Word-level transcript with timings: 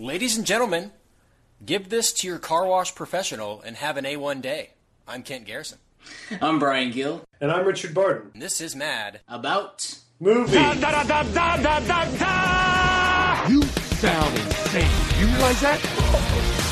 Ladies 0.00 0.38
and 0.38 0.46
gentlemen, 0.46 0.92
give 1.62 1.90
this 1.90 2.10
to 2.14 2.26
your 2.26 2.38
car 2.38 2.64
wash 2.64 2.94
professional 2.94 3.60
and 3.60 3.76
have 3.76 3.98
an 3.98 4.06
A1 4.06 4.40
day. 4.40 4.70
I'm 5.06 5.22
Kent 5.22 5.44
Garrison. 5.44 5.76
I'm 6.40 6.58
Brian 6.58 6.90
Gill. 6.90 7.20
And 7.38 7.52
I'm 7.52 7.66
Richard 7.66 7.92
Barton. 7.92 8.30
And 8.32 8.40
this 8.40 8.62
is 8.62 8.74
Mad. 8.74 9.20
About 9.28 9.98
Movie. 10.18 10.56
You 10.56 10.62
sound 14.00 14.38
insane. 14.38 14.88
You 15.20 15.26
realize 15.26 15.60
that? 15.60 15.78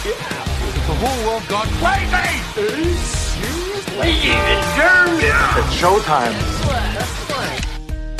Yeah. 0.06 0.48
The 0.86 0.94
whole 0.94 1.28
world 1.28 1.46
gone 1.48 1.68
crazy! 1.84 2.14
Are 2.62 2.78
you 2.78 2.94
serious? 2.94 3.96
Ladies 3.98 4.32
and 4.32 4.64
germs! 4.74 5.20
It's 5.22 5.76
showtime. 5.76 7.27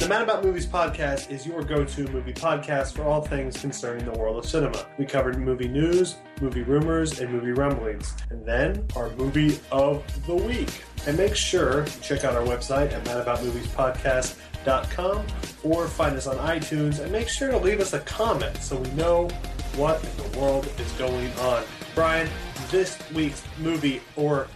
Mad 0.08 0.22
About 0.22 0.42
Movies 0.42 0.66
podcast 0.66 1.30
is 1.30 1.46
your 1.46 1.62
go-to 1.62 2.08
movie 2.08 2.32
podcast 2.32 2.94
for 2.94 3.04
all 3.04 3.20
things 3.20 3.60
concerning 3.60 4.06
the 4.06 4.12
world 4.12 4.38
of 4.38 4.46
cinema. 4.46 4.86
We 4.96 5.04
covered 5.04 5.38
movie 5.38 5.68
news, 5.68 6.16
movie 6.40 6.62
rumors, 6.62 7.20
and 7.20 7.30
movie 7.30 7.52
rumblings, 7.52 8.16
and 8.30 8.42
then 8.42 8.86
our 8.96 9.10
movie 9.16 9.60
of 9.70 10.02
the 10.26 10.34
week. 10.34 10.82
And 11.06 11.18
make 11.18 11.36
sure 11.36 11.84
to 11.84 12.00
check 12.00 12.24
out 12.24 12.34
our 12.34 12.42
website 12.42 12.90
at 12.92 13.04
madaboutmoviespodcast.com 13.04 15.26
or 15.62 15.88
find 15.88 16.16
us 16.16 16.26
on 16.26 16.38
iTunes 16.38 17.00
and 17.00 17.12
make 17.12 17.28
sure 17.28 17.50
to 17.50 17.58
leave 17.58 17.80
us 17.80 17.92
a 17.92 18.00
comment 18.00 18.56
so 18.62 18.76
we 18.76 18.88
know 18.92 19.28
what 19.76 20.02
in 20.02 20.16
the 20.32 20.38
world 20.38 20.66
is 20.78 20.90
going 20.92 21.30
on. 21.40 21.62
Brian, 21.94 22.30
this 22.70 22.98
week's 23.12 23.42
movie 23.58 24.00
or 24.16 24.48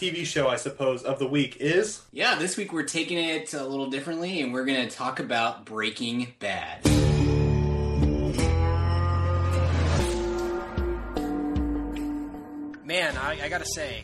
TV 0.00 0.24
show, 0.24 0.48
I 0.48 0.56
suppose, 0.56 1.02
of 1.02 1.18
the 1.18 1.26
week 1.26 1.58
is 1.60 2.00
yeah. 2.10 2.36
This 2.36 2.56
week 2.56 2.72
we're 2.72 2.84
taking 2.84 3.18
it 3.18 3.52
a 3.52 3.62
little 3.62 3.90
differently, 3.90 4.40
and 4.40 4.50
we're 4.50 4.64
going 4.64 4.88
to 4.88 4.96
talk 4.96 5.20
about 5.20 5.66
Breaking 5.66 6.32
Bad. 6.38 6.82
Man, 12.82 13.14
I, 13.18 13.40
I 13.42 13.48
gotta 13.50 13.66
say, 13.74 14.02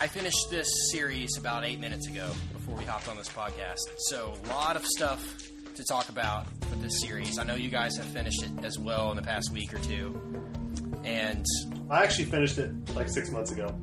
I 0.00 0.06
finished 0.06 0.48
this 0.50 0.90
series 0.90 1.36
about 1.36 1.66
eight 1.66 1.78
minutes 1.78 2.08
ago 2.08 2.30
before 2.54 2.76
we 2.76 2.84
hopped 2.84 3.08
on 3.08 3.18
this 3.18 3.28
podcast. 3.28 3.76
So, 3.98 4.32
a 4.42 4.48
lot 4.48 4.76
of 4.76 4.86
stuff 4.86 5.50
to 5.74 5.84
talk 5.84 6.08
about 6.08 6.46
with 6.70 6.80
this 6.80 7.02
series. 7.02 7.38
I 7.38 7.44
know 7.44 7.56
you 7.56 7.68
guys 7.68 7.98
have 7.98 8.06
finished 8.06 8.42
it 8.42 8.64
as 8.64 8.78
well 8.78 9.10
in 9.10 9.16
the 9.16 9.22
past 9.22 9.52
week 9.52 9.74
or 9.74 9.78
two. 9.80 10.18
And 11.04 11.44
I 11.90 12.02
actually 12.04 12.26
finished 12.26 12.58
it 12.58 12.70
like 12.94 13.08
six 13.08 13.30
months 13.30 13.50
ago. 13.52 13.74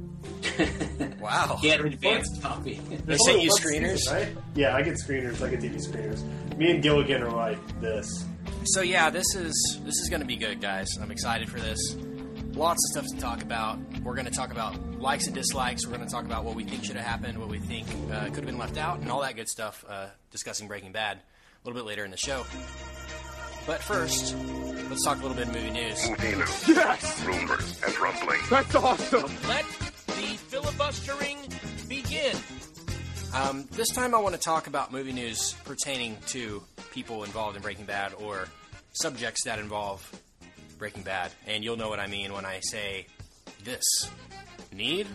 wow, 1.19 1.57
He 1.61 1.67
had 1.69 1.81
an 1.81 1.87
advanced 1.87 2.41
copy. 2.41 2.75
they 3.05 3.17
sent 3.17 3.41
you 3.41 3.49
screeners. 3.51 3.97
season, 3.97 4.13
right? 4.15 4.27
Yeah, 4.55 4.75
I 4.75 4.81
get 4.81 4.95
screeners. 4.95 5.41
I 5.41 5.49
get 5.49 5.59
TV 5.59 5.75
screeners. 5.75 6.23
Me 6.57 6.71
and 6.71 6.81
Gilligan 6.81 7.21
are 7.23 7.31
like 7.31 7.59
this. 7.81 8.25
So 8.65 8.81
yeah, 8.81 9.09
this 9.09 9.35
is 9.35 9.79
this 9.83 9.95
is 9.95 10.07
going 10.09 10.21
to 10.21 10.25
be 10.27 10.35
good, 10.37 10.61
guys. 10.61 10.87
I'm 11.01 11.11
excited 11.11 11.49
for 11.49 11.59
this. 11.59 11.77
Lots 12.53 12.79
of 12.95 13.03
stuff 13.03 13.15
to 13.15 13.21
talk 13.21 13.41
about. 13.43 13.77
We're 14.01 14.15
going 14.15 14.25
to 14.25 14.31
talk 14.31 14.51
about 14.51 14.99
likes 14.99 15.25
and 15.27 15.35
dislikes. 15.35 15.85
We're 15.85 15.95
going 15.97 16.07
to 16.07 16.11
talk 16.11 16.25
about 16.25 16.43
what 16.45 16.55
we 16.55 16.63
think 16.63 16.85
should 16.85 16.95
have 16.95 17.05
happened, 17.05 17.37
what 17.37 17.49
we 17.49 17.59
think 17.59 17.85
uh, 18.11 18.25
could 18.25 18.35
have 18.37 18.45
been 18.45 18.57
left 18.57 18.77
out, 18.77 18.99
and 18.99 19.11
all 19.11 19.21
that 19.21 19.35
good 19.35 19.49
stuff. 19.49 19.83
Uh, 19.87 20.07
discussing 20.31 20.67
Breaking 20.67 20.91
Bad 20.91 21.17
a 21.17 21.67
little 21.67 21.79
bit 21.79 21.85
later 21.87 22.05
in 22.05 22.11
the 22.11 22.17
show. 22.17 22.43
But 23.65 23.81
first, 23.81 24.35
let's 24.89 25.03
talk 25.03 25.17
a 25.19 25.21
little 25.21 25.35
bit 25.35 25.47
of 25.47 25.53
movie 25.53 25.71
news. 25.71 26.09
Movie 26.09 26.35
news, 26.35 26.67
Yes! 26.67 27.23
rumors, 27.25 27.81
and 27.83 27.99
rumbling. 27.99 28.39
That's 28.49 28.75
awesome! 28.75 29.31
Let 29.47 29.65
the 30.07 30.37
filibustering 30.47 31.37
begin. 31.87 32.35
Um, 33.33 33.67
this 33.71 33.89
time, 33.89 34.13
I 34.13 34.19
want 34.19 34.35
to 34.35 34.39
talk 34.41 34.67
about 34.67 34.91
movie 34.91 35.13
news 35.13 35.53
pertaining 35.65 36.17
to 36.27 36.63
people 36.91 37.23
involved 37.23 37.57
in 37.57 37.63
Breaking 37.63 37.85
Bad 37.85 38.13
or 38.13 38.47
subjects 38.93 39.43
that 39.45 39.57
involve 39.59 40.09
Breaking 40.77 41.01
Bad. 41.03 41.31
And 41.47 41.63
you'll 41.63 41.75
know 41.77 41.89
what 41.89 41.99
I 41.99 42.07
mean 42.07 42.33
when 42.33 42.45
I 42.45 42.59
say 42.61 43.07
this 43.63 43.83
Need 44.71 45.07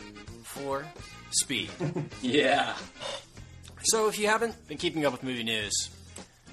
for 0.43 0.85
Speed. 1.31 1.71
yeah. 2.21 2.75
so, 3.85 4.09
if 4.09 4.19
you 4.19 4.27
haven't 4.27 4.67
been 4.67 4.77
keeping 4.77 5.07
up 5.07 5.13
with 5.13 5.23
movie 5.23 5.45
news, 5.45 5.73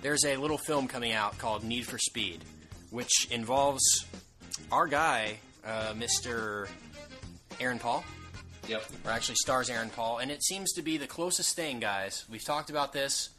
there's 0.02 0.26
a 0.26 0.38
little 0.38 0.58
film 0.58 0.88
coming 0.88 1.12
out 1.14 1.38
called 1.38 1.64
Need 1.64 1.86
for 1.86 1.98
Speed, 1.98 2.44
which 2.92 3.28
involves 3.32 4.06
our 4.72 4.88
guy, 4.88 5.38
uh, 5.66 5.94
Mr. 5.94 6.68
Aaron 7.60 7.80
Paul 7.80 8.04
Yep. 8.68 8.84
or 9.06 9.12
actually 9.12 9.36
stars 9.36 9.70
Aaron 9.70 9.90
Paul, 9.90 10.18
and 10.20 10.30
it 10.30 10.44
seems 10.44 10.74
to 10.74 10.82
be 10.82 10.98
the 10.98 11.08
closest 11.08 11.56
thing, 11.56 11.80
guys. 11.80 12.26
We've 12.30 12.44
talked 12.44 12.70
about 12.70 12.92
this. 12.94 13.30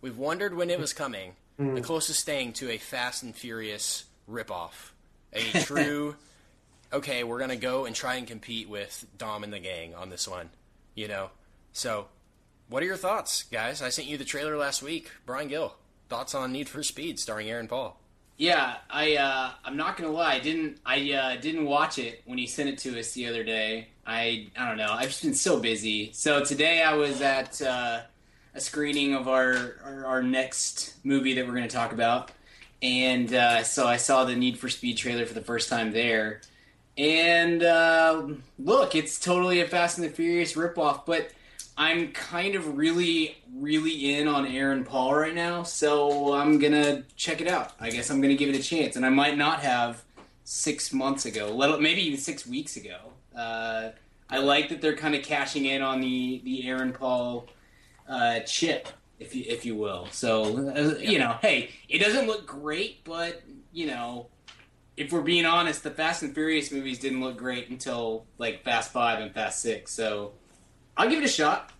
We've 0.00 0.16
wondered 0.18 0.54
when 0.54 0.68
it 0.70 0.78
was 0.78 0.92
coming. 0.92 1.32
The 1.56 1.80
closest 1.80 2.26
thing 2.26 2.52
to 2.54 2.68
a 2.70 2.78
Fast 2.78 3.22
and 3.22 3.32
Furious 3.34 4.04
ripoff, 4.28 4.90
a 5.32 5.40
true. 5.62 6.16
okay, 6.92 7.22
we're 7.22 7.38
gonna 7.38 7.54
go 7.54 7.84
and 7.84 7.94
try 7.94 8.16
and 8.16 8.26
compete 8.26 8.68
with 8.68 9.06
Dom 9.18 9.44
and 9.44 9.52
the 9.52 9.60
gang 9.60 9.94
on 9.94 10.10
this 10.10 10.26
one. 10.26 10.50
You 10.96 11.06
know, 11.06 11.30
so 11.72 12.08
what 12.68 12.82
are 12.82 12.86
your 12.86 12.96
thoughts, 12.96 13.44
guys? 13.44 13.82
I 13.82 13.90
sent 13.90 14.08
you 14.08 14.18
the 14.18 14.24
trailer 14.24 14.56
last 14.56 14.82
week. 14.82 15.12
Brian 15.26 15.46
Gill, 15.46 15.76
thoughts 16.08 16.34
on 16.34 16.52
Need 16.52 16.68
for 16.68 16.82
Speed, 16.82 17.18
starring 17.18 17.48
Aaron 17.48 17.68
Paul. 17.68 17.98
Yeah, 18.36 18.76
I 18.90 19.16
uh, 19.16 19.50
I'm 19.64 19.76
not 19.76 19.96
gonna 19.96 20.10
lie. 20.10 20.34
I 20.34 20.40
didn't 20.40 20.80
I 20.84 21.12
uh, 21.12 21.36
didn't 21.36 21.66
watch 21.66 21.98
it 21.98 22.22
when 22.24 22.36
he 22.36 22.46
sent 22.46 22.68
it 22.68 22.78
to 22.78 22.98
us 22.98 23.12
the 23.12 23.28
other 23.28 23.44
day. 23.44 23.88
I 24.06 24.48
I 24.56 24.68
don't 24.68 24.76
know. 24.76 24.90
I've 24.90 25.08
just 25.08 25.22
been 25.22 25.34
so 25.34 25.60
busy. 25.60 26.10
So 26.12 26.44
today 26.44 26.82
I 26.82 26.94
was 26.94 27.20
at 27.20 27.62
uh, 27.62 28.00
a 28.54 28.60
screening 28.60 29.14
of 29.14 29.28
our, 29.28 29.76
our 29.84 30.06
our 30.06 30.22
next 30.22 30.94
movie 31.04 31.34
that 31.34 31.46
we're 31.46 31.54
gonna 31.54 31.68
talk 31.68 31.92
about, 31.92 32.32
and 32.82 33.32
uh, 33.32 33.62
so 33.62 33.86
I 33.86 33.98
saw 33.98 34.24
the 34.24 34.34
Need 34.34 34.58
for 34.58 34.68
Speed 34.68 34.96
trailer 34.96 35.26
for 35.26 35.34
the 35.34 35.40
first 35.40 35.68
time 35.68 35.92
there. 35.92 36.40
And 36.96 37.62
uh, 37.62 38.26
look, 38.58 38.94
it's 38.94 39.18
totally 39.18 39.60
a 39.60 39.66
Fast 39.66 39.98
and 39.98 40.06
the 40.08 40.12
Furious 40.12 40.54
ripoff, 40.54 41.06
but 41.06 41.30
I'm 41.76 42.12
kind 42.12 42.54
of 42.54 42.76
really, 42.76 43.36
really 43.52 44.14
in 44.14 44.28
on 44.28 44.46
Aaron 44.46 44.84
Paul 44.84 45.14
right 45.14 45.34
now, 45.34 45.64
so 45.64 46.32
I'm 46.34 46.58
gonna 46.58 47.02
check 47.16 47.40
it 47.40 47.48
out. 47.48 47.72
I 47.80 47.90
guess 47.90 48.10
I'm 48.10 48.20
gonna 48.20 48.36
give 48.36 48.48
it 48.48 48.56
a 48.56 48.62
chance, 48.62 48.94
and 48.96 49.04
I 49.04 49.08
might 49.08 49.36
not 49.36 49.60
have 49.60 50.04
six 50.44 50.92
months 50.92 51.26
ago, 51.26 51.52
let 51.54 51.80
maybe 51.80 52.02
even 52.02 52.18
six 52.18 52.46
weeks 52.46 52.76
ago. 52.76 52.98
Uh, 53.36 53.90
I 54.30 54.38
like 54.38 54.68
that 54.68 54.80
they're 54.80 54.96
kind 54.96 55.14
of 55.14 55.22
cashing 55.22 55.66
in 55.66 55.82
on 55.82 56.00
the 56.00 56.40
the 56.44 56.68
Aaron 56.68 56.92
Paul 56.92 57.46
uh, 58.08 58.40
chip, 58.40 58.88
if 59.18 59.34
you 59.34 59.44
if 59.48 59.64
you 59.64 59.74
will. 59.74 60.06
So 60.12 60.68
uh, 60.68 60.98
you 61.00 61.18
know, 61.18 61.36
hey, 61.42 61.70
it 61.88 61.98
doesn't 61.98 62.26
look 62.26 62.46
great, 62.46 63.02
but 63.04 63.42
you 63.72 63.86
know, 63.86 64.28
if 64.96 65.12
we're 65.12 65.22
being 65.22 65.44
honest, 65.44 65.82
the 65.82 65.90
Fast 65.90 66.22
and 66.22 66.32
Furious 66.32 66.70
movies 66.70 67.00
didn't 67.00 67.20
look 67.20 67.36
great 67.36 67.68
until 67.68 68.26
like 68.38 68.62
Fast 68.62 68.92
Five 68.92 69.18
and 69.18 69.34
Fast 69.34 69.60
Six. 69.60 69.92
So 69.92 70.32
I'll 70.96 71.08
give 71.08 71.22
it 71.22 71.24
a 71.24 71.28
shot. 71.28 71.70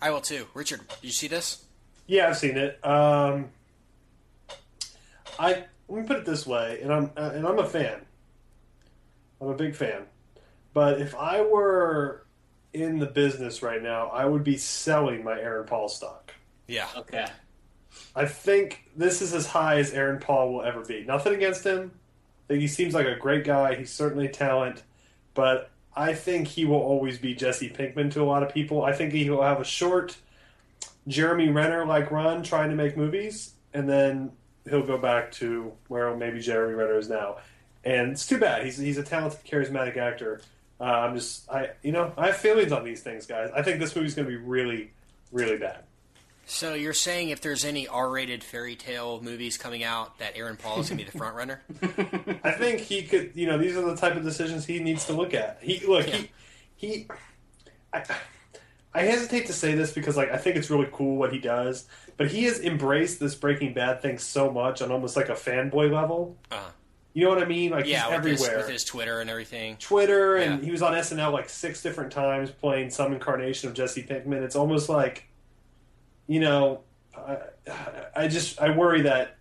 I 0.00 0.10
will 0.10 0.20
too. 0.20 0.46
Richard, 0.54 0.80
did 0.88 0.96
you 1.02 1.10
see 1.10 1.28
this? 1.28 1.64
Yeah, 2.06 2.28
I've 2.28 2.38
seen 2.38 2.56
it. 2.56 2.84
Um, 2.84 3.50
I 5.38 5.64
let 5.88 6.02
me 6.02 6.06
put 6.06 6.16
it 6.16 6.24
this 6.24 6.46
way, 6.46 6.80
and 6.82 6.92
I'm 6.92 7.10
uh, 7.16 7.32
and 7.34 7.46
I'm 7.46 7.58
a 7.58 7.66
fan. 7.66 8.00
I'm 9.40 9.48
a 9.48 9.54
big 9.54 9.74
fan. 9.74 10.02
But 10.72 11.00
if 11.00 11.14
I 11.14 11.42
were 11.42 12.26
in 12.72 12.98
the 12.98 13.06
business 13.06 13.62
right 13.62 13.82
now, 13.82 14.08
I 14.08 14.24
would 14.24 14.44
be 14.44 14.56
selling 14.56 15.24
my 15.24 15.38
Aaron 15.38 15.66
Paul 15.66 15.88
stock. 15.88 16.32
Yeah. 16.66 16.88
Okay. 16.96 17.26
I 18.14 18.26
think 18.26 18.84
this 18.96 19.22
is 19.22 19.34
as 19.34 19.46
high 19.46 19.78
as 19.78 19.92
Aaron 19.92 20.20
Paul 20.20 20.52
will 20.52 20.62
ever 20.62 20.84
be. 20.84 21.04
Nothing 21.04 21.34
against 21.34 21.64
him. 21.64 21.90
I 21.94 22.48
think 22.48 22.60
he 22.60 22.68
seems 22.68 22.94
like 22.94 23.06
a 23.06 23.16
great 23.16 23.44
guy. 23.44 23.74
He's 23.74 23.90
certainly 23.90 24.26
a 24.26 24.30
talent, 24.30 24.82
but 25.34 25.70
I 25.98 26.14
think 26.14 26.46
he 26.46 26.64
will 26.64 26.76
always 26.76 27.18
be 27.18 27.34
Jesse 27.34 27.68
Pinkman 27.68 28.12
to 28.12 28.22
a 28.22 28.24
lot 28.24 28.44
of 28.44 28.54
people. 28.54 28.84
I 28.84 28.92
think 28.92 29.12
he 29.12 29.28
will 29.28 29.42
have 29.42 29.60
a 29.60 29.64
short 29.64 30.16
Jeremy 31.08 31.48
Renner 31.48 31.84
like 31.84 32.12
run 32.12 32.44
trying 32.44 32.70
to 32.70 32.76
make 32.76 32.96
movies, 32.96 33.54
and 33.74 33.88
then 33.88 34.30
he'll 34.70 34.86
go 34.86 34.96
back 34.96 35.32
to 35.32 35.72
where 35.88 36.14
maybe 36.14 36.38
Jeremy 36.38 36.74
Renner 36.74 36.98
is 36.98 37.08
now. 37.08 37.38
And 37.82 38.12
it's 38.12 38.28
too 38.28 38.38
bad. 38.38 38.64
He's 38.64 38.78
he's 38.78 38.96
a 38.96 39.02
talented, 39.02 39.40
charismatic 39.44 39.96
actor. 39.96 40.40
Uh, 40.80 40.84
I'm 40.84 41.16
just 41.16 41.50
I 41.50 41.70
you 41.82 41.90
know 41.90 42.12
I 42.16 42.26
have 42.26 42.36
feelings 42.36 42.70
on 42.70 42.84
these 42.84 43.02
things, 43.02 43.26
guys. 43.26 43.50
I 43.52 43.62
think 43.62 43.80
this 43.80 43.96
movie's 43.96 44.14
going 44.14 44.26
to 44.26 44.30
be 44.30 44.36
really, 44.36 44.92
really 45.32 45.58
bad. 45.58 45.82
So 46.50 46.72
you're 46.72 46.94
saying 46.94 47.28
if 47.28 47.42
there's 47.42 47.64
any 47.66 47.86
R-rated 47.86 48.42
fairy 48.42 48.74
tale 48.74 49.20
movies 49.22 49.58
coming 49.58 49.84
out, 49.84 50.18
that 50.18 50.32
Aaron 50.34 50.56
Paul 50.56 50.80
is 50.80 50.88
going 50.88 50.98
to 50.98 51.04
be 51.04 51.10
the 51.10 51.16
front 51.18 51.36
runner? 51.36 51.60
I 52.42 52.52
think 52.52 52.80
he 52.80 53.02
could. 53.02 53.32
You 53.34 53.46
know, 53.46 53.58
these 53.58 53.76
are 53.76 53.82
the 53.82 53.96
type 53.96 54.16
of 54.16 54.22
decisions 54.24 54.64
he 54.64 54.80
needs 54.80 55.04
to 55.06 55.12
look 55.12 55.34
at. 55.34 55.58
He 55.60 55.86
look 55.86 56.06
Yeah. 56.06 56.16
he 56.16 56.86
he. 56.88 57.06
I, 57.92 58.02
I 58.94 59.02
hesitate 59.02 59.46
to 59.48 59.52
say 59.52 59.74
this 59.74 59.92
because 59.92 60.16
like 60.16 60.30
I 60.32 60.38
think 60.38 60.56
it's 60.56 60.70
really 60.70 60.88
cool 60.90 61.16
what 61.18 61.32
he 61.34 61.38
does, 61.38 61.86
but 62.16 62.28
he 62.30 62.44
has 62.44 62.60
embraced 62.60 63.20
this 63.20 63.34
Breaking 63.34 63.74
Bad 63.74 64.00
thing 64.00 64.16
so 64.18 64.50
much 64.50 64.80
on 64.80 64.90
almost 64.90 65.16
like 65.16 65.28
a 65.28 65.34
fanboy 65.34 65.92
level. 65.92 66.36
Uh-huh. 66.50 66.70
You 67.12 67.24
know 67.24 67.30
what 67.30 67.42
I 67.42 67.46
mean? 67.46 67.72
Like 67.72 67.84
Yeah, 67.86 68.06
he's 68.06 68.16
with 68.16 68.24
his, 68.24 68.40
everywhere. 68.42 68.58
with 68.64 68.68
his 68.72 68.84
Twitter 68.84 69.20
and 69.20 69.28
everything. 69.28 69.76
Twitter 69.76 70.36
and 70.36 70.60
Yeah. 70.60 70.64
he 70.64 70.70
was 70.70 70.80
on 70.80 70.94
SNL 70.94 71.30
like 71.32 71.50
six 71.50 71.82
different 71.82 72.10
times 72.10 72.50
playing 72.50 72.88
some 72.90 73.12
incarnation 73.12 73.68
of 73.68 73.74
Jesse 73.74 74.02
Pinkman. 74.02 74.42
It's 74.42 74.56
almost 74.56 74.88
like, 74.88 75.27
you 76.28 76.38
know, 76.40 76.82
I, 77.16 77.38
I 78.14 78.28
just 78.28 78.60
I 78.60 78.70
worry 78.70 79.02
that 79.02 79.36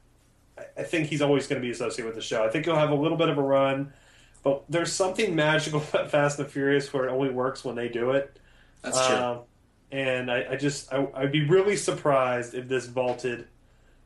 I 0.76 0.82
think 0.84 1.08
he's 1.08 1.22
always 1.22 1.46
going 1.46 1.62
to 1.62 1.66
be 1.66 1.72
associated 1.72 2.06
with 2.06 2.16
the 2.16 2.22
show. 2.22 2.44
I 2.44 2.50
think 2.50 2.66
he'll 2.66 2.76
have 2.76 2.90
a 2.90 2.96
little 2.96 3.18
bit 3.18 3.30
of 3.30 3.38
a 3.38 3.42
run, 3.44 3.94
but 4.42 4.64
there's 4.70 4.92
something 4.92 5.36
magical 5.36 5.82
about 5.94 6.10
Fast 6.10 6.40
and 6.40 6.50
Furious 6.50 6.92
where 6.92 7.08
it 7.08 7.12
only 7.12 7.30
works 7.30 7.64
when 7.64 7.76
they 7.76 7.90
do 7.90 8.12
it. 8.12 8.40
That's 8.82 9.06
true. 9.06 9.16
Um, 9.16 9.40
and 9.92 10.32
I, 10.32 10.54
I 10.54 10.56
just 10.56 10.92
I, 10.92 11.08
I'd 11.14 11.32
be 11.32 11.46
really 11.48 11.76
surprised 11.76 12.56
if 12.56 12.68
this 12.68 12.88
vaulted 12.88 13.48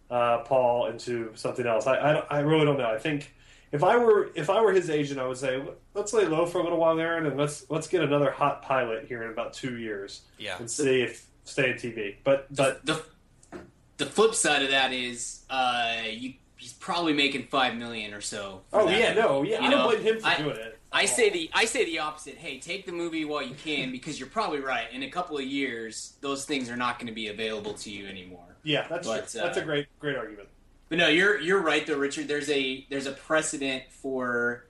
uh, 0.10 0.40
Paul 0.40 0.88
into 0.88 1.32
something 1.36 1.66
else. 1.66 1.88
I, 1.88 1.96
I, 1.96 2.14
I 2.30 2.40
really 2.40 2.66
don't 2.66 2.78
know. 2.78 2.92
I 2.92 2.98
think 3.00 3.34
if 3.72 3.84
I 3.84 3.96
were 3.98 4.32
if 4.36 4.50
I 4.50 4.60
were 4.62 4.74
his 4.74 4.90
agent, 4.90 5.20
I 5.20 5.26
would 5.28 5.38
say 5.38 5.64
let's 5.94 6.12
lay 6.14 6.26
low 6.26 6.46
for 6.46 6.60
a 6.60 6.64
little 6.64 6.78
while, 6.78 7.00
Aaron, 7.00 7.26
and 7.26 7.38
let's 7.38 7.66
let's 7.70 7.88
get 7.88 8.04
another 8.04 8.30
hot 8.30 8.62
pilot 8.62 9.06
here 9.08 9.24
in 9.24 9.30
about 9.32 9.54
two 9.54 9.78
years 9.78 10.22
Yeah. 10.38 10.58
and 10.60 10.70
see 10.70 11.02
if 11.02 11.26
stay 11.44 11.72
in 11.72 11.78
TV. 11.78 12.16
But 12.24 12.54
but 12.56 12.86
the 12.86 13.04
the 13.98 14.06
flip 14.06 14.34
side 14.36 14.64
of 14.64 14.70
that 14.72 14.94
is 14.94 15.44
uh, 15.50 15.98
you, 16.10 16.34
he's 16.58 16.74
probably 16.74 17.14
making 17.14 17.48
five 17.48 17.76
million 17.76 18.14
or 18.14 18.22
so. 18.22 18.62
oh 18.74 18.88
that 18.88 19.00
yeah, 19.00 19.14
no, 19.14 19.44
yeah, 19.44 19.60
you 19.60 19.68
I 19.68 19.70
know? 19.70 19.78
don't 19.78 19.90
blame 19.90 20.02
him 20.02 20.20
for 20.20 20.28
I- 20.28 20.38
doing 20.38 20.56
it. 20.56 20.78
I 20.94 21.06
say 21.06 21.30
the 21.30 21.50
I 21.54 21.64
say 21.64 21.86
the 21.86 22.00
opposite. 22.00 22.36
Hey, 22.36 22.60
take 22.60 22.86
the 22.86 22.92
movie 22.92 23.24
while 23.24 23.42
you 23.42 23.56
can 23.56 23.94
because 23.94 24.20
you're 24.20 24.28
probably 24.28 24.60
right. 24.60 24.92
In 24.92 25.04
a 25.04 25.10
couple 25.10 25.38
of 25.38 25.46
years, 25.46 26.16
those 26.20 26.44
things 26.44 26.70
are 26.70 26.76
not 26.76 27.00
going 27.00 27.08
to 27.08 27.14
be 27.14 27.30
available 27.30 27.74
to 27.76 27.90
you 27.90 28.08
anymore. 28.08 28.58
yeah, 28.64 28.88
that's 28.90 29.08
but, 29.08 29.30
true. 29.30 29.40
that's 29.40 29.58
a 29.58 29.62
uh, 29.62 29.66
great 29.66 29.88
great 30.00 30.18
argument. 30.18 30.50
But 30.90 30.98
no, 30.98 31.08
you're 31.08 31.40
you're 31.40 31.62
right 31.62 31.88
though, 31.88 31.98
Richard. 31.98 32.28
There's 32.28 32.50
a 32.50 32.86
there's 32.90 33.06
a 33.06 33.14
precedent 33.14 33.84
for 33.90 34.66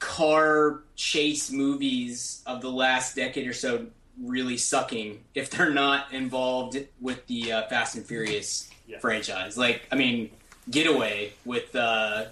car 0.00 0.82
chase 0.96 1.50
movies 1.50 2.42
of 2.44 2.60
the 2.60 2.70
last 2.70 3.16
decade 3.16 3.46
or 3.46 3.54
so 3.54 3.86
really 4.22 4.56
sucking 4.56 5.20
if 5.34 5.50
they're 5.50 5.70
not 5.70 6.12
involved 6.12 6.78
with 7.00 7.26
the 7.26 7.52
uh, 7.52 7.62
Fast 7.68 7.96
and 7.96 8.04
Furious 8.04 8.70
Yeah. 8.86 8.98
franchise. 8.98 9.56
Like, 9.56 9.82
I 9.90 9.96
mean, 9.96 10.30
Getaway 10.70 11.32
with 11.44 11.74
uh, 11.74 12.26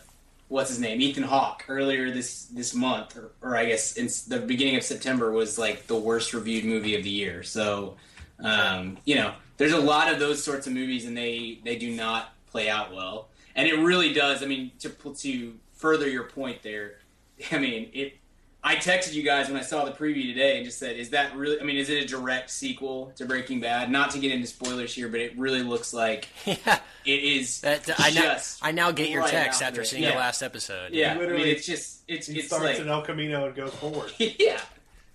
what's 0.48 0.68
his 0.70 0.80
name, 0.80 1.00
Ethan 1.00 1.22
Hawke, 1.24 1.64
earlier 1.68 2.10
this 2.10 2.44
this 2.46 2.74
month, 2.74 3.16
or, 3.16 3.30
or 3.42 3.56
I 3.56 3.66
guess 3.66 3.96
in 3.96 4.08
the 4.28 4.44
beginning 4.44 4.76
of 4.76 4.82
September 4.82 5.32
was 5.32 5.58
like 5.58 5.86
the 5.86 5.96
worst 5.96 6.34
reviewed 6.34 6.64
movie 6.64 6.94
of 6.96 7.02
the 7.04 7.10
year. 7.10 7.42
So, 7.42 7.96
um, 8.40 8.98
you 9.04 9.14
know, 9.16 9.32
there's 9.56 9.72
a 9.72 9.80
lot 9.80 10.12
of 10.12 10.18
those 10.20 10.42
sorts 10.42 10.66
of 10.66 10.72
movies, 10.72 11.04
and 11.06 11.16
they 11.16 11.58
they 11.64 11.76
do 11.76 11.90
not 11.90 12.32
play 12.50 12.68
out 12.68 12.94
well. 12.94 13.28
And 13.56 13.66
it 13.66 13.74
really 13.78 14.12
does. 14.12 14.42
I 14.42 14.46
mean, 14.46 14.70
to 14.80 14.90
to 14.90 15.54
further 15.74 16.08
your 16.08 16.24
point 16.24 16.62
there, 16.62 16.98
I 17.52 17.58
mean 17.58 17.90
it. 17.92 18.14
I 18.62 18.74
texted 18.76 19.14
you 19.14 19.22
guys 19.22 19.48
when 19.48 19.56
I 19.56 19.62
saw 19.62 19.84
the 19.84 19.92
preview 19.92 20.24
today 20.32 20.56
and 20.56 20.64
just 20.66 20.78
said, 20.78 20.96
"Is 20.96 21.10
that 21.10 21.34
really? 21.36 21.60
I 21.60 21.64
mean, 21.64 21.76
is 21.76 21.90
it 21.90 22.02
a 22.02 22.06
direct 22.06 22.50
sequel 22.50 23.12
to 23.16 23.24
Breaking 23.24 23.60
Bad? 23.60 23.90
Not 23.90 24.10
to 24.10 24.18
get 24.18 24.32
into 24.32 24.48
spoilers 24.48 24.92
here, 24.92 25.08
but 25.08 25.20
it 25.20 25.38
really 25.38 25.62
looks 25.62 25.94
like 25.94 26.28
yeah. 26.44 26.80
it 27.06 27.10
is. 27.10 27.60
That, 27.60 27.88
I 28.00 28.10
now 28.10 28.36
I 28.60 28.72
now 28.72 28.90
get 28.90 29.10
your 29.10 29.26
text 29.28 29.62
after 29.62 29.84
seeing 29.84 30.02
Yeah. 30.02 30.10
the 30.12 30.16
last 30.16 30.42
episode. 30.42 30.92
Yeah, 30.92 31.10
I 31.10 31.14
mean, 31.14 31.22
Literally, 31.22 31.50
it's 31.52 31.66
just 31.66 32.02
it's 32.08 32.26
He 32.26 32.38
it's 32.40 32.48
starts 32.48 32.64
like 32.64 32.78
in 32.80 32.88
El 32.88 33.02
Camino 33.02 33.46
and 33.46 33.54
goes 33.54 33.72
forward. 33.74 34.10
yeah, 34.18 34.60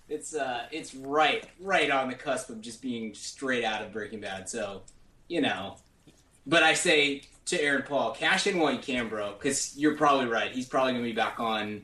it's 0.08 0.34
uh 0.34 0.64
it's 0.72 0.94
right 0.94 1.44
right 1.60 1.90
on 1.90 2.08
the 2.08 2.14
cusp 2.14 2.48
of 2.48 2.62
just 2.62 2.80
being 2.80 3.12
straight 3.14 3.62
out 3.62 3.82
of 3.82 3.92
Breaking 3.92 4.20
Bad. 4.20 4.48
So 4.48 4.82
you 5.28 5.42
know, 5.42 5.76
but 6.46 6.62
I 6.62 6.72
say 6.72 7.22
to 7.46 7.60
Aaron 7.62 7.82
Paul, 7.82 8.12
cash 8.12 8.46
in 8.46 8.58
while 8.58 8.72
you 8.72 8.78
can, 8.78 9.08
bro, 9.10 9.32
because 9.34 9.76
you're 9.76 9.96
probably 9.96 10.26
right. 10.26 10.50
He's 10.50 10.66
probably 10.66 10.92
gonna 10.92 11.04
be 11.04 11.12
back 11.12 11.38
on 11.40 11.82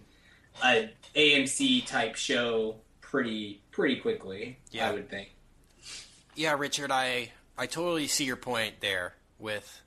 a 0.65 0.91
AMC 1.15 1.87
type 1.87 2.17
show 2.17 2.77
pretty 3.01 3.61
pretty 3.71 3.97
quickly. 3.97 4.59
Yeah. 4.71 4.89
I 4.89 4.93
would 4.93 5.09
think. 5.11 5.31
Yeah, 6.35 6.55
Richard, 6.59 6.91
I 6.91 7.31
I 7.59 7.67
totally 7.67 8.07
see 8.07 8.25
your 8.25 8.37
point 8.37 8.77
there 8.81 9.15
with 9.39 9.81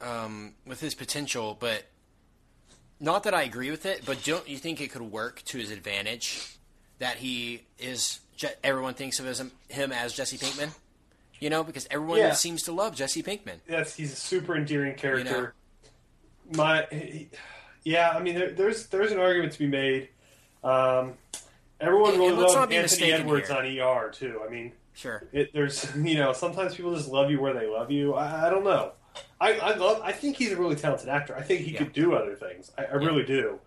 um 0.00 0.54
with 0.66 0.80
his 0.80 0.94
potential, 0.94 1.56
but 1.58 1.84
not 3.00 3.24
that 3.24 3.34
I 3.34 3.42
agree 3.42 3.70
with 3.70 3.84
it, 3.86 4.02
but 4.04 4.22
don't 4.24 4.48
you 4.48 4.56
think 4.58 4.80
it 4.80 4.90
could 4.92 5.02
work 5.02 5.42
to 5.46 5.58
his 5.58 5.70
advantage 5.70 6.56
that 6.98 7.16
he 7.16 7.62
is 7.78 8.20
Je- 8.36 8.48
everyone 8.62 8.94
thinks 8.94 9.18
of 9.20 9.26
as 9.26 9.42
him 9.68 9.92
as 9.92 10.12
Jesse 10.14 10.38
Pinkman? 10.38 10.70
You 11.40 11.50
know, 11.50 11.64
because 11.64 11.88
everyone 11.90 12.18
Yeah. 12.18 12.32
seems 12.34 12.62
to 12.64 12.72
love 12.72 12.94
Jesse 12.94 13.22
Pinkman. 13.22 13.58
Yes, 13.68 13.96
he's 13.96 14.12
a 14.12 14.16
super 14.16 14.54
endearing 14.56 14.94
character. 14.94 15.54
My, 16.54 16.86
he- 16.92 17.28
yeah, 17.84 18.10
I 18.10 18.20
mean, 18.20 18.34
there, 18.34 18.50
there's 18.50 18.86
there's 18.86 19.12
an 19.12 19.18
argument 19.18 19.52
to 19.54 19.58
be 19.58 19.66
made. 19.66 20.08
Um, 20.64 21.14
everyone 21.80 22.12
really 22.12 22.28
and 22.28 22.38
let's 22.38 22.54
loved 22.54 22.60
not 22.60 22.68
be 22.70 22.76
Anthony 22.76 23.12
Edwards 23.12 23.48
here. 23.48 23.56
on 23.58 23.66
ER 24.06 24.10
too. 24.10 24.40
I 24.46 24.50
mean, 24.50 24.72
Sure. 24.94 25.24
it, 25.32 25.52
there's 25.52 25.94
you 25.96 26.14
know 26.16 26.32
sometimes 26.32 26.74
people 26.74 26.94
just 26.94 27.08
love 27.08 27.30
you 27.30 27.40
where 27.40 27.54
they 27.54 27.66
love 27.66 27.90
you. 27.90 28.14
I, 28.14 28.46
I 28.46 28.50
don't 28.50 28.64
know. 28.64 28.92
I, 29.40 29.58
I 29.58 29.74
love. 29.76 30.00
I 30.02 30.12
think 30.12 30.36
he's 30.36 30.52
a 30.52 30.56
really 30.56 30.76
talented 30.76 31.08
actor. 31.08 31.36
I 31.36 31.42
think 31.42 31.60
he 31.62 31.72
Yeah. 31.72 31.78
could 31.78 31.92
do 31.92 32.14
other 32.14 32.34
things. 32.34 32.70
I, 32.78 32.84
I 32.84 32.94
really 32.94 33.24
do. 33.24 33.58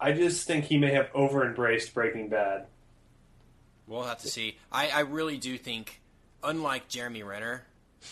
I 0.00 0.12
just 0.12 0.46
think 0.46 0.64
he 0.64 0.78
may 0.78 0.92
have 0.92 1.08
over 1.14 1.46
embraced 1.46 1.94
Breaking 1.94 2.28
Bad. 2.28 2.66
We'll 3.86 4.02
have 4.02 4.18
to 4.18 4.28
see. 4.28 4.58
I, 4.70 4.88
I 4.88 5.00
really 5.00 5.38
do 5.38 5.56
think, 5.58 6.00
unlike 6.42 6.88
Jeremy 6.88 7.22
Renner, 7.22 7.64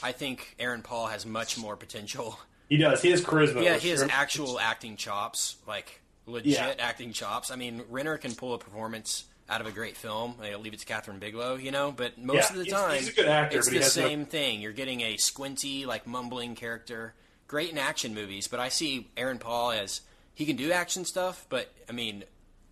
I 0.03 0.13
think 0.13 0.55
Aaron 0.59 0.83
Paul 0.83 1.09
has 1.09 1.27
much 1.27 1.59
more 1.59 1.77
potential. 1.77 2.39
He 2.71 2.79
does. 2.79 3.03
He 3.03 3.11
has 3.11 3.21
charisma. 3.23 3.63
Yeah, 3.63 3.77
he 3.77 3.91
has 3.91 3.99
sure. 4.01 4.09
actual 4.11 4.59
acting 4.59 4.97
chops, 4.97 5.57
like 5.67 6.01
legit 6.25 6.53
Yeah. 6.53 6.75
acting 6.79 7.13
chops. 7.13 7.51
I 7.51 7.57
mean, 7.57 7.83
Renner 7.91 8.17
can 8.17 8.35
pull 8.35 8.55
a 8.55 8.59
performance 8.59 9.25
out 9.49 9.61
of 9.61 9.67
a 9.67 9.73
great 9.73 9.97
film. 9.97 10.37
I 10.41 10.55
leave 10.55 10.73
it 10.73 10.79
to 10.81 10.87
Kathryn 10.87 11.19
Bigelow, 11.21 11.57
you 11.57 11.73
know. 11.73 11.91
But 11.93 12.17
most 12.17 12.53
Yeah, 12.53 12.59
of 12.59 12.65
the 12.65 12.71
time, 12.71 12.97
he's 12.99 13.09
a 13.09 13.13
good 13.13 13.27
actor, 13.27 13.59
it's 13.59 13.67
but 13.69 13.75
the 13.75 13.81
has 13.83 13.97
no- 13.97 14.07
same 14.07 14.25
thing. 14.25 14.61
You're 14.63 14.73
getting 14.73 15.01
a 15.03 15.17
squinty, 15.17 15.85
like 15.85 16.07
mumbling 16.07 16.55
character. 16.55 17.15
Great 17.49 17.71
in 17.71 17.79
action 17.79 18.15
movies, 18.15 18.47
but 18.47 18.61
I 18.61 18.69
see 18.69 19.11
Aaron 19.17 19.39
Paul 19.39 19.73
as 19.73 20.03
he 20.33 20.47
can 20.47 20.55
do 20.55 20.71
action 20.71 21.05
stuff. 21.05 21.47
But 21.49 21.69
I 21.89 21.93
mean, 21.93 22.23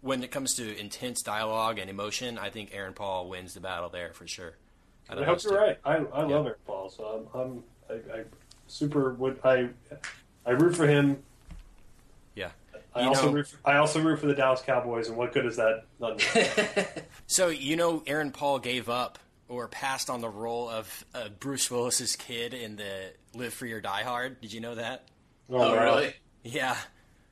when 0.03 0.23
it 0.23 0.31
comes 0.31 0.55
to 0.55 0.79
intense 0.79 1.21
dialogue 1.23 1.81
and 1.81 1.91
emotion, 1.91 2.39
I 2.39 2.51
think 2.51 2.71
Aaron 2.73 2.95
Paul 2.95 3.29
wins 3.29 3.55
the 3.55 3.61
battle 3.61 3.89
there 3.89 4.13
for 4.13 4.29
sure. 4.29 4.55
out 5.11 5.21
I 5.21 5.25
hope 5.25 5.43
you're 5.43 5.59
right. 5.61 5.79
I, 5.85 5.97
I 5.97 6.23
love 6.23 6.47
Aaron 6.47 6.55
Paul, 6.65 6.89
so 6.91 7.27
I'm, 7.35 7.41
I'm 7.41 7.65
I, 7.91 8.19
I 8.21 8.25
super 8.69 9.13
would 9.15 9.41
I 9.45 9.69
I 10.47 10.51
root 10.53 10.77
for 10.77 10.87
him. 10.87 11.23
Yeah. 12.35 12.51
I 12.95 13.03
You 13.03 13.09
also 13.09 13.27
know- 13.27 13.33
root 13.33 13.49
for, 13.49 13.59
I 13.69 13.77
also 13.79 14.01
root 14.01 14.21
for 14.21 14.27
the 14.27 14.35
Dallas 14.35 14.63
Cowboys, 14.63 15.09
and 15.09 15.17
what 15.17 15.33
good 15.33 15.47
is 15.47 15.57
that? 15.57 15.85
None. 16.01 16.19
So 17.27 17.49
you 17.49 17.77
know, 17.77 18.03
Aaron 18.07 18.31
Paul 18.31 18.59
gave 18.59 18.89
up 18.89 19.19
or 19.49 19.69
passed 19.69 20.09
on 20.11 20.21
the 20.21 20.29
role 20.29 20.69
of 20.69 21.05
uh, 21.15 21.29
Bruce 21.41 21.71
Willis's 21.71 22.17
kid 22.17 22.55
in 22.55 22.77
the 22.77 23.13
Live 23.35 23.53
Free 23.55 23.73
or 23.73 23.81
Die 23.81 24.03
Hard. 24.03 24.41
Did 24.41 24.53
you 24.53 24.61
know 24.61 24.75
that? 24.75 25.05
Oh, 25.51 25.59
wow. 25.59 25.83
really? 25.85 26.15
Yeah. 26.45 26.77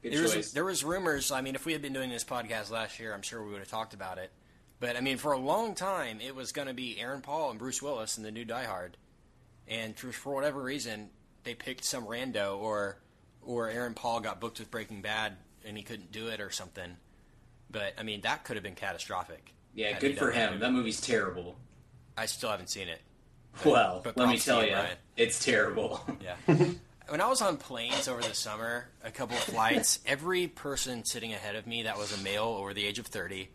Good 0.03 0.13
there 0.13 0.23
choice. 0.25 0.37
was 0.37 0.53
there 0.53 0.65
was 0.65 0.85
rumors. 0.85 1.33
I 1.33 1.41
mean, 1.41 1.55
if 1.55 1.65
we 1.67 1.73
had 1.73 1.81
been 1.83 1.93
doing 1.95 2.11
this 2.11 2.25
podcast 2.25 2.71
last 2.71 2.99
year, 3.01 3.15
I'm 3.15 3.23
sure 3.23 3.43
we 3.45 3.51
would 3.53 3.61
have 3.61 3.69
talked 3.71 3.95
about 3.95 4.19
it. 4.19 4.31
But 4.81 4.97
I 4.97 5.01
mean, 5.01 5.17
for 5.17 5.33
a 5.33 5.39
long 5.39 5.75
time, 5.75 6.21
it 6.21 6.35
was 6.35 6.53
going 6.53 6.69
to 6.69 6.75
be 6.75 6.99
Aaron 7.01 7.23
Paul 7.23 7.51
and 7.51 7.59
Bruce 7.59 7.81
Willis 7.81 8.19
in 8.19 8.23
the 8.25 8.31
new 8.31 8.45
Die 8.45 8.65
Hard, 8.65 8.97
and 9.67 9.97
for, 9.97 10.13
for 10.13 10.35
whatever 10.35 10.63
reason, 10.63 11.09
they 11.47 11.55
picked 11.55 11.85
some 11.85 12.05
rando 12.05 12.59
or 12.59 12.99
or 13.41 13.71
Aaron 13.71 13.95
Paul 13.95 14.21
got 14.21 14.41
booked 14.41 14.59
with 14.59 14.71
Breaking 14.71 15.01
Bad 15.01 15.37
and 15.65 15.77
he 15.77 15.83
couldn't 15.83 16.13
do 16.13 16.29
it 16.29 16.41
or 16.41 16.51
something. 16.51 16.97
But 17.71 17.95
I 17.97 18.03
mean, 18.03 18.21
that 18.23 18.45
could 18.45 18.57
have 18.57 18.63
been 18.63 18.75
catastrophic. 18.75 19.55
yeah, 19.75 19.99
good 19.99 20.19
for 20.19 20.33
that 20.33 20.53
him. 20.53 20.61
That 20.61 20.73
movie's 20.73 21.01
terrible. 21.01 21.57
I 22.19 22.27
still 22.27 22.51
haven't 22.51 22.71
seen 22.71 22.89
it. 22.89 23.01
Well, 23.65 24.01
but 24.05 24.17
let 24.17 24.29
me 24.29 24.39
tell 24.39 24.63
you, 24.63 24.73
Brian. 24.73 24.97
it's 25.17 25.43
terrible. 25.43 26.05
Yeah. 26.21 26.37
when 27.09 27.21
I 27.21 27.29
was 27.29 27.41
on 27.41 27.57
planes 27.57 28.07
over 28.07 28.21
the 28.21 28.35
summer, 28.35 28.89
a 29.03 29.11
couple 29.11 29.37
of 29.37 29.43
flights, 29.43 30.01
every 30.05 30.47
person 30.47 31.05
sitting 31.05 31.33
ahead 31.33 31.57
of 31.57 31.67
me 31.67 31.85
that 31.85 31.97
was 31.97 32.19
a 32.19 32.23
male 32.23 32.57
over 32.59 32.75
the 32.75 32.85
age 32.85 32.99
of 32.99 33.07
30 33.07 33.49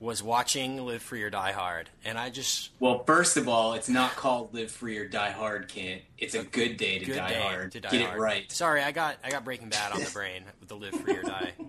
was 0.00 0.22
watching 0.22 0.84
Live 0.86 1.02
Free 1.02 1.22
or 1.22 1.28
Die 1.30 1.52
Hard. 1.52 1.90
And 2.04 2.16
I 2.18 2.30
just, 2.30 2.70
Well, 2.80 3.04
first 3.04 3.36
of 3.36 3.48
all, 3.48 3.74
it's 3.74 3.88
not 3.88 4.16
called 4.16 4.52
Live 4.54 4.70
Free 4.72 4.96
or 4.98 5.06
Die 5.06 5.30
Hard, 5.30 5.68
Kent. 5.68 6.00
It's 6.18 6.34
a 6.34 6.42
good 6.42 6.76
day 6.78 6.98
to 6.98 7.04
good 7.04 7.16
die 7.16 7.28
day 7.28 7.40
hard. 7.40 7.72
to 7.72 7.80
die 7.80 7.90
Get 7.90 8.06
hard. 8.06 8.16
it 8.18 8.20
right. 8.20 8.50
Sorry, 8.50 8.82
I 8.82 8.92
got 8.92 9.16
I 9.22 9.30
got 9.30 9.44
Breaking 9.44 9.68
Bad 9.68 9.92
on 9.92 10.02
the 10.02 10.10
brain 10.10 10.42
with 10.58 10.68
the 10.70 10.76
Live 10.76 10.94
Free 10.94 11.16
or 11.16 11.22
Die. 11.22 11.52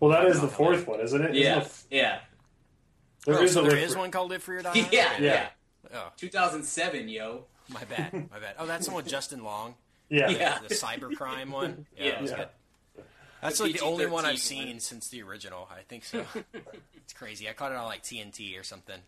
Well, 0.00 0.10
that 0.10 0.26
is 0.26 0.42
the 0.42 0.48
fourth 0.48 0.86
one, 0.86 1.00
isn't 1.00 1.22
it? 1.22 1.30
Isn't 1.30 1.42
Yeah, 1.42 1.60
it- 1.60 1.82
yeah, 1.90 2.18
there 3.24 3.38
oh, 3.38 3.42
is 3.42 3.52
so 3.54 3.60
a 3.60 3.62
there 3.62 3.72
Live 3.76 3.82
is 3.84 3.92
Free- 3.92 4.00
one 4.00 4.10
called 4.10 4.30
Live 4.30 4.42
Free 4.42 4.56
or 4.58 4.62
Die 4.62 4.72
yeah, 4.92 5.04
Hard? 5.08 5.22
yeah, 5.22 5.48
Yeah. 5.90 5.98
Oh, 6.00 6.12
2007, 6.18 7.08
yo. 7.08 7.44
my 7.70 7.82
bad. 7.84 8.12
My 8.30 8.38
bad. 8.38 8.56
Oh, 8.58 8.66
that's 8.66 8.84
the 8.86 8.92
one 8.92 9.02
with 9.04 9.10
Justin 9.10 9.42
Long. 9.42 9.74
Yeah. 10.10 10.28
Yeah. 10.30 10.58
The 10.68 10.74
cybercrime 10.74 11.50
one. 11.50 11.86
Yeah, 11.96 12.04
Yeah. 12.04 12.10
that 12.12 12.20
was 12.22 12.30
Yeah. 12.32 12.36
good. 12.36 13.04
That's 13.48 13.58
The 13.58 13.64
like 13.64 13.78
the 13.78 13.84
only 13.84 14.06
one 14.06 14.24
I've 14.24 14.38
seen 14.38 14.68
one. 14.68 14.80
since 14.80 15.08
the 15.08 15.22
original. 15.22 15.68
I 15.70 15.82
think 15.82 16.04
so. 16.04 16.24
it's 16.96 17.12
crazy. 17.12 17.48
I 17.48 17.52
caught 17.52 17.72
it 17.72 17.76
on 17.78 17.86
like 17.86 18.02
TNT 18.02 18.58
or 18.58 18.62
something. 18.62 18.98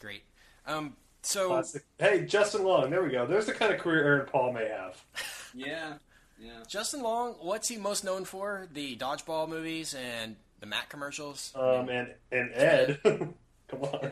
Great. 0.00 0.22
Um. 0.66 0.96
So 1.22 1.48
Classic. 1.48 1.82
Hey, 1.98 2.24
Justin 2.24 2.64
Long. 2.64 2.90
There 2.90 3.02
we 3.02 3.10
go. 3.10 3.26
There's 3.26 3.46
the 3.46 3.52
kind 3.52 3.72
of 3.74 3.80
career 3.80 4.04
Aaron 4.04 4.26
Paul 4.26 4.52
may 4.52 4.68
have. 4.68 5.02
Yeah, 5.58 5.94
yeah. 6.38 6.50
Justin 6.68 7.00
Long, 7.02 7.32
what's 7.40 7.66
he 7.68 7.78
most 7.78 8.04
known 8.04 8.26
for? 8.26 8.68
The 8.74 8.94
dodgeball 8.96 9.48
movies 9.48 9.94
and 9.94 10.36
the 10.60 10.66
Mac 10.66 10.90
commercials. 10.90 11.50
Um, 11.54 11.88
and 11.88 12.12
and 12.30 12.50
Ed. 12.52 12.98
Come 13.68 13.82
on. 13.82 14.10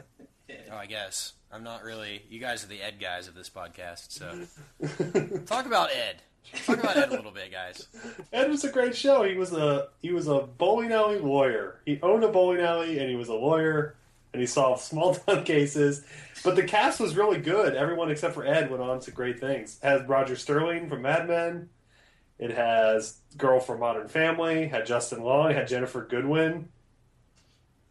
Oh, 0.73 0.77
I 0.77 0.87
guess 0.87 1.35
I'm 1.53 1.63
not 1.65 1.83
really. 1.83 2.23
You 2.31 2.41
guys 2.41 2.65
are 2.65 2.69
the 2.69 2.81
Ed 2.81 2.95
guys 2.99 3.29
of 3.29 3.35
this 3.35 3.51
podcast. 3.51 4.11
So 4.13 4.47
talk 5.45 5.67
about 5.67 5.91
Ed. 5.91 6.23
Talk 6.53 6.79
about 6.79 6.97
Ed 6.97 7.09
a 7.09 7.17
little 7.17 7.31
bit, 7.31 7.51
guys. 7.51 7.87
Ed 8.33 8.49
was 8.51 8.65
a 8.65 8.71
great 8.71 8.97
show. 8.97 9.23
He 9.25 9.35
was 9.35 9.53
a 9.53 9.89
he 10.03 10.13
was 10.13 10.29
a 10.29 10.41
bowling 10.41 10.93
alley 10.93 11.19
lawyer. 11.19 11.81
He 11.85 11.99
owned 12.03 12.25
a 12.25 12.29
bowling 12.29 12.61
alley 12.61 12.99
and 12.99 13.11
he 13.11 13.17
was 13.17 13.29
a 13.29 13.35
lawyer 13.35 13.97
and 14.33 14.41
he 14.41 14.47
solved 14.47 14.83
small 14.83 15.15
town 15.15 15.45
cases. 15.45 16.05
But 16.43 16.57
the 16.57 16.65
cast 16.65 17.01
was 17.01 17.17
really 17.17 17.39
good. 17.39 17.75
Everyone 17.75 18.11
except 18.11 18.35
for 18.35 18.47
Ed 18.47 18.71
went 18.71 18.83
on 18.83 19.01
to 19.01 19.11
great 19.11 19.41
things. 19.41 19.79
It 19.83 19.87
has 19.87 20.09
Roger 20.09 20.37
Sterling 20.37 20.89
from 20.89 21.03
Mad 21.03 21.27
Men. 21.27 21.71
It 22.39 22.51
has 22.51 23.17
Girl 23.37 23.61
from 23.61 23.81
Modern 23.81 24.09
Family. 24.09 24.69
Had 24.69 24.87
Justin 24.87 25.23
Long. 25.23 25.53
Had 25.53 25.69
Ginnifer 25.69 26.09
Goodwin. 26.09 26.69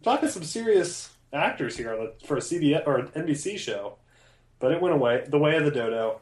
talking 0.04 0.30
some 0.30 0.44
serious 0.44 1.10
actors 1.32 1.76
here 1.78 2.12
for 2.26 2.38
a 2.38 2.42
CBS 2.42 2.86
or 2.86 2.98
an 3.00 3.08
NBC 3.08 3.58
show. 3.58 3.98
But 4.60 4.72
it 4.72 4.82
went 4.82 4.94
away. 4.94 5.26
The 5.28 5.40
Way 5.40 5.56
of 5.56 5.66
the 5.66 5.72
Dodo. 5.72 6.22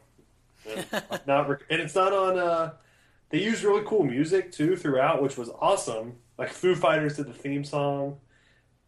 And 0.68 1.20
not 1.26 1.48
rec- 1.48 1.64
and 1.70 1.80
it's 1.80 1.94
not 1.94 2.12
on. 2.12 2.38
Uh, 2.38 2.72
they 3.30 3.42
used 3.42 3.64
really 3.64 3.82
cool 3.86 4.04
music 4.04 4.52
too 4.52 4.76
throughout, 4.76 5.22
which 5.22 5.36
was 5.36 5.50
awesome. 5.60 6.16
Like 6.38 6.50
Foo 6.50 6.74
Fighters 6.74 7.16
did 7.16 7.26
the 7.26 7.32
theme 7.32 7.64
song 7.64 8.18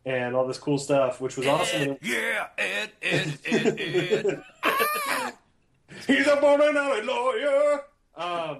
and 0.04 0.35
all 0.35 0.47
this 0.47 0.59
cool 0.59 0.78
stuff, 0.78 1.21
which 1.21 1.37
was 1.37 1.47
awesome. 1.47 1.83
Ed, 1.93 1.99
yeah, 2.02 2.47
Ed, 2.59 2.90
Ed, 3.02 3.38
Ed, 3.47 3.81
Ed. 3.81 4.43
He's 6.07 6.26
a 6.26 6.37
bowling 6.37 6.76
alley 6.76 7.02
lawyer. 7.02 7.85
Um, 8.16 8.59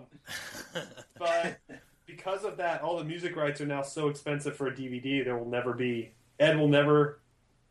but 1.19 1.59
because 2.07 2.45
of 2.45 2.57
that, 2.57 2.83
all 2.83 2.97
the 2.99 3.05
music 3.05 3.37
rights 3.37 3.61
are 3.61 3.67
now 3.67 3.83
so 3.83 4.09
expensive 4.09 4.57
for 4.57 4.69
a 4.69 4.73
DVD. 4.73 5.25
There 5.25 5.37
will 5.37 5.49
never 5.49 5.73
be 5.75 6.13
Ed 6.41 6.57
will 6.59 6.69
never, 6.69 7.21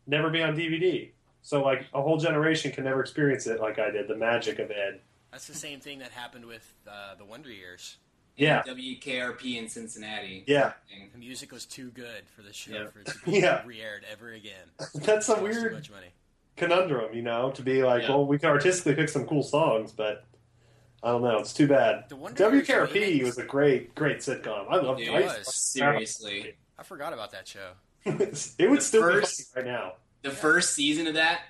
never 0.06 0.30
be 0.30 0.42
on 0.42 0.56
DVD. 0.56 1.10
So 1.42 1.62
like 1.62 1.86
a 1.92 2.00
whole 2.00 2.16
generation 2.16 2.72
can 2.72 2.84
never 2.84 3.00
experience 3.00 3.46
it 3.46 3.60
like 3.60 3.78
I 3.78 3.90
did. 3.90 4.08
The 4.08 4.16
magic 4.16 4.58
of 4.58 4.70
Ed. 4.70 5.00
That's 5.34 5.48
the 5.48 5.54
same 5.56 5.80
thing 5.80 5.98
that 5.98 6.12
happened 6.12 6.44
with 6.44 6.62
uh, 6.88 7.16
the 7.18 7.24
Wonder 7.24 7.50
Years. 7.50 7.96
Yeah. 8.36 8.62
WKRP 8.62 9.56
in 9.58 9.68
Cincinnati. 9.68 10.44
Yeah, 10.46 10.74
The 11.12 11.18
music 11.18 11.50
was 11.50 11.64
too 11.66 11.90
good 11.90 12.22
for 12.36 12.42
the 12.42 12.52
show 12.52 12.70
Yeah. 12.72 12.86
for 12.86 13.00
it 13.00 13.06
to 13.06 13.14
be 13.24 13.32
Yeah. 13.40 13.60
re-aired 13.66 14.04
ever 14.12 14.30
again. 14.32 14.52
that's 14.94 15.28
a 15.28 15.42
weird 15.42 15.72
much 15.72 15.90
money. 15.90 16.06
conundrum, 16.56 17.12
you 17.14 17.22
know, 17.22 17.50
to 17.50 17.62
be 17.62 17.82
like, 17.82 18.02
Yeah. 18.02 18.10
well, 18.10 18.26
we 18.26 18.38
can 18.38 18.50
artistically 18.50 18.94
pick 18.94 19.08
some 19.08 19.26
cool 19.26 19.42
songs, 19.42 19.90
but 19.90 20.24
I 21.02 21.08
don't 21.08 21.22
know. 21.22 21.38
It's 21.38 21.52
too 21.52 21.66
bad. 21.66 22.04
The 22.08 22.14
Wonder 22.14 22.44
WKRP 22.50 22.92
remake- 22.94 23.22
was 23.24 23.36
a 23.38 23.44
great, 23.44 23.92
great 23.96 24.18
sitcom. 24.18 24.66
I 24.70 24.76
love 24.76 25.00
It 25.00 25.08
I 25.10 25.18
used 25.18 25.34
to 25.34 25.38
was. 25.40 25.46
watch 25.46 25.46
Seriously. 25.56 26.54
I 26.78 26.84
forgot 26.84 27.12
about 27.12 27.32
that 27.32 27.48
show. 27.48 27.72
it 28.04 28.70
would 28.70 28.78
The 28.78 28.82
still 28.84 29.02
first- 29.02 29.52
be 29.52 29.60
right 29.62 29.66
now. 29.68 29.94
The 30.22 30.30
first 30.30 30.74
season 30.74 31.08
of 31.08 31.14
that 31.14 31.40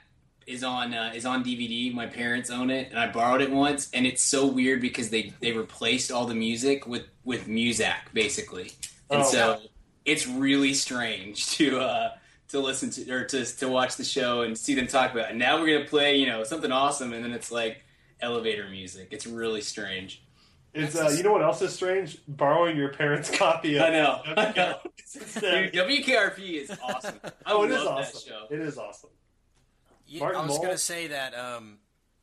is 0.47 0.63
on 0.65 0.95
uh, 0.95 1.13
is 1.15 1.27
on 1.27 1.45
DVD. 1.45 1.93
My 1.93 2.07
parents 2.07 2.51
own 2.51 2.71
it, 2.71 2.91
and 2.91 2.99
I 2.99 3.11
borrowed 3.11 3.41
it 3.41 3.51
once. 3.51 3.91
And 3.93 4.07
it's 4.07 4.23
so 4.23 4.47
weird 4.47 4.81
because 4.81 5.11
they 5.11 5.33
they 5.41 5.53
replaced 5.53 6.11
all 6.11 6.27
the 6.27 6.35
music 6.35 6.87
with 6.87 7.07
with 7.25 7.47
Muzak 7.49 8.13
basically, 8.13 8.73
and 9.11 9.23
Oh, 9.23 9.25
so 9.25 9.61
it's 10.05 10.27
really 10.27 10.75
strange 10.75 11.47
to 11.57 11.81
uh, 11.81 12.11
to 12.49 12.61
listen 12.61 12.91
to 12.91 13.11
or 13.13 13.25
to 13.25 13.45
to 13.45 13.69
watch 13.69 13.97
the 13.97 14.05
show 14.05 14.43
and 14.43 14.57
see 14.57 14.75
them 14.75 14.87
talk 14.87 15.13
about. 15.13 15.27
it. 15.27 15.31
And 15.31 15.39
now 15.39 15.61
we're 15.61 15.77
gonna 15.79 15.89
play 15.89 16.17
you 16.17 16.27
know 16.27 16.45
something 16.45 16.71
awesome, 16.73 17.13
and 17.13 17.25
then 17.25 17.33
it's 17.33 17.51
like 17.53 17.85
elevator 18.21 18.69
music. 18.69 19.09
It's 19.11 19.27
really 19.27 19.61
strange. 19.61 20.23
It's 20.73 20.97
uh, 20.97 21.15
you 21.17 21.23
know 21.23 21.31
what 21.31 21.43
else 21.43 21.63
is 21.63 21.73
strange? 21.73 22.19
Borrowing 22.27 22.77
your 22.77 22.89
parents' 22.89 23.31
copy. 23.39 23.77
Of 23.77 23.83
I 23.85 23.91
know. 23.91 24.23
I 24.37 24.53
know. 24.57 24.79
Dude, 25.13 25.73
WKRP 25.73 26.39
is 26.63 26.73
awesome. 26.83 27.21
I 27.25 27.31
Oh, 27.47 27.63
it 27.63 27.71
love 27.71 27.79
is 27.79 27.85
that 27.85 27.91
awesome. 27.91 28.21
show. 28.29 28.47
It 28.51 28.61
is 28.61 28.77
awesome. 28.77 29.11
Yeah, 30.07 30.21
Martin 30.21 30.41
I 30.43 30.47
was 30.47 30.59
going 30.59 30.71
to 30.71 30.79
say 30.79 31.09
that 31.09 31.35
um, 31.35 31.79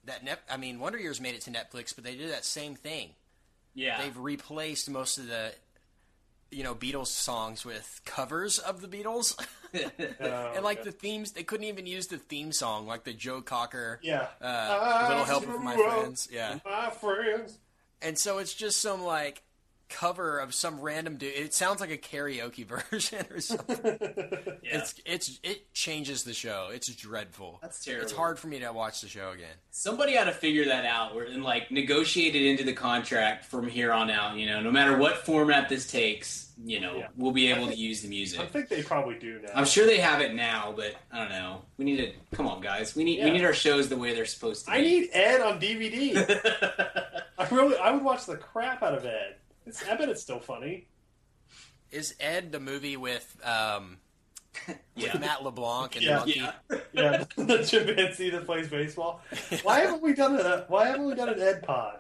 that 0.06 0.24
Net- 0.24 0.42
I 0.50 0.58
mean, 0.58 0.80
Wonder 0.80 1.00
Years 1.00 1.20
made 1.22 1.36
it 1.36 1.42
to 1.42 1.52
Netflix, 1.52 1.94
but 1.96 2.04
they 2.04 2.16
did 2.16 2.32
that 2.32 2.46
same 2.46 2.76
thing. 2.76 3.10
Yeah. 3.74 4.02
They've 4.02 4.18
replaced 4.18 4.90
most 4.90 5.18
of 5.18 5.28
the 5.28 5.54
you 6.52 6.64
know 6.64 6.76
Beatles 6.76 7.08
songs 7.08 7.64
with 7.66 8.02
covers 8.06 8.60
of 8.60 8.82
the 8.82 8.88
Beatles, 8.88 9.36
Oh, 10.20 10.52
and 10.56 10.64
like 10.66 10.80
okay. 10.82 10.90
the 10.90 10.92
themes. 10.92 11.32
They 11.32 11.44
couldn't 11.44 11.66
even 11.68 11.86
use 11.86 12.08
the 12.08 12.18
theme 12.18 12.52
song, 12.52 12.88
like 12.88 13.04
the 13.06 13.14
Joe 13.14 13.42
Cocker. 13.42 14.00
yeah, 14.04 14.28
Uh, 14.42 15.06
little 15.10 15.24
I 15.24 15.26
helper 15.28 15.54
from 15.54 15.64
my 15.64 15.76
friends. 15.76 16.28
Yeah. 16.32 16.60
My 16.66 16.90
friends. 16.90 17.58
And 18.02 18.18
so 18.18 18.40
it's 18.40 18.54
just 18.54 18.82
some 18.82 19.04
like 19.04 19.44
cover 19.92 20.40
of 20.40 20.54
some 20.54 20.80
random 20.80 21.18
dude. 21.18 21.34
It 21.36 21.54
sounds 21.54 21.80
like 21.82 21.92
a 21.92 21.98
karaoke 21.98 22.66
version 22.92 23.26
or 23.32 23.40
something. 23.42 23.98
It's 24.64 24.96
it's 25.06 25.40
it 25.44 25.74
changes 25.74 26.24
the 26.24 26.34
show. 26.34 26.70
It's 26.74 26.88
dreadful. 26.96 27.60
That's 27.62 27.84
terrible. 27.84 28.04
It's 28.04 28.14
hard 28.14 28.40
for 28.40 28.48
me 28.48 28.60
to 28.60 28.72
watch 28.72 29.02
the 29.02 29.08
show 29.10 29.32
again. 29.32 29.54
Somebody 29.72 30.18
ought 30.18 30.26
to 30.26 30.32
figure 30.32 30.66
that 30.66 30.86
out 30.86 31.12
and 31.18 31.44
like 31.44 31.72
negotiate 31.72 32.36
it 32.36 32.44
into 32.50 32.64
the 32.64 32.72
contract 32.74 33.46
from 33.46 33.68
here 33.68 33.92
on 33.92 34.10
out. 34.10 34.38
You 34.38 34.46
know, 34.46 34.62
no 34.62 34.72
matter 34.72 34.98
what 34.98 35.18
format 35.26 35.68
this 35.68 35.92
takes, 35.92 36.52
you 36.64 36.80
know, 36.80 36.96
Yeah. 36.98 37.08
we'll 37.18 37.32
be 37.34 37.52
able 37.52 37.68
to 37.68 37.76
use 37.76 38.02
the 38.02 38.08
music. 38.08 38.40
I 38.40 38.46
think 38.46 38.70
they 38.70 38.82
probably 38.82 39.16
do 39.20 39.42
now. 39.42 39.50
I'm 39.56 39.66
sure 39.66 39.86
they 39.86 40.00
have 40.00 40.22
it 40.22 40.34
now, 40.36 40.74
but 40.76 40.96
I 41.12 41.18
don't 41.20 41.30
know. 41.30 41.64
We 41.78 41.84
need 41.86 41.98
to 41.98 42.14
come 42.36 42.48
on, 42.48 42.62
guys. 42.62 42.96
We 42.96 43.04
need 43.04 43.20
Yeah. 43.20 43.26
we 43.26 43.32
need 43.32 43.44
our 43.44 43.54
shows 43.54 43.90
the 43.90 43.98
way 43.98 44.14
they're 44.14 44.26
supposed 44.26 44.66
to. 44.68 44.72
I 44.72 44.78
be. 44.78 44.84
need 44.84 45.10
Ed 45.12 45.42
on 45.42 45.60
DVD. 45.60 46.16
I 47.38 47.48
really, 47.50 47.76
I 47.78 47.92
would 47.92 48.04
watch 48.04 48.26
the 48.26 48.38
crap 48.38 48.84
out 48.84 48.94
of 48.94 49.06
Ed. 49.06 49.36
It's, 49.66 49.88
I 49.88 49.96
bet 49.96 50.10
it's 50.10 50.22
still 50.22 50.40
funny. 50.40 50.88
Is 51.92 52.16
Ed 52.20 52.52
the 52.52 52.60
movie 52.60 52.98
with 52.98 53.36
um 53.44 53.98
yeah. 54.96 55.14
with 55.14 55.22
Matt 55.22 55.44
LeBlanc 55.44 55.96
and 55.98 56.06
Yeah. 56.06 56.20
Lucky? 56.20 56.32
Yeah. 56.40 56.54
Yeah, 56.94 57.24
the 57.38 57.64
chimpanzee 57.66 58.32
that 58.32 58.46
plays 58.46 58.68
baseball. 58.68 59.22
Why 59.64 59.80
haven't 59.80 60.02
we 60.02 60.14
done 60.14 60.36
a 60.38 60.66
Why 60.68 60.88
haven't 60.88 61.06
we 61.06 61.16
done 61.16 61.30
an 61.30 61.40
Ed 61.42 61.64
pod? 61.64 62.00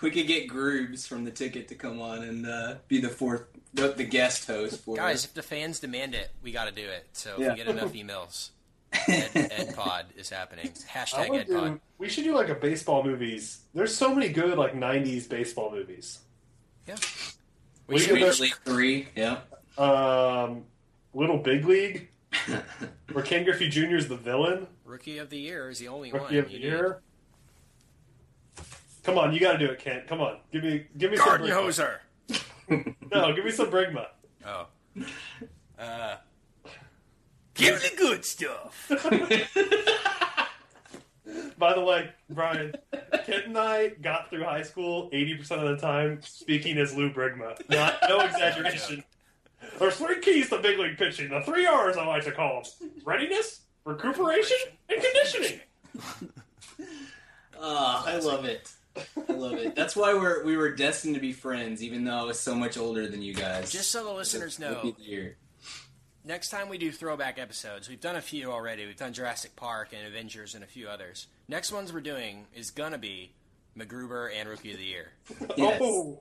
We 0.00 0.10
could 0.10 0.26
get 0.26 0.48
Groobs 0.48 1.06
from 1.06 1.24
the 1.24 1.30
ticket 1.30 1.68
to 1.68 1.74
come 1.74 2.00
on 2.00 2.22
and 2.22 2.46
uh, 2.46 2.74
be 2.88 3.00
the 3.00 3.08
fourth, 3.08 3.44
the, 3.74 3.88
the 3.92 4.04
guest 4.04 4.46
host 4.46 4.80
for 4.84 4.96
Guys, 4.96 5.24
if 5.24 5.32
the 5.34 5.42
fans 5.42 5.80
demand 5.80 6.14
it, 6.14 6.30
we 6.42 6.50
got 6.52 6.64
to 6.66 6.72
do 6.72 6.86
it. 6.86 7.08
So 7.12 7.34
if 7.34 7.40
Yeah. 7.40 7.50
we 7.50 7.56
get 7.56 7.68
enough 7.68 7.92
emails, 7.92 8.50
Ed, 9.08 9.30
Ed 9.34 9.74
Pod 9.76 10.06
is 10.16 10.28
happening. 10.30 10.70
I 10.94 10.98
Hashtag 10.98 11.38
Ed 11.40 11.48
Pod. 11.50 11.80
we 11.98 12.08
should 12.08 12.24
do 12.24 12.34
like 12.34 12.48
a 12.48 12.54
baseball 12.54 13.02
movies. 13.04 13.60
There's 13.74 13.94
so 13.94 14.14
many 14.14 14.28
good 14.30 14.56
like 14.58 14.74
'90s 14.74 15.28
baseball 15.28 15.70
movies. 15.70 16.20
Yeah. 16.90 16.96
We 17.86 17.94
We 17.94 17.98
should 18.00 18.18
should, 18.18 18.36
do- 18.36 18.42
League 18.42 18.54
Three. 18.64 19.08
Yeah. 19.16 19.38
Um, 19.78 20.64
Little 21.14 21.38
Big 21.38 21.64
League, 21.64 22.08
where 23.12 23.24
Ken 23.24 23.44
Griffey 23.44 23.68
Jr. 23.68 23.96
is 23.96 24.08
the 24.08 24.16
villain, 24.16 24.66
Rookie 24.84 25.18
of 25.18 25.30
the 25.30 25.38
Year 25.38 25.70
is 25.70 25.78
the 25.78 25.88
only 25.88 26.12
one. 26.12 26.22
rookie 26.22 26.38
of 26.38 26.46
the 26.46 26.52
you 26.52 26.58
need. 26.58 26.64
year. 26.66 27.00
Come 29.04 29.16
on, 29.18 29.32
you 29.32 29.40
got 29.40 29.52
to 29.52 29.58
do 29.58 29.66
it, 29.66 29.78
Kent. 29.78 30.06
Come 30.06 30.20
on, 30.20 30.38
give 30.52 30.62
me, 30.62 30.86
give 30.98 31.10
me 31.10 31.16
some 31.16 31.26
Garden 31.26 31.46
Brickma. 31.48 31.98
hoser. 32.68 32.94
No, 33.12 33.32
give 33.34 33.44
me 33.44 33.50
some 33.50 33.70
Brickma. 33.70 34.06
Oh. 34.46 34.66
Uh, 35.78 36.16
give 37.54 37.82
me 37.82 37.88
the 37.88 37.96
good 37.96 38.24
stuff. 38.24 38.88
By 41.58 41.74
the 41.74 41.80
way, 41.80 42.10
Brian, 42.28 42.74
Kent 43.24 43.46
and 43.46 43.58
I 43.58 43.88
got 43.88 44.30
through 44.30 44.44
high 44.44 44.62
school 44.62 45.10
80% 45.10 45.50
of 45.52 45.68
the 45.68 45.76
time 45.76 46.20
speaking 46.22 46.78
as 46.78 46.94
Lou 46.94 47.12
Brickma. 47.12 47.58
Not, 47.68 47.98
no 48.08 48.20
exaggeration. 48.26 49.04
There's 49.78 49.96
three 49.96 50.20
keys 50.20 50.48
to 50.50 50.58
big 50.58 50.78
league 50.78 50.98
pitching. 50.98 51.30
The 51.30 51.42
three 51.42 51.66
R's 51.66 51.96
I 51.96 52.06
like 52.06 52.24
to 52.24 52.32
call 52.32 52.62
them. 52.62 52.90
Readiness, 53.04 53.60
recuperation, 53.84 54.56
and 54.88 55.02
conditioning. 55.02 55.60
Oh, 57.58 58.04
I 58.06 58.18
love 58.18 58.44
it. 58.44 58.70
I 59.28 59.32
love 59.32 59.54
it. 59.54 59.76
That's 59.76 59.94
why 59.94 60.14
we're 60.14 60.44
we 60.44 60.56
were 60.56 60.74
destined 60.74 61.14
to 61.14 61.20
be 61.20 61.32
friends, 61.32 61.82
even 61.82 62.04
though 62.04 62.16
I 62.16 62.22
was 62.24 62.40
so 62.40 62.54
much 62.54 62.76
older 62.76 63.06
than 63.06 63.22
you 63.22 63.34
guys. 63.34 63.70
Just 63.70 63.90
so 63.90 64.04
the 64.04 64.12
listeners 64.12 64.58
know, 64.58 64.70
Rookie 64.74 64.88
of 64.90 64.96
the 64.96 65.02
year. 65.02 65.36
Next 66.24 66.50
time 66.50 66.68
we 66.68 66.78
do 66.78 66.90
throwback 66.92 67.38
episodes, 67.38 67.88
we've 67.88 68.00
done 68.00 68.16
a 68.16 68.20
few 68.22 68.50
already. 68.52 68.86
We've 68.86 68.96
done 68.96 69.12
Jurassic 69.12 69.56
Park 69.56 69.90
and 69.96 70.06
Avengers 70.06 70.54
and 70.54 70.62
a 70.64 70.66
few 70.66 70.88
others. 70.88 71.26
Next 71.48 71.72
ones 71.72 71.92
we're 71.92 72.00
doing 72.00 72.46
is 72.54 72.70
gonna 72.70 72.98
be 72.98 73.32
MacGruber 73.76 74.30
and 74.34 74.48
Rookie 74.48 74.72
of 74.72 74.78
the 74.78 74.84
Year. 74.84 75.08
Yes. 75.56 75.78
Oh, 75.82 76.18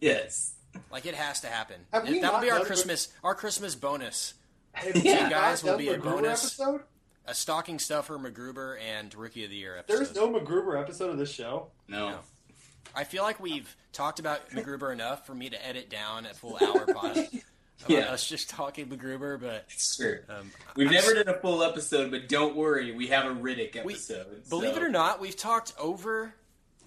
Yes. 0.00 0.54
Like 0.90 1.06
it 1.06 1.14
has 1.14 1.40
to 1.42 1.46
happen. 1.46 1.76
Have 1.92 2.02
we 2.08 2.18
That'll 2.20 2.32
not 2.34 2.42
be 2.42 2.50
our 2.50 2.58
done 2.58 2.66
Christmas 2.66 3.08
our 3.22 3.34
Christmas 3.34 3.74
bonus. 3.74 4.34
have 4.72 4.96
Yeah. 4.96 5.24
you 5.24 5.30
guys 5.30 5.62
will 5.62 5.76
be 5.78 5.86
done 5.86 5.94
a 5.96 5.98
MacGruber 5.98 6.02
bonus. 6.04 6.44
Episode? 6.60 6.80
A 7.26 7.34
stocking 7.34 7.78
stuffer, 7.78 8.18
MacGruber, 8.18 8.78
and 8.80 9.14
Rookie 9.14 9.44
of 9.44 9.50
the 9.50 9.56
Year 9.56 9.78
episodes. 9.78 10.10
There's 10.12 10.16
no 10.16 10.28
MacGruber 10.38 10.78
episode 10.80 11.10
of 11.10 11.16
this 11.18 11.30
show. 11.32 11.68
No. 11.88 12.10
No. 12.10 12.18
I 12.94 13.04
feel 13.04 13.22
like 13.22 13.40
we've 13.40 13.74
talked 13.92 14.18
about 14.18 14.50
MacGruber 14.50 14.92
enough 14.92 15.26
for 15.26 15.34
me 15.34 15.48
to 15.48 15.66
edit 15.66 15.88
down 15.88 16.26
a 16.26 16.34
full 16.34 16.58
hour 16.62 16.86
pod. 16.92 17.28
About 17.84 17.90
Yeah. 17.98 18.12
us 18.12 18.26
just 18.28 18.50
talking 18.50 18.86
MacGruber, 18.88 19.40
but 19.40 19.64
Sure. 19.68 20.20
um, 20.28 20.50
We've 20.76 20.88
I'm 20.88 20.94
never 20.94 21.16
s- 21.16 21.24
done 21.24 21.34
a 21.34 21.38
full 21.38 21.62
episode, 21.62 22.10
but 22.10 22.28
don't 22.28 22.56
worry, 22.56 22.92
we 22.92 23.08
have 23.08 23.26
a 23.26 23.34
Riddick 23.34 23.84
We- 23.84 23.94
episode. 23.94 24.48
Believe 24.48 24.74
so- 24.74 24.80
it 24.80 24.82
or 24.84 24.88
not, 24.88 25.20
we've 25.20 25.36
talked 25.36 25.72
over 25.78 26.34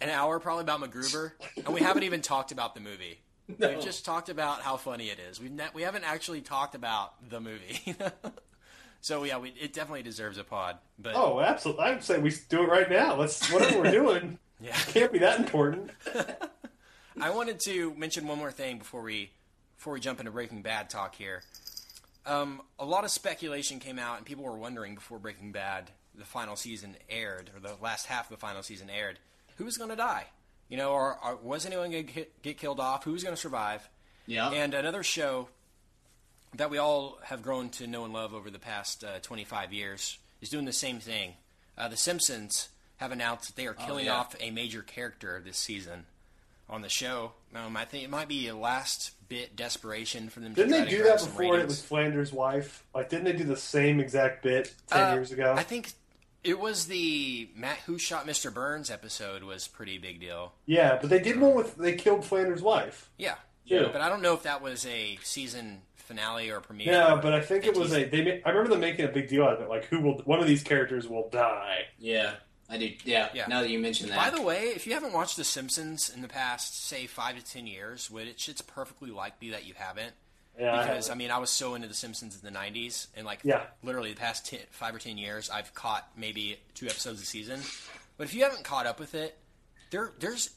an 0.01 0.09
hour 0.09 0.39
probably 0.39 0.61
about 0.63 0.81
MacGruber, 0.81 1.31
and 1.57 1.73
we 1.73 1.81
haven't 1.81 2.03
even 2.03 2.21
talked 2.21 2.51
about 2.51 2.75
the 2.75 2.81
movie. 2.81 3.19
No. 3.59 3.69
We've 3.69 3.79
just 3.81 4.03
talked 4.03 4.27
about 4.27 4.59
how 4.59 4.75
funny 4.75 5.07
it 5.09 5.19
is. 5.19 5.39
We've 5.39 5.49
ne- 5.53 5.69
we 5.73 5.83
haven't 5.83 6.03
actually 6.03 6.41
talked 6.41 6.75
about 6.75 7.13
the 7.29 7.39
movie. 7.39 7.95
so 8.99 9.23
yeah, 9.23 9.37
we, 9.37 9.51
it 9.57 9.71
definitely 9.71 10.03
deserves 10.03 10.37
a 10.37 10.43
pod. 10.43 10.79
But 10.99 11.15
Oh, 11.15 11.39
absolutely. 11.39 11.85
I'd 11.85 12.03
say 12.03 12.19
we 12.19 12.33
do 12.49 12.63
it 12.63 12.67
right 12.69 12.89
now. 12.89 13.15
Let's 13.15 13.49
whatever 13.49 13.79
we're 13.83 13.91
doing 13.91 14.37
yeah, 14.59 14.73
can't 14.73 15.13
be 15.13 15.19
that 15.19 15.39
important. 15.39 15.91
I 17.21 17.29
wanted 17.29 17.61
to 17.61 17.93
mention 17.95 18.27
one 18.27 18.37
more 18.37 18.51
thing 18.51 18.79
before 18.79 19.01
we 19.01 19.31
before 19.77 19.93
we 19.93 19.99
jump 19.99 20.19
into 20.19 20.31
Breaking 20.31 20.61
Bad 20.61 20.89
talk 20.89 21.15
here. 21.15 21.43
Um, 22.25 22.61
a 22.77 22.85
lot 22.85 23.05
of 23.05 23.11
speculation 23.11 23.79
came 23.79 23.97
out, 23.97 24.17
and 24.17 24.25
people 24.25 24.43
were 24.43 24.57
wondering 24.57 24.95
before 24.95 25.19
Breaking 25.19 25.51
Bad, 25.51 25.91
the 26.13 26.25
final 26.25 26.55
season 26.55 26.97
aired, 27.09 27.51
or 27.55 27.61
the 27.61 27.75
last 27.81 28.07
half 28.07 28.25
of 28.25 28.37
the 28.37 28.41
final 28.41 28.63
season 28.63 28.89
aired, 28.89 29.19
who 29.55 29.65
was 29.65 29.77
going 29.77 29.89
to 29.91 29.95
die? 29.95 30.25
You 30.67 30.77
know, 30.77 30.91
or, 30.91 31.17
or 31.23 31.37
was 31.37 31.65
anyone 31.65 31.91
going 31.91 32.07
to 32.07 32.25
get, 32.41 32.57
killed 32.57 32.79
off? 32.79 33.05
Who 33.05 33.13
was 33.13 33.23
going 33.23 33.35
to 33.35 33.41
survive? 33.41 33.87
Yeah. 34.25 34.49
And 34.49 34.73
another 34.73 35.03
show 35.03 35.47
that 36.55 36.69
we 36.69 36.77
all 36.77 37.19
have 37.23 37.41
grown 37.41 37.69
to 37.69 37.87
know 37.87 38.03
and 38.03 38.13
love 38.13 38.33
over 38.33 38.49
the 38.49 38.59
past 38.59 39.03
uh, 39.03 39.19
25 39.21 39.71
years 39.71 40.17
is 40.41 40.49
doing 40.49 40.65
the 40.65 40.73
same 40.73 40.99
thing. 40.99 41.33
Uh, 41.77 41.87
the 41.87 41.95
Simpsons 41.95 42.69
have 42.97 43.11
announced 43.11 43.47
that 43.47 43.55
they 43.55 43.67
are 43.67 43.73
killing 43.73 44.05
yeah. 44.05 44.15
off 44.15 44.35
a 44.41 44.51
major 44.51 44.81
character 44.81 45.41
this 45.43 45.57
season 45.57 46.05
on 46.69 46.81
the 46.81 46.89
show. 46.89 47.31
Um, 47.55 47.77
I 47.77 47.85
think 47.85 48.03
it 48.03 48.09
might 48.09 48.27
be 48.27 48.47
a 48.47 48.55
last 48.55 49.11
bit 49.29 49.55
desperation 49.55 50.29
for 50.29 50.39
them. 50.41 50.53
Didn't 50.53 50.71
to 50.71 50.77
try 50.77 50.85
they 50.85 50.91
to 50.91 50.97
do 50.97 51.03
grab 51.03 51.19
that 51.19 51.25
before? 51.25 51.59
It 51.59 51.67
was 51.67 51.81
Flanders' 51.81 52.33
wife. 52.33 52.83
Like, 52.93 53.09
didn't 53.09 53.25
they 53.25 53.33
do 53.33 53.43
the 53.45 53.55
same 53.57 53.99
exact 53.99 54.43
bit 54.43 54.73
ten 54.87 55.11
Uh, 55.11 55.13
years 55.13 55.31
ago? 55.31 55.53
I 55.57 55.63
think 55.63 55.93
it 56.43 56.59
was 56.59 56.85
the 56.87 57.49
Matt 57.55 57.77
Who 57.87 57.97
Shot 57.97 58.25
Mr. 58.27 58.53
Burns 58.53 58.89
episode 58.91 59.43
was 59.43 59.67
pretty 59.67 59.97
big 59.97 60.19
deal. 60.19 60.53
yeah, 60.65 60.97
but 60.99 61.09
they 61.09 61.19
did 61.19 61.39
one 61.39 61.55
with 61.55 61.75
they 61.77 61.95
killed 61.95 62.23
Flanders' 62.25 62.61
wife. 62.61 63.09
Yeah, 63.17 63.35
Yeah. 63.65 63.89
but 63.91 64.01
I 64.01 64.09
don't 64.09 64.21
know 64.21 64.33
if 64.33 64.43
that 64.43 64.61
was 64.61 64.85
a 64.85 65.17
season 65.23 65.81
finale 65.95 66.49
or 66.49 66.61
premiere. 66.61 66.93
Yeah, 66.93 67.19
but 67.21 67.33
I 67.33 67.41
think 67.41 67.65
it 67.65 67.75
was 67.75 67.91
a. 67.93 68.05
They. 68.05 68.23
ma- 68.23 68.39
I 68.45 68.49
remember 68.49 68.69
them 68.69 68.79
making 68.81 69.05
a 69.05 69.09
big 69.09 69.27
deal 69.27 69.43
out 69.43 69.53
of 69.53 69.61
it. 69.61 69.67
Like, 69.69 69.85
who 69.85 69.99
will? 69.99 70.19
One 70.25 70.39
of 70.39 70.47
these 70.47 70.63
characters 70.63 71.07
will 71.07 71.27
die. 71.29 71.87
Yeah, 71.99 72.35
I 72.69 72.77
do. 72.77 72.91
Yeah. 73.05 73.29
Yeah. 73.33 73.47
Now 73.47 73.61
that 73.61 73.69
you 73.69 73.79
mention 73.79 74.09
that. 74.09 74.17
By 74.17 74.29
the 74.37 74.41
way, 74.41 74.65
if 74.75 74.85
you 74.85 74.93
haven't 74.93 75.13
watched 75.13 75.37
The 75.37 75.43
Simpsons 75.45 76.09
in 76.13 76.21
the 76.21 76.27
past, 76.27 76.85
say 76.85 77.05
five 77.07 77.37
to 77.37 77.43
ten 77.45 77.65
years, 77.67 78.11
which 78.11 78.49
it's 78.49 78.61
perfectly 78.61 79.09
likely 79.09 79.51
that 79.51 79.65
you 79.65 79.73
haven't, 79.77 80.13
Yeah, 80.59 80.71
because 80.71 81.07
I, 81.07 81.13
haven't. 81.13 81.17
mean, 81.19 81.31
I 81.31 81.37
was 81.37 81.49
so 81.49 81.75
into 81.75 81.87
The 81.87 81.93
Simpsons 81.93 82.37
in 82.41 82.53
the 82.53 82.57
'90s, 82.59 83.07
and 83.15 83.25
like 83.25 83.39
Yeah. 83.43 83.63
literally 83.83 84.11
the 84.13 84.19
past 84.19 84.45
10, 84.47 84.59
five 84.71 84.93
or 84.93 84.99
ten 84.99 85.17
years, 85.17 85.49
I've 85.49 85.73
caught 85.73 86.09
maybe 86.17 86.59
two 86.73 86.87
episodes 86.87 87.21
a 87.21 87.25
season. 87.25 87.61
But 88.17 88.25
if 88.25 88.33
you 88.33 88.43
haven't 88.43 88.63
caught 88.65 88.85
up 88.85 88.99
with 88.99 89.15
it, 89.15 89.37
there 89.91 90.11
there's 90.19 90.49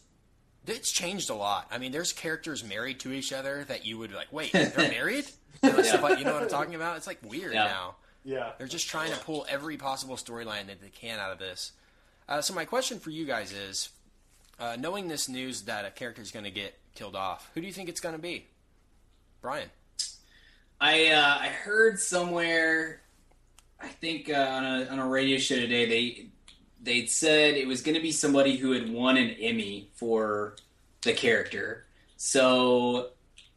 it's 0.66 0.90
changed 0.92 1.30
a 1.30 1.34
lot. 1.34 1.66
I 1.70 1.78
mean, 1.78 1.90
there's 1.92 2.12
characters 2.12 2.62
married 2.64 3.00
to 3.00 3.12
each 3.12 3.32
other 3.32 3.64
that 3.64 3.84
you 3.86 3.98
would 3.98 4.10
be 4.10 4.16
like, 4.16 4.32
wait, 4.32 4.52
they're 4.52 4.70
married? 4.76 5.26
You 5.62 5.72
know, 5.72 5.78
you 6.16 6.24
know 6.24 6.32
what 6.34 6.42
I'm 6.42 6.48
talking 6.48 6.74
about? 6.74 6.96
It's 6.96 7.06
like 7.06 7.18
weird 7.24 7.54
Yeah. 7.54 7.64
now. 7.64 7.96
yeah. 8.24 8.52
They're 8.58 8.66
just 8.66 8.88
trying 8.88 9.10
to 9.12 9.18
pull 9.18 9.46
every 9.48 9.76
possible 9.78 10.16
storyline 10.16 10.66
that 10.66 10.80
they 10.80 10.88
can 10.90 11.18
out 11.18 11.32
of 11.32 11.38
this. 11.38 11.72
Uh, 12.30 12.40
so 12.40 12.54
my 12.54 12.64
question 12.64 13.00
for 13.00 13.10
you 13.10 13.26
guys 13.26 13.52
is, 13.52 13.88
uh, 14.60 14.76
knowing 14.78 15.08
this 15.08 15.28
news 15.28 15.62
that 15.62 15.84
a 15.84 15.90
character 15.90 16.22
is 16.22 16.30
going 16.30 16.44
to 16.44 16.50
get 16.50 16.78
killed 16.94 17.16
off, 17.16 17.50
who 17.52 17.60
do 17.60 17.66
you 17.66 17.72
think 17.72 17.88
it's 17.88 18.00
going 18.00 18.14
to 18.14 18.20
be? 18.20 18.46
Brian. 19.42 19.68
I 20.80 21.08
uh, 21.08 21.38
I 21.40 21.48
heard 21.48 21.98
somewhere, 21.98 23.02
I 23.80 23.88
think 23.88 24.30
uh, 24.30 24.34
on 24.34 24.64
a 24.64 24.86
on 24.86 24.98
a 24.98 25.06
radio 25.06 25.38
show 25.38 25.56
today 25.56 25.86
they 25.86 26.26
they 26.80 27.06
said 27.06 27.54
it 27.54 27.66
was 27.66 27.82
going 27.82 27.96
to 27.96 28.00
be 28.00 28.12
somebody 28.12 28.56
who 28.56 28.72
had 28.72 28.90
won 28.90 29.16
an 29.16 29.30
Emmy 29.40 29.90
for 29.94 30.56
the 31.02 31.12
character. 31.12 31.84
So 32.16 33.10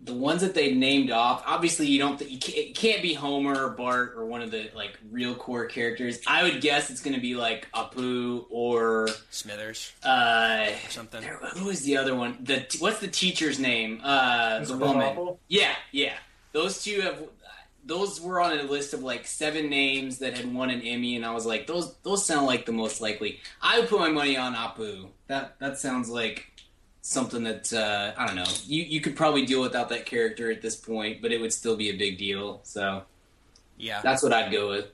the 0.05 0.13
ones 0.13 0.41
that 0.41 0.53
they 0.53 0.73
named 0.73 1.11
off, 1.11 1.43
obviously 1.47 1.87
you 1.87 1.97
don't 1.99 2.19
you 2.29 2.37
can't, 2.37 2.57
it 2.57 2.75
can't 2.75 3.01
be 3.01 3.13
Homer 3.13 3.65
or 3.65 3.69
Bart 3.69 4.15
or 4.17 4.25
one 4.25 4.41
of 4.41 4.51
the 4.51 4.69
like 4.75 4.97
real 5.11 5.33
core 5.33 5.65
characters. 5.65 6.19
I 6.27 6.43
would 6.43 6.59
guess 6.61 6.89
it's 6.89 7.01
going 7.01 7.15
to 7.15 7.21
be 7.21 7.35
like 7.35 7.67
Apu 7.73 8.45
or 8.49 9.07
Smithers 9.29 9.91
uh, 10.03 10.67
or 10.85 10.89
something. 10.89 11.21
there- 11.21 11.37
who 11.55 11.69
is 11.69 11.83
the 11.83 11.97
other 11.97 12.15
one? 12.15 12.37
The 12.41 12.65
what's 12.79 12.99
the 12.99 13.07
teacher's 13.07 13.59
name? 13.59 14.01
Uh, 14.03 14.59
Mr. 14.59 14.67
the 14.67 14.77
woman. 14.77 15.01
Apple? 15.03 15.39
Yeah, 15.47 15.73
yeah. 15.91 16.13
Those 16.51 16.83
two 16.83 17.01
have. 17.01 17.23
Those 17.85 18.21
were 18.21 18.39
on 18.39 18.57
a 18.57 18.63
list 18.63 18.93
of 18.93 19.03
like 19.03 19.27
seven 19.27 19.69
names 19.69 20.19
that 20.19 20.37
had 20.37 20.53
won 20.53 20.69
an 20.69 20.81
Emmy, 20.83 21.17
and 21.17 21.25
I 21.25 21.31
was 21.33 21.45
like, 21.45 21.67
those 21.67 21.93
those 22.03 22.25
sound 22.25 22.45
like 22.45 22.65
the 22.65 22.71
most 22.71 23.01
likely. 23.01 23.41
I 23.61 23.79
would 23.79 23.89
put 23.89 23.99
my 23.99 24.09
money 24.09 24.37
on 24.37 24.55
Apu. 24.55 25.07
That 25.27 25.59
that 25.59 25.79
sounds 25.79 26.07
like 26.09 26.47
something 27.03 27.43
that 27.43 27.71
uh, 27.73 28.13
I 28.17 28.25
don't 28.25 28.35
know. 28.35 28.45
You 28.65 28.81
you 28.83 29.01
could 29.01 29.15
probably 29.15 29.45
deal 29.45 29.61
without 29.61 29.89
that 29.89 30.05
character 30.07 30.49
at 30.49 30.61
this 30.63 30.75
point, 30.75 31.21
but 31.21 31.31
it 31.31 31.39
would 31.39 31.53
still 31.53 31.75
be 31.75 31.89
a 31.89 31.97
big 31.97 32.17
deal. 32.17 32.61
So 32.63 33.03
Yeah, 33.77 34.01
that's 34.01 34.23
what 34.23 34.33
I'd 34.33 34.51
go 34.51 34.69
with. 34.69 34.87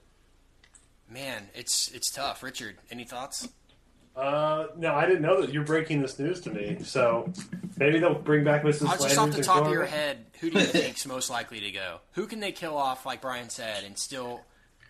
man, 1.09 1.49
it's 1.53 1.89
it's 1.91 2.11
tough. 2.11 2.43
Richard, 2.43 2.77
any 2.91 3.03
thoughts? 3.05 3.47
Uh, 4.15 4.67
no, 4.75 4.95
I 4.95 5.05
didn't 5.05 5.21
know 5.21 5.39
that 5.39 5.53
you're 5.53 5.63
breaking 5.63 6.01
this 6.01 6.19
news 6.19 6.41
to 6.41 6.49
me. 6.49 6.79
So 6.83 7.31
maybe 7.77 7.99
they'll 7.99 8.15
bring 8.15 8.43
back 8.43 8.63
Mrs. 8.63 8.87
Uh, 8.87 8.97
just 8.97 9.13
Flanders 9.13 9.17
off 9.17 9.31
the 9.31 9.43
top 9.43 9.57
of 9.59 9.63
Cora. 9.65 9.73
your 9.73 9.85
head, 9.85 10.25
who 10.41 10.49
do 10.49 10.59
you 10.59 10.65
think's 10.65 11.05
most 11.05 11.29
likely 11.29 11.61
to 11.61 11.71
go? 11.71 11.99
Who 12.13 12.25
can 12.27 12.41
they 12.41 12.51
kill 12.51 12.75
off, 12.75 13.05
like 13.05 13.21
Brian 13.21 13.49
said, 13.49 13.85
and 13.85 13.97
still 13.97 14.41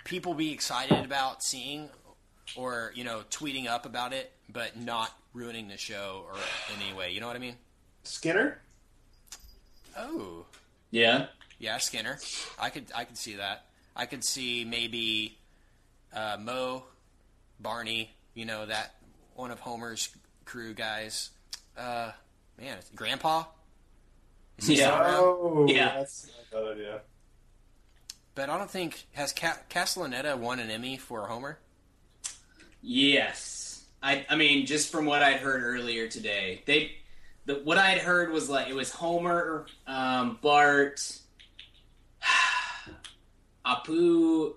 people 0.03 0.33
be 0.33 0.51
excited 0.51 1.05
about 1.05 1.43
seeing, 1.43 1.89
or 2.55 2.91
you 2.95 3.03
know, 3.03 3.21
tweeting 3.29 3.67
up 3.67 3.85
about 3.85 4.13
it, 4.13 4.31
but 4.51 4.77
not 4.77 5.11
ruining 5.33 5.67
the 5.67 5.77
show 5.77 6.23
or 6.27 6.35
in 6.35 6.81
any 6.81 6.93
way? 6.97 7.11
You 7.11 7.19
know 7.21 7.27
what 7.27 7.35
I 7.35 7.39
mean? 7.39 7.55
Skinner. 8.03 8.59
Oh, 9.97 10.45
Yeah. 10.91 11.27
yeah, 11.59 11.77
Skinner. 11.77 12.19
I 12.59 12.69
could 12.69 12.85
I 12.95 13.03
could 13.05 13.17
see 13.17 13.35
that. 13.35 13.65
I 13.95 14.05
could 14.05 14.23
see 14.23 14.63
maybe 14.65 15.37
uh, 16.13 16.37
Moe, 16.39 16.83
Barney. 17.59 18.11
You 18.33 18.45
know 18.45 18.65
that 18.65 18.95
one 19.35 19.51
of 19.51 19.59
Homer's 19.59 20.09
crew 20.45 20.73
guys. 20.73 21.31
Uh, 21.77 22.11
man, 22.59 22.77
Grandpa. 22.95 23.43
Is 24.57 24.67
he 24.67 24.77
Yeah. 24.79 24.97
Oh, 25.17 25.65
Yeah. 25.67 25.97
that's 25.97 26.29
a 26.51 26.55
bad 26.55 26.71
idea. 26.73 27.01
But 28.35 28.49
I 28.49 28.57
don't 28.57 28.69
think 28.69 29.05
has 29.13 29.33
Ca- 29.33 29.59
Castellaneta 29.69 30.37
won 30.37 30.59
an 30.59 30.69
Emmy 30.69 30.97
for 30.97 31.27
Homer. 31.27 31.57
Yes, 32.81 33.83
I. 34.01 34.25
I 34.29 34.35
mean, 34.35 34.65
just 34.65 34.91
from 34.91 35.05
what 35.05 35.21
I'd 35.21 35.37
heard 35.37 35.63
earlier 35.63 36.07
today, 36.07 36.61
they, 36.65 36.93
the 37.45 37.55
what 37.55 37.77
I'd 37.77 37.97
heard 37.99 38.31
was 38.31 38.49
like 38.49 38.69
it 38.69 38.75
was 38.75 38.91
Homer, 38.91 39.65
um, 39.85 40.39
Bart, 40.41 41.19
Apu. 43.65 44.53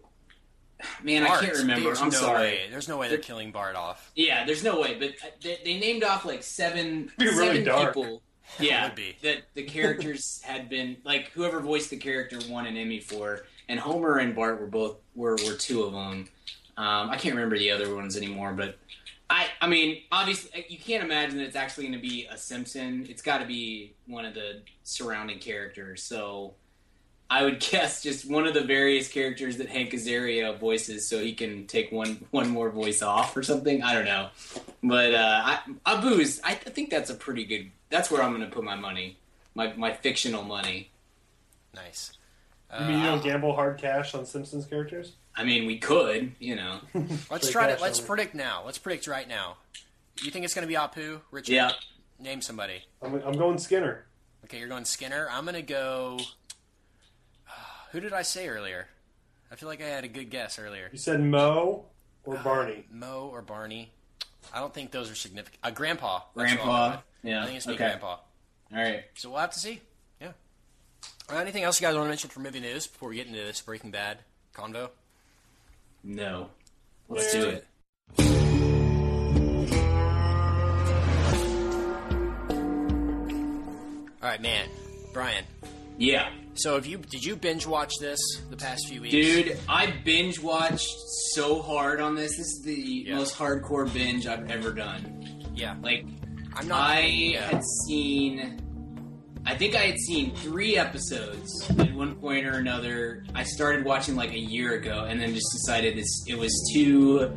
Man, 1.03 1.23
I 1.23 1.41
can't 1.41 1.59
remember. 1.59 1.85
there's 1.87 2.01
I'm 2.01 2.09
no 2.09 2.19
sorry. 2.19 2.41
way. 2.41 2.61
There's 2.71 2.89
no 2.89 2.97
way 2.97 3.09
they're 3.09 3.19
killing 3.19 3.53
Bart 3.53 3.77
off. 3.77 4.11
Yeah, 4.17 4.45
there's 4.45 4.65
no 4.65 4.81
way. 4.81 4.97
But 4.99 5.11
uh, 5.25 5.31
they, 5.41 5.59
they 5.65 5.79
named 5.79 6.03
off 6.03 6.25
like 6.25 6.43
seven, 6.43 7.11
be 7.19 7.27
really 7.27 7.47
seven 7.47 7.65
dark. 7.65 7.95
people. 7.95 8.23
Yeah, 8.61 8.89
would 8.89 8.97
be. 8.97 9.17
that 9.23 9.45
the 9.55 9.63
characters 9.63 10.43
had 10.45 10.69
been 10.69 10.99
like 11.05 11.29
whoever 11.29 11.61
voiced 11.61 11.89
the 11.89 11.97
character 11.97 12.39
won 12.51 12.67
an 12.67 12.77
Emmy 12.77 13.01
for, 13.01 13.47
and 13.69 13.81
Homer 13.81 14.19
and 14.19 14.35
Bart 14.35 14.61
were 14.61 14.67
both 14.67 14.97
were 15.15 15.39
were 15.47 15.55
two 15.55 15.85
of 15.85 15.93
them. 15.93 16.29
Um, 16.77 17.11
I 17.11 17.17
can't 17.17 17.35
remember 17.35 17.59
the 17.59 17.71
other 17.71 17.95
ones 17.95 18.17
anymore, 18.17 18.53
but 18.53 18.79
I 19.29 19.47
I 19.61 19.67
mean 19.67 20.03
obviously 20.11 20.65
you 20.69 20.79
can't 20.79 21.05
imagine 21.05 21.39
that 21.39 21.45
it's 21.45 21.57
actually 21.57 21.85
going 21.85 22.01
to 22.01 22.07
be 22.09 22.27
a 22.31 22.37
Simpson. 22.39 23.07
It's 23.09 23.23
got 23.23 23.39
to 23.39 23.47
be 23.47 23.93
one 24.07 24.25
of 24.25 24.35
the 24.35 24.61
surrounding 24.83 25.39
characters. 25.39 26.03
So 26.03 26.55
I 27.31 27.45
would 27.45 27.61
guess 27.71 28.03
just 28.03 28.29
one 28.31 28.47
of 28.47 28.55
the 28.55 28.65
various 28.65 29.09
characters 29.09 29.57
that 29.59 29.69
Hank 29.69 29.91
Azaria 29.93 30.59
voices, 30.59 31.07
so 31.07 31.19
he 31.19 31.35
can 31.35 31.67
take 31.67 31.93
one 31.93 32.25
one 32.31 32.49
more 32.49 32.71
voice 32.71 33.03
off 33.03 33.37
or 33.37 33.43
something. 33.43 33.83
I 33.83 33.95
don't 33.95 34.05
know, 34.05 34.29
but 34.83 35.15
uh, 35.15 35.43
I, 35.45 35.59
Apu's. 35.87 36.41
I 36.45 36.55
think 36.55 36.91
that's 36.91 37.11
a 37.11 37.15
pretty 37.15 37.45
good. 37.45 37.71
That's 37.91 38.11
where 38.11 38.23
I'm 38.23 38.35
going 38.35 38.49
to 38.49 38.55
put 38.55 38.65
my 38.65 38.77
money, 38.77 39.19
my 39.55 39.73
my 39.75 39.93
fictional 39.93 40.43
money. 40.43 40.91
Nice. 41.75 42.13
You 42.79 42.87
mean 42.87 42.99
you 43.01 43.05
Uh, 43.05 43.11
don't 43.17 43.23
gamble 43.25 43.55
hard 43.55 43.79
cash 43.79 44.15
on 44.15 44.25
Simpsons 44.27 44.65
characters? 44.67 45.13
I 45.35 45.45
mean, 45.45 45.67
we 45.67 45.79
could, 45.79 46.33
you 46.39 46.57
know. 46.57 46.81
let's 47.31 47.51
try 47.51 47.75
to 47.75 47.81
let's 47.81 48.01
predict 48.01 48.35
now. 48.35 48.63
Let's 48.65 48.79
predict 48.79 49.07
right 49.07 49.27
now. 49.27 49.57
You 50.23 50.31
think 50.31 50.45
it's 50.45 50.55
going 50.55 50.67
to 50.67 50.69
be 50.69 50.75
Apu? 50.75 51.21
Richard? 51.31 51.53
Yeah. 51.53 51.73
Name 52.19 52.43
somebody. 52.43 52.83
I'm, 53.01 53.15
I'm 53.23 53.37
going 53.37 53.59
Skinner. 53.59 54.05
Okay, 54.45 54.59
you're 54.59 54.69
going 54.69 54.85
Skinner. 54.85 55.29
I'm 55.31 55.45
going 55.45 55.55
to 55.55 55.63
go. 55.63 56.19
Who 57.93 58.01
did 58.01 58.13
I 58.13 58.23
say 58.23 58.49
earlier? 58.49 58.89
I 59.51 59.57
feel 59.57 59.69
like 59.69 59.83
I 59.83 59.87
had 59.87 60.05
a 60.05 60.09
good 60.09 60.31
guess 60.31 60.59
earlier. 60.59 60.89
You 60.93 60.99
said 60.99 61.21
Moe 61.21 61.87
or 62.25 62.37
Barney. 62.37 62.85
Moe 62.91 63.29
or 63.33 63.43
Barney. 63.43 63.93
I 64.53 64.61
don't 64.61 64.73
think 64.73 64.91
those 64.91 65.11
are 65.11 65.15
significant. 65.15 65.59
Uh, 65.63 65.71
Grandpa. 65.71 66.21
That's 66.35 66.53
what 66.53 66.61
I'll 66.61 66.65
go 66.65 66.65
Grandpa. 66.65 67.01
Yeah. 67.23 67.43
I 67.43 67.47
think 67.47 67.57
it's 67.59 67.67
me, 67.67 67.75
okay. 67.75 67.85
Grandpa. 67.85 68.17
All 68.73 68.79
right. 68.79 69.05
So 69.15 69.31
we'll 69.31 69.41
have 69.41 69.53
to 69.53 69.59
see. 69.59 69.81
Yeah. 70.21 70.33
Uh, 71.31 71.37
anything 71.37 71.63
else 71.65 71.81
you 71.81 71.87
guys 71.87 71.95
want 71.95 72.07
to 72.07 72.09
mention 72.09 72.31
for 72.31 72.41
movie 72.41 72.61
news 72.61 72.87
before 72.87 73.11
we 73.11 73.17
get 73.17 73.27
into 73.27 73.39
this 73.39 73.61
Breaking 73.61 73.91
Bad 73.91 74.19
convo? 74.55 74.91
No. 76.05 76.49
Let's 77.09 77.33
do 77.33 77.43
it. 77.49 77.67
All 84.23 84.29
right, 84.29 84.41
man, 84.41 84.69
Brian. 85.13 85.45
Yeah. 85.99 86.29
So, 86.55 86.75
have 86.75 86.87
you 86.87 86.99
did 86.99 87.25
you 87.25 87.35
binge 87.35 87.67
watch 87.67 87.93
this 88.01 88.19
the 88.51 88.57
past 88.57 88.87
few 88.89 89.01
weeks, 89.01 89.13
Dude, 89.13 89.59
I 89.69 89.93
binge 90.05 90.39
watched 90.41 90.87
so 91.35 91.61
hard 91.63 92.01
on 92.01 92.15
this. 92.15 92.31
This 92.37 92.47
is 92.47 92.63
the 92.65 93.05
Yeah. 93.07 93.17
most 93.17 93.35
hardcore 93.35 93.93
binge 93.93 94.27
I've 94.27 94.51
ever 94.51 94.71
done. 94.73 95.51
Yeah, 95.55 95.77
Like, 95.83 96.05
I'm 96.55 96.69
not. 96.69 96.81
I 96.91 97.01
yeah. 97.01 97.49
had 97.49 97.63
seen. 97.87 98.61
I 99.53 99.55
think 99.55 99.77
I 99.77 99.81
had 99.81 99.99
seen 99.99 100.35
three 100.37 100.79
episodes 100.79 101.71
at 101.79 101.93
one 101.93 102.15
point 102.15 102.47
or 102.47 102.55
another. 102.55 103.23
I 103.35 103.43
started 103.43 103.85
watching 103.85 104.17
like 104.17 104.33
a 104.33 104.39
year 104.39 104.73
ago, 104.73 105.05
and 105.05 105.21
then 105.21 105.35
just 105.35 105.53
decided 105.53 105.95
this 105.95 106.25
it 106.27 106.39
was 106.39 106.71
too 106.73 107.31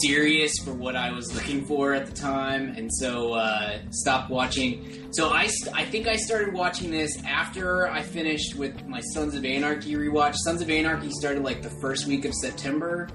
serious 0.00 0.54
for 0.64 0.72
what 0.72 0.96
I 0.96 1.12
was 1.12 1.34
looking 1.34 1.66
for 1.66 1.92
at 1.92 2.06
the 2.06 2.12
time, 2.12 2.70
and 2.78 2.90
so 2.90 3.34
uh, 3.34 3.78
stopped 3.90 4.30
watching. 4.30 5.12
So 5.12 5.28
I, 5.28 5.50
I 5.74 5.84
think 5.84 6.08
I 6.08 6.16
started 6.16 6.54
watching 6.54 6.90
this 6.90 7.22
after 7.26 7.88
I 7.88 8.00
finished 8.00 8.54
with 8.54 8.86
my 8.86 9.02
Sons 9.12 9.34
of 9.34 9.44
Anarchy 9.44 9.96
rewatch. 9.96 10.34
Sons 10.36 10.62
of 10.62 10.70
Anarchy 10.70 11.10
started 11.10 11.42
like 11.42 11.60
the 11.60 11.76
first 11.82 12.06
week 12.06 12.24
of 12.24 12.32
September, 12.32 13.06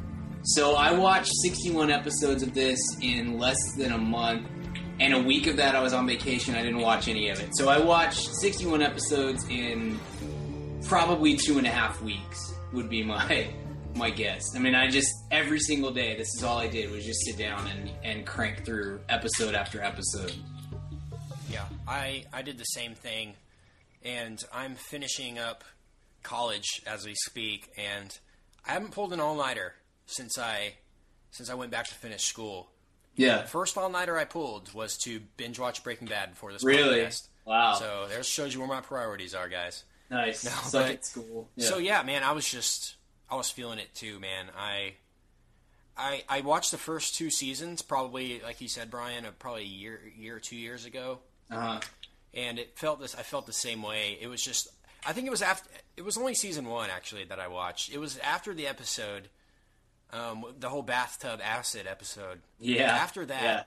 so 0.44 0.76
I 0.76 0.94
watched 0.94 1.32
61 1.42 1.90
episodes 1.90 2.44
of 2.44 2.54
this 2.54 2.80
in 3.02 3.40
less 3.40 3.58
than 3.76 3.92
a 3.92 3.98
month. 3.98 4.46
And 5.00 5.14
a 5.14 5.20
week 5.20 5.48
of 5.48 5.58
that, 5.58 5.76
I 5.76 5.82
was 5.82 5.94
on 5.94 6.06
vacation. 6.06 6.56
I 6.56 6.62
didn't 6.62 6.80
watch 6.82 7.08
any 7.08 7.30
of 7.30 7.40
it. 7.40 7.50
So 7.56 7.70
I 7.70 7.80
watched 7.80 8.36
61 8.36 8.82
episodes 8.82 9.46
in 9.50 10.00
probably 10.86 11.36
two 11.36 11.58
and 11.58 11.66
a 11.68 11.70
half 11.70 12.02
weeks. 12.02 12.54
Would 12.74 12.90
be 12.90 13.04
my 13.04 13.48
my 13.96 14.10
guess. 14.10 14.44
I 14.56 14.60
mean, 14.60 14.76
I 14.76 14.90
just 14.90 15.10
every 15.32 15.60
single 15.60 15.92
day. 15.92 16.16
This 16.16 16.28
is 16.36 16.44
all 16.44 16.58
I 16.58 16.68
did 16.68 16.92
was 16.92 17.06
just 17.06 17.24
sit 17.26 17.38
down 17.38 17.68
and 17.68 17.92
and 18.04 18.26
crank 18.26 18.66
through 18.66 19.02
episode 19.10 19.56
after 19.56 19.82
episode. 19.82 20.34
Yeah, 21.50 21.66
I 21.88 22.26
I 22.34 22.42
did 22.42 22.58
the 22.58 22.64
same 22.66 22.96
thing, 22.96 23.36
and 24.04 24.40
I'm 24.52 24.76
finishing 24.76 25.38
up 25.38 25.64
college 26.24 26.82
as 26.88 27.06
we 27.06 27.14
speak, 27.16 27.70
and 27.78 28.18
I 28.66 28.72
haven't 28.74 28.92
pulled 28.92 29.14
an 29.14 29.20
all 29.20 29.36
nighter 29.36 29.74
since 30.06 30.38
I 30.38 30.74
since 31.32 31.50
I 31.50 31.54
went 31.56 31.72
back 31.72 31.86
to 31.88 31.94
finish 31.94 32.24
school. 32.24 32.70
Yeah. 33.16 33.42
The 33.44 33.48
first 33.48 33.78
all 33.78 33.90
nighter 33.90 34.18
I 34.18 34.26
pulled 34.26 34.74
was 34.74 34.98
to 35.00 35.20
binge 35.38 35.60
watch 35.60 35.84
Breaking 35.84 36.08
Bad 36.08 36.32
before 36.32 36.52
this 36.54 36.64
Really? 36.64 37.00
podcast. 37.02 37.28
Wow. 37.46 37.74
So 37.76 38.06
there 38.10 38.24
shows 38.24 38.54
you 38.54 38.60
where 38.60 38.70
my 38.70 38.82
priorities 38.82 39.36
are, 39.36 39.50
guys. 39.50 39.84
nice. 40.10 40.44
No, 40.46 40.52
Suck 40.52 40.72
but- 40.86 40.92
at 40.92 41.06
school. 41.06 41.50
So 41.58 41.78
yeah, 41.78 42.02
man, 42.04 42.24
I 42.24 42.32
was 42.32 42.48
just 42.50 42.96
I 43.30 43.36
was 43.36 43.50
feeling 43.52 43.80
it 43.80 43.94
too, 43.94 44.20
man. 44.20 44.48
I 44.58 44.94
I 45.98 46.24
I 46.28 46.42
watched 46.42 46.72
the 46.72 46.78
first 46.78 47.16
two 47.16 47.30
seasons, 47.30 47.82
probably 47.82 48.42
like 48.42 48.62
you 48.62 48.68
said, 48.68 48.90
Brian, 48.90 49.26
uh, 49.26 49.32
probably 49.38 49.62
a 49.64 49.66
year 49.66 50.02
year 50.18 50.38
or 50.38 50.40
two 50.40 50.56
years 50.56 50.86
ago, 50.86 51.20
Uh-huh. 51.52 51.80
and 52.34 52.58
it 52.58 52.78
felt 52.78 53.00
this. 53.00 53.14
I 53.16 53.22
felt 53.24 53.46
the 53.46 53.54
same 53.54 53.84
way. 53.84 54.18
It 54.20 54.28
was 54.28 54.42
just. 54.42 54.70
I 55.06 55.12
think 55.14 55.28
it 55.28 55.32
was 55.32 55.42
after. 55.42 55.70
It 55.98 56.02
was 56.04 56.18
only 56.18 56.34
season 56.34 56.68
one 56.68 56.90
actually 56.90 57.26
that 57.26 57.40
I 57.40 57.48
watched. 57.48 57.92
It 57.94 58.00
was 58.00 58.18
after 58.20 58.54
the 58.54 58.66
episode, 58.68 59.30
um, 60.14 60.46
the 60.60 60.70
whole 60.70 60.84
bathtub 60.84 61.40
acid 61.44 61.88
episode. 61.88 62.42
Yeah. 62.60 62.84
After 62.92 63.26
that, 63.26 63.44
Yeah. 63.44 63.64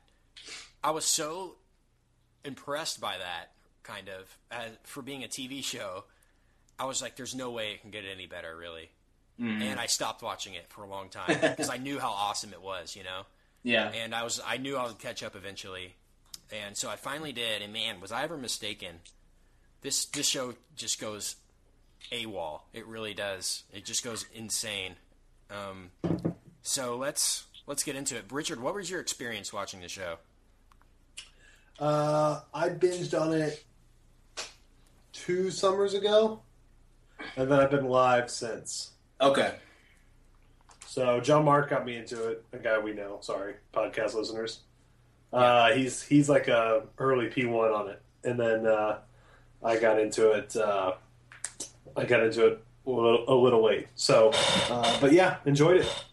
I 0.85 0.91
was 0.93 1.05
so 1.05 1.57
impressed 2.45 3.01
by 3.01 3.19
that 3.19 3.51
kind 3.83 4.09
of 4.09 4.39
as, 4.51 4.71
for 4.85 5.03
being 5.03 5.25
a 5.25 5.29
TV 5.29 5.63
show. 5.63 6.05
I 6.79 6.85
was 6.85 7.03
like, 7.03 7.17
"There's 7.17 7.35
no 7.35 7.51
way 7.51 7.73
it 7.73 7.81
can 7.81 7.91
get 7.91 8.05
any 8.05 8.27
better, 8.27 8.57
really." 8.57 8.91
Mm-hmm. 9.41 9.63
And 9.63 9.81
I 9.81 9.87
stopped 9.87 10.23
watching 10.23 10.55
it 10.55 10.67
for 10.69 10.83
a 10.85 10.89
long 10.89 11.09
time 11.09 11.39
because 11.41 11.69
I 11.69 11.77
knew 11.79 11.99
how 11.99 12.11
awesome 12.11 12.53
it 12.53 12.63
was, 12.63 12.97
you 12.97 13.03
know. 13.05 13.23
Yeah. 13.63 13.89
And 13.91 14.15
I 14.15 14.23
was, 14.23 14.41
I 14.47 14.57
knew 14.59 14.77
I 14.77 14.87
would 14.87 14.99
catch 14.99 15.23
up 15.23 15.35
eventually, 15.37 15.95
and 16.53 16.77
so 16.77 16.89
I 16.89 16.97
finally 16.97 17.33
did. 17.33 17.63
And 17.63 17.73
man, 17.73 18.01
was 18.01 18.13
I 18.13 18.23
ever 18.23 18.37
mistaken? 18.37 19.01
This 19.83 20.05
this 20.07 20.29
show 20.29 20.55
just 20.77 21.01
goes 21.01 21.37
AWOL. 22.13 22.61
It 22.73 22.87
really 22.87 23.15
does. 23.15 23.65
It 23.73 23.85
just 23.85 24.05
goes 24.05 24.27
insane. 24.35 24.97
Um, 25.51 25.91
so 26.67 26.97
let's 26.97 27.47
let's 27.67 27.83
get 27.83 27.97
into 27.97 28.17
it. 28.17 28.25
Richard, 28.31 28.61
what 28.61 28.75
was 28.75 28.91
your 28.91 29.01
experience 29.01 29.53
watching 29.53 29.81
the 29.81 29.89
show? 29.89 30.17
Uh, 31.79 32.41
I 32.55 32.71
binged 32.71 33.19
on 33.19 33.33
it 33.35 33.65
two 35.13 35.51
summers 35.51 35.95
ago, 35.95 36.41
and 37.37 37.51
then 37.51 37.61
I've 37.61 37.71
been 37.71 37.87
live 37.87 38.31
since. 38.31 38.91
Okay. 39.21 39.55
So 40.87 41.21
John 41.21 41.45
Mark 41.45 41.69
got 41.71 41.85
me 41.85 41.97
into 41.97 42.29
it, 42.29 42.45
a 42.53 42.59
guy 42.59 42.79
we 42.79 42.95
know. 42.95 43.19
Sorry, 43.21 43.55
podcast 43.75 44.15
listeners. 44.15 44.61
Uh, 45.33 45.73
he's 45.73 46.03
he's 46.03 46.29
like 46.29 46.49
a 46.49 46.85
early 46.99 47.29
P 47.29 47.45
one 47.45 47.71
on 47.71 47.89
it, 47.89 48.01
and 48.25 48.41
then 48.41 48.67
uh, 48.67 48.99
I 49.63 49.79
got 49.79 50.01
into 50.01 50.31
it. 50.33 50.57
Uh, 50.57 50.95
I 51.97 52.05
got 52.05 52.23
into 52.23 52.47
it 52.47 52.65
a 52.87 52.91
little, 52.91 53.25
a 53.29 53.35
little 53.35 53.65
late. 53.65 53.89
So, 53.95 54.31
uh, 54.71 55.01
but 55.01 55.13
yeah, 55.13 55.37
enjoyed 55.45 55.81
it. 55.81 56.05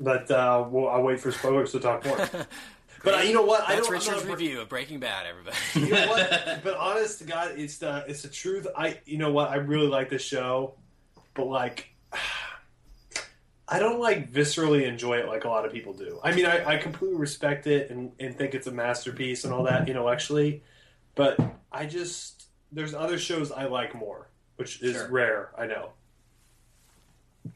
But 0.00 0.30
uh, 0.30 0.66
well, 0.70 0.88
I'll 0.88 1.02
wait 1.02 1.20
for 1.20 1.30
spoilers 1.30 1.72
to 1.72 1.80
talk 1.80 2.04
more. 2.06 2.16
but 3.04 3.14
uh, 3.14 3.18
you 3.18 3.34
know 3.34 3.42
what? 3.42 3.62
I 3.68 3.74
That's 3.74 3.86
don't, 3.86 3.86
I'm 3.88 3.92
Richard's 4.00 4.24
not 4.24 4.24
a- 4.24 4.36
review 4.36 4.60
of 4.62 4.68
Breaking 4.70 4.98
Bad. 4.98 5.26
Everybody. 5.26 5.56
you 5.74 5.88
know 5.90 6.08
what? 6.08 6.60
But 6.64 6.76
honest 6.76 7.18
to 7.18 7.24
God, 7.24 7.52
it's 7.58 7.78
the 7.78 8.04
it's 8.08 8.22
the 8.22 8.28
truth. 8.28 8.66
I 8.76 8.98
you 9.04 9.18
know 9.18 9.30
what? 9.32 9.50
I 9.50 9.56
really 9.56 9.88
like 9.88 10.08
this 10.08 10.22
show, 10.22 10.74
but 11.34 11.46
like, 11.46 11.88
I 13.68 13.78
don't 13.78 14.00
like 14.00 14.32
viscerally 14.32 14.84
enjoy 14.86 15.18
it 15.18 15.28
like 15.28 15.44
a 15.44 15.48
lot 15.48 15.64
of 15.64 15.72
people 15.72 15.92
do. 15.92 16.18
I 16.24 16.32
mean, 16.34 16.44
I, 16.46 16.64
I 16.74 16.76
completely 16.78 17.16
respect 17.18 17.66
it 17.68 17.90
and, 17.90 18.10
and 18.18 18.36
think 18.36 18.54
it's 18.54 18.66
a 18.66 18.72
masterpiece 18.72 19.44
and 19.44 19.52
all 19.54 19.62
that 19.64 19.88
intellectually, 19.88 20.62
but 21.14 21.38
I 21.70 21.86
just 21.86 22.46
there's 22.72 22.94
other 22.94 23.18
shows 23.18 23.52
I 23.52 23.66
like 23.66 23.94
more, 23.94 24.28
which 24.56 24.82
is 24.82 24.94
Sure. 24.96 25.08
rare. 25.08 25.50
I 25.56 25.66
know. 25.66 25.90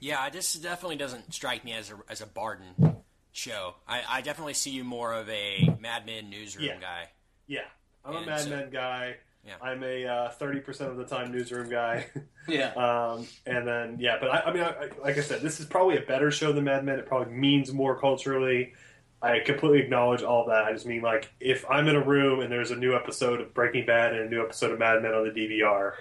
Yeah, 0.01 0.29
this 0.31 0.55
definitely 0.55 0.97
doesn't 0.97 1.33
strike 1.35 1.65
me 1.65 1.73
as 1.73 1.91
a 1.91 1.95
as 2.09 2.21
a 2.21 2.27
Barton 2.27 2.97
show. 3.33 3.75
I, 3.89 4.03
I 4.09 4.21
definitely 4.21 4.55
see 4.55 4.71
you 4.71 4.85
more 4.85 5.13
of 5.13 5.29
a 5.29 5.77
Mad 5.81 6.07
Men 6.07 6.31
newsroom 6.31 6.67
Yeah. 6.67 6.81
guy. 6.81 7.09
Yeah, 7.47 7.61
I'm 8.05 8.15
a 8.15 8.17
And 8.19 8.27
Mad 8.27 8.41
so- 8.41 8.51
Men 8.51 8.71
guy. 8.71 9.17
Yeah. 9.47 9.55
I'm 9.61 9.83
a 9.83 10.07
uh, 10.07 10.31
thirty 10.31 10.61
percent 10.61 10.91
of 10.91 10.97
the 10.97 11.05
time 11.05 11.31
newsroom 11.33 11.69
guy. 11.71 12.07
Yeah. 12.47 12.73
Um, 12.75 13.27
and 13.47 13.67
then 13.67 13.97
yeah, 13.99 14.19
but 14.21 14.29
I, 14.31 14.41
I 14.41 14.53
mean, 14.53 14.63
I, 14.63 14.69
I, 14.69 14.89
like 15.03 15.17
I 15.17 15.23
said, 15.23 15.41
this 15.41 15.61
is 15.61 15.65
probably 15.67 15.97
a 15.97 16.03
better 16.03 16.31
show 16.31 16.53
than 16.53 16.65
Mad 16.65 16.85
Men. 16.85 16.99
It 16.99 17.07
probably 17.07 17.33
means 17.33 17.73
more 17.73 17.99
culturally. 17.99 18.75
I 19.23 19.39
completely 19.39 19.81
acknowledge 19.81 20.23
all 20.23 20.45
that. 20.49 20.65
I 20.65 20.73
just 20.75 20.85
mean 20.85 21.01
like 21.01 21.31
if 21.41 21.65
I'm 21.71 21.89
in 21.89 21.97
a 21.97 22.05
room 22.05 22.41
and 22.41 22.53
there's 22.53 22.71
a 22.71 22.77
new 22.77 22.95
episode 22.95 23.41
of 23.41 23.55
Breaking 23.55 23.87
Bad 23.87 24.13
and 24.13 24.27
a 24.27 24.29
new 24.29 24.43
episode 24.43 24.73
of 24.73 24.79
Mad 24.79 25.01
Men 25.03 25.15
on 25.15 25.25
the 25.25 25.31
DVR, 25.31 25.93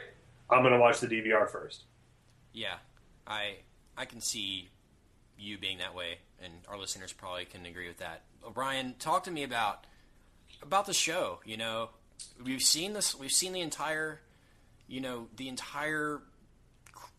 I'm 0.49 0.63
gonna 0.63 0.77
watch 0.79 0.99
the 0.99 1.07
DVR 1.07 1.49
first. 1.49 1.83
Yeah, 2.51 2.75
I 3.25 3.55
I 3.97 4.05
can 4.05 4.21
see 4.21 4.69
you 5.37 5.57
being 5.57 5.79
that 5.79 5.93
way, 5.95 6.17
and 6.41 6.53
our 6.67 6.77
listeners 6.77 7.11
probably 7.13 7.45
can 7.45 7.65
agree 7.65 7.87
with 7.87 7.97
that. 7.99 8.21
O'Brien, 8.45 8.95
talk 8.99 9.23
to 9.25 9.31
me 9.31 9.43
about 9.43 9.85
about 10.61 10.85
the 10.85 10.93
show. 10.93 11.39
You 11.45 11.57
know, 11.57 11.89
we've 12.43 12.61
seen 12.61 12.93
this. 12.93 13.13
We've 13.17 13.31
seen 13.31 13.53
the 13.53 13.61
entire, 13.61 14.21
you 14.87 15.01
know, 15.01 15.27
the 15.35 15.47
entire 15.49 16.21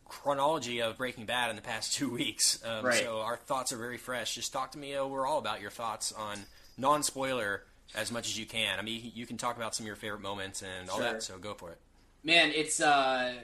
chronology 0.06 0.80
of 0.80 0.96
Breaking 0.96 1.24
Bad 1.26 1.50
in 1.50 1.56
the 1.56 1.62
past 1.62 1.94
two 1.94 2.10
weeks. 2.12 2.62
Um, 2.64 2.84
Right. 2.84 3.02
So 3.02 3.20
our 3.20 3.36
thoughts 3.36 3.72
are 3.72 3.76
very 3.76 3.96
fresh. 3.98 4.34
Just 4.34 4.52
talk 4.52 4.72
to 4.72 4.78
me 4.78 4.96
overall 4.96 5.38
about 5.38 5.60
your 5.60 5.70
thoughts 5.70 6.12
on 6.12 6.38
non-spoiler 6.76 7.62
as 7.94 8.10
much 8.12 8.26
as 8.28 8.38
you 8.38 8.46
can. 8.46 8.78
I 8.78 8.82
mean, 8.82 9.12
you 9.14 9.26
can 9.26 9.36
talk 9.36 9.56
about 9.56 9.74
some 9.74 9.84
of 9.84 9.86
your 9.88 9.96
favorite 9.96 10.20
moments 10.22 10.62
and 10.62 10.88
all 10.90 10.96
Sure. 10.98 11.12
that. 11.12 11.22
So 11.22 11.38
go 11.38 11.54
for 11.54 11.70
it. 11.70 11.78
Man, 12.22 12.52
it's 12.54 12.80
uh 12.80 13.34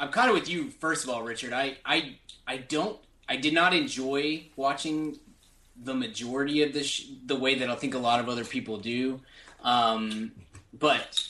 I'm 0.00 0.08
kind 0.10 0.30
of 0.30 0.34
with 0.34 0.48
you 0.48 0.70
first 0.70 1.04
of 1.04 1.10
all, 1.10 1.22
Richard. 1.22 1.52
I 1.52 1.76
I 1.84 2.16
I 2.46 2.56
don't 2.56 2.98
I 3.28 3.36
did 3.36 3.52
not 3.52 3.74
enjoy 3.74 4.46
watching 4.56 5.18
the 5.82 5.94
majority 5.94 6.62
of 6.62 6.72
this 6.72 6.86
sh- 6.86 7.04
the 7.26 7.36
way 7.36 7.56
that 7.56 7.70
I 7.70 7.76
think 7.76 7.94
a 7.94 7.98
lot 7.98 8.18
of 8.18 8.28
other 8.28 8.44
people 8.44 8.78
do. 8.78 9.20
Um 9.62 10.32
but 10.72 11.22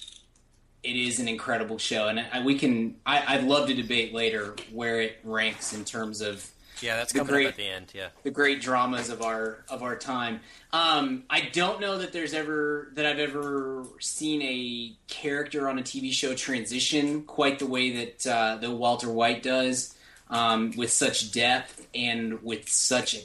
it 0.82 0.96
is 0.96 1.18
an 1.18 1.28
incredible 1.28 1.78
show 1.78 2.08
and 2.08 2.20
I, 2.20 2.42
we 2.42 2.56
can 2.58 2.96
I, 3.04 3.34
I'd 3.34 3.44
love 3.44 3.66
to 3.68 3.74
debate 3.74 4.14
later 4.14 4.54
where 4.72 5.00
it 5.00 5.18
ranks 5.24 5.72
in 5.72 5.84
terms 5.84 6.20
of 6.20 6.48
Yeah, 6.82 6.96
that's 6.96 7.12
The 7.12 7.18
coming 7.20 7.32
great- 7.34 7.46
up 7.46 7.50
at 7.52 7.56
the 7.58 7.66
end. 7.66 7.92
Yeah. 7.94 8.08
the 8.22 8.30
great 8.30 8.60
dramas 8.60 9.08
of 9.10 9.22
our 9.22 9.64
of 9.68 9.82
our 9.82 9.96
time. 9.96 10.40
Um, 10.72 11.24
I 11.28 11.42
don't 11.52 11.80
know 11.80 11.98
that 11.98 12.12
there's 12.12 12.32
ever 12.34 12.90
that 12.94 13.04
I've 13.06 13.18
ever 13.18 13.84
seen 14.00 14.40
a 14.42 14.92
character 15.12 15.68
on 15.68 15.78
a 15.78 15.82
TV 15.82 16.12
show 16.12 16.34
transition 16.34 17.22
quite 17.24 17.58
the 17.58 17.66
way 17.66 17.90
that 18.06 18.26
uh, 18.26 18.56
that 18.56 18.70
Walter 18.70 19.10
White 19.10 19.42
does, 19.42 19.94
um, 20.30 20.72
with 20.76 20.90
such 20.92 21.32
depth 21.32 21.86
and 21.94 22.42
with 22.42 22.68
such 22.68 23.16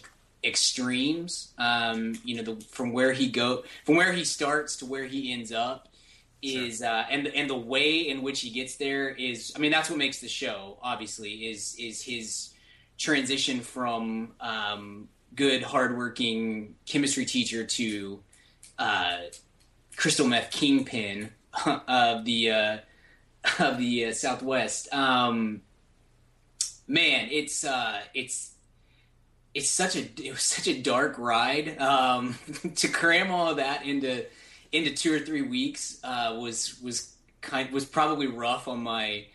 extremes. 0.43 1.53
Um, 1.57 2.15
you 2.23 2.35
know, 2.35 2.43
the, 2.55 2.61
from 2.65 2.93
where 2.93 3.11
he 3.13 3.27
go 3.29 3.63
from 3.85 3.95
where 3.95 4.13
he 4.13 4.23
starts 4.23 4.75
to 4.77 4.85
where 4.85 5.05
he 5.05 5.31
ends 5.33 5.51
up 5.51 5.87
is 6.41 6.81
uh, 6.81 7.05
and 7.09 7.27
and 7.27 7.49
the 7.49 7.57
way 7.57 7.99
in 8.07 8.21
which 8.21 8.41
he 8.41 8.49
gets 8.49 8.75
there 8.75 9.09
is 9.09 9.51
I 9.55 9.59
mean 9.59 9.71
that's 9.71 9.89
what 9.89 9.97
makes 9.97 10.19
the 10.19 10.27
show 10.27 10.77
obviously 10.81 11.47
is 11.49 11.75
is 11.79 12.01
his 12.03 12.49
transition 12.97 13.59
from 13.61 14.33
um, 14.39 15.09
good 15.35 15.63
hardworking 15.63 16.75
chemistry 16.85 17.25
teacher 17.25 17.65
to 17.65 18.19
uh, 18.79 19.17
crystal 19.95 20.27
meth 20.27 20.51
kingpin 20.51 21.29
of 21.87 22.25
the 22.25 22.51
uh, 22.51 22.77
of 23.59 23.77
the 23.77 24.05
uh, 24.05 24.13
Southwest. 24.13 24.93
Um, 24.93 25.61
man, 26.87 27.29
it's 27.31 27.63
uh, 27.63 28.01
it's 28.13 28.53
it's 29.53 29.69
such 29.69 29.95
a 29.95 30.01
it 30.21 30.31
was 30.31 30.41
such 30.41 30.67
a 30.67 30.81
dark 30.81 31.17
ride 31.17 31.79
um, 31.79 32.35
to 32.75 32.87
cram 32.87 33.31
all 33.31 33.49
of 33.49 33.57
that 33.57 33.85
into 33.85 34.25
into 34.71 34.91
two 34.91 35.13
or 35.13 35.19
three 35.19 35.41
weeks 35.41 35.99
uh, 36.03 36.35
was 36.39 36.79
was 36.81 37.13
kind 37.41 37.71
was 37.71 37.85
probably 37.85 38.27
rough 38.27 38.67
on 38.67 38.81
my 38.81 39.25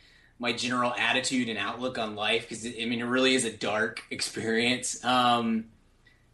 my 0.40 0.52
general 0.52 0.92
attitude 0.98 1.48
and 1.50 1.58
outlook 1.58 1.98
on 1.98 2.16
life 2.16 2.48
because 2.48 2.66
I 2.66 2.86
mean 2.86 3.00
it 3.00 3.04
really 3.04 3.34
is 3.34 3.44
a 3.44 3.52
dark 3.52 4.02
experience. 4.10 5.04
Um, 5.04 5.66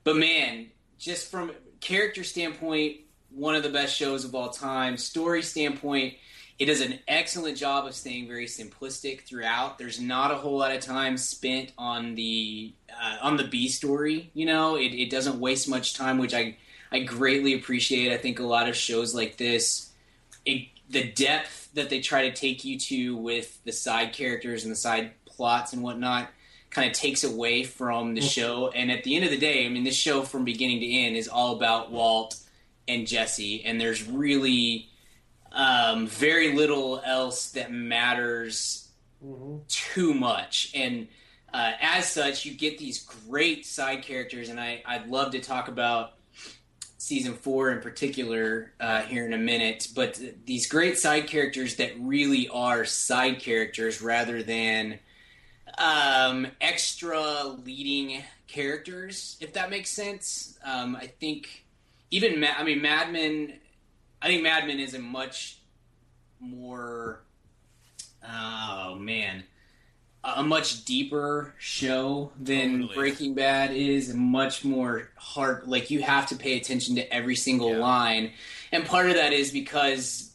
but 0.05 0.17
man, 0.17 0.69
just 0.99 1.31
from 1.31 1.53
character 1.81 2.23
standpoint, 2.25 2.99
one 3.31 3.57
of 3.57 3.65
the 3.65 3.69
best 3.69 3.95
shows 3.95 4.25
of 4.25 4.35
all 4.35 4.51
time. 4.51 4.97
Story 4.97 5.43
standpoint, 5.43 6.15
it 6.59 6.67
does 6.67 6.81
an 6.81 7.01
excellent 7.09 7.59
job 7.59 7.85
of 7.87 7.95
staying 7.95 8.29
very 8.29 8.47
simplistic 8.47 9.23
throughout. 9.23 9.77
There's 9.77 10.01
not 10.01 10.31
a 10.31 10.37
whole 10.37 10.57
lot 10.57 10.73
of 10.73 10.81
time 10.81 11.19
spent 11.19 11.73
on 11.77 12.15
the 12.15 12.73
uh, 12.89 13.19
on 13.23 13.37
the 13.37 13.45
B 13.45 13.69
story. 13.69 14.31
You 14.35 14.47
know, 14.47 14.77
it, 14.77 14.95
it 14.95 15.11
doesn't 15.11 15.41
waste 15.41 15.69
much 15.69 15.95
time, 15.95 16.19
which 16.19 16.33
I 16.33 16.57
I 16.93 17.01
greatly 17.01 17.55
appreciate. 17.55 18.13
I 18.13 18.19
think 18.19 18.39
a 18.39 18.47
lot 18.47 18.69
of 18.69 18.77
shows 18.77 19.17
like 19.17 19.37
this, 19.37 19.91
it, 20.45 20.69
the 20.89 21.11
depth 21.11 21.66
that 21.77 21.89
they 21.89 22.01
try 22.01 22.29
to 22.29 22.35
take 22.35 22.65
you 22.65 22.79
to 22.79 23.17
with 23.17 23.63
the 23.65 23.73
side 23.73 24.13
characters 24.13 24.65
and 24.65 24.73
the 24.73 24.77
side 24.77 25.13
plots 25.25 25.73
and 25.73 25.83
whatnot 25.83 26.29
kind 26.71 26.91
of 26.91 26.95
takes 26.95 27.25
away 27.25 27.63
from 27.63 28.15
the 28.15 28.21
show. 28.21 28.69
And 28.69 28.91
at 28.91 29.05
the 29.05 29.15
end 29.15 29.25
of 29.25 29.31
the 29.31 29.39
day, 29.39 29.65
I 29.65 29.69
mean, 29.69 29.85
this 29.85 29.97
show 29.97 30.23
from 30.23 30.45
beginning 30.45 30.81
to 30.81 30.91
end 30.91 31.17
is 31.17 31.29
all 31.29 31.55
about 31.57 31.93
Walt 31.93 32.37
and 32.89 33.07
Jesse, 33.07 33.65
and 33.65 33.81
there's 33.81 34.07
really 34.07 34.89
um, 35.53 36.07
very 36.07 36.55
little 36.55 37.01
else 37.05 37.53
that 37.53 37.73
matters 37.73 38.89
too 39.69 40.15
much. 40.15 40.71
And 40.75 41.09
uh, 41.53 41.73
as 41.81 42.11
such, 42.11 42.45
you 42.45 42.53
get 42.53 42.79
these 42.79 43.03
great 43.03 43.65
side 43.65 44.03
characters, 44.03 44.49
and 44.49 44.61
I, 44.61 44.83
I'd 44.85 45.09
love 45.09 45.33
to 45.33 45.41
talk 45.41 45.69
about 45.69 46.13
season 47.07 47.35
four 47.35 47.71
in 47.71 47.81
particular 47.81 48.73
uh, 48.81 49.03
here 49.03 49.25
in 49.25 49.33
a 49.33 49.39
minute. 49.39 49.87
But 49.95 50.21
these 50.45 50.67
great 50.67 50.99
side 50.99 51.29
characters 51.29 51.77
that 51.77 51.93
really 52.01 52.49
are 52.49 52.85
side 52.85 53.39
characters 53.39 54.03
rather 54.03 54.43
than 54.43 54.99
um, 55.79 56.49
extra 56.61 57.45
leading 57.65 58.25
characters, 58.49 59.37
if 59.41 59.53
that 59.53 59.71
makes 59.71 59.91
sense. 59.91 60.59
Um, 60.65 60.97
I 60.97 61.07
think 61.07 61.65
even 62.11 62.41
Ma- 62.41 62.57
I 62.59 62.65
mean 62.65 62.83
Mad 62.83 63.13
Men. 63.13 63.53
I 64.21 64.27
think 64.27 64.43
Mad 64.43 64.67
Men 64.67 64.81
is 64.81 64.95
a 64.95 64.99
much 64.99 65.61
more 66.41 67.21
oh 68.29 68.97
man 68.97 69.45
a 70.35 70.43
much 70.43 70.85
deeper 70.85 71.55
show 71.59 72.33
than 72.41 72.57
oh, 72.59 72.87
Totally. 72.89 72.95
Breaking 72.95 73.35
Bad 73.35 73.73
is, 73.73 74.13
much 74.13 74.65
more 74.65 75.11
hard. 75.17 75.67
Like 75.67 75.91
you 75.91 76.03
have 76.03 76.27
to 76.29 76.37
pay 76.37 76.57
attention 76.57 76.97
to 76.97 77.13
every 77.15 77.37
single 77.37 77.71
Yeah. 77.73 77.79
line, 77.79 78.33
and 78.73 78.85
part 78.85 79.09
of 79.09 79.15
that 79.15 79.33
is 79.33 79.51
because 79.51 80.33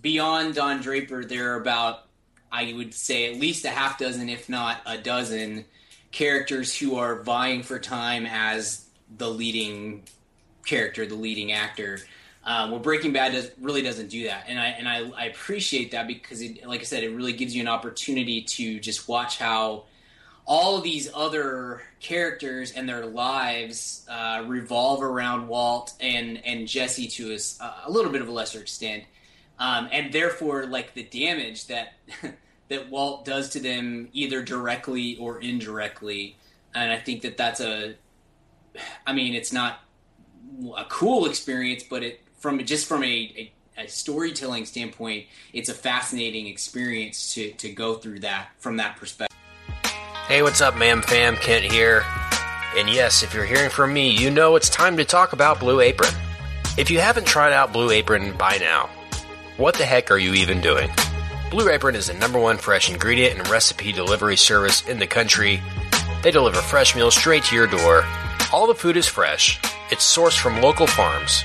beyond 0.00 0.54
Don 0.54 0.80
Draper, 0.80 1.24
there 1.24 1.52
are 1.52 1.60
about 1.60 2.06
I 2.50 2.74
would 2.74 2.92
say 2.92 3.32
at 3.32 3.40
least 3.40 3.64
a 3.64 3.70
half 3.70 3.98
dozen, 3.98 4.28
if 4.28 4.48
not 4.48 4.82
a 4.84 4.98
dozen, 4.98 5.64
characters 6.10 6.76
who 6.76 6.96
are 6.96 7.22
vying 7.22 7.62
for 7.62 7.78
time 7.78 8.26
as 8.26 8.84
the 9.16 9.30
leading 9.30 10.02
character, 10.66 11.06
the 11.06 11.14
leading 11.14 11.52
actor. 11.52 11.98
Um, 12.44 12.72
well, 12.72 12.80
Breaking 12.80 13.12
Bad 13.12 13.32
does, 13.32 13.50
really 13.60 13.82
doesn't 13.82 14.08
do 14.08 14.24
that, 14.24 14.46
and 14.48 14.58
I 14.58 14.66
and 14.66 14.88
I, 14.88 15.08
I 15.16 15.24
appreciate 15.26 15.92
that 15.92 16.08
because, 16.08 16.42
it, 16.42 16.66
like 16.66 16.80
I 16.80 16.84
said, 16.84 17.04
it 17.04 17.14
really 17.14 17.32
gives 17.32 17.54
you 17.54 17.62
an 17.62 17.68
opportunity 17.68 18.42
to 18.42 18.80
just 18.80 19.08
watch 19.08 19.38
how 19.38 19.84
all 20.44 20.76
of 20.76 20.82
these 20.82 21.08
other 21.14 21.82
characters 22.00 22.72
and 22.72 22.88
their 22.88 23.06
lives 23.06 24.04
uh, 24.08 24.42
revolve 24.46 25.02
around 25.02 25.46
Walt 25.46 25.92
and 26.00 26.44
and 26.44 26.66
Jesse 26.66 27.06
to 27.08 27.38
a 27.84 27.90
little 27.90 28.10
bit 28.10 28.22
of 28.22 28.28
a 28.28 28.32
lesser 28.32 28.60
extent, 28.60 29.04
um, 29.60 29.88
and 29.92 30.12
therefore, 30.12 30.66
like 30.66 30.94
the 30.94 31.04
damage 31.04 31.68
that 31.68 31.92
that 32.68 32.90
Walt 32.90 33.24
does 33.24 33.50
to 33.50 33.60
them, 33.60 34.08
either 34.12 34.42
directly 34.42 35.16
or 35.18 35.40
indirectly, 35.40 36.36
and 36.74 36.90
I 36.90 36.98
think 36.98 37.22
that 37.22 37.36
that's 37.36 37.60
a, 37.60 37.94
I 39.06 39.12
mean, 39.12 39.34
it's 39.34 39.52
not 39.52 39.78
a 40.76 40.84
cool 40.86 41.26
experience, 41.26 41.84
but 41.88 42.02
it 42.02 42.21
from 42.42 42.62
just 42.64 42.86
from 42.86 43.04
a, 43.04 43.06
a, 43.78 43.82
a 43.84 43.88
storytelling 43.88 44.66
standpoint, 44.66 45.26
it's 45.52 45.68
a 45.68 45.74
fascinating 45.74 46.48
experience 46.48 47.32
to 47.34 47.52
to 47.52 47.70
go 47.72 47.94
through 47.94 48.18
that 48.20 48.48
from 48.58 48.76
that 48.76 48.96
perspective. 48.96 49.38
Hey, 50.26 50.42
what's 50.42 50.60
up, 50.60 50.76
ma'am 50.76 51.00
fam? 51.02 51.36
Kent 51.36 51.64
here. 51.64 52.04
And 52.76 52.88
yes, 52.88 53.22
if 53.22 53.34
you're 53.34 53.44
hearing 53.44 53.70
from 53.70 53.92
me, 53.92 54.10
you 54.10 54.30
know 54.30 54.56
it's 54.56 54.68
time 54.68 54.96
to 54.96 55.04
talk 55.04 55.32
about 55.32 55.60
Blue 55.60 55.80
Apron. 55.80 56.12
If 56.78 56.90
you 56.90 57.00
haven't 57.00 57.26
tried 57.26 57.52
out 57.52 57.72
Blue 57.72 57.90
Apron 57.90 58.36
by 58.36 58.56
now, 58.56 58.88
what 59.58 59.74
the 59.74 59.84
heck 59.84 60.10
are 60.10 60.18
you 60.18 60.32
even 60.34 60.60
doing? 60.60 60.90
Blue 61.50 61.68
Apron 61.68 61.94
is 61.94 62.06
the 62.06 62.14
number 62.14 62.40
one 62.40 62.56
fresh 62.56 62.90
ingredient 62.90 63.38
and 63.38 63.48
recipe 63.48 63.92
delivery 63.92 64.38
service 64.38 64.88
in 64.88 64.98
the 64.98 65.06
country. 65.06 65.60
They 66.22 66.30
deliver 66.30 66.62
fresh 66.62 66.96
meals 66.96 67.14
straight 67.14 67.44
to 67.44 67.54
your 67.54 67.66
door. 67.66 68.04
All 68.52 68.66
the 68.66 68.74
food 68.74 68.96
is 68.96 69.06
fresh, 69.06 69.60
it's 69.90 70.16
sourced 70.16 70.38
from 70.38 70.62
local 70.62 70.86
farms, 70.86 71.44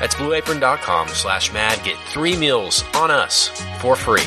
That's 0.00 0.14
blueapron.com 0.14 1.08
slash 1.08 1.52
mad. 1.52 1.82
Get 1.84 1.96
three 1.98 2.36
meals 2.36 2.84
on 2.94 3.10
us 3.10 3.48
for 3.80 3.96
free. 3.96 4.26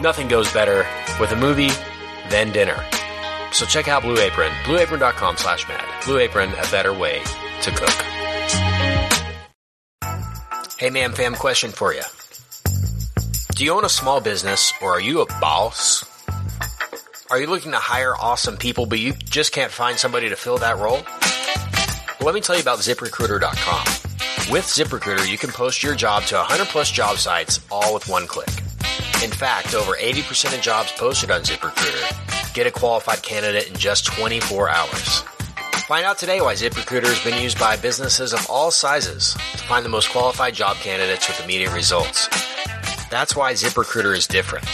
Nothing 0.00 0.28
goes 0.28 0.52
better 0.52 0.86
with 1.20 1.32
a 1.32 1.36
movie 1.36 1.70
than 2.28 2.52
dinner. 2.52 2.82
So 3.52 3.66
check 3.66 3.88
out 3.88 4.02
Blue 4.02 4.18
Apron. 4.18 4.50
Blueapron.com 4.64 5.36
slash 5.36 5.68
mad. 5.68 5.84
Blue 6.04 6.18
Apron, 6.18 6.50
a 6.52 6.70
better 6.70 6.92
way 6.92 7.20
to 7.62 7.70
cook. 7.70 7.90
Hey 10.78 10.90
man, 10.90 11.12
fam, 11.12 11.34
question 11.34 11.70
for 11.70 11.94
you. 11.94 12.02
Do 13.54 13.64
you 13.64 13.72
own 13.72 13.84
a 13.84 13.88
small 13.88 14.20
business 14.20 14.72
or 14.82 14.94
are 14.94 15.00
you 15.00 15.20
a 15.20 15.26
boss? 15.40 16.04
Are 17.30 17.40
you 17.40 17.46
looking 17.46 17.70
to 17.72 17.78
hire 17.78 18.14
awesome 18.16 18.56
people 18.56 18.86
but 18.86 18.98
you 18.98 19.12
just 19.12 19.52
can't 19.52 19.70
find 19.70 19.96
somebody 19.96 20.28
to 20.30 20.36
fill 20.36 20.58
that 20.58 20.78
role? 20.78 21.00
Well, 22.18 22.26
let 22.26 22.34
me 22.34 22.40
tell 22.40 22.56
you 22.56 22.62
about 22.62 22.78
ziprecruiter.com. 22.80 24.11
With 24.52 24.64
ZipRecruiter, 24.64 25.26
you 25.26 25.38
can 25.38 25.48
post 25.48 25.82
your 25.82 25.94
job 25.94 26.24
to 26.24 26.34
100 26.34 26.66
plus 26.66 26.90
job 26.90 27.16
sites 27.16 27.60
all 27.70 27.94
with 27.94 28.06
one 28.06 28.26
click. 28.26 28.50
In 29.24 29.30
fact, 29.30 29.74
over 29.74 29.94
80% 29.94 30.54
of 30.54 30.60
jobs 30.60 30.92
posted 30.92 31.30
on 31.30 31.40
ZipRecruiter 31.40 32.52
get 32.52 32.66
a 32.66 32.70
qualified 32.70 33.22
candidate 33.22 33.68
in 33.68 33.76
just 33.78 34.04
24 34.04 34.68
hours. 34.68 35.20
Find 35.88 36.04
out 36.04 36.18
today 36.18 36.42
why 36.42 36.52
ZipRecruiter 36.52 37.06
has 37.06 37.24
been 37.24 37.42
used 37.42 37.58
by 37.58 37.76
businesses 37.78 38.34
of 38.34 38.46
all 38.50 38.70
sizes 38.70 39.32
to 39.32 39.64
find 39.64 39.86
the 39.86 39.88
most 39.88 40.10
qualified 40.10 40.52
job 40.52 40.76
candidates 40.76 41.28
with 41.28 41.42
immediate 41.42 41.72
results. 41.72 42.28
That's 43.08 43.34
why 43.34 43.54
ZipRecruiter 43.54 44.14
is 44.14 44.26
different. 44.26 44.66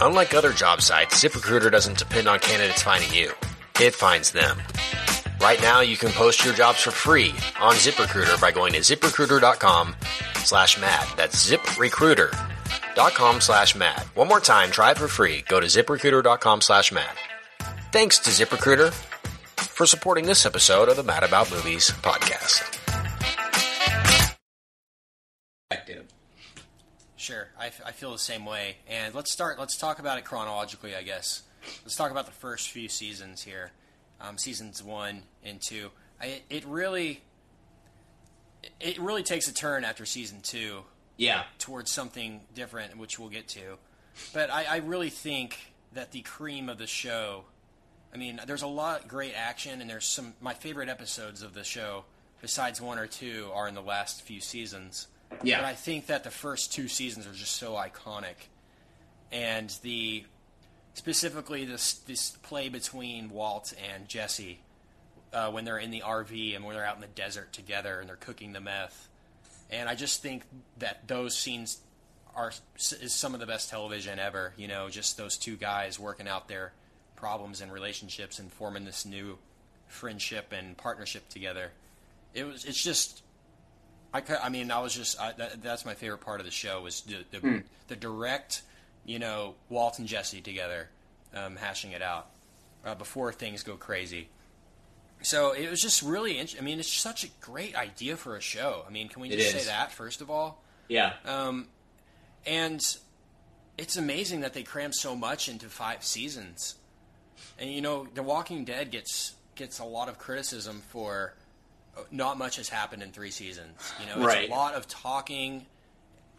Unlike 0.00 0.32
other 0.32 0.54
job 0.54 0.80
sites, 0.80 1.22
ZipRecruiter 1.22 1.70
doesn't 1.70 1.98
depend 1.98 2.26
on 2.26 2.38
candidates 2.38 2.82
finding 2.82 3.12
you. 3.12 3.32
It 3.82 3.94
finds 3.94 4.30
them. 4.30 4.56
Right 5.40 5.60
now, 5.60 5.80
you 5.80 5.96
can 5.96 6.10
post 6.12 6.44
your 6.44 6.54
jobs 6.54 6.80
for 6.80 6.90
free 6.90 7.30
on 7.60 7.74
ZipRecruiter 7.74 8.40
by 8.40 8.50
going 8.50 8.72
to 8.72 8.80
ziprecruiter.com 8.80 9.94
slash 10.38 10.80
mad. 10.80 11.06
That's 11.16 11.48
ziprecruiter.com 11.50 13.40
slash 13.40 13.76
mad. 13.76 14.00
One 14.14 14.28
more 14.28 14.40
time, 14.40 14.70
try 14.70 14.90
it 14.92 14.98
for 14.98 15.08
free. 15.08 15.44
Go 15.48 15.60
to 15.60 15.66
ziprecruiter.com 15.66 16.60
slash 16.62 16.90
mad. 16.92 17.10
Thanks 17.92 18.18
to 18.20 18.30
ZipRecruiter 18.30 18.92
for 19.56 19.86
supporting 19.86 20.26
this 20.26 20.44
episode 20.46 20.88
of 20.88 20.96
the 20.96 21.02
Mad 21.04 21.22
About 21.22 21.50
Movies 21.50 21.90
podcast. 22.02 22.72
Perspective. 25.70 26.06
Sure, 27.16 27.48
I, 27.58 27.66
f- 27.66 27.82
I 27.84 27.92
feel 27.92 28.12
the 28.12 28.18
same 28.18 28.44
way. 28.46 28.76
And 28.88 29.14
let's 29.14 29.32
start. 29.32 29.58
Let's 29.58 29.76
talk 29.76 29.98
about 29.98 30.18
it 30.18 30.24
chronologically, 30.24 30.94
I 30.94 31.02
guess. 31.02 31.42
Let's 31.84 31.96
talk 31.96 32.10
about 32.10 32.26
the 32.26 32.32
first 32.32 32.70
few 32.70 32.88
seasons 32.88 33.42
here, 33.42 33.72
um, 34.20 34.38
seasons 34.38 34.82
one 34.82 35.22
and 35.44 35.60
two. 35.60 35.90
I, 36.20 36.42
it 36.48 36.64
really, 36.64 37.22
it 38.80 38.98
really 38.98 39.22
takes 39.22 39.48
a 39.48 39.54
turn 39.54 39.84
after 39.84 40.06
season 40.06 40.40
two 40.42 40.82
Yeah, 41.16 41.44
towards 41.58 41.90
something 41.92 42.40
different, 42.54 42.96
which 42.96 43.18
we'll 43.18 43.28
get 43.28 43.48
to. 43.48 43.78
But 44.32 44.50
I, 44.50 44.64
I 44.64 44.76
really 44.78 45.10
think 45.10 45.58
that 45.92 46.12
the 46.12 46.22
cream 46.22 46.68
of 46.68 46.78
the 46.78 46.86
show. 46.86 47.44
I 48.14 48.18
mean, 48.18 48.40
there's 48.46 48.62
a 48.62 48.66
lot 48.66 49.02
of 49.02 49.08
great 49.08 49.34
action, 49.36 49.80
and 49.80 49.90
there's 49.90 50.06
some. 50.06 50.34
My 50.40 50.54
favorite 50.54 50.88
episodes 50.88 51.42
of 51.42 51.52
the 51.52 51.64
show, 51.64 52.04
besides 52.40 52.80
one 52.80 52.98
or 52.98 53.06
two, 53.06 53.50
are 53.52 53.68
in 53.68 53.74
the 53.74 53.82
last 53.82 54.22
few 54.22 54.40
seasons. 54.40 55.08
Yeah. 55.42 55.58
But 55.58 55.66
I 55.66 55.74
think 55.74 56.06
that 56.06 56.24
the 56.24 56.30
first 56.30 56.72
two 56.72 56.88
seasons 56.88 57.26
are 57.26 57.32
just 57.32 57.56
so 57.56 57.72
iconic, 57.72 58.48
and 59.32 59.68
the 59.82 60.24
specifically 60.96 61.66
this 61.66 61.94
this 61.94 62.30
play 62.42 62.68
between 62.70 63.30
Walt 63.30 63.74
and 63.92 64.08
Jesse 64.08 64.60
uh, 65.32 65.50
when 65.50 65.64
they're 65.64 65.78
in 65.78 65.90
the 65.90 66.00
RV 66.00 66.56
and 66.56 66.64
when 66.64 66.74
they're 66.74 66.86
out 66.86 66.96
in 66.96 67.02
the 67.02 67.06
desert 67.08 67.52
together 67.52 68.00
and 68.00 68.08
they're 68.08 68.16
cooking 68.16 68.54
the 68.54 68.60
meth, 68.60 69.08
and 69.70 69.88
I 69.88 69.94
just 69.94 70.22
think 70.22 70.44
that 70.78 71.06
those 71.06 71.36
scenes 71.36 71.78
are 72.34 72.52
is 72.78 73.12
some 73.12 73.34
of 73.34 73.40
the 73.40 73.46
best 73.46 73.68
television 73.68 74.18
ever. 74.18 74.54
You 74.56 74.68
know, 74.68 74.88
just 74.88 75.16
those 75.16 75.36
two 75.36 75.56
guys 75.56 76.00
working 76.00 76.26
out 76.26 76.48
their 76.48 76.72
problems 77.14 77.60
and 77.60 77.70
relationships 77.70 78.38
and 78.38 78.50
forming 78.50 78.84
this 78.84 79.04
new 79.04 79.38
friendship 79.88 80.52
and 80.52 80.76
partnership 80.76 81.28
together. 81.28 81.72
It 82.34 82.44
was. 82.44 82.64
It's 82.64 82.82
just. 82.82 83.22
I, 84.14 84.22
I 84.42 84.48
mean, 84.48 84.70
I 84.70 84.80
was 84.80 84.94
just. 84.94 85.20
I, 85.20 85.32
that, 85.32 85.62
that's 85.62 85.84
my 85.84 85.94
favorite 85.94 86.22
part 86.22 86.40
of 86.40 86.46
the 86.46 86.52
show 86.52 86.82
was 86.82 87.02
the 87.02 87.24
the, 87.30 87.62
the 87.88 87.96
direct, 87.96 88.62
you 89.06 89.18
know, 89.18 89.54
Walt 89.70 89.98
and 89.98 90.06
Jesse 90.06 90.40
together, 90.42 90.88
um, 91.34 91.56
hashing 91.56 91.92
it 91.92 92.02
out 92.02 92.26
uh, 92.84 92.94
before 92.94 93.32
things 93.32 93.62
go 93.62 93.76
crazy. 93.76 94.28
So 95.22 95.52
it 95.52 95.70
was 95.70 95.80
just 95.80 96.02
really. 96.02 96.38
int- 96.38 96.56
I 96.58 96.62
mean, 96.62 96.78
it's 96.78 96.92
such 96.92 97.24
a 97.24 97.28
great 97.40 97.74
idea 97.74 98.16
for 98.18 98.36
a 98.36 98.40
show. 98.40 98.84
I 98.86 98.90
mean, 98.90 99.08
can 99.08 99.22
we 99.22 99.30
just 99.30 99.50
say 99.52 99.64
that 99.64 99.90
first 99.92 100.20
of 100.20 100.30
all? 100.30 100.62
Yeah. 100.88 101.14
Um, 101.24 101.68
and 102.46 102.80
it's 103.78 103.96
amazing 103.96 104.40
that 104.40 104.52
they 104.52 104.62
crammed 104.62 104.94
so 104.94 105.16
much 105.16 105.48
into 105.48 105.66
five 105.68 106.04
seasons. 106.04 106.74
And 107.58 107.70
you 107.72 107.80
know, 107.80 108.06
The 108.14 108.22
Walking 108.22 108.64
Dead 108.64 108.90
gets 108.90 109.34
gets 109.54 109.78
a 109.78 109.84
lot 109.84 110.08
of 110.10 110.18
criticism 110.18 110.82
for 110.90 111.34
uh, 111.96 112.02
not 112.10 112.36
much 112.36 112.56
has 112.56 112.68
happened 112.68 113.02
in 113.02 113.10
three 113.10 113.30
seasons. 113.30 113.92
You 114.00 114.06
know, 114.06 114.16
it's 114.18 114.26
Right. 114.26 114.48
a 114.50 114.52
lot 114.52 114.74
of 114.74 114.86
talking 114.86 115.64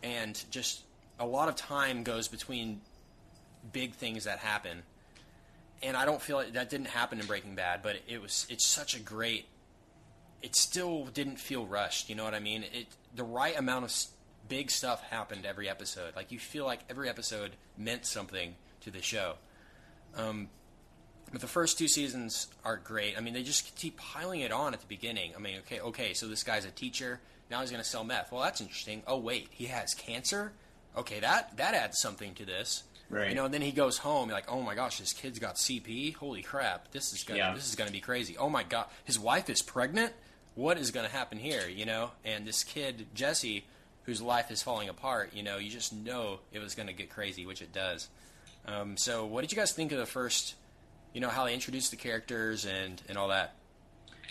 and 0.03 0.41
just 0.51 0.81
a 1.19 1.25
lot 1.25 1.49
of 1.49 1.55
time 1.55 2.03
goes 2.03 2.27
between 2.27 2.81
big 3.71 3.93
things 3.93 4.25
that 4.25 4.39
happen. 4.39 4.83
And 5.81 5.95
I 5.95 6.05
don't 6.05 6.21
feel 6.21 6.37
like 6.37 6.53
that 6.53 6.69
didn't 6.69 6.87
happen 6.87 7.19
in 7.19 7.25
Breaking 7.25 7.55
Bad, 7.55 7.81
but 7.83 7.97
it 8.07 8.21
was 8.21 8.47
it's 8.49 8.65
such 8.65 8.95
a 8.95 8.99
great 8.99 9.45
it 10.41 10.55
still 10.55 11.05
didn't 11.05 11.37
feel 11.37 11.65
rushed. 11.65 12.09
You 12.09 12.15
know 12.15 12.23
what 12.23 12.33
I 12.33 12.39
mean? 12.39 12.63
It 12.73 12.87
the 13.15 13.23
right 13.23 13.57
amount 13.57 13.85
of 13.85 13.93
big 14.47 14.71
stuff 14.71 15.01
happened 15.03 15.45
every 15.45 15.69
episode. 15.69 16.15
Like 16.15 16.31
you 16.31 16.39
feel 16.39 16.65
like 16.65 16.79
every 16.89 17.09
episode 17.09 17.51
meant 17.77 18.05
something 18.05 18.55
to 18.81 18.91
the 18.91 19.01
show. 19.01 19.35
Um, 20.15 20.49
but 21.31 21.41
the 21.41 21.47
first 21.47 21.77
two 21.77 21.87
seasons 21.87 22.47
are 22.63 22.77
great. 22.77 23.17
I 23.17 23.21
mean, 23.21 23.33
they 23.33 23.43
just 23.43 23.75
keep 23.75 23.97
piling 23.97 24.41
it 24.41 24.51
on 24.51 24.73
at 24.73 24.79
the 24.79 24.87
beginning. 24.87 25.33
I 25.35 25.39
mean, 25.39 25.57
okay, 25.59 25.81
okay, 25.81 26.13
so 26.13 26.27
this 26.27 26.43
guy's 26.43 26.63
a 26.63 26.71
teacher. 26.71 27.19
Now 27.51 27.61
he's 27.61 27.69
going 27.69 27.83
to 27.83 27.89
sell 27.89 28.03
meth. 28.03 28.31
Well, 28.31 28.41
that's 28.41 28.61
interesting. 28.61 29.03
Oh 29.05 29.17
wait, 29.17 29.49
he 29.51 29.65
has 29.65 29.93
cancer. 29.93 30.53
Okay, 30.97 31.19
that 31.19 31.55
that 31.57 31.73
adds 31.73 31.99
something 31.99 32.33
to 32.35 32.45
this. 32.45 32.83
Right. 33.09 33.29
You 33.29 33.35
know, 33.35 33.45
and 33.45 33.53
then 33.53 33.61
he 33.61 33.71
goes 33.71 33.97
home. 33.99 34.29
Like, 34.29 34.51
oh 34.51 34.61
my 34.61 34.75
gosh, 34.75 34.99
this 34.99 35.13
kid's 35.13 35.39
got 35.39 35.55
CP. 35.55 36.15
Holy 36.15 36.41
crap, 36.41 36.91
this 36.91 37.13
is 37.13 37.23
gonna 37.23 37.37
Yeah. 37.39 37.53
this 37.53 37.67
is 37.69 37.75
gonna 37.75 37.91
be 37.91 38.01
crazy. 38.01 38.37
Oh 38.37 38.49
my 38.49 38.63
god, 38.63 38.87
his 39.05 39.17
wife 39.17 39.49
is 39.49 39.61
pregnant. 39.61 40.13
What 40.55 40.77
is 40.77 40.91
gonna 40.91 41.07
happen 41.07 41.37
here? 41.37 41.67
You 41.69 41.85
know, 41.85 42.11
and 42.25 42.45
this 42.45 42.63
kid 42.63 43.07
Jesse, 43.13 43.65
whose 44.03 44.21
life 44.21 44.51
is 44.51 44.61
falling 44.63 44.89
apart. 44.89 45.33
You 45.33 45.43
know, 45.43 45.57
you 45.57 45.69
just 45.69 45.93
know 45.93 46.39
it 46.51 46.59
was 46.59 46.75
gonna 46.75 46.93
get 46.93 47.09
crazy, 47.09 47.45
which 47.45 47.61
it 47.61 47.71
does. 47.71 48.09
Um, 48.65 48.97
so, 48.97 49.25
what 49.25 49.41
did 49.41 49.51
you 49.53 49.57
guys 49.57 49.71
think 49.71 49.91
of 49.93 49.99
the 49.99 50.05
first? 50.05 50.55
You 51.13 51.21
know, 51.21 51.29
how 51.29 51.45
they 51.45 51.53
introduced 51.53 51.91
the 51.91 51.97
characters 51.97 52.65
and 52.65 53.01
and 53.07 53.17
all 53.17 53.29
that. 53.29 53.53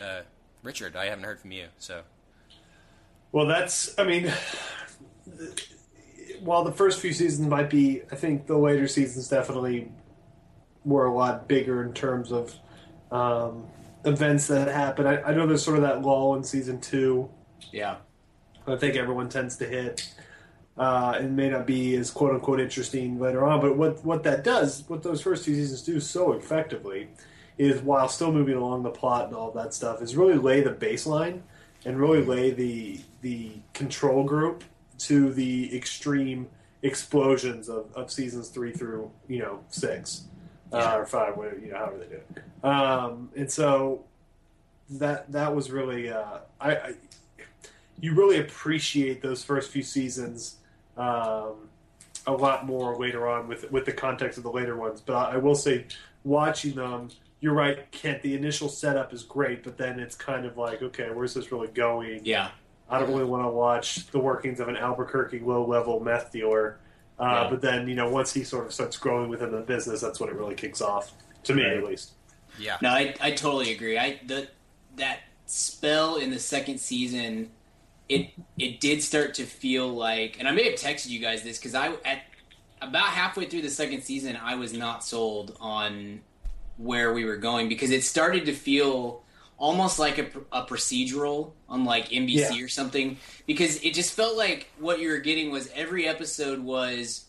Uh, 0.03 0.21
Richard, 0.63 0.97
I 0.97 1.07
haven't 1.07 1.25
heard 1.25 1.41
from 1.41 1.53
you, 1.53 1.69
so 1.79 2.03
Well, 3.33 3.47
that's. 3.47 3.99
I 3.99 4.05
mean, 4.05 4.31
while 6.43 6.65
the 6.65 6.73
first 6.73 7.01
few 7.01 7.13
seasons 7.13 7.49
might 7.49 7.71
be, 7.71 8.03
I 8.11 8.17
think 8.17 8.47
the 8.47 8.57
later 8.57 8.89
seasons 8.89 9.29
definitely 9.29 9.91
were 10.85 11.07
a 11.07 11.15
lot 11.15 11.49
bigger 11.49 11.83
in 11.83 11.93
terms 11.93 12.33
of 12.33 12.55
um, 13.11 13.65
events 14.05 14.47
that 14.49 14.69
happen. 14.69 15.07
I, 15.07 15.23
I 15.23 15.35
know 15.35 15.47
there's 15.47 15.65
sort 15.65 15.77
of 15.77 15.83
that 15.83 16.03
lull 16.03 16.35
in 16.37 16.45
season 16.45 16.81
two. 16.81 17.29
Yeah. 17.73 17.97
I 18.67 18.77
think 18.77 18.97
everyone 18.97 19.29
tends 19.29 19.57
to 19.59 19.67
hit. 19.67 20.13
Uh, 20.77 21.19
it 21.21 21.31
may 21.31 21.49
not 21.49 21.67
be 21.67 21.97
as 21.97 22.11
quote 22.11 22.35
unquote 22.35 22.61
interesting 22.61 23.19
later 23.19 23.45
on, 23.45 23.61
but 23.61 23.77
what 23.77 24.05
what 24.05 24.23
that 24.25 24.45
does, 24.45 24.85
what 24.89 25.03
those 25.03 25.23
first 25.23 25.45
two 25.45 25.55
seasons 25.55 25.83
do 25.83 26.01
so 26.01 26.33
effectively, 26.33 27.09
is 27.57 27.81
while 27.81 28.09
still 28.09 28.31
moving 28.31 28.57
along 28.57 28.83
the 28.83 28.91
plot 28.91 29.27
and 29.27 29.35
all 29.35 29.51
that 29.53 29.73
stuff, 29.73 30.03
is 30.03 30.17
really 30.17 30.35
lay 30.35 30.61
the 30.61 30.71
baseline 30.71 31.41
and 31.85 31.99
really 31.99 32.23
lay 32.23 32.51
the 32.51 33.01
the 33.23 33.53
control 33.73 34.23
group 34.23 34.65
to 34.99 35.33
the 35.33 35.75
extreme 35.77 36.49
explosions 36.83 37.69
of, 37.69 37.87
of 37.95 38.11
seasons 38.11 38.49
three 38.49 38.73
through 38.73 39.11
you 39.29 39.41
know 39.41 39.61
six 39.69 40.25
uh, 40.73 40.95
or 40.97 41.07
five, 41.07 41.37
whatever 41.37 41.59
you 41.59 41.71
know 41.71 41.79
however 41.79 41.99
they 41.99 42.07
do 42.07 42.21
it. 42.35 42.65
Um, 42.65 43.31
and 43.37 43.51
so 43.51 44.05
that 44.91 45.31
that 45.33 45.55
was 45.55 45.71
really 45.71 46.11
uh, 46.11 46.39
I, 46.61 46.77
I 46.77 46.95
you 48.01 48.15
really 48.15 48.39
appreciate 48.39 49.23
those 49.23 49.43
first 49.43 49.71
few 49.71 49.83
seasons 49.83 50.57
um, 50.97 51.69
a 52.27 52.33
lot 52.33 52.67
more 52.67 52.97
later 52.97 53.29
on 53.29 53.49
with 53.49 53.71
with 53.71 53.85
the 53.85 53.93
context 53.93 54.39
of 54.39 54.45
the 54.45 54.51
later 54.51 54.77
ones. 54.77 55.01
But 55.01 55.15
I, 55.15 55.35
I 55.35 55.37
will 55.39 55.55
say, 55.55 55.87
watching 56.25 56.75
them, 56.75 57.11
you're 57.41 57.55
right, 57.55 57.91
Kent. 57.91 58.23
The 58.23 58.35
initial 58.35 58.69
setup 58.69 59.13
is 59.13 59.23
great, 59.23 59.63
but 59.63 59.79
then 59.79 60.01
it's 60.01 60.17
kind 60.17 60.45
of 60.45 60.57
like, 60.57 60.83
okay, 60.83 61.11
where's 61.11 61.35
this 61.35 61.53
really 61.53 61.69
going? 61.69 62.21
Yeah. 62.25 62.51
I 62.89 62.99
don't 63.01 63.09
really 63.09 63.25
want 63.25 63.45
to 63.45 63.49
watch 63.51 64.07
the 64.09 64.19
workings 64.19 64.61
of 64.61 64.69
an 64.69 64.77
Albuquerque 64.77 65.41
low 65.41 65.65
level 65.67 66.01
meth 66.01 66.33
dealer. 66.33 66.79
Uh, 67.19 67.25
Yeah. 67.25 67.51
But 67.51 67.61
then, 67.63 67.89
you 67.89 67.95
know, 67.95 68.09
once 68.11 68.33
he 68.33 68.45
sort 68.45 68.67
of 68.67 68.73
starts 68.73 68.97
growing 68.97 69.29
within 69.31 69.51
the 69.51 69.61
business, 69.61 70.01
that's 70.01 70.21
when 70.21 70.29
it 70.29 70.37
really 70.37 70.55
kicks 70.55 70.81
off. 70.81 71.13
To 71.45 71.55
me, 71.55 71.63
Right. 71.65 71.77
at 71.79 71.85
least. 71.85 72.11
yeah, 72.59 72.77
No, 72.83 72.91
I, 72.91 73.15
I 73.21 73.31
totally 73.33 73.73
agree. 73.73 73.99
I 73.99 74.21
the 74.27 74.49
that 74.97 75.21
spell 75.47 76.17
in 76.17 76.31
the 76.31 76.39
second 76.39 76.79
season, 76.79 77.51
it 78.09 78.31
it 78.59 78.81
did 78.81 79.03
start 79.03 79.35
to 79.35 79.45
feel 79.45 79.89
like, 79.89 80.37
and 80.39 80.49
I 80.49 80.53
may 80.53 80.65
have 80.71 80.79
texted 80.79 81.09
you 81.09 81.19
guys 81.21 81.43
this 81.43 81.59
because 81.59 81.75
I 81.75 81.93
at 82.05 82.23
about 82.83 83.07
halfway 83.09 83.47
through 83.47 83.63
the 83.63 83.71
second 83.71 84.03
season, 84.03 84.37
I 84.37 84.55
was 84.57 84.73
not 84.73 85.05
sold 85.05 85.57
on 85.61 86.21
where 86.79 87.13
we 87.15 87.25
were 87.25 87.37
going 87.37 87.69
because 87.69 87.91
it 87.91 88.05
started 88.05 88.45
to 88.47 88.53
feel 88.53 89.23
almost 89.59 89.99
like 89.99 90.19
a, 90.19 90.27
a 90.53 90.65
procedural 90.67 91.53
on 91.69 91.85
like 91.85 92.09
NBC 92.11 92.57
Yeah. 92.57 92.65
or 92.65 92.69
something 92.69 93.17
because 93.47 93.83
it 93.83 93.95
just 93.95 94.13
felt 94.15 94.37
like 94.37 94.71
what 94.79 95.01
you 95.01 95.09
were 95.09 95.19
getting 95.19 95.51
was 95.51 95.71
every 95.75 96.07
episode 96.07 96.59
was 96.61 97.25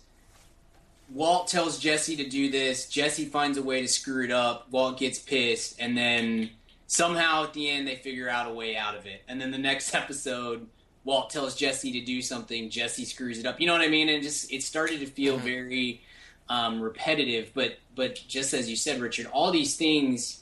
Walt 1.14 1.48
tells 1.48 1.80
Jesse 1.80 2.18
to 2.18 2.28
do 2.28 2.52
this. 2.52 2.90
Jesse 2.90 3.26
finds 3.26 3.58
a 3.58 3.64
way 3.64 3.82
to 3.82 3.88
screw 3.88 4.26
it 4.26 4.32
up. 4.32 4.68
Walt 4.72 5.00
gets 5.00 5.20
pissed, 5.20 5.80
and 5.80 5.98
then 5.98 6.50
somehow 6.88 7.46
at 7.46 7.54
the 7.54 7.70
end 7.70 7.88
they 7.88 7.96
figure 7.96 8.30
out 8.30 8.50
a 8.52 8.54
way 8.54 8.76
out 8.76 8.96
of 8.96 9.06
it. 9.06 9.22
And 9.28 9.40
then 9.40 9.52
the 9.52 9.58
next 9.58 9.96
episode, 10.02 10.68
Walt 11.06 11.30
tells 11.30 11.56
Jesse 11.56 11.94
to 11.94 12.02
do 12.02 12.22
something. 12.22 12.70
Jesse 12.70 13.06
screws 13.06 13.40
it 13.40 13.46
up. 13.46 13.62
You 13.62 13.68
know 13.68 13.74
what 13.74 13.82
I 13.84 13.88
mean? 13.88 14.10
And 14.10 14.22
just 14.22 14.52
it 14.52 14.64
started 14.64 15.00
to 15.00 15.06
feel 15.06 15.38
very 15.38 16.02
um, 16.50 16.82
repetitive. 16.82 17.52
But 17.54 17.78
but 17.96 18.22
just 18.28 18.54
as 18.54 18.70
you 18.70 18.76
said, 18.76 19.00
Richard, 19.00 19.28
all 19.28 19.52
these 19.52 19.78
things. 19.78 20.42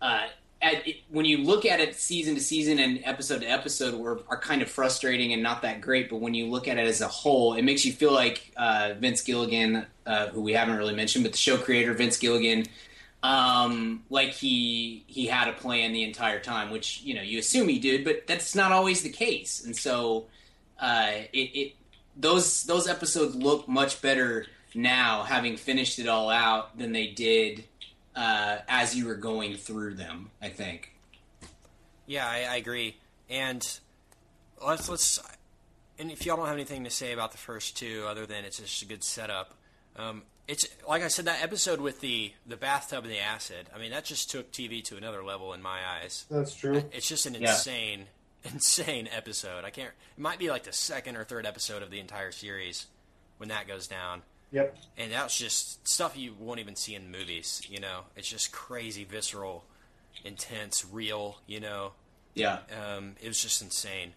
Uh, 0.00 0.28
at, 0.62 0.86
it, 0.86 0.96
when 1.10 1.24
you 1.24 1.38
look 1.38 1.64
at 1.64 1.80
it 1.80 1.96
season 1.96 2.34
to 2.34 2.40
season 2.40 2.78
and 2.78 3.00
episode 3.04 3.40
to 3.40 3.46
episode 3.46 3.94
were, 3.94 4.20
are 4.28 4.38
kind 4.38 4.62
of 4.62 4.70
frustrating 4.70 5.32
and 5.32 5.42
not 5.42 5.62
that 5.62 5.80
great 5.80 6.10
but 6.10 6.16
when 6.16 6.34
you 6.34 6.46
look 6.46 6.68
at 6.68 6.78
it 6.78 6.86
as 6.86 7.00
a 7.00 7.08
whole 7.08 7.54
it 7.54 7.62
makes 7.62 7.84
you 7.84 7.92
feel 7.92 8.12
like 8.12 8.52
uh, 8.56 8.94
vince 8.98 9.22
gilligan 9.22 9.86
uh, 10.06 10.26
who 10.28 10.40
we 10.40 10.52
haven't 10.52 10.76
really 10.76 10.94
mentioned 10.94 11.24
but 11.24 11.32
the 11.32 11.38
show 11.38 11.56
creator 11.56 11.94
vince 11.94 12.16
gilligan 12.16 12.66
um, 13.22 14.02
like 14.08 14.30
he 14.30 15.04
he 15.06 15.26
had 15.26 15.48
a 15.48 15.52
plan 15.52 15.92
the 15.92 16.04
entire 16.04 16.40
time 16.40 16.70
which 16.70 17.02
you 17.02 17.14
know 17.14 17.22
you 17.22 17.38
assume 17.38 17.68
he 17.68 17.78
did 17.78 18.04
but 18.04 18.26
that's 18.26 18.54
not 18.54 18.72
always 18.72 19.02
the 19.02 19.10
case. 19.10 19.64
And 19.64 19.76
so 19.76 20.26
uh, 20.78 21.12
it, 21.32 21.38
it 21.38 21.72
those 22.16 22.64
those 22.64 22.88
episodes 22.88 23.34
look 23.34 23.68
much 23.68 24.00
better 24.00 24.46
now 24.74 25.22
having 25.24 25.56
finished 25.56 25.98
it 25.98 26.08
all 26.08 26.30
out 26.30 26.78
than 26.78 26.92
they 26.92 27.08
did 27.08 27.64
uh, 28.16 28.58
as 28.68 28.94
you 28.96 29.06
were 29.06 29.14
going 29.14 29.56
through 29.56 29.94
them. 29.94 30.30
I 30.42 30.48
think. 30.48 30.92
Yeah, 32.06 32.26
I, 32.28 32.44
I 32.50 32.56
agree. 32.56 32.96
And 33.28 33.66
let's 34.64 34.88
let's. 34.88 35.20
And 35.98 36.10
if 36.10 36.24
y'all 36.24 36.36
don't 36.36 36.46
have 36.46 36.54
anything 36.54 36.84
to 36.84 36.90
say 36.90 37.12
about 37.12 37.32
the 37.32 37.38
first 37.38 37.76
two, 37.76 38.04
other 38.08 38.26
than 38.26 38.44
it's 38.44 38.58
just 38.58 38.82
a 38.82 38.86
good 38.86 39.04
setup, 39.04 39.54
um, 39.96 40.22
it's 40.48 40.66
like 40.88 41.02
I 41.02 41.08
said 41.08 41.26
that 41.26 41.42
episode 41.42 41.80
with 41.80 42.00
the 42.00 42.32
the 42.46 42.56
bathtub 42.56 43.04
and 43.04 43.12
the 43.12 43.20
acid. 43.20 43.68
I 43.74 43.78
mean, 43.78 43.90
that 43.90 44.04
just 44.04 44.30
took 44.30 44.50
TV 44.50 44.82
to 44.84 44.96
another 44.96 45.22
level 45.22 45.52
in 45.52 45.62
my 45.62 45.78
eyes. 46.00 46.24
That's 46.30 46.54
true. 46.54 46.82
It's 46.92 47.08
just 47.08 47.26
an 47.26 47.34
Yeah. 47.34 47.50
insane, 47.52 48.06
insane 48.44 49.08
episode. 49.14 49.64
I 49.64 49.70
can't. 49.70 49.90
It 50.16 50.20
might 50.20 50.38
be 50.38 50.50
like 50.50 50.64
the 50.64 50.72
second 50.72 51.16
or 51.16 51.24
third 51.24 51.46
episode 51.46 51.82
of 51.82 51.90
the 51.90 52.00
entire 52.00 52.32
series 52.32 52.86
when 53.36 53.50
that 53.50 53.68
goes 53.68 53.86
down. 53.86 54.22
Yep. 54.52 54.76
And 54.98 55.12
that's 55.12 55.36
just 55.38 55.86
stuff 55.86 56.16
you 56.16 56.34
won't 56.38 56.58
even 56.60 56.74
see 56.76 56.94
in 56.94 57.10
movies. 57.10 57.62
You 57.68 57.80
know, 57.80 58.00
it's 58.16 58.28
just 58.28 58.50
crazy, 58.52 59.04
visceral, 59.04 59.64
intense, 60.24 60.84
real. 60.90 61.38
You 61.46 61.60
know, 61.60 61.92
Yeah. 62.34 62.60
um, 62.82 63.16
it 63.20 63.28
was 63.28 63.40
just 63.40 63.62
insane. 63.62 64.14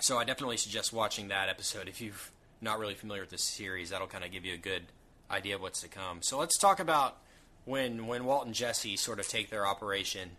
So 0.00 0.18
I 0.18 0.24
definitely 0.24 0.56
suggest 0.56 0.92
watching 0.92 1.28
that 1.28 1.48
episode 1.48 1.88
if 1.88 2.00
you're 2.00 2.14
not 2.60 2.78
really 2.78 2.94
familiar 2.94 3.22
with 3.22 3.30
this 3.30 3.44
series. 3.44 3.90
That'll 3.90 4.06
kind 4.08 4.24
of 4.24 4.32
give 4.32 4.44
you 4.44 4.54
a 4.54 4.58
good 4.58 4.84
idea 5.30 5.54
of 5.54 5.60
what's 5.62 5.80
to 5.82 5.88
come. 5.88 6.22
So 6.22 6.38
let's 6.38 6.58
talk 6.58 6.80
about 6.80 7.18
when 7.66 8.06
when 8.06 8.24
Walt 8.24 8.46
and 8.46 8.54
Jesse 8.54 8.96
sort 8.96 9.20
of 9.20 9.28
take 9.28 9.50
their 9.50 9.66
operation 9.66 10.30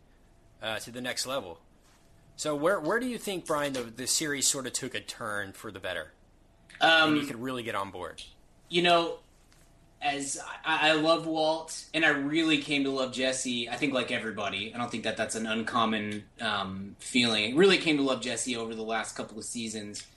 uh, 0.62 0.80
to 0.80 0.92
the 0.92 1.02
next 1.02 1.26
level. 1.26 1.60
So 2.36 2.56
where 2.56 2.80
where 2.80 3.00
do 3.00 3.06
you 3.08 3.18
think 3.20 3.46
Brian 3.46 3.74
the 3.74 3.84
the 3.84 4.08
series 4.08 4.48
sort 4.48 4.66
of 4.68 4.74
took 4.74 4.96
a 4.96 5.00
turn 5.00 5.54
for 5.54 5.72
the 5.72 5.80
better? 5.80 6.12
and 6.82 7.16
you 7.16 7.22
Um, 7.22 7.28
could 7.28 7.40
really 7.42 7.62
get 7.64 7.76
on 7.76 7.92
board. 7.92 8.24
You 8.72 8.82
know, 8.82 9.18
as 10.02 10.40
I, 10.66 10.90
I 10.90 10.94
love 10.94 11.28
Walt, 11.28 11.84
and 11.94 12.04
I 12.04 12.10
really 12.10 12.58
came 12.58 12.86
to 12.86 12.90
love 12.90 13.12
Jesse. 13.12 13.70
I 13.70 13.76
think 13.76 13.94
like 13.94 14.12
everybody, 14.12 14.74
I 14.74 14.78
don't 14.78 14.90
think 14.90 15.04
that 15.04 15.18
that's 15.18 15.36
an 15.36 15.46
uncommon 15.46 16.24
um, 16.40 16.96
feeling. 16.98 17.56
Really 17.56 17.78
came 17.78 17.98
to 17.98 18.04
love 18.04 18.22
Jesse 18.22 18.56
over 18.56 18.74
the 18.74 18.82
last 18.82 19.16
couple 19.16 19.38
of 19.38 19.44
seasons. 19.44 20.08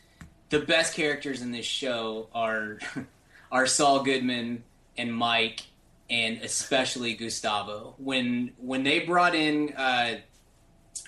The 0.49 0.61
best 0.61 0.95
characters 0.95 1.43
in 1.43 1.51
this 1.51 1.67
show 1.67 2.29
are 2.33 2.79
are 3.53 3.67
Saul 3.67 4.05
Goodman 4.05 4.63
and 4.97 5.13
Mike, 5.13 5.63
and 6.09 6.41
especially 6.43 7.15
Gustavo. 7.15 7.95
When 7.99 8.53
when 8.59 8.85
they 8.85 9.01
brought 9.01 9.35
in 9.35 9.75
uh, 9.77 10.19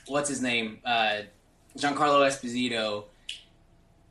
what's 0.07 0.28
his 0.28 0.42
name, 0.42 0.80
uh, 0.84 1.20
Giancarlo 1.78 2.26
Esposito, 2.26 3.05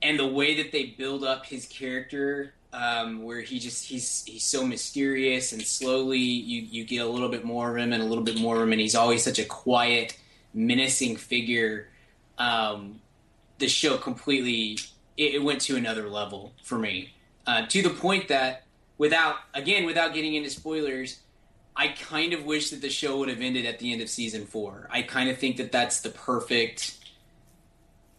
and 0.01 0.17
the 0.17 0.27
way 0.27 0.55
that 0.63 0.71
they 0.71 0.85
build 0.85 1.25
up 1.25 1.45
his 1.45 1.65
character 1.65 2.53
um, 2.75 3.23
where 3.23 3.39
he 3.39 3.57
just 3.57 3.85
he's 3.85 4.25
he's 4.25 4.43
so 4.43 4.65
mysterious 4.65 5.53
and 5.53 5.61
slowly 5.61 6.19
you 6.19 6.61
you 6.61 6.83
get 6.83 6.97
a 6.97 7.07
little 7.07 7.29
bit 7.29 7.45
more 7.45 7.71
of 7.71 7.77
him 7.77 7.93
and 7.93 8.03
a 8.03 8.05
little 8.05 8.23
bit 8.23 8.39
more 8.39 8.57
of 8.57 8.63
him 8.63 8.73
and 8.73 8.81
he's 8.81 8.95
always 8.95 9.23
such 9.23 9.39
a 9.39 9.45
quiet 9.45 10.17
menacing 10.53 11.15
figure 11.15 11.87
um, 12.37 12.99
the 13.59 13.67
show 13.69 13.97
completely 13.97 14.77
it, 15.15 15.35
it 15.35 15.43
went 15.43 15.61
to 15.61 15.77
another 15.77 16.09
level 16.09 16.53
for 16.63 16.77
me 16.77 17.13
uh, 17.47 17.65
to 17.67 17.81
the 17.81 17.89
point 17.89 18.27
that 18.27 18.63
without 18.97 19.37
again 19.53 19.85
without 19.85 20.13
getting 20.13 20.35
into 20.35 20.49
spoilers 20.49 21.21
I 21.77 21.89
kind 21.89 22.33
of 22.33 22.45
wish 22.45 22.69
that 22.69 22.81
the 22.81 22.89
show 22.89 23.17
would 23.19 23.29
have 23.29 23.41
ended 23.41 23.65
at 23.65 23.79
the 23.79 23.91
end 23.91 24.01
of 24.01 24.07
season 24.09 24.45
four. 24.45 24.87
I 24.89 25.01
kind 25.01 25.29
of 25.29 25.37
think 25.37 25.57
that 25.57 25.73
that's 25.73 25.99
the 25.99 26.09
perfect 26.09 26.95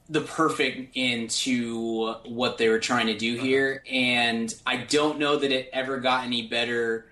the 0.08 0.20
perfect 0.20 0.96
into 0.96 2.14
what 2.24 2.58
they 2.58 2.68
were 2.68 2.78
trying 2.78 3.06
to 3.06 3.16
do 3.16 3.36
here. 3.36 3.82
And 3.90 4.54
i 4.64 4.76
don't 4.76 5.18
know 5.18 5.36
that 5.36 5.50
it 5.50 5.68
ever 5.72 5.98
got 5.98 6.24
any 6.24 6.46
better 6.46 7.06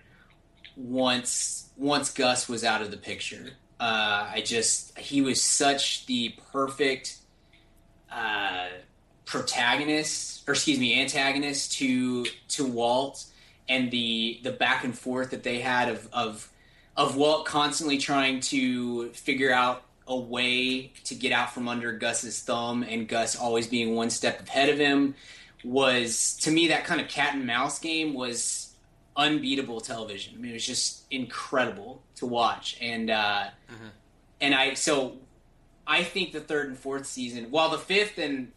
once 0.77 1.71
once 1.77 2.13
gus 2.13 2.49
was 2.49 2.65
out 2.65 2.83
of 2.83 2.91
the 2.91 2.97
picture. 2.97 3.51
Uh, 3.81 4.31
i 4.33 4.43
just 4.45 4.97
he 4.99 5.21
was 5.21 5.43
such 5.43 6.07
the 6.07 6.35
perfect 6.53 7.19
uh, 8.11 8.69
protagonist 9.25 10.49
or 10.49 10.53
excuse 10.53 10.79
me 10.79 11.01
antagonist 11.01 11.73
to 11.73 12.25
to 12.49 12.65
walt 12.65 13.25
and 13.69 13.91
the 13.91 14.41
the 14.45 14.53
back 14.53 14.85
and 14.85 14.97
forth 14.97 15.31
that 15.31 15.43
they 15.43 15.61
had 15.61 15.89
of 15.89 16.09
of 16.13 16.51
of 16.97 17.17
walt 17.17 17.47
constantly 17.47 17.99
trying 17.99 18.39
to 18.39 19.09
figure 19.11 19.53
out 19.53 19.83
a 20.07 20.17
way 20.17 20.93
to 21.05 21.15
get 21.15 21.33
out 21.33 21.53
from 21.55 21.67
under 21.69 21.93
Gus's 21.93 22.41
thumb 22.43 22.83
and 22.83 23.09
Gus 23.09 23.37
always 23.37 23.67
being 23.67 23.95
one 23.95 24.11
step 24.11 24.47
ahead 24.47 24.69
of 24.69 24.79
him 24.79 25.15
was 25.65 26.37
to 26.43 26.51
me 26.51 26.69
that 26.69 26.85
kind 26.85 27.01
of 27.01 27.09
cat 27.09 27.35
and 27.35 27.47
mouse 27.47 27.79
game 27.79 28.13
was 28.15 28.75
unbeatable 29.17 29.81
television. 29.81 30.35
I 30.35 30.39
mean, 30.39 30.51
it 30.51 30.55
was 30.55 30.67
just 30.67 31.05
incredible 31.11 32.03
to 32.17 32.27
watch, 32.27 32.77
and 32.81 33.11
uh, 33.11 33.45
and 34.41 34.55
I 34.55 34.75
so 34.75 35.17
I 35.87 36.03
think 36.03 36.33
the 36.33 36.41
third 36.41 36.69
and 36.69 36.79
fourth 36.79 37.07
season, 37.07 37.51
while 37.51 37.71
the 37.71 37.79
fifth 37.79 38.19
and 38.19 38.53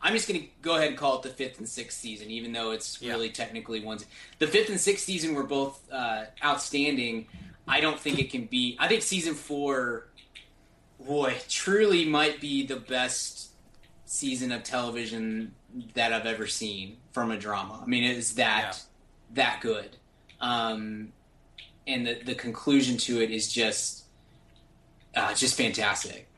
I'm 0.00 0.14
just 0.14 0.28
going 0.28 0.40
to 0.40 0.46
go 0.62 0.76
ahead 0.76 0.88
and 0.88 0.96
call 0.96 1.16
it 1.16 1.22
the 1.22 1.28
fifth 1.30 1.58
and 1.58 1.68
sixth 1.68 1.98
season, 1.98 2.30
even 2.30 2.52
though 2.52 2.70
it's 2.70 3.02
Yeah. 3.02 3.12
really 3.12 3.30
technically 3.30 3.80
one. 3.80 3.98
The 4.38 4.46
fifth 4.46 4.70
and 4.70 4.78
sixth 4.80 5.04
season 5.04 5.34
were 5.34 5.42
both 5.42 5.80
uh, 5.92 6.26
outstanding. 6.44 7.26
I 7.66 7.80
don't 7.80 7.98
think 7.98 8.18
it 8.20 8.30
can 8.30 8.44
be. 8.46 8.76
I 8.78 8.86
think 8.88 9.02
season 9.02 9.34
four, 9.34 10.07
boy, 11.00 11.36
truly 11.48 12.04
might 12.04 12.40
be 12.40 12.66
the 12.66 12.76
best 12.76 13.50
season 14.04 14.52
of 14.52 14.62
television 14.64 15.54
that 15.94 16.12
I've 16.12 16.26
ever 16.26 16.46
seen 16.46 16.96
from 17.12 17.30
a 17.30 17.36
drama. 17.36 17.80
I 17.82 17.86
mean, 17.86 18.04
it 18.04 18.16
is 18.16 18.34
that 18.36 18.82
that 19.34 19.60
good, 19.60 19.96
um, 20.40 21.12
and 21.86 22.06
the 22.06 22.14
the 22.24 22.34
conclusion 22.34 22.96
to 22.98 23.20
it 23.22 23.30
is 23.30 23.52
just 23.52 24.04
uh, 25.14 25.34
just 25.34 25.56
fantastic. 25.56 26.28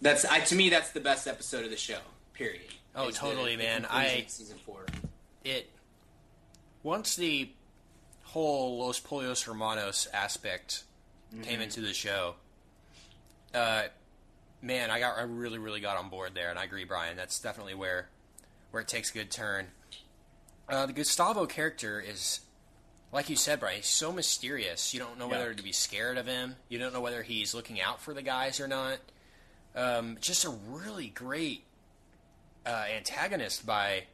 That's 0.00 0.24
I, 0.24 0.40
to 0.40 0.54
me 0.54 0.68
that's 0.70 0.90
the 0.92 1.00
best 1.00 1.26
episode 1.26 1.64
of 1.64 1.70
the 1.70 1.76
show. 1.76 1.98
Period. 2.34 2.62
Oh, 2.94 3.10
totally, 3.10 3.56
the 3.56 3.62
man. 3.64 3.82
conclusion 3.82 4.20
I- 4.20 4.24
season 4.28 4.58
four. 4.64 4.86
it 5.44 5.70
once 6.82 7.16
the 7.16 7.50
whole 8.22 8.78
Los 8.78 9.00
Pollos 9.00 9.42
Hermanos 9.42 10.06
aspect 10.12 10.84
came 11.42 11.60
into 11.60 11.80
the 11.80 11.92
show, 11.92 12.34
uh, 13.54 13.84
man, 14.62 14.90
I 14.90 15.00
got 15.00 15.18
I 15.18 15.22
really 15.22 15.58
really 15.58 15.80
got 15.80 15.96
on 15.96 16.08
board 16.10 16.34
there, 16.34 16.50
and 16.50 16.58
I 16.58 16.64
agree, 16.64 16.84
Brian. 16.84 17.16
That's 17.16 17.38
definitely 17.40 17.74
where 17.74 18.08
where 18.70 18.82
it 18.82 18.88
takes 18.88 19.10
a 19.10 19.14
good 19.14 19.30
turn. 19.30 19.68
Uh, 20.68 20.84
the 20.86 20.92
Gustavo 20.92 21.46
character 21.46 21.98
is, 22.00 22.40
like 23.12 23.30
you 23.30 23.36
said, 23.36 23.58
Brian. 23.60 23.76
He's 23.76 23.86
so 23.86 24.12
mysterious. 24.12 24.92
You 24.92 25.00
don't 25.00 25.18
know 25.18 25.26
Yeah. 25.26 25.38
whether 25.38 25.54
to 25.54 25.62
be 25.62 25.72
scared 25.72 26.18
of 26.18 26.26
him. 26.26 26.56
You 26.68 26.78
don't 26.78 26.92
know 26.92 27.00
whether 27.00 27.22
he's 27.22 27.54
looking 27.54 27.80
out 27.80 28.00
for 28.02 28.12
the 28.12 28.20
guys 28.22 28.60
or 28.60 28.68
not. 28.68 28.98
Um, 29.74 30.18
just 30.20 30.44
a 30.44 30.50
really 30.50 31.08
great 31.08 31.64
uh, 32.66 32.84
antagonist 32.94 33.64
by 33.64 34.04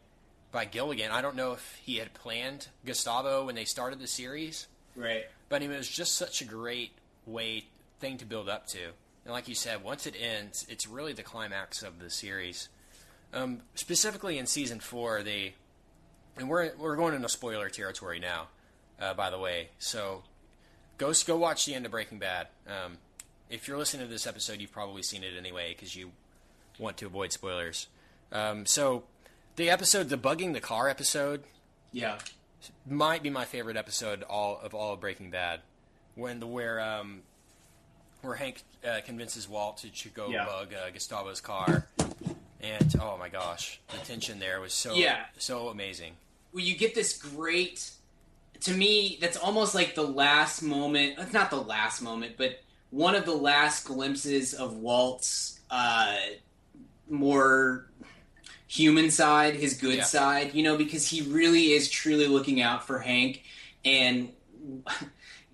by 0.53 0.65
Gilligan. 0.65 1.11
I 1.11 1.21
don't 1.21 1.35
know 1.35 1.53
if 1.55 1.81
he 1.83 1.97
had 1.97 2.15
planned 2.15 2.69
Gustavo 2.87 3.47
when 3.47 3.57
they 3.57 3.65
started 3.65 3.99
the 3.99 4.07
series, 4.07 4.69
Right. 4.95 5.27
but 5.49 5.57
I 5.57 5.67
mean, 5.67 5.73
it 5.75 5.79
was 5.79 5.89
just 5.89 6.15
such 6.15 6.41
a 6.41 6.45
great 6.45 6.93
way 7.27 7.65
thing 7.99 8.19
to 8.19 8.25
build 8.25 8.49
up 8.49 8.69
to. 8.69 8.93
And 9.25 9.33
like 9.33 9.49
you 9.49 9.55
said, 9.55 9.83
once 9.83 10.07
it 10.07 10.15
ends, 10.21 10.67
it's 10.69 10.87
really 10.87 11.13
the 11.13 11.23
climax 11.23 11.83
of 11.83 11.99
the 11.99 12.11
series. 12.11 12.69
Um, 13.33 13.63
specifically 13.75 14.39
in 14.39 14.47
season 14.47 14.81
four, 14.81 15.23
they 15.23 15.55
and 16.37 16.49
we're 16.49 16.73
we're 16.79 16.97
going 16.97 17.15
into 17.15 17.29
spoiler 17.29 17.69
territory 17.69 18.19
now, 18.19 18.49
uh, 19.01 19.15
by 19.15 19.31
the 19.31 19.39
way. 19.39 19.71
So 19.79 20.23
go 20.99 21.13
go 21.27 21.37
watch 21.37 21.65
the 21.67 21.75
end 21.75 21.87
of 21.87 21.93
Breaking 21.93 22.19
Bad. 22.19 22.49
Um, 22.67 22.99
if 23.51 23.67
you're 23.69 23.79
listening 23.79 24.07
to 24.07 24.13
this 24.13 24.27
episode, 24.27 24.61
you've 24.61 24.73
probably 24.73 25.03
seen 25.03 25.23
it 25.25 25.33
anyway 25.39 25.75
because 25.75 25.97
you 25.97 26.11
want 26.79 26.97
to 26.99 27.07
avoid 27.07 27.33
spoilers. 27.33 27.87
Um, 28.33 28.67
so 28.67 29.05
the 29.57 29.71
episode, 29.71 30.09
the 30.09 30.19
bugging 30.19 30.53
the 30.55 30.61
car 30.61 30.89
episode, 30.89 31.45
Yeah. 31.93 32.19
might 32.89 33.23
be 33.23 33.31
my 33.31 33.45
favorite 33.45 33.77
episode 33.77 34.23
all 34.25 34.59
of 34.63 34.75
all 34.75 34.93
of 34.95 35.01
Breaking 35.01 35.31
Bad, 35.31 35.61
when 36.15 36.41
the 36.41 36.47
where 36.47 36.81
um, 36.81 37.23
where 38.25 38.37
Hank 38.37 38.63
uh, 38.87 39.01
convinces 39.05 39.49
Walt 39.49 39.79
to, 39.79 39.91
to 39.91 40.09
go 40.09 40.29
Yeah. 40.31 40.47
bug 40.47 40.75
uh, 40.75 40.91
Gustavo's 40.91 41.41
car, 41.41 41.87
and 42.61 42.95
oh 43.01 43.17
my 43.19 43.29
gosh, 43.29 43.81
the 43.91 43.99
tension 44.07 44.39
there 44.39 44.61
was 44.61 44.73
so 44.73 44.95
Yeah. 44.95 45.27
so 45.39 45.69
amazing. 45.69 46.15
Well, 46.53 46.65
you 46.65 46.77
get 46.77 46.95
this 46.95 47.17
great. 47.17 47.91
To 48.61 48.73
me, 48.73 49.19
that's 49.21 49.37
almost 49.37 49.75
like 49.75 49.95
the 49.95 50.03
last 50.07 50.63
moment. 50.63 51.17
It's 51.19 51.33
not 51.33 51.51
the 51.51 51.61
last 51.61 52.01
moment, 52.01 52.37
but 52.39 52.63
one 52.91 53.15
of 53.15 53.27
the 53.27 53.35
last 53.35 53.85
glimpses 53.85 54.55
of 54.55 54.77
Walt's 54.77 55.59
uh, 55.71 56.17
more 57.11 57.87
human 58.69 59.11
side, 59.11 59.55
his 59.57 59.75
good 59.75 59.97
Yeah. 59.99 60.05
side. 60.05 60.55
You 60.55 60.63
know, 60.63 60.77
because 60.79 61.07
he 61.09 61.23
really 61.23 61.73
is 61.73 61.91
truly 61.91 62.27
looking 62.29 62.61
out 62.63 62.87
for 62.87 62.99
Hank 63.01 63.43
and 63.85 64.31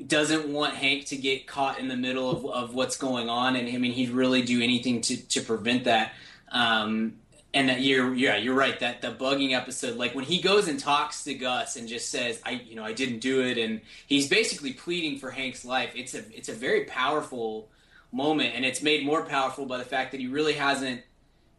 doesn't 0.06 0.48
want 0.48 0.74
Hank 0.74 1.06
to 1.06 1.16
get 1.16 1.46
caught 1.46 1.78
in 1.78 1.88
the 1.88 1.96
middle 1.96 2.30
of, 2.30 2.46
of 2.46 2.74
what's 2.74 2.96
going 2.96 3.28
on. 3.28 3.56
And 3.56 3.68
I 3.68 3.78
mean, 3.78 3.92
he'd 3.92 4.10
really 4.10 4.42
do 4.42 4.62
anything 4.62 5.00
to, 5.02 5.16
to 5.28 5.40
prevent 5.40 5.84
that. 5.84 6.12
Um, 6.50 7.14
and 7.52 7.68
that 7.68 7.80
you're 7.80 8.14
yeah 8.14 8.36
you're 8.36 8.54
right 8.54 8.78
that 8.80 9.02
the 9.02 9.10
bugging 9.10 9.56
episode 9.56 9.96
like 9.96 10.14
when 10.14 10.24
he 10.24 10.40
goes 10.40 10.68
and 10.68 10.78
talks 10.78 11.24
to 11.24 11.34
Gus 11.34 11.76
and 11.76 11.88
just 11.88 12.08
says 12.08 12.40
I 12.44 12.52
you 12.52 12.76
know 12.76 12.84
I 12.84 12.92
didn't 12.92 13.18
do 13.18 13.42
it 13.42 13.58
and 13.58 13.80
he's 14.06 14.28
basically 14.28 14.72
pleading 14.72 15.18
for 15.18 15.30
Hank's 15.30 15.64
life 15.64 15.92
it's 15.94 16.14
a 16.14 16.22
it's 16.36 16.48
a 16.48 16.52
very 16.52 16.84
powerful 16.84 17.68
moment 18.12 18.54
and 18.54 18.64
it's 18.64 18.82
made 18.82 19.04
more 19.04 19.22
powerful 19.24 19.66
by 19.66 19.78
the 19.78 19.84
fact 19.84 20.12
that 20.12 20.20
he 20.20 20.28
really 20.28 20.52
hasn't 20.52 21.02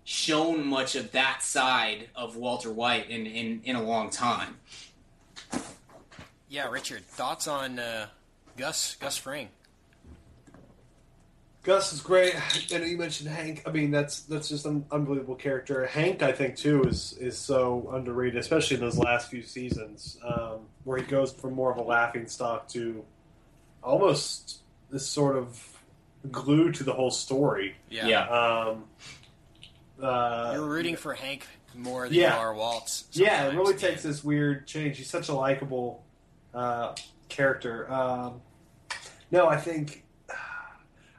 shown 0.03 0.65
much 0.65 0.95
of 0.95 1.11
that 1.11 1.43
side 1.43 2.09
of 2.15 2.37
Walter 2.37 2.71
White 2.71 3.09
in 3.09 3.25
in, 3.25 3.61
in 3.65 3.75
a 3.75 3.83
long 3.83 4.09
time 4.09 4.55
Yeah, 6.47 6.69
Richard, 6.69 7.05
thoughts 7.05 7.47
on 7.47 7.79
uh, 7.79 8.07
Gus 8.57 8.95
Gus 8.99 9.17
Fring? 9.17 9.49
Gus 11.63 11.93
is 11.93 12.01
great, 12.01 12.33
and 12.73 12.83
you 12.89 12.97
mentioned 12.97 13.29
Hank. 13.29 13.61
I 13.67 13.71
mean, 13.71 13.91
that's 13.91 14.21
that's 14.21 14.49
just 14.49 14.65
an 14.65 14.83
unbelievable 14.91 15.35
character. 15.35 15.85
Hank, 15.85 16.23
I 16.23 16.31
think, 16.31 16.55
too, 16.55 16.83
is 16.85 17.13
is 17.19 17.37
so 17.37 17.87
underrated, 17.93 18.39
especially 18.39 18.77
in 18.77 18.81
those 18.81 18.97
last 18.97 19.29
few 19.29 19.43
seasons, 19.43 20.17
um, 20.25 20.61
where 20.85 20.97
he 20.97 21.03
goes 21.03 21.31
from 21.31 21.53
more 21.53 21.71
of 21.71 21.77
a 21.77 21.83
laughing 21.83 22.25
stock 22.27 22.67
to 22.69 23.05
almost 23.83 24.61
this 24.89 25.05
sort 25.07 25.35
of 25.35 25.77
glue 26.31 26.71
to 26.71 26.83
the 26.83 26.93
whole 26.93 27.11
story. 27.11 27.75
Yeah, 27.89 28.07
Yeah. 28.07 28.27
Um, 28.27 28.85
Uh, 30.01 30.53
You're 30.55 30.65
rooting 30.67 30.95
for 30.95 31.13
Hank 31.13 31.45
more 31.75 32.07
than 32.07 32.17
Yeah. 32.17 32.33
you 32.35 32.41
are 32.41 32.55
Walt. 32.55 33.03
yeah, 33.11 33.45
it 33.49 33.55
really 33.55 33.73
man. 33.73 33.79
takes 33.79 34.01
this 34.01 34.23
weird 34.23 34.65
change. 34.65 34.97
He's 34.97 35.11
such 35.11 35.29
a 35.29 35.33
likable 35.35 36.03
uh, 36.55 36.95
character. 37.31 37.91
Um, 37.91 38.41
no, 39.31 39.47
I 39.47 39.57
think 39.57 40.03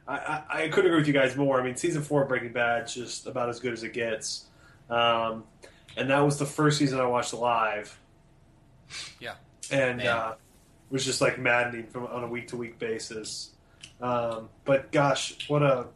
I, 0.06 0.16
I, 0.16 0.42
I 0.64 0.68
couldn't 0.68 0.86
agree 0.86 1.00
with 1.00 1.06
you 1.06 1.12
guys 1.12 1.36
more. 1.36 1.60
I 1.60 1.64
mean, 1.64 1.76
season 1.76 2.02
four 2.02 2.22
of 2.22 2.28
Breaking 2.28 2.52
Bad 2.52 2.84
is 2.84 2.94
just 2.94 3.26
about 3.26 3.48
as 3.48 3.58
good 3.58 3.72
as 3.72 3.82
it 3.82 3.92
gets, 3.92 4.46
um, 4.90 5.44
and 5.96 6.10
that 6.10 6.20
was 6.20 6.38
the 6.38 6.46
first 6.46 6.78
season 6.78 7.00
I 7.00 7.06
watched 7.06 7.32
live. 7.32 7.98
Yeah. 9.20 9.34
and 9.70 10.02
uh, 10.02 10.34
it 10.36 10.92
was 10.92 11.04
just 11.04 11.20
like 11.20 11.38
maddening 11.38 11.86
from 11.86 12.06
on 12.06 12.24
a 12.24 12.28
week 12.28 12.48
to 12.48 12.56
week 12.56 12.78
basis. 12.78 13.50
Um, 14.00 14.48
but 14.64 14.92
gosh, 14.92 15.48
what 15.48 15.62
a 15.62 15.86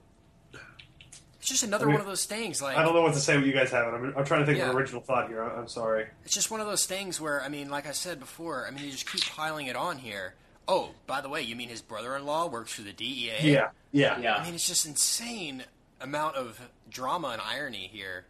It's 1.46 1.52
just 1.52 1.62
another 1.62 1.84
I 1.84 1.86
mean, 1.86 1.94
one 1.94 2.00
of 2.00 2.08
those 2.08 2.24
things. 2.24 2.60
Like 2.60 2.76
I 2.76 2.82
don't 2.82 2.92
know 2.92 3.02
what 3.02 3.14
to 3.14 3.20
say. 3.20 3.36
What 3.36 3.46
you 3.46 3.52
guys 3.52 3.70
have. 3.70 3.94
I'm, 3.94 4.12
I'm 4.16 4.24
trying 4.24 4.40
to 4.40 4.46
think 4.46 4.58
of 4.58 4.70
an 4.70 4.74
original 4.74 5.00
thought 5.00 5.28
here. 5.28 5.44
I- 5.44 5.56
I'm 5.56 5.68
sorry. 5.68 6.06
It's 6.24 6.34
just 6.34 6.50
one 6.50 6.60
of 6.60 6.66
those 6.66 6.86
things 6.86 7.20
where, 7.20 7.40
I 7.40 7.48
mean, 7.48 7.70
like 7.70 7.86
I 7.86 7.92
said 7.92 8.18
before, 8.18 8.66
I 8.66 8.72
mean, 8.72 8.84
you 8.84 8.90
just 8.90 9.08
keep 9.08 9.22
piling 9.26 9.68
it 9.68 9.76
on 9.76 9.98
here. 9.98 10.34
Oh, 10.66 10.90
by 11.06 11.20
the 11.20 11.28
way, 11.28 11.42
you 11.42 11.54
mean 11.54 11.68
his 11.68 11.82
brother-in-law 11.82 12.48
works 12.48 12.72
for 12.72 12.82
the 12.82 12.92
DEA? 12.92 13.34
Yeah, 13.42 13.68
yeah, 13.92 14.18
Yeah. 14.18 14.34
I 14.34 14.44
mean, 14.44 14.54
it's 14.54 14.66
just 14.66 14.86
insane 14.86 15.62
amount 16.00 16.34
of 16.34 16.60
drama 16.90 17.28
and 17.28 17.40
irony 17.40 17.88
here 17.92 18.24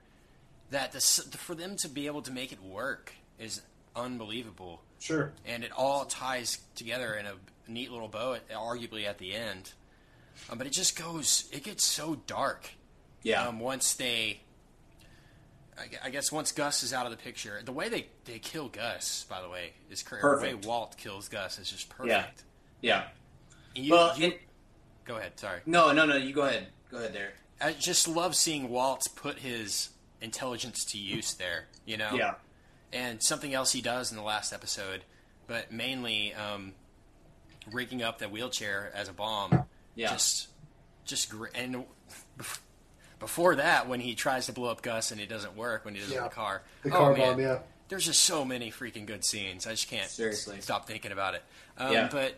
that 0.69 0.93
this, 0.93 1.21
for 1.39 1.55
them 1.55 1.77
to 1.77 1.89
be 1.89 2.05
able 2.09 2.21
to 2.21 2.31
make 2.31 2.53
it 2.53 2.63
work 2.63 3.15
is 3.39 3.63
unbelievable, 3.95 4.83
sure. 4.99 5.33
and 5.47 5.65
it 5.65 5.73
all 5.75 6.05
ties 6.05 6.59
together 6.75 7.15
in 7.15 7.25
a 7.25 7.33
neat 7.67 7.91
little 7.91 8.09
bow, 8.09 8.35
at, 8.35 8.47
arguably 8.51 9.07
at 9.07 9.17
the 9.17 9.35
end. 9.35 9.73
Um, 10.51 10.59
but 10.59 10.67
it 10.67 10.75
just 10.75 10.99
goes, 10.99 11.49
it 11.51 11.65
gets 11.65 11.87
so 11.87 12.17
dark. 12.27 12.73
Yeah. 13.27 13.47
Um, 13.49 13.59
once 13.59 13.95
they, 13.95 14.41
I, 15.77 16.07
I 16.07 16.11
guess 16.11 16.31
once 16.31 16.53
Gus 16.53 16.83
is 16.83 16.93
out 16.93 17.07
of 17.07 17.11
the 17.11 17.19
picture, 17.19 17.61
the 17.65 17.73
way 17.73 17.89
they, 17.89 18.07
they 18.25 18.39
kill 18.39 18.69
Gus, 18.69 19.27
by 19.29 19.43
the 19.43 19.49
way, 19.49 19.73
is 19.91 20.03
crazy. 20.03 20.23
The 20.27 20.41
way 20.43 20.55
Walt 20.55 20.97
kills 20.97 21.29
Gus 21.29 21.59
is 21.59 21.69
just 21.71 21.89
perfect. 21.89 22.45
Yeah. 22.83 23.05
yeah. 23.75 23.83
You- 23.83 23.93
Well, 23.93 24.17
you- 24.19 24.27
and- 24.27 24.35
go 25.05 25.17
ahead. 25.17 25.39
Sorry. 25.41 25.61
no, 25.67 25.93
no, 25.93 26.07
no. 26.07 26.17
You 26.17 26.33
go 26.33 26.43
ahead. 26.43 26.69
Go 26.91 26.99
ahead, 26.99 27.13
there. 27.13 27.33
I 27.61 27.73
just 27.73 28.07
love 28.07 28.37
seeing 28.37 28.69
Walt 28.69 29.03
put 29.17 29.39
his 29.41 29.89
intelligence 30.21 30.85
to 30.87 30.99
use 30.99 31.35
there. 31.35 31.65
You 31.85 31.97
know. 31.97 32.11
Yeah. 32.15 32.35
And 32.93 33.21
something 33.23 33.53
else 33.53 33.73
he 33.73 33.81
does 33.83 34.11
in 34.13 34.17
the 34.17 34.23
last 34.23 34.53
episode, 34.53 35.03
but 35.49 35.73
mainly 35.73 36.33
um, 36.35 36.75
rigging 37.73 38.03
up 38.03 38.19
the 38.21 38.29
wheelchair 38.29 38.93
as 38.95 39.09
a 39.09 39.13
bomb. 39.13 39.65
Yeah. 39.97 40.11
Just, 40.13 40.49
just 41.05 41.33
and 41.55 41.85
before 43.19 43.57
that, 43.57 43.89
when 43.89 44.01
he 44.01 44.15
tries 44.15 44.47
to 44.47 44.53
blow 44.53 44.71
up 44.71 44.83
Gus 44.83 45.11
and 45.11 45.21
it 45.21 45.29
doesn't 45.29 45.57
work 45.57 45.85
when 45.85 45.95
he 45.95 46.01
does 46.01 46.11
it 46.11 46.15
in 46.15 46.23
Yeah. 46.23 46.29
the 46.29 46.35
car. 46.35 46.63
The 46.83 46.91
oh, 46.91 46.99
car 46.99 47.13
man. 47.13 47.31
bomb, 47.33 47.41
yeah. 47.41 47.59
There's 47.89 48.05
just 48.05 48.25
so 48.25 48.45
many 48.45 48.71
freaking 48.71 49.07
good 49.07 49.25
scenes. 49.25 49.67
I 49.67 49.71
just 49.71 49.89
can't 49.89 50.09
Seriously. 50.11 50.61
stop 50.61 50.87
thinking 50.87 51.13
about 51.13 51.35
it. 51.35 51.43
Um, 51.79 51.93
Yeah. 51.93 52.09
But 52.11 52.35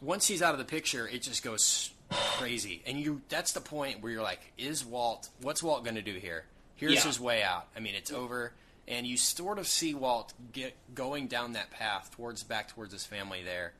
once 0.00 0.26
he's 0.26 0.42
out 0.42 0.52
of 0.52 0.58
the 0.58 0.64
picture, 0.64 1.06
it 1.08 1.22
just 1.22 1.42
goes 1.42 1.90
crazy, 2.10 2.82
and 2.86 2.98
you—that's 2.98 3.52
the 3.52 3.60
point 3.60 4.02
where 4.02 4.12
you're 4.12 4.22
like, 4.22 4.40
"Is 4.58 4.84
Walt? 4.84 5.28
What's 5.40 5.62
Walt 5.62 5.82
going 5.84 5.94
to 5.94 6.02
do 6.02 6.14
here? 6.14 6.44
Here's 6.76 6.94
Yeah. 6.94 7.00
his 7.04 7.18
way 7.20 7.42
out. 7.42 7.66
I 7.76 7.80
mean, 7.80 7.94
it's 7.94 8.10
over." 8.12 8.52
And 8.88 9.06
you 9.06 9.16
sort 9.16 9.58
of 9.58 9.66
see 9.68 9.94
Walt 9.94 10.34
get 10.52 10.74
going 10.94 11.28
down 11.28 11.52
that 11.52 11.70
path 11.70 12.10
towards 12.16 12.42
back 12.42 12.68
towards 12.74 12.92
his 12.92 13.06
family 13.06 13.42
there, 13.44 13.72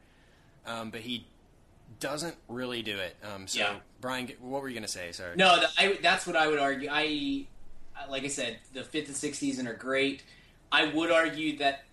um, 0.65 0.91
but 0.91 1.01
he 1.01 1.27
doesn't 2.01 2.37
really 2.49 2.83
do 2.83 2.99
it. 2.99 3.17
Um, 3.23 3.47
so, 3.47 3.61
Yeah. 3.61 3.75
Brian, 4.01 4.31
what 4.41 4.63
were 4.63 4.69
you 4.69 4.75
going 4.75 4.85
to 4.85 4.89
say? 4.89 5.13
Sorry. 5.13 5.37
No, 5.37 5.57
th- 5.57 5.71
I, 5.79 5.99
that's 6.03 6.27
what 6.27 6.37
I 6.37 6.49
would 6.49 6.59
argue. 6.59 6.89
I, 6.91 7.47
like 8.09 8.25
I 8.25 8.29
said, 8.29 8.59
the 8.73 8.83
fifth 8.83 9.09
and 9.09 9.17
sixth 9.17 9.41
season 9.41 9.67
are 9.69 9.75
great. 9.75 10.25
I 10.71 10.87
would 10.87 11.11
argue 11.11 11.59
that 11.59 11.85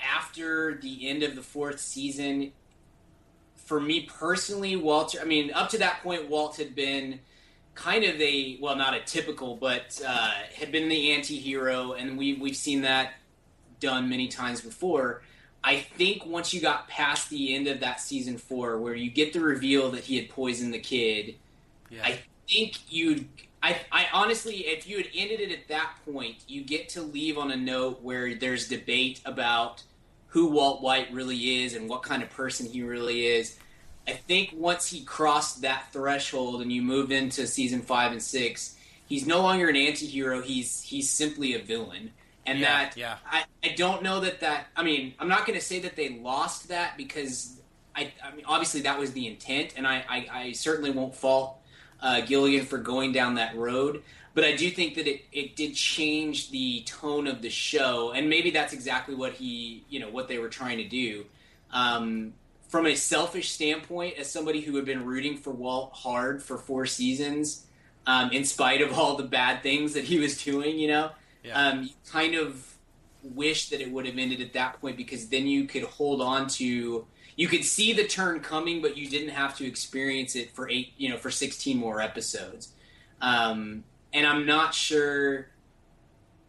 after 0.00 0.78
the 0.80 1.08
end 1.08 1.22
of 1.22 1.34
the 1.34 1.42
fourth 1.42 1.80
season, 1.80 2.52
for 3.56 3.80
me 3.80 4.02
personally, 4.02 4.76
Walter. 4.76 5.20
I 5.20 5.24
mean, 5.24 5.52
up 5.52 5.70
to 5.70 5.78
that 5.78 6.02
point, 6.02 6.28
Walt 6.28 6.56
had 6.56 6.74
been 6.74 7.20
kind 7.74 8.04
of 8.04 8.20
a 8.20 8.58
well, 8.60 8.76
not 8.76 8.94
a 8.94 9.00
typical, 9.00 9.56
but 9.56 10.00
uh, 10.06 10.30
had 10.54 10.72
been 10.72 10.88
the 10.88 11.12
anti-hero, 11.12 11.92
and 11.92 12.18
we 12.18 12.34
we've 12.34 12.56
seen 12.56 12.82
that 12.82 13.14
done 13.80 14.08
many 14.08 14.28
times 14.28 14.60
before. 14.60 15.22
I 15.64 15.76
think 15.80 16.26
once 16.26 16.52
you 16.52 16.60
got 16.60 16.88
past 16.88 17.30
the 17.30 17.54
end 17.54 17.68
of 17.68 17.80
that 17.80 18.00
season 18.00 18.36
four, 18.36 18.78
where 18.78 18.94
you 18.94 19.10
get 19.10 19.32
the 19.32 19.40
reveal 19.40 19.90
that 19.92 20.04
he 20.04 20.16
had 20.16 20.28
poisoned 20.28 20.74
the 20.74 20.80
kid, 20.80 21.36
Yeah. 21.90 22.02
I 22.04 22.18
think 22.48 22.78
you'd. 22.88 23.28
I, 23.62 23.76
I 23.92 24.06
honestly, 24.12 24.66
if 24.66 24.88
you 24.88 24.96
had 24.96 25.06
ended 25.14 25.40
it 25.40 25.52
at 25.52 25.68
that 25.68 25.92
point, 26.04 26.38
you 26.48 26.62
get 26.62 26.88
to 26.90 27.02
leave 27.02 27.38
on 27.38 27.52
a 27.52 27.56
note 27.56 28.02
where 28.02 28.34
there's 28.34 28.66
debate 28.66 29.20
about 29.24 29.84
who 30.26 30.48
Walt 30.48 30.82
White 30.82 31.12
really 31.12 31.62
is 31.62 31.74
and 31.74 31.88
what 31.88 32.02
kind 32.02 32.22
of 32.24 32.30
person 32.30 32.66
he 32.66 32.82
really 32.82 33.26
is. 33.26 33.58
I 34.08 34.12
think 34.12 34.52
once 34.56 34.88
he 34.88 35.04
crossed 35.04 35.62
that 35.62 35.92
threshold 35.92 36.60
and 36.62 36.72
you 36.72 36.82
move 36.82 37.12
into 37.12 37.46
season 37.46 37.82
five 37.82 38.10
and 38.10 38.22
six, 38.22 38.74
he's 39.06 39.26
no 39.26 39.42
longer 39.42 39.68
an 39.68 39.76
anti-hero. 39.76 40.42
He's 40.42 40.82
he's 40.82 41.08
simply 41.08 41.54
a 41.54 41.60
villain, 41.60 42.10
and 42.46 42.58
Yeah, 42.58 42.66
that 42.66 42.96
yeah. 42.96 43.16
I, 43.30 43.44
I 43.62 43.68
don't 43.74 44.02
know 44.02 44.20
that 44.20 44.40
that. 44.40 44.66
I 44.76 44.82
mean, 44.82 45.14
I'm 45.18 45.28
not 45.28 45.46
going 45.46 45.58
to 45.58 45.64
say 45.64 45.80
that 45.80 45.96
they 45.96 46.18
lost 46.20 46.68
that 46.68 46.96
because 46.96 47.60
I, 47.94 48.12
I 48.22 48.34
mean, 48.34 48.44
obviously 48.46 48.82
that 48.82 48.98
was 48.98 49.12
the 49.12 49.26
intent, 49.26 49.74
and 49.76 49.86
I, 49.86 50.04
I, 50.08 50.26
I 50.32 50.52
certainly 50.52 50.90
won't 50.90 51.14
fault 51.14 51.58
uh, 52.00 52.20
Gilligan 52.22 52.66
for 52.66 52.78
going 52.78 53.12
down 53.12 53.36
that 53.36 53.56
road. 53.56 54.02
But 54.34 54.44
I 54.44 54.56
do 54.56 54.70
think 54.70 54.94
that 54.94 55.06
it, 55.06 55.24
it 55.30 55.56
did 55.56 55.74
change 55.74 56.50
the 56.50 56.82
tone 56.86 57.26
of 57.26 57.42
the 57.42 57.50
show, 57.50 58.12
and 58.12 58.30
maybe 58.30 58.50
that's 58.50 58.72
exactly 58.72 59.14
what 59.14 59.34
he, 59.34 59.84
you 59.90 60.00
know, 60.00 60.08
what 60.08 60.26
they 60.26 60.38
were 60.38 60.48
trying 60.48 60.78
to 60.78 60.88
do. 60.88 61.26
Um, 61.70 62.32
from 62.68 62.86
a 62.86 62.94
selfish 62.94 63.50
standpoint, 63.50 64.16
as 64.16 64.32
somebody 64.32 64.62
who 64.62 64.74
had 64.76 64.86
been 64.86 65.04
rooting 65.04 65.36
for 65.36 65.50
Walt 65.50 65.92
hard 65.92 66.42
for 66.42 66.56
four 66.56 66.86
seasons, 66.86 67.66
um, 68.06 68.30
in 68.30 68.44
spite 68.44 68.80
of 68.80 68.98
all 68.98 69.16
the 69.16 69.24
bad 69.24 69.62
things 69.62 69.92
that 69.92 70.04
he 70.04 70.18
was 70.18 70.42
doing, 70.42 70.78
you 70.78 70.88
know, 70.88 71.10
Yeah. 71.44 71.68
um, 71.68 71.82
you 71.84 71.90
kind 72.10 72.34
of 72.34 72.66
wish 73.22 73.68
that 73.70 73.80
it 73.80 73.90
would 73.90 74.06
have 74.06 74.18
ended 74.18 74.40
at 74.40 74.52
that 74.52 74.80
point 74.80 74.96
because 74.96 75.28
then 75.28 75.46
you 75.46 75.64
could 75.64 75.84
hold 75.84 76.20
on 76.20 76.48
to 76.48 77.06
you 77.36 77.48
could 77.48 77.64
see 77.64 77.92
the 77.92 78.04
turn 78.04 78.40
coming 78.40 78.82
but 78.82 78.96
you 78.96 79.08
didn't 79.08 79.28
have 79.30 79.56
to 79.56 79.64
experience 79.66 80.34
it 80.36 80.50
for 80.54 80.68
eight 80.68 80.92
you 80.96 81.08
know 81.08 81.16
for 81.16 81.30
16 81.30 81.76
more 81.76 82.00
episodes 82.00 82.72
um, 83.20 83.84
and 84.12 84.26
i'm 84.26 84.44
not 84.44 84.74
sure 84.74 85.48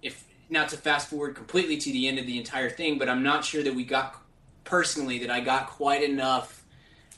if 0.02 0.26
not 0.50 0.70
to 0.70 0.78
fast 0.78 1.10
forward 1.10 1.36
completely 1.36 1.78
to 1.78 1.92
the 1.92 2.08
end 2.08 2.18
of 2.20 2.26
the 2.26 2.38
entire 2.38 2.70
thing 2.70 2.98
but 2.98 3.08
i'm 3.08 3.22
not 3.24 3.46
sure 3.46 3.62
that 3.64 3.74
we 3.76 3.84
got 3.84 4.22
personally 4.64 5.20
that 5.20 5.30
i 5.30 5.40
got 5.40 5.68
quite 5.68 6.04
enough 6.04 6.64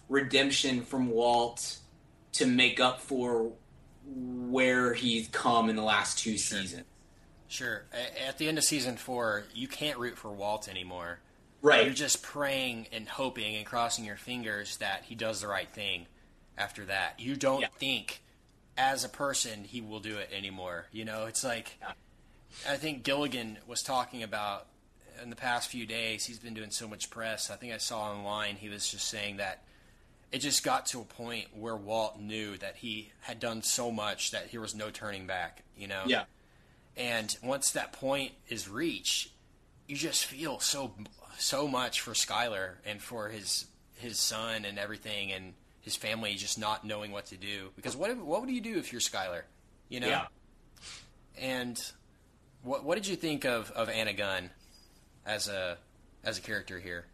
redemption 0.09 0.81
from 0.81 1.09
walt 1.09 1.77
to 2.33 2.45
make 2.45 2.79
up 2.81 2.99
for 2.99 3.51
where 4.05 4.93
he's 4.93 5.27
come 5.29 5.69
in 5.69 5.75
the 5.77 5.81
last 5.81 6.19
two 6.19 6.37
Sure. 6.37 6.59
seasons 6.59 6.83
Sure. 7.55 7.83
At 8.27 8.37
the 8.37 8.47
end 8.49 8.57
of 8.57 8.63
season 8.65 8.97
four, 8.97 9.45
you 9.53 9.67
can't 9.69 9.97
root 9.97 10.17
for 10.17 10.29
Walt 10.29 10.67
anymore. 10.67 11.19
right 11.61 11.85
You're 11.85 11.93
just 11.93 12.21
praying 12.21 12.87
and 12.91 13.07
hoping 13.07 13.55
and 13.55 13.65
crossing 13.65 14.03
your 14.05 14.17
fingers 14.17 14.77
that 14.77 15.03
he 15.05 15.15
does 15.15 15.39
the 15.41 15.47
right 15.47 15.69
thing 15.69 16.05
after 16.57 16.83
that. 16.85 17.19
You 17.19 17.35
don't 17.37 17.61
Yeah. 17.61 17.67
think 17.77 18.21
as 18.77 19.03
a 19.05 19.09
person 19.09 19.63
he 19.63 19.79
will 19.81 20.01
do 20.01 20.17
it 20.17 20.29
anymore. 20.33 20.87
You 20.91 21.05
know, 21.05 21.25
it's 21.27 21.43
like 21.43 21.77
Yeah. 21.81 21.93
I 22.67 22.75
think 22.77 23.03
Gilligan 23.03 23.57
was 23.65 23.81
talking 23.81 24.21
about 24.21 24.67
in 25.21 25.29
the 25.29 25.35
past 25.37 25.69
few 25.69 25.85
days, 25.85 26.25
he's 26.25 26.39
been 26.39 26.53
doing 26.53 26.71
so 26.71 26.87
much 26.89 27.09
press. 27.09 27.49
I 27.49 27.55
think 27.55 27.71
I 27.73 27.77
saw 27.77 28.11
online 28.11 28.57
he 28.57 28.67
was 28.67 28.89
just 28.89 29.07
saying 29.07 29.37
that 29.37 29.63
it 30.31 30.39
just 30.39 30.61
got 30.63 30.85
to 30.87 30.99
a 30.99 31.05
point 31.05 31.55
where 31.55 31.75
Walt 31.77 32.19
knew 32.19 32.57
that 32.57 32.75
he 32.77 33.13
had 33.21 33.39
done 33.39 33.61
so 33.63 33.91
much 33.91 34.31
that 34.31 34.51
there 34.51 34.59
was 34.59 34.75
no 34.75 34.89
turning 34.89 35.25
back, 35.25 35.63
you 35.77 35.87
know? 35.87 36.03
yeah 36.05 36.25
And 36.97 37.35
once 37.43 37.71
that 37.71 37.91
point 37.91 38.31
is 38.47 38.69
reached, 38.69 39.29
you 39.87 39.95
just 39.95 40.25
feel 40.25 40.59
so 40.59 40.93
so 41.37 41.67
much 41.67 42.01
for 42.01 42.11
Skyler 42.11 42.75
and 42.85 43.01
for 43.01 43.29
his 43.29 43.65
his 43.95 44.17
son 44.19 44.65
and 44.65 44.79
everything 44.79 45.31
and 45.31 45.53
his 45.81 45.95
family 45.95 46.33
just 46.35 46.57
not 46.57 46.85
knowing 46.85 47.11
what 47.11 47.27
to 47.27 47.37
do. 47.37 47.69
Because 47.75 47.95
what 47.95 48.15
what 48.17 48.41
would 48.41 48.49
you 48.49 48.61
do 48.61 48.77
if 48.77 48.91
you're 48.91 49.01
Skyler? 49.01 49.41
You 49.89 49.99
know? 49.99 50.07
yeah 50.07 50.25
And 51.37 51.79
what 52.63 52.83
what 52.83 52.95
did 52.95 53.07
you 53.07 53.15
think 53.15 53.45
of, 53.45 53.71
of 53.71 53.89
Anna 53.89 54.13
Gunn 54.13 54.49
as 55.25 55.47
a 55.47 55.77
as 56.23 56.37
a 56.37 56.41
character 56.41 56.79
here? 56.79 57.05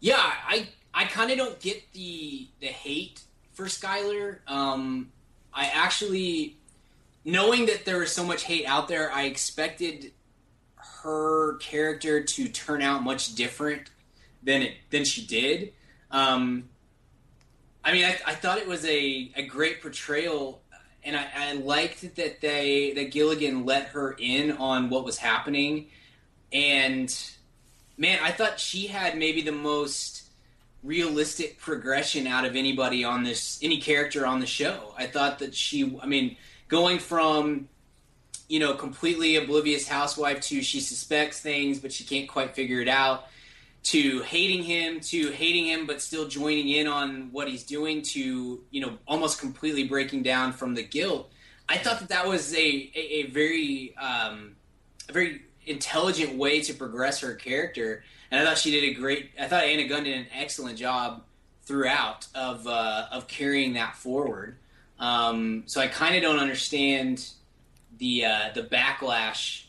Yeah, 0.00 0.16
I 0.18 0.68
I 0.94 1.04
kind 1.04 1.30
of 1.30 1.36
don't 1.36 1.60
get 1.60 1.92
the 1.92 2.48
the 2.60 2.66
hate 2.68 3.22
for 3.52 3.66
Skyler. 3.66 4.38
Um, 4.46 5.12
I 5.52 5.70
actually, 5.74 6.56
knowing 7.26 7.66
that 7.66 7.84
there 7.84 7.98
was 7.98 8.12
so 8.12 8.24
much 8.24 8.44
hate 8.44 8.64
out 8.64 8.86
there, 8.86 9.12
I 9.12 9.24
expected 9.24 10.12
her 11.02 11.56
character 11.56 12.22
to 12.22 12.48
turn 12.48 12.80
out 12.80 13.02
much 13.02 13.34
different 13.34 13.90
than 14.42 14.62
it 14.62 14.74
than 14.90 15.04
she 15.04 15.26
did. 15.26 15.72
Um, 16.10 16.70
I 17.84 17.92
mean, 17.92 18.04
I, 18.04 18.16
I 18.26 18.34
thought 18.34 18.58
it 18.58 18.66
was 18.66 18.84
a, 18.86 19.32
a 19.36 19.42
great 19.42 19.82
portrayal, 19.82 20.62
and 21.04 21.16
I, 21.16 21.26
I 21.36 21.52
liked 21.54 22.14
that 22.16 22.40
they 22.40 22.92
that 22.92 23.10
Gilligan 23.10 23.66
let 23.66 23.88
her 23.88 24.16
in 24.18 24.52
on 24.52 24.88
what 24.88 25.04
was 25.04 25.18
happening, 25.18 25.88
and 26.52 27.12
man, 27.98 28.20
I 28.22 28.30
thought 28.30 28.60
she 28.60 28.86
had 28.86 29.18
maybe 29.18 29.42
the 29.42 29.52
most 29.52 30.22
realistic 30.84 31.58
progression 31.58 32.28
out 32.28 32.44
of 32.44 32.54
anybody 32.54 33.02
on 33.02 33.24
this 33.24 33.58
any 33.62 33.80
character 33.80 34.24
on 34.24 34.38
the 34.38 34.46
show. 34.46 34.94
I 34.96 35.08
thought 35.08 35.40
that 35.40 35.56
she, 35.56 35.98
I 36.00 36.06
mean, 36.06 36.36
going 36.68 36.98
from 36.98 37.68
you 38.48 38.60
know 38.60 38.74
completely 38.74 39.36
oblivious 39.36 39.88
housewife 39.88 40.40
to 40.40 40.62
she 40.62 40.80
suspects 40.80 41.40
things 41.40 41.78
but 41.78 41.92
she 41.92 42.04
can't 42.04 42.28
quite 42.28 42.54
figure 42.54 42.80
it 42.80 42.88
out 42.88 43.26
to 43.86 44.20
hating 44.22 44.64
him 44.64 44.98
to 44.98 45.30
hating 45.30 45.64
him 45.64 45.86
but 45.86 46.02
still 46.02 46.26
joining 46.26 46.68
in 46.70 46.88
on 46.88 47.28
what 47.30 47.46
he's 47.46 47.62
doing 47.62 48.02
to 48.02 48.60
you 48.70 48.80
know 48.80 48.98
almost 49.06 49.40
completely 49.40 49.84
breaking 49.84 50.24
down 50.24 50.52
from 50.52 50.74
the 50.74 50.82
guilt. 50.82 51.30
I 51.68 51.78
thought 51.78 52.00
that 52.00 52.08
that 52.08 52.26
was 52.26 52.52
a 52.52 52.90
a, 52.96 52.98
a 52.98 53.22
very 53.28 53.94
um, 53.96 54.56
a 55.08 55.12
very 55.12 55.42
intelligent 55.66 56.36
way 56.36 56.60
to 56.62 56.74
progress 56.74 57.20
her 57.20 57.34
character. 57.34 58.02
And 58.32 58.40
i 58.40 58.44
thought 58.44 58.58
she 58.58 58.72
did 58.72 58.82
a 58.82 58.92
great 58.92 59.30
i 59.38 59.46
thought 59.46 59.62
anna 59.62 59.86
gunn 59.86 60.02
did 60.02 60.18
an 60.18 60.26
excellent 60.36 60.76
job 60.76 61.22
throughout 61.62 62.26
of 62.34 62.66
uh, 62.66 63.06
of 63.12 63.28
carrying 63.28 63.74
that 63.74 63.94
forward 63.94 64.56
um, 64.98 65.62
so 65.66 65.80
i 65.80 65.86
kind 65.86 66.16
of 66.16 66.22
don't 66.22 66.38
understand 66.38 67.30
the 67.98 68.24
uh, 68.24 68.50
the 68.54 68.62
backlash 68.62 69.66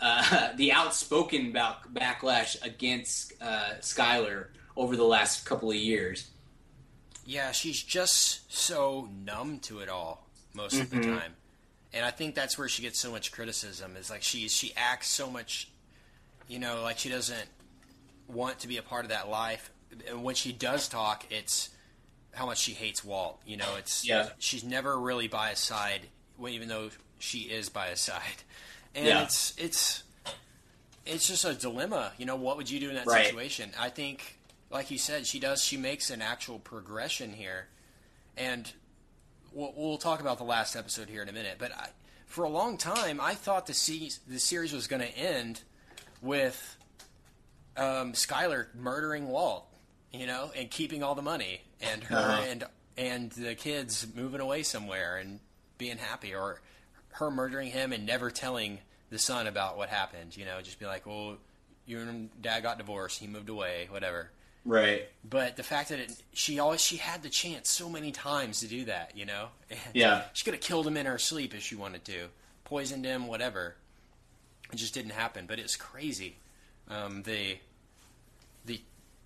uh, 0.00 0.52
the 0.56 0.72
outspoken 0.72 1.52
back- 1.52 1.88
backlash 1.92 2.60
against 2.64 3.32
uh, 3.40 3.74
Skyler 3.80 4.46
over 4.76 4.96
the 4.96 5.04
last 5.04 5.44
couple 5.44 5.70
of 5.70 5.76
years. 5.76 6.30
Yeah, 7.24 7.52
she's 7.52 7.82
just 7.82 8.52
so 8.54 9.08
numb 9.24 9.58
to 9.60 9.80
it 9.80 9.88
all 9.88 10.26
most 10.54 10.80
of 10.80 10.90
the 10.90 11.00
time, 11.00 11.34
and 11.92 12.04
I 12.04 12.10
think 12.10 12.34
that's 12.34 12.56
where 12.56 12.68
she 12.68 12.82
gets 12.82 12.98
so 12.98 13.10
much 13.10 13.32
criticism. 13.32 13.96
Is 13.96 14.08
like 14.08 14.22
she 14.22 14.48
she 14.48 14.72
acts 14.76 15.08
so 15.08 15.30
much, 15.30 15.68
you 16.48 16.58
know, 16.58 16.82
like 16.82 16.98
she 16.98 17.10
doesn't 17.10 17.48
want 18.28 18.60
to 18.60 18.68
be 18.68 18.78
a 18.78 18.82
part 18.82 19.04
of 19.04 19.10
that 19.10 19.28
life. 19.28 19.70
And 20.08 20.22
when 20.22 20.36
she 20.36 20.52
does 20.52 20.88
talk, 20.88 21.26
it's 21.30 21.68
how 22.34 22.46
much 22.46 22.58
she 22.58 22.72
hates 22.72 23.04
Walt. 23.04 23.40
You 23.46 23.56
know, 23.56 23.76
it's 23.76 24.04
Yeah. 24.04 24.30
she's 24.38 24.64
never 24.64 24.98
really 24.98 25.28
by 25.28 25.50
his 25.50 25.58
side, 25.58 26.02
even 26.46 26.68
though 26.68 26.90
she 27.18 27.40
is 27.40 27.68
by 27.68 27.88
his 27.88 28.00
side, 28.00 28.42
and 28.94 29.06
Yeah. 29.06 29.22
it's 29.24 29.54
it's 29.58 30.02
it's 31.06 31.26
just 31.26 31.44
a 31.44 31.54
dilemma. 31.54 32.12
You 32.18 32.26
know, 32.26 32.36
what 32.36 32.56
would 32.58 32.68
you 32.70 32.78
do 32.80 32.90
in 32.90 32.94
that 32.96 33.06
Right. 33.06 33.26
situation? 33.26 33.72
I 33.78 33.88
think, 33.88 34.38
like 34.70 34.90
you 34.90 34.98
said, 34.98 35.26
she 35.26 35.40
does. 35.40 35.64
She 35.64 35.76
makes 35.78 36.10
an 36.10 36.20
actual 36.20 36.58
progression 36.58 37.32
here, 37.32 37.68
and 38.36 38.70
we'll, 39.52 39.72
we'll 39.74 39.96
talk 39.98 40.20
about 40.20 40.36
the 40.38 40.44
last 40.44 40.76
episode 40.76 41.08
here 41.08 41.22
in 41.22 41.28
a 41.30 41.32
minute. 41.32 41.56
But 41.58 41.72
I, 41.74 41.88
for 42.26 42.44
a 42.44 42.50
long 42.50 42.76
time, 42.76 43.20
I 43.22 43.34
thought 43.34 43.66
the 43.66 43.72
se- 43.74 44.18
the 44.26 44.38
series 44.38 44.72
was 44.74 44.86
going 44.86 45.00
to 45.00 45.08
end 45.16 45.62
with 46.20 46.76
um, 47.76 48.12
Skyler 48.12 48.66
murdering 48.74 49.28
Walt, 49.28 49.66
you 50.12 50.26
know, 50.26 50.50
and 50.54 50.70
keeping 50.70 51.02
all 51.02 51.14
the 51.14 51.22
money, 51.22 51.62
and 51.80 52.04
her 52.04 52.16
Uh-huh. 52.16 52.42
and 52.48 52.64
and 52.96 53.30
the 53.32 53.54
kids 53.54 54.06
moving 54.14 54.40
away 54.40 54.62
somewhere 54.64 55.16
and 55.18 55.38
being 55.78 55.98
happy, 55.98 56.34
or 56.34 56.60
her 57.12 57.30
murdering 57.30 57.70
him 57.70 57.92
and 57.92 58.04
never 58.06 58.30
telling 58.30 58.78
the 59.10 59.18
son 59.18 59.46
about 59.46 59.76
what 59.76 59.88
happened. 59.88 60.36
You 60.36 60.44
know, 60.44 60.60
just 60.60 60.78
be 60.80 60.86
like, 60.86 61.06
well, 61.06 61.36
you 61.86 62.00
and 62.00 62.30
dad 62.42 62.62
got 62.64 62.78
divorced, 62.78 63.20
he 63.20 63.26
moved 63.26 63.48
away, 63.48 63.86
whatever. 63.90 64.30
Right. 64.64 65.08
But 65.24 65.56
the 65.56 65.62
fact 65.62 65.88
that 65.90 65.98
it, 66.00 66.12
she 66.34 66.58
always 66.58 66.80
she 66.82 66.96
had 66.96 67.22
the 67.22 67.30
chance 67.30 67.70
so 67.70 67.88
many 67.88 68.10
times 68.12 68.60
to 68.60 68.66
do 68.66 68.84
that, 68.86 69.16
you 69.16 69.24
know. 69.24 69.48
And 69.70 69.78
Yeah. 69.94 70.24
she 70.32 70.44
could 70.44 70.54
have 70.54 70.62
killed 70.62 70.86
him 70.86 70.96
in 70.96 71.06
her 71.06 71.18
sleep 71.18 71.54
if 71.54 71.62
she 71.62 71.74
wanted 71.76 72.04
to, 72.06 72.28
poisoned 72.64 73.04
him, 73.04 73.28
whatever. 73.28 73.76
It 74.72 74.76
just 74.76 74.92
didn't 74.92 75.12
happen. 75.12 75.46
But 75.46 75.58
it's 75.60 75.76
crazy, 75.76 76.36
um, 76.88 77.22
the 77.22 77.58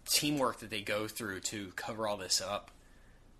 teamwork 0.08 0.58
that 0.60 0.70
they 0.70 0.80
go 0.80 1.06
through 1.08 1.40
to 1.40 1.72
cover 1.76 2.06
all 2.06 2.16
this 2.16 2.40
up 2.40 2.70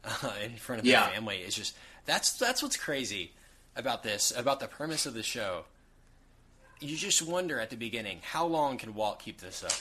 uh, 0.05 0.33
in 0.45 0.57
front 0.57 0.81
of 0.81 0.87
Yeah. 0.87 1.07
the 1.07 1.13
family. 1.15 1.39
is 1.39 1.55
just 1.55 1.75
that's 2.07 2.33
that's 2.33 2.63
what's 2.63 2.77
crazy 2.77 3.33
about 3.77 4.03
this, 4.03 4.33
about 4.37 4.61
the 4.61 4.67
premise 4.69 5.07
of 5.07 5.15
the 5.15 5.23
show. 5.23 5.65
You 6.81 6.97
just 6.97 7.23
wonder 7.23 7.61
at 7.61 7.71
the 7.71 7.77
beginning, 7.77 8.19
how 8.23 8.45
long 8.47 8.77
can 8.77 8.95
Walt 8.95 9.21
keep 9.21 9.41
this 9.41 9.63
up? 9.63 9.73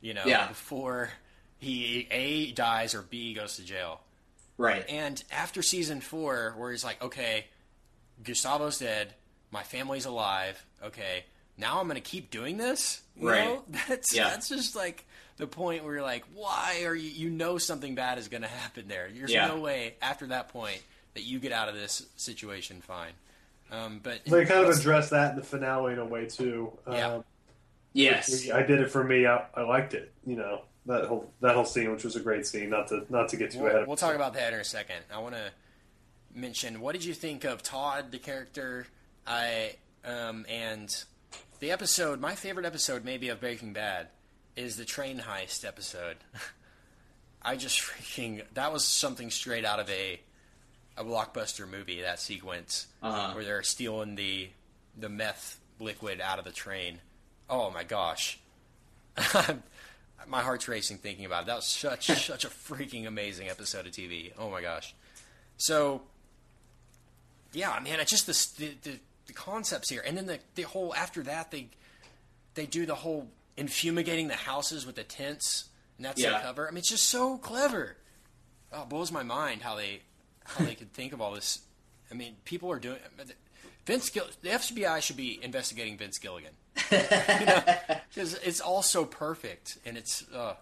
You 0.00 0.14
know, 0.14 0.24
Yeah. 0.26 0.48
before 0.48 1.10
he 1.58 2.06
a 2.10 2.52
dies 2.52 2.94
or 2.94 3.02
b 3.02 3.34
goes 3.34 3.56
to 3.56 3.62
jail. 3.64 4.00
Right. 4.56 4.84
And 4.88 5.22
after 5.30 5.62
season 5.62 6.00
four, 6.00 6.54
where 6.56 6.72
he's 6.72 6.82
like, 6.84 7.00
okay, 7.02 7.46
Gustavo's 8.22 8.78
dead, 8.78 9.14
my 9.52 9.62
family's 9.62 10.04
alive, 10.04 10.64
okay, 10.82 11.24
now 11.56 11.80
I'm 11.80 11.86
going 11.88 11.94
to 11.94 12.00
keep 12.00 12.30
doing 12.30 12.56
this? 12.56 13.02
You 13.16 13.28
Right. 13.30 13.44
know? 13.44 13.62
That's, 13.88 14.12
Yeah. 14.14 14.30
that's 14.30 14.48
just 14.48 14.74
like 14.76 15.04
the 15.38 15.46
point 15.46 15.84
where 15.84 15.94
you're 15.94 16.02
like, 16.02 16.24
why 16.34 16.82
are 16.84 16.94
you, 16.94 17.08
you 17.10 17.30
know 17.30 17.58
something 17.58 17.94
bad 17.94 18.18
is 18.18 18.28
going 18.28 18.42
to 18.42 18.48
happen 18.48 18.88
there. 18.88 19.08
There's 19.12 19.32
Yeah. 19.32 19.48
no 19.48 19.60
way 19.60 19.94
after 20.02 20.26
that 20.28 20.48
point 20.48 20.82
that 21.14 21.22
you 21.22 21.38
get 21.38 21.52
out 21.52 21.68
of 21.68 21.74
this 21.74 22.06
situation 22.16 22.80
fine. 22.80 23.12
Um, 23.70 24.00
but 24.02 24.24
They 24.24 24.44
kind 24.44 24.64
of 24.66 24.76
address 24.76 25.10
that 25.10 25.30
in 25.30 25.36
the 25.36 25.42
finale 25.44 25.92
in 25.92 25.98
a 25.98 26.04
way 26.04 26.26
too. 26.26 26.72
Yeah. 26.90 27.14
Um, 27.14 27.24
yes. 27.92 28.50
I 28.50 28.62
did 28.62 28.80
it 28.80 28.90
for 28.90 29.02
me. 29.04 29.26
I, 29.26 29.44
I 29.54 29.62
liked 29.62 29.94
it. 29.94 30.12
You 30.26 30.36
know 30.36 30.62
that 30.86 31.04
whole 31.04 31.30
that 31.40 31.54
whole 31.54 31.64
scene, 31.66 31.90
which 31.92 32.04
was 32.04 32.16
a 32.16 32.20
great 32.20 32.46
scene. 32.46 32.70
Not 32.70 32.88
to 32.88 33.04
not 33.10 33.28
to 33.30 33.36
get 33.36 33.50
too 33.50 33.60
ahead. 33.60 33.72
We'll, 33.72 33.82
of 33.82 33.88
we'll 33.88 33.96
talk 33.96 34.14
about 34.14 34.34
that 34.34 34.52
in 34.54 34.60
a 34.60 34.64
second. 34.64 34.96
I 35.12 35.18
want 35.18 35.34
to 35.34 35.50
mention 36.34 36.80
what 36.80 36.92
did 36.92 37.04
you 37.04 37.14
think 37.14 37.44
of 37.44 37.62
Todd, 37.62 38.10
the 38.10 38.18
character, 38.18 38.86
I 39.26 39.76
um, 40.04 40.46
and 40.48 41.04
the 41.60 41.70
episode. 41.70 42.20
My 42.20 42.34
favorite 42.34 42.64
episode, 42.66 43.04
maybe 43.04 43.28
of 43.28 43.40
Breaking 43.40 43.72
Bad, 43.74 44.08
is 44.58 44.76
the 44.76 44.84
train 44.84 45.20
heist 45.20 45.64
episode. 45.66 46.16
I 47.42 47.56
just 47.56 47.80
freaking 47.80 48.42
that 48.54 48.72
was 48.72 48.84
something 48.84 49.30
straight 49.30 49.64
out 49.64 49.78
of 49.80 49.88
a 49.88 50.20
a 50.96 51.04
blockbuster 51.04 51.68
movie. 51.68 52.02
That 52.02 52.18
sequence 52.18 52.88
Uh-huh. 53.02 53.32
where 53.34 53.44
they're 53.44 53.62
stealing 53.62 54.16
the 54.16 54.48
the 54.96 55.08
meth 55.08 55.60
liquid 55.78 56.20
out 56.20 56.38
of 56.40 56.44
the 56.44 56.50
train. 56.52 56.98
Oh 57.48 57.70
my 57.70 57.84
gosh. 57.84 58.38
my 60.26 60.42
heart's 60.42 60.68
racing 60.68 60.98
thinking 60.98 61.24
about 61.24 61.44
it. 61.44 61.46
That 61.46 61.56
was 61.56 61.64
such 61.66 62.06
such 62.26 62.44
a 62.44 62.48
freaking 62.48 63.06
amazing 63.06 63.48
episode 63.48 63.86
of 63.86 63.92
TV. 63.92 64.32
Oh 64.38 64.50
my 64.50 64.60
gosh. 64.60 64.94
So 65.56 66.02
yeah, 67.52 67.78
man, 67.82 67.98
it's 68.00 68.10
just 68.10 68.26
this, 68.26 68.46
the, 68.46 68.72
the 68.82 68.98
the 69.26 69.32
concepts 69.32 69.88
here, 69.90 70.02
and 70.04 70.16
then 70.16 70.26
the 70.26 70.38
the 70.56 70.62
whole 70.62 70.94
after 70.94 71.22
that 71.22 71.50
they 71.50 71.68
they 72.54 72.66
do 72.66 72.84
the 72.86 72.94
whole 72.96 73.28
infumigating 73.58 74.28
the 74.28 74.36
houses 74.36 74.86
with 74.86 74.96
the 74.96 75.04
tents, 75.04 75.68
and 75.98 76.06
that's 76.06 76.20
Yeah. 76.20 76.38
the 76.38 76.38
cover. 76.44 76.66
I 76.66 76.70
mean, 76.70 76.78
it's 76.78 76.88
just 76.88 77.04
so 77.08 77.36
clever. 77.38 77.96
Oh, 78.72 78.82
it 78.82 78.88
blows 78.88 79.12
my 79.12 79.22
mind 79.22 79.62
how 79.62 79.74
they 79.76 80.02
how 80.46 80.64
they 80.64 80.74
could 80.74 80.92
think 80.94 81.12
of 81.12 81.20
all 81.20 81.32
this. 81.32 81.58
I 82.10 82.14
mean, 82.14 82.36
people 82.46 82.70
are 82.70 82.78
doing. 82.78 82.98
Vince 83.84 84.08
Gill, 84.10 84.26
the 84.42 84.50
FBI 84.50 85.00
should 85.02 85.16
be 85.16 85.38
investigating 85.42 85.96
Vince 85.98 86.18
Gilligan 86.18 86.52
because 86.74 88.34
it's 88.42 88.60
all 88.60 88.82
so 88.82 89.04
perfect, 89.04 89.78
and 89.84 89.96
it's 89.96 90.28
uh, 90.30 90.54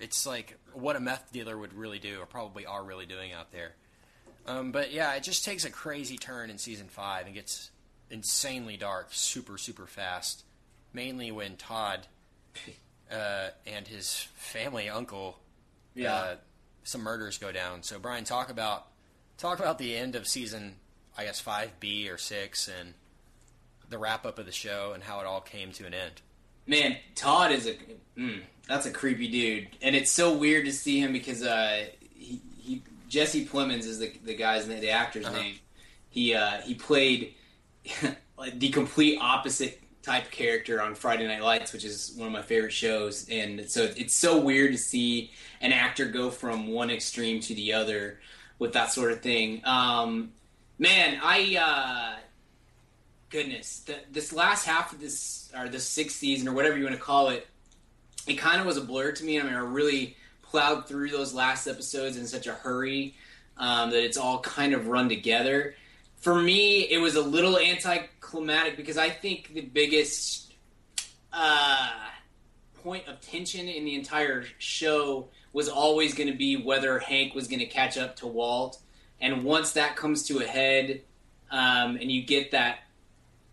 it's 0.00 0.26
like 0.26 0.58
what 0.72 0.96
a 0.96 1.00
meth 1.00 1.30
dealer 1.32 1.56
would 1.58 1.74
really 1.74 1.98
do, 1.98 2.20
or 2.20 2.26
probably 2.26 2.66
are 2.66 2.82
really 2.82 3.06
doing 3.06 3.32
out 3.32 3.52
there. 3.52 3.74
Um, 4.46 4.72
but 4.72 4.92
yeah, 4.92 5.14
it 5.14 5.22
just 5.22 5.44
takes 5.44 5.64
a 5.64 5.70
crazy 5.70 6.16
turn 6.18 6.50
in 6.50 6.58
season 6.58 6.88
five 6.88 7.26
and 7.26 7.34
gets 7.34 7.70
insanely 8.10 8.76
dark, 8.76 9.08
super 9.12 9.56
super 9.58 9.86
fast. 9.86 10.44
Mainly 10.94 11.30
when 11.30 11.56
Todd 11.56 12.06
uh, 13.10 13.48
and 13.66 13.86
his 13.88 14.26
family 14.34 14.88
uncle, 14.88 15.38
Yeah. 15.94 16.14
uh, 16.14 16.36
some 16.84 17.02
murders 17.02 17.38
go 17.38 17.52
down. 17.52 17.82
So 17.82 17.98
Brian, 17.98 18.24
talk 18.24 18.50
about 18.50 18.86
talk 19.38 19.58
about 19.58 19.78
the 19.78 19.96
end 19.96 20.14
of 20.16 20.26
season, 20.28 20.76
I 21.16 21.24
guess 21.24 21.40
five 21.40 21.78
B 21.80 22.08
or 22.08 22.18
six, 22.18 22.68
and 22.68 22.94
the 23.88 23.98
wrap 23.98 24.24
up 24.24 24.38
of 24.38 24.46
the 24.46 24.52
show 24.52 24.92
and 24.94 25.02
how 25.02 25.20
it 25.20 25.26
all 25.26 25.40
came 25.40 25.72
to 25.72 25.86
an 25.86 25.94
end. 25.94 26.22
Man, 26.66 26.96
Todd 27.14 27.52
is 27.52 27.66
a 27.66 27.76
mm, 28.16 28.40
that's 28.68 28.86
a 28.86 28.90
creepy 28.90 29.28
dude, 29.28 29.68
and 29.82 29.94
it's 29.96 30.10
so 30.10 30.32
weird 30.36 30.64
to 30.66 30.72
see 30.72 31.00
him 31.00 31.12
because 31.12 31.42
uh, 31.42 31.86
he, 32.14 32.40
he 32.58 32.82
Jesse 33.08 33.44
Plemons 33.44 33.80
is 33.84 33.98
the 33.98 34.12
the 34.24 34.34
guy's 34.34 34.66
name, 34.68 34.80
the 34.80 34.90
actor's 34.90 35.26
Uh-huh. 35.26 35.36
name. 35.36 35.54
He 36.08 36.34
uh, 36.34 36.60
he 36.62 36.74
played 36.74 37.34
the 38.54 38.68
complete 38.70 39.18
opposite 39.20 39.81
type 40.02 40.30
character 40.30 40.82
on 40.82 40.94
Friday 40.94 41.26
Night 41.26 41.42
Lights, 41.42 41.72
which 41.72 41.84
is 41.84 42.12
one 42.16 42.26
of 42.26 42.32
my 42.32 42.42
favorite 42.42 42.72
shows, 42.72 43.28
and 43.30 43.68
so 43.68 43.84
it's 43.96 44.14
so 44.14 44.40
weird 44.40 44.72
to 44.72 44.78
see 44.78 45.30
an 45.60 45.72
actor 45.72 46.06
go 46.06 46.30
from 46.30 46.68
one 46.68 46.90
extreme 46.90 47.40
to 47.40 47.54
the 47.54 47.72
other 47.72 48.18
with 48.58 48.72
that 48.72 48.92
sort 48.92 49.12
of 49.12 49.20
thing. 49.20 49.62
Um, 49.64 50.32
man, 50.78 51.18
I. 51.22 51.56
Uh, 51.60 52.20
goodness, 53.32 53.80
the, 53.80 53.96
this 54.12 54.32
last 54.32 54.66
half 54.66 54.92
of 54.92 55.00
this 55.00 55.50
or 55.58 55.68
this 55.68 55.88
sixth 55.88 56.18
season 56.18 56.46
or 56.46 56.52
whatever 56.52 56.76
you 56.76 56.84
want 56.84 56.94
to 56.94 57.00
call 57.00 57.30
it, 57.30 57.48
it 58.26 58.34
kind 58.34 58.60
of 58.60 58.66
was 58.66 58.76
a 58.76 58.82
blur 58.82 59.10
to 59.10 59.24
me. 59.24 59.40
I 59.40 59.42
mean, 59.42 59.54
I 59.54 59.58
really 59.58 60.16
plowed 60.42 60.86
through 60.86 61.08
those 61.08 61.32
last 61.32 61.66
episodes 61.66 62.18
in 62.18 62.26
such 62.26 62.46
a 62.46 62.52
hurry 62.52 63.14
um, 63.56 63.90
that 63.90 64.04
it's 64.04 64.18
all 64.18 64.40
kind 64.40 64.74
of 64.74 64.86
run 64.86 65.08
together. 65.08 65.74
for 66.22 66.40
me, 66.40 66.82
it 66.82 66.98
was 66.98 67.16
a 67.16 67.20
little 67.20 67.56
anticlimactic 68.32 68.76
because 68.76 68.98
I 68.98 69.10
think 69.10 69.52
the 69.54 69.60
biggest 69.60 70.52
uh, 71.32 71.90
point 72.82 73.06
of 73.08 73.20
tension 73.20 73.68
in 73.68 73.84
the 73.84 73.94
entire 73.94 74.44
show 74.58 75.28
was 75.52 75.68
always 75.68 76.14
going 76.14 76.30
to 76.30 76.36
be 76.36 76.56
whether 76.56 76.98
Hank 76.98 77.34
was 77.34 77.48
going 77.48 77.60
to 77.60 77.66
catch 77.66 77.98
up 77.98 78.16
to 78.16 78.26
Walt. 78.26 78.80
And 79.20 79.44
once 79.44 79.72
that 79.72 79.96
comes 79.96 80.24
to 80.28 80.38
a 80.38 80.46
head, 80.46 81.02
um, 81.50 81.96
and 81.96 82.10
you 82.10 82.22
get 82.22 82.52
that 82.52 82.80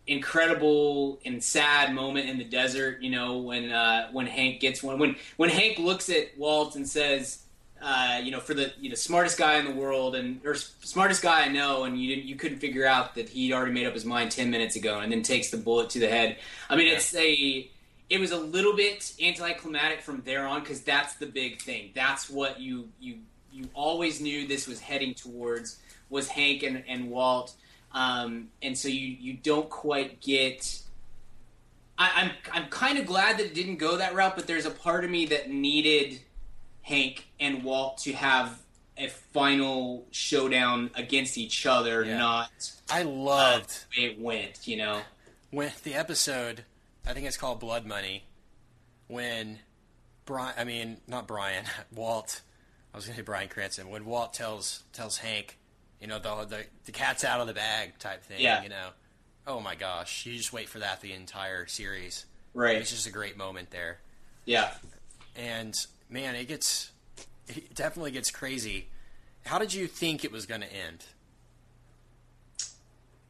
incredible 0.08 1.20
and 1.26 1.44
sad 1.44 1.94
moment 1.94 2.30
in 2.30 2.38
the 2.38 2.44
desert, 2.44 3.02
you 3.02 3.12
know, 3.12 3.40
when 3.40 3.70
uh, 3.72 4.10
when 4.12 4.26
Hank 4.26 4.62
gets 4.62 4.82
one, 4.82 4.98
when 4.98 5.16
when 5.38 5.50
Hank 5.50 5.78
looks 5.78 6.10
at 6.10 6.38
Walt 6.38 6.76
and 6.76 6.88
says, 6.88 7.44
uh, 7.82 8.20
you 8.22 8.32
know, 8.32 8.40
for 8.40 8.54
the 8.54 8.74
you 8.80 8.90
know 8.90 8.96
smartest 8.96 9.38
guy 9.38 9.58
in 9.58 9.66
the 9.66 9.72
world 9.72 10.16
and 10.16 10.42
or 10.46 10.56
smartest 10.56 11.22
guy 11.22 11.46
I 11.46 11.48
know, 11.48 11.86
and 11.86 12.02
you 12.02 12.16
didn't 12.16 12.28
you 12.28 12.36
couldn't 12.36 12.60
figure 12.60 12.86
out 12.86 13.16
that 13.16 13.30
he'd 13.30 13.54
already 13.54 13.72
made 13.72 13.88
up 13.88 13.94
his 13.94 14.06
mind 14.06 14.32
ten 14.32 14.50
minutes 14.50 14.76
ago, 14.76 15.00
and 15.00 15.12
then 15.12 15.22
takes 15.22 15.50
the 15.50 15.58
bullet 15.58 15.90
to 15.92 16.00
the 16.00 16.10
head. 16.10 16.38
I 16.70 16.76
mean, 16.76 16.88
it's 16.88 17.16
a 17.16 17.70
it 18.10 18.20
was 18.20 18.32
a 18.32 18.38
little 18.38 18.76
bit 18.76 19.14
anticlimactic 19.22 20.02
from 20.02 20.22
there 20.26 20.46
on 20.46 20.62
because 20.62 20.82
that's 20.82 21.16
the 21.16 21.26
big 21.26 21.62
thing. 21.62 21.92
That's 21.94 22.30
what 22.30 22.60
you 22.60 22.90
you 23.00 23.20
you 23.52 23.70
always 23.74 24.20
knew 24.20 24.48
this 24.48 24.68
was 24.68 24.80
heading 24.80 25.14
towards 25.14 25.80
was 26.10 26.28
Hank 26.28 26.64
and, 26.64 26.84
and 26.88 27.10
Walt, 27.10 27.56
um, 27.94 28.50
and 28.62 28.78
so 28.78 28.90
you 28.90 29.08
you 29.20 29.34
don't 29.34 29.70
quite 29.70 30.20
get. 30.22 30.82
I, 31.98 32.12
I'm 32.16 32.32
I'm 32.52 32.70
kind 32.70 32.98
of 32.98 33.06
glad 33.06 33.38
that 33.38 33.46
it 33.46 33.54
didn't 33.54 33.78
go 33.78 33.98
that 33.98 34.16
route, 34.16 34.36
but 34.36 34.48
there's 34.48 34.66
a 34.66 34.72
part 34.72 35.04
of 35.04 35.10
me 35.10 35.28
that 35.28 35.50
needed 35.50 36.20
Hank 36.90 37.28
and 37.40 37.64
Walt 37.64 38.00
to 38.00 38.14
have 38.14 38.60
a 38.98 39.08
final 39.08 40.06
showdown 40.12 40.92
against 40.96 41.38
each 41.38 41.66
other, 41.66 42.04
Yeah. 42.04 42.18
not 42.18 42.52
I 42.90 43.04
loved 43.04 43.86
the 43.96 44.02
way 44.02 44.12
it 44.12 44.20
went. 44.20 44.68
You 44.68 44.78
know. 44.78 45.02
when 45.52 45.72
the 45.84 45.94
episode, 45.94 46.66
I 47.08 47.14
think 47.14 47.26
it's 47.28 47.38
called 47.38 47.60
Blood 47.60 47.86
Money, 47.86 48.26
when 49.08 49.60
Brian, 50.26 50.54
I 50.58 50.64
mean 50.64 50.98
not 51.08 51.28
Brian, 51.28 51.66
Walt. 51.96 52.42
I 52.94 52.98
was 52.98 53.06
going 53.06 53.16
to 53.16 53.22
say 53.22 53.24
Bryan 53.26 53.50
Cranston. 53.50 53.90
When 53.90 54.04
Walt 54.06 54.34
tells 54.34 54.84
tells 54.94 55.18
Hank, 55.20 55.58
you 56.02 56.08
know 56.08 56.20
the 56.20 56.46
the, 56.46 56.64
the 56.86 56.92
cat's 56.92 57.24
out 57.24 57.40
of 57.40 57.48
the 57.48 57.54
bag 57.54 57.98
type 58.00 58.24
thing. 58.24 58.42
Yeah. 58.42 58.64
You 58.64 58.70
know, 58.70 58.90
oh 59.48 59.60
my 59.60 59.76
gosh, 59.76 60.26
you 60.26 60.36
just 60.36 60.52
wait 60.52 60.68
for 60.70 60.80
that 60.80 61.02
the 61.02 61.14
entire 61.14 61.68
series. 61.68 62.26
Right. 62.54 62.78
It's 62.78 62.90
just 62.90 63.06
a 63.08 63.12
great 63.12 63.38
moment 63.38 63.70
there, 63.70 64.00
Yeah. 64.46 64.74
and 65.36 65.74
man, 66.10 66.36
it 66.36 66.48
gets 66.48 66.92
it 67.48 67.74
definitely 67.74 68.12
gets 68.12 68.32
crazy. 68.32 68.90
How 69.46 69.60
did 69.60 69.74
you 69.74 69.88
think 69.88 70.24
it 70.24 70.32
was 70.32 70.46
going 70.46 70.62
to 70.62 70.68
end? 70.68 71.06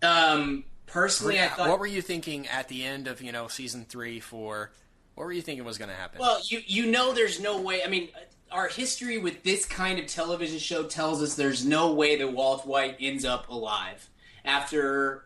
Um, 0.01 0.63
personally, 0.85 1.39
I 1.39 1.47
thought. 1.47 1.69
what 1.69 1.79
were 1.79 1.87
you 1.87 2.01
thinking 2.01 2.47
at 2.47 2.67
the 2.67 2.83
end 2.83 3.07
of 3.07 3.21
you 3.21 3.31
know 3.31 3.47
season 3.47 3.85
three, 3.85 4.19
four? 4.19 4.71
What 5.15 5.25
were 5.25 5.33
you 5.33 5.41
thinking 5.41 5.65
was 5.65 5.77
going 5.77 5.89
to 5.89 5.95
happen? 5.95 6.19
Well, 6.19 6.39
you 6.43 6.61
you 6.65 6.91
know, 6.91 7.13
there's 7.13 7.39
no 7.39 7.61
way. 7.61 7.83
I 7.83 7.87
mean, 7.87 8.09
our 8.51 8.67
history 8.67 9.17
with 9.17 9.43
this 9.43 9.65
kind 9.65 9.99
of 9.99 10.07
television 10.07 10.59
show 10.59 10.83
tells 10.83 11.21
us 11.21 11.35
there's 11.35 11.65
no 11.65 11.93
way 11.93 12.17
that 12.17 12.31
Walt 12.31 12.65
White 12.65 12.97
ends 12.99 13.25
up 13.25 13.49
alive 13.49 14.09
after 14.45 15.25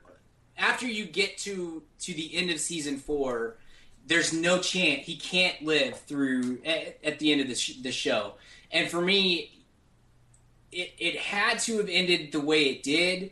after 0.58 0.88
you 0.88 1.06
get 1.06 1.38
to 1.40 1.84
to 2.00 2.14
the 2.14 2.36
end 2.36 2.50
of 2.50 2.60
season 2.60 2.98
four. 2.98 3.58
There's 4.06 4.34
no 4.34 4.60
chance 4.60 5.06
he 5.06 5.16
can't 5.16 5.64
live 5.64 6.00
through 6.02 6.60
at, 6.66 7.00
at 7.04 7.20
the 7.20 7.32
end 7.32 7.42
of 7.42 7.48
the, 7.48 7.56
sh- 7.56 7.78
the 7.82 7.92
show. 7.92 8.34
And 8.72 8.90
for 8.90 9.02
me, 9.02 9.52
it 10.72 10.94
it 10.98 11.18
had 11.18 11.60
to 11.60 11.78
have 11.78 11.88
ended 11.90 12.32
the 12.32 12.42
way 12.42 12.64
it 12.64 12.84
did. 12.84 13.32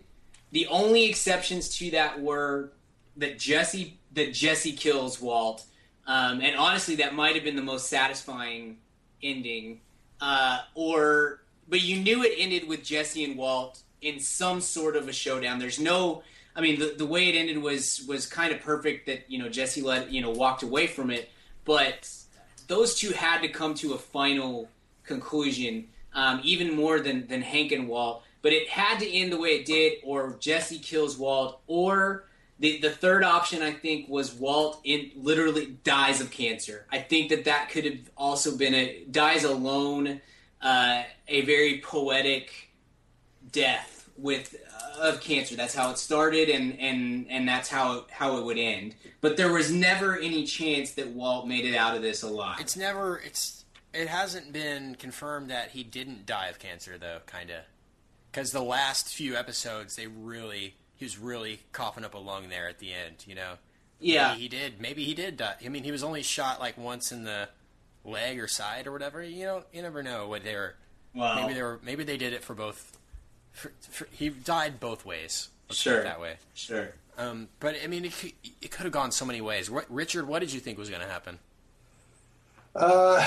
The 0.52 0.68
only 0.68 1.10
exceptions 1.10 1.70
to 1.78 1.92
that 1.92 2.22
were 2.22 2.72
that 3.18 3.40
Jesse 3.40 3.98
that 4.14 4.34
Jesse 4.34 4.74
kills 4.74 5.20
Walt, 5.20 5.66
um, 6.08 6.42
and 6.42 6.56
honestly, 6.56 6.96
that 6.98 7.16
might 7.16 7.36
have 7.36 7.44
been 7.44 7.56
the 7.56 7.62
most 7.62 7.88
satisfying 7.88 8.78
ending. 9.24 9.82
Uh, 10.20 10.60
or, 10.76 11.42
but 11.68 11.82
you 11.82 11.98
knew 11.98 12.24
it 12.24 12.34
ended 12.38 12.68
with 12.68 12.84
Jesse 12.84 13.24
and 13.24 13.38
Walt 13.38 13.82
in 14.02 14.20
some 14.20 14.62
sort 14.62 14.96
of 14.96 15.08
a 15.08 15.14
showdown. 15.14 15.58
There's 15.58 15.80
no, 15.80 16.24
I 16.56 16.62
mean, 16.62 16.80
the 16.80 16.94
the 16.98 17.06
way 17.06 17.30
it 17.30 17.36
ended 17.36 17.58
was 17.58 18.04
was 18.08 18.26
kind 18.26 18.54
of 18.54 18.62
perfect. 18.62 19.06
That 19.06 19.30
you 19.30 19.40
know 19.40 19.50
Jesse 19.50 19.82
let 19.82 20.12
you 20.12 20.22
know 20.22 20.32
walked 20.32 20.64
away 20.64 20.88
from 20.88 21.10
it, 21.10 21.30
but 21.66 22.10
those 22.68 22.96
two 22.96 23.12
had 23.12 23.42
to 23.42 23.48
come 23.48 23.74
to 23.76 23.94
a 23.94 23.98
final 23.98 24.70
conclusion, 25.04 25.88
um, 26.14 26.42
even 26.44 26.76
more 26.76 27.00
than 27.00 27.28
than 27.28 27.42
Hank 27.42 27.72
and 27.72 27.88
Walt. 27.88 28.24
But 28.42 28.54
it 28.54 28.68
had 28.70 29.00
to 29.00 29.10
end 29.10 29.32
the 29.32 29.38
way 29.38 29.50
it 29.50 29.66
did, 29.66 30.00
or 30.04 30.36
Jesse 30.40 30.80
kills 30.80 31.18
Walt, 31.18 31.62
or 31.68 32.26
the 32.60 32.80
the 32.80 32.90
third 32.90 33.24
option 33.24 33.62
I 33.62 33.72
think 33.72 34.10
was 34.10 34.34
Walt 34.34 34.82
in 34.84 35.12
literally 35.16 35.78
dies 35.84 36.22
of 36.22 36.32
cancer. 36.32 36.86
I 36.92 37.00
think 37.00 37.30
that 37.30 37.46
that 37.46 37.70
could 37.70 37.86
have 37.86 38.10
also 38.18 38.58
been 38.58 38.74
a 38.74 39.04
dies 39.10 39.46
alone, 39.46 40.22
uh, 40.62 41.04
a 41.28 41.42
very 41.42 41.82
poetic 41.82 42.70
death 43.52 43.91
with 44.18 44.56
uh, 45.00 45.10
of 45.10 45.22
cancer. 45.22 45.56
That's 45.56 45.76
how 45.76 45.92
it 45.92 45.98
started, 45.98 46.50
and 46.50 46.80
and 46.80 47.28
and 47.30 47.48
that's 47.48 47.70
how 47.70 48.00
it, 48.00 48.04
how 48.12 48.38
it 48.38 48.46
would 48.46 48.58
end. 48.58 48.96
But 49.22 49.38
there 49.38 49.52
was 49.52 49.72
never 49.72 50.18
any 50.18 50.46
chance 50.46 50.92
that 50.92 51.10
Walt 51.10 51.48
made 51.48 51.66
it 51.66 51.76
out 51.76 51.96
of 51.96 52.02
this 52.02 52.24
alive. 52.24 52.60
It's 52.60 52.76
never. 52.78 53.18
It's. 53.18 53.66
It 53.94 54.08
hasn't 54.08 54.54
been 54.54 54.96
confirmed 54.96 55.50
that 55.52 55.72
he 55.72 55.84
didn't 55.84 56.26
die 56.26 56.48
of 56.48 56.60
cancer, 56.60 56.98
though. 56.98 57.20
Kind 57.26 57.50
of, 57.50 57.62
because 58.32 58.52
the 58.52 58.62
last 58.64 59.10
few 59.14 59.36
episodes, 59.36 59.96
they 59.96 60.08
really 60.08 60.76
he 60.96 61.06
was 61.06 61.18
really 61.18 61.62
coughing 61.74 62.06
up 62.06 62.14
a 62.14 62.18
lung 62.18 62.50
there 62.50 62.70
at 62.70 62.80
the 62.80 62.94
end. 62.94 63.26
You 63.28 63.36
know. 63.36 63.54
yeah, 64.00 64.30
Maybe 64.30 64.42
he 64.42 64.48
did. 64.48 64.80
Maybe 64.82 65.04
he 65.04 65.14
did 65.14 65.38
die. 65.38 65.56
I 65.66 65.70
mean, 65.70 65.84
he 65.84 65.92
was 65.92 66.04
only 66.04 66.22
shot 66.24 66.60
like 66.60 66.78
once 66.78 67.12
in 67.12 67.24
the 67.24 67.50
leg 68.06 68.40
or 68.40 68.48
side 68.48 68.88
or 68.88 68.92
whatever. 68.92 69.22
You 69.24 69.46
know, 69.46 69.64
you 69.74 69.82
never 69.82 70.02
know 70.04 70.28
what 70.28 70.44
they 70.44 70.56
were. 70.56 70.76
well, 71.14 71.36
Maybe 71.42 71.54
they 71.54 71.62
were. 71.62 71.80
Maybe 71.84 72.04
they 72.04 72.18
did 72.18 72.34
it 72.34 72.44
for 72.44 72.54
both. 72.54 72.98
For, 73.54 73.72
for, 73.90 74.08
he 74.12 74.30
died 74.30 74.80
both 74.80 75.06
ways. 75.06 75.50
Let's 75.70 75.78
put 75.84 75.90
Sure. 75.92 76.00
it 76.00 76.04
that 76.04 76.20
way. 76.22 76.36
sure. 76.54 76.90
Um, 77.18 77.50
but 77.60 77.76
I 77.84 77.88
mean, 77.88 78.06
it, 78.06 78.14
could- 78.18 78.34
it 78.62 78.72
could 78.72 78.84
have 78.84 78.92
gone 78.94 79.12
so 79.12 79.26
many 79.26 79.42
ways. 79.42 79.70
Ri- 79.70 79.84
Richard, 79.90 80.28
what 80.28 80.40
did 80.40 80.52
you 80.54 80.60
think 80.60 80.78
was 80.78 80.90
going 80.90 81.02
to 81.02 81.08
happen? 81.08 81.40
Uh, 82.74 83.20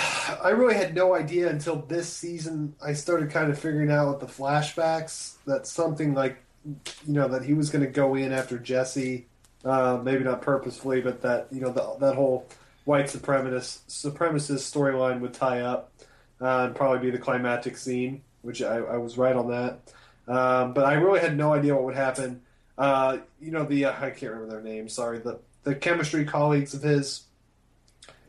I 0.43 0.51
really 0.51 0.75
had 0.75 0.95
no 0.95 1.15
idea 1.15 1.51
until 1.51 1.77
this 1.77 2.11
season. 2.11 2.75
I 2.85 2.95
started 2.95 3.31
kind 3.31 3.51
of 3.51 3.59
figuring 3.59 3.91
out 3.91 4.09
with 4.09 4.21
the 4.21 4.43
flashbacks 4.43 5.35
that 5.47 5.67
something 5.67 6.15
like, 6.15 6.39
you 6.65 7.13
know, 7.13 7.29
that 7.29 7.45
he 7.45 7.53
was 7.53 7.69
going 7.69 7.85
to 7.85 7.91
go 7.91 8.15
in 8.15 8.33
after 8.33 8.59
Jesse. 8.59 9.27
Uh, 9.65 9.99
maybe 10.03 10.25
not 10.25 10.43
purposefully, 10.43 11.01
but 11.01 11.23
that 11.23 11.47
you 11.51 11.59
know 11.61 11.71
the, 11.71 11.97
that 11.99 12.15
whole 12.15 12.47
white 12.85 13.07
supremacist 13.07 13.79
supremacist 13.89 14.71
storyline 14.71 15.21
would 15.21 15.33
tie 15.33 15.61
up 15.63 15.91
uh, 16.39 16.65
and 16.67 16.75
probably 16.75 16.99
be 16.99 17.11
the 17.11 17.19
climactic 17.23 17.77
scene, 17.79 18.21
which 18.43 18.61
I, 18.63 18.77
I 18.77 18.97
was 18.99 19.17
right 19.17 19.35
on 19.35 19.49
that. 19.51 19.79
Um, 20.27 20.73
but 20.73 20.85
I 20.87 20.95
really 20.95 21.21
had 21.21 21.37
no 21.37 21.53
idea 21.53 21.75
what 21.75 21.85
would 21.85 21.95
happen. 21.97 22.43
Uh, 22.79 23.19
you 23.41 23.51
know 23.53 23.65
the 23.65 23.85
uh, 23.87 23.93
I 23.93 24.11
can't 24.11 24.33
remember 24.33 24.47
their 24.49 24.63
names. 24.63 24.93
Sorry, 24.95 25.19
the 25.19 25.39
the 25.65 25.75
chemistry 25.75 26.25
colleagues 26.25 26.75
of 26.75 26.83
his. 26.83 27.23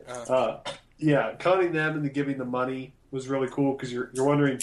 Uh, 0.08 0.58
yeah, 0.98 1.34
conning 1.38 1.72
them 1.72 1.96
into 1.96 2.08
giving 2.08 2.38
the 2.38 2.44
money 2.44 2.92
was 3.10 3.28
really 3.28 3.48
cool 3.48 3.72
because 3.72 3.92
you're 3.92 4.10
you're 4.14 4.24
wondering, 4.24 4.60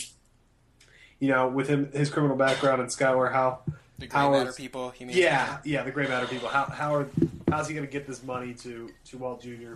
you 1.19 1.27
know, 1.29 1.47
with 1.47 1.67
him 1.67 1.91
his 1.91 2.09
criminal 2.09 2.37
background 2.37 2.81
and 2.81 2.91
Skyward, 2.91 3.33
how 3.33 3.59
The 3.99 4.07
How 4.11 4.29
Gray 4.29 4.37
Matter 4.39 4.49
is- 4.51 4.55
people. 4.55 4.93
You 4.99 5.07
mean? 5.07 5.17
yeah 5.17 5.57
yeah 5.65 5.83
the 5.83 5.91
Gray 5.91 6.07
Matter 6.07 6.27
people 6.27 6.47
how 6.49 6.65
how 6.65 6.95
are 6.95 7.07
how's 7.51 7.67
he 7.67 7.73
going 7.73 7.85
to 7.85 7.91
get 7.91 8.07
this 8.07 8.23
money 8.23 8.53
to 8.55 8.89
to 9.05 9.17
Walt 9.17 9.41
Jr. 9.41 9.73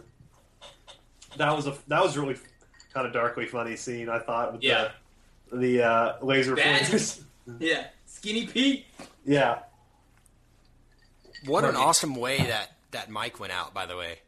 That 1.38 1.56
was 1.56 1.68
a 1.68 1.76
that 1.88 2.02
was 2.02 2.18
really 2.18 2.38
kind 2.94 3.06
of 3.06 3.12
darkly 3.14 3.46
funny 3.46 3.76
scene 3.76 4.08
I 4.10 4.20
thought 4.20 4.54
with 4.54 4.64
Yeah. 4.64 4.92
the 5.52 5.58
the 5.58 5.84
uh, 5.84 6.14
laser 6.22 6.56
Bad. 6.56 6.86
flares. 6.86 7.24
Yeah, 7.60 7.88
Skinny 8.06 8.46
Pete. 8.48 8.86
yeah 9.26 9.60
What 11.46 11.64
an 11.64 11.76
awesome 11.76 12.16
way 12.16 12.38
that 12.38 12.72
that 12.92 13.10
mic 13.10 13.40
went 13.40 13.54
out. 13.54 13.74
By 13.74 13.86
the 13.86 13.96
way, 13.96 14.20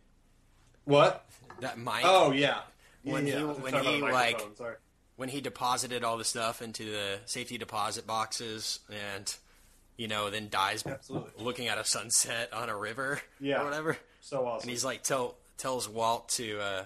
what 0.85 1.25
that 1.59 1.77
mic. 1.77 2.01
oh 2.03 2.31
yeah 2.31 2.59
When 3.03 3.25
yeah, 3.27 3.33
he- 3.37 3.39
I 3.39 3.43
was 3.45 3.57
when 3.59 3.71
talking 3.73 3.87
about 3.87 3.93
he, 3.93 3.99
the 3.99 4.05
like- 4.05 4.33
microphone, 4.33 4.55
sorry. 4.55 4.75
when 5.15 5.29
he 5.29 5.41
deposited 5.41 6.03
all 6.03 6.17
the 6.17 6.23
stuff 6.25 6.61
into 6.61 6.85
the 6.85 7.19
safety 7.25 7.57
deposit 7.57 8.05
boxes 8.07 8.79
and 8.89 9.35
you 9.97 10.07
know 10.07 10.29
then 10.29 10.47
dies 10.49 10.85
Absolutely. 10.85 11.31
looking 11.43 11.67
at 11.67 11.77
a 11.77 11.83
sunset 11.83 12.53
on 12.53 12.69
a 12.69 12.77
river 12.77 13.21
Yeah. 13.39 13.61
or 13.61 13.65
whatever 13.65 13.97
so 14.21 14.45
awesome 14.45 14.63
and 14.67 14.71
he's 14.71 14.85
like 14.85 15.03
tell 15.03 15.35
tells 15.57 15.89
walt 15.89 16.29
to 16.29 16.59
uh, 16.61 16.85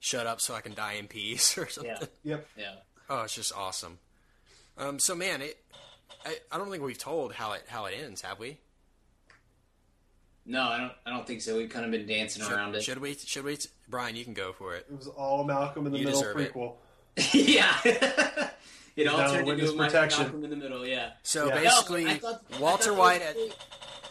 shut 0.00 0.26
up 0.26 0.40
so 0.40 0.54
i 0.54 0.60
can 0.60 0.74
die 0.74 0.94
in 0.94 1.06
peace 1.06 1.56
or 1.58 1.68
something 1.68 1.92
Yeah. 1.92 2.06
yep 2.24 2.48
Yeah. 2.56 2.74
oh 3.08 3.22
it's 3.22 3.34
just 3.36 3.52
awesome 3.56 3.98
um, 4.78 4.98
so 4.98 5.14
man 5.14 5.42
it 5.42 5.58
I, 6.24 6.36
I 6.52 6.58
don't 6.58 6.70
think 6.70 6.82
we've 6.82 6.98
told 6.98 7.32
how 7.34 7.52
it 7.52 7.62
how 7.68 7.86
it 7.86 7.94
ends 8.02 8.22
have 8.22 8.38
we 8.38 8.58
No, 10.46 10.62
I 10.62 10.78
don't. 10.78 10.92
I 11.06 11.10
don't 11.10 11.26
think 11.26 11.42
so. 11.42 11.56
We've 11.56 11.68
kind 11.68 11.84
of 11.84 11.90
been 11.90 12.06
dancing 12.06 12.42
around 12.42 12.74
it. 12.74 12.82
should 12.82 12.98
we 12.98 13.14
should 13.14 13.44
we 13.44 13.58
brian 13.88 14.16
you 14.16 14.24
can 14.24 14.34
go 14.34 14.52
for 14.52 14.74
it 14.74 14.86
it 14.90 14.96
was 14.96 15.06
all 15.08 15.44
Malcolm 15.44 15.86
in 15.86 15.92
the 15.92 15.98
You 15.98 16.06
Middle 16.06 16.20
deserve 16.20 16.38
it. 16.40 16.54
prequel 16.54 16.74
yeah. 17.34 17.76
it 18.96 19.06
all 19.08 19.16
Down 19.18 19.26
on 19.30 19.34
turned 19.34 19.48
into 19.48 19.62
witness 19.64 19.70
a 19.72 19.76
protection. 19.76 20.22
Malcolm 20.24 20.44
in 20.44 20.50
the 20.50 20.56
middle. 20.56 20.86
Yeah. 20.86 21.10
So 21.22 21.48
Yeah. 21.48 21.54
basically, 21.60 22.04
No, 22.04 22.14
thought- 22.16 22.60
Walter 22.60 22.94
White 22.94 23.22
at 23.22 23.36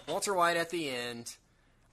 Walter 0.07 0.34
White 0.34 0.57
at 0.57 0.70
the 0.70 0.89
end. 0.89 1.36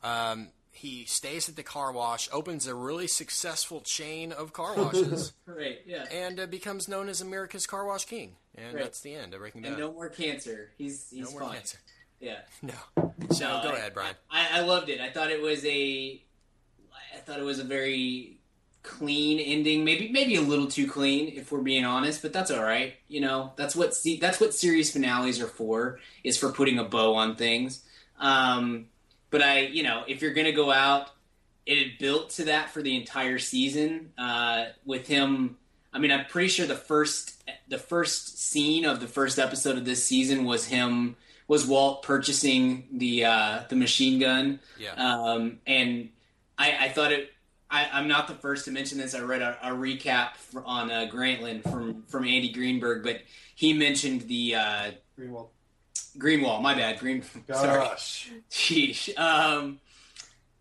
Um, 0.02 0.48
he 0.72 1.04
stays 1.06 1.48
at 1.48 1.56
the 1.56 1.62
car 1.62 1.92
wash, 1.92 2.28
opens 2.32 2.66
a 2.66 2.74
really 2.74 3.06
successful 3.06 3.80
chain 3.80 4.32
of 4.32 4.52
car 4.52 4.74
washes, 4.76 5.32
Right. 5.46 5.78
Yeah. 5.86 6.04
and 6.12 6.38
uh, 6.38 6.46
becomes 6.46 6.88
known 6.88 7.08
as 7.08 7.20
America's 7.20 7.66
Car 7.66 7.86
Wash 7.86 8.04
King. 8.04 8.36
And 8.56 8.78
that's 8.78 9.00
the 9.00 9.14
end 9.14 9.34
of 9.34 9.40
Breaking 9.40 9.62
Bad. 9.62 9.72
And 9.72 9.80
no 9.80 9.92
more 9.92 10.08
cancer. 10.08 10.70
He's 10.78 11.08
he's 11.10 11.24
No 11.26 11.30
more 11.32 11.40
fine. 11.42 11.52
cancer. 11.54 11.78
Yeah. 12.20 12.38
No. 12.62 13.12
So 13.32 13.44
No, 13.48 13.62
go 13.62 13.70
I- 13.70 13.76
ahead, 13.76 13.94
Brian. 13.94 14.14
I, 14.30 14.58
I 14.58 14.60
loved 14.60 14.88
it. 14.88 15.00
I 15.00 15.10
thought 15.10 15.30
it 15.30 15.40
was 15.42 15.64
a, 15.64 16.22
I 17.14 17.18
thought 17.18 17.38
it 17.38 17.44
was 17.44 17.58
a 17.58 17.64
very 17.64 18.38
clean 18.82 19.40
ending. 19.40 19.84
Maybe 19.84 20.10
maybe 20.10 20.36
a 20.36 20.40
little 20.42 20.66
too 20.68 20.88
clean, 20.88 21.32
if 21.36 21.50
we're 21.50 21.60
being 21.62 21.84
honest. 21.84 22.22
But 22.22 22.32
that's 22.32 22.50
all 22.50 22.62
right. 22.62 22.94
You 23.08 23.20
know, 23.20 23.52
that's 23.56 23.74
what 23.74 23.94
se- 23.94 24.18
that's 24.20 24.40
what 24.40 24.54
series 24.54 24.92
finales 24.92 25.40
are 25.40 25.46
for. 25.48 25.98
Is 26.22 26.38
for 26.38 26.52
putting 26.52 26.78
a 26.78 26.84
bow 26.84 27.14
on 27.14 27.36
things. 27.36 27.82
Um, 28.20 28.86
but 29.30 29.42
I, 29.42 29.60
you 29.60 29.82
know, 29.82 30.04
if 30.06 30.22
you're 30.22 30.32
gonna 30.34 30.52
go 30.52 30.70
out, 30.70 31.10
it 31.66 31.78
had 31.78 31.98
built 31.98 32.30
to 32.30 32.44
that 32.44 32.70
for 32.70 32.82
the 32.82 32.94
entire 32.96 33.38
season. 33.38 34.12
Uh, 34.16 34.66
with 34.84 35.06
him, 35.08 35.56
I 35.92 35.98
mean, 35.98 36.12
I'm 36.12 36.26
pretty 36.26 36.48
sure 36.48 36.66
the 36.66 36.76
first 36.76 37.33
the 37.68 37.78
first 37.78 38.38
scene 38.38 38.84
of 38.84 39.00
the 39.00 39.06
first 39.08 39.38
episode 39.38 39.76
of 39.78 39.84
this 39.84 40.04
season 40.04 40.44
was 40.44 40.66
him 40.66 41.16
was 41.46 41.66
Walt 41.66 42.02
purchasing 42.02 42.86
the 42.92 43.24
uh, 43.26 43.60
the 43.68 43.76
machine 43.76 44.18
gun, 44.18 44.60
Yeah. 44.78 44.92
um, 44.94 45.58
and 45.66 46.08
I, 46.58 46.86
I 46.86 46.88
thought 46.90 47.12
it. 47.12 47.30
I, 47.70 47.88
I'm 47.92 48.06
not 48.08 48.28
the 48.28 48.34
first 48.34 48.66
to 48.66 48.70
mention 48.70 48.98
this. 48.98 49.14
I 49.14 49.20
read 49.20 49.42
a, 49.42 49.58
a 49.62 49.70
recap 49.70 50.36
for, 50.36 50.62
on 50.64 50.90
uh, 50.90 51.08
Grantland 51.12 51.62
from 51.64 52.04
from 52.08 52.24
Andy 52.24 52.50
Greenberg, 52.52 53.02
but 53.02 53.20
he 53.54 53.72
mentioned 53.72 54.22
the 54.22 54.54
uh, 54.54 54.90
Greenwald. 55.18 55.48
Greenwall. 56.18 56.62
My 56.62 56.74
bad, 56.74 56.98
Green. 57.00 57.22
Sorry, 57.52 57.86
sheesh. 58.50 59.18
Um, 59.18 59.80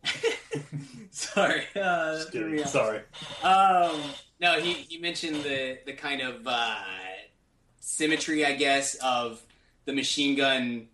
sorry. 1.12 1.64
Uh, 1.76 2.16
Just 2.18 2.32
threw 2.32 2.46
me 2.50 2.58
kidding. 2.58 2.64
off. 2.64 2.70
Sorry. 2.70 3.00
Um, 3.44 4.02
no, 4.40 4.60
he, 4.60 4.74
he 4.74 4.98
mentioned 4.98 5.38
the 5.44 5.80
the 5.86 5.94
kind 5.94 6.22
of 6.22 6.46
uh, 6.46 6.76
symmetry, 7.80 8.46
I 8.46 8.54
guess, 8.54 8.96
of 8.96 9.42
the 9.86 9.94
machine 9.94 10.36
gun 10.36 10.88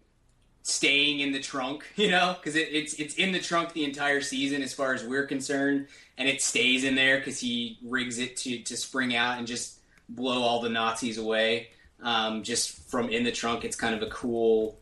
staying 0.63 1.19
in 1.19 1.31
the 1.31 1.39
trunk. 1.39 1.85
You 1.95 2.11
know, 2.11 2.35
because 2.37 2.55
it, 2.55 2.69
it's 2.71 2.93
it's 2.93 3.15
in 3.15 3.31
the 3.31 3.39
trunk 3.39 3.73
the 3.73 3.83
entire 3.83 4.21
season, 4.21 4.61
as 4.61 4.73
far 4.73 4.93
as 4.93 5.03
we're 5.03 5.25
concerned, 5.25 5.87
and 6.17 6.27
it 6.27 6.41
stays 6.41 6.83
in 6.83 6.95
there 6.95 7.17
because 7.17 7.39
he 7.39 7.77
rigs 7.83 8.19
it 8.19 8.37
to 8.37 8.59
to 8.63 8.77
spring 8.77 9.15
out 9.15 9.37
and 9.37 9.47
just 9.47 9.79
blow 10.09 10.41
all 10.41 10.61
the 10.61 10.69
Nazis 10.69 11.17
away. 11.17 11.69
Um, 12.01 12.43
just 12.43 12.89
from 12.89 13.09
in 13.09 13.23
the 13.23 13.31
trunk, 13.31 13.65
it's 13.65 13.75
kind 13.75 13.93
of 13.93 14.01
a 14.01 14.09
cool 14.09 14.79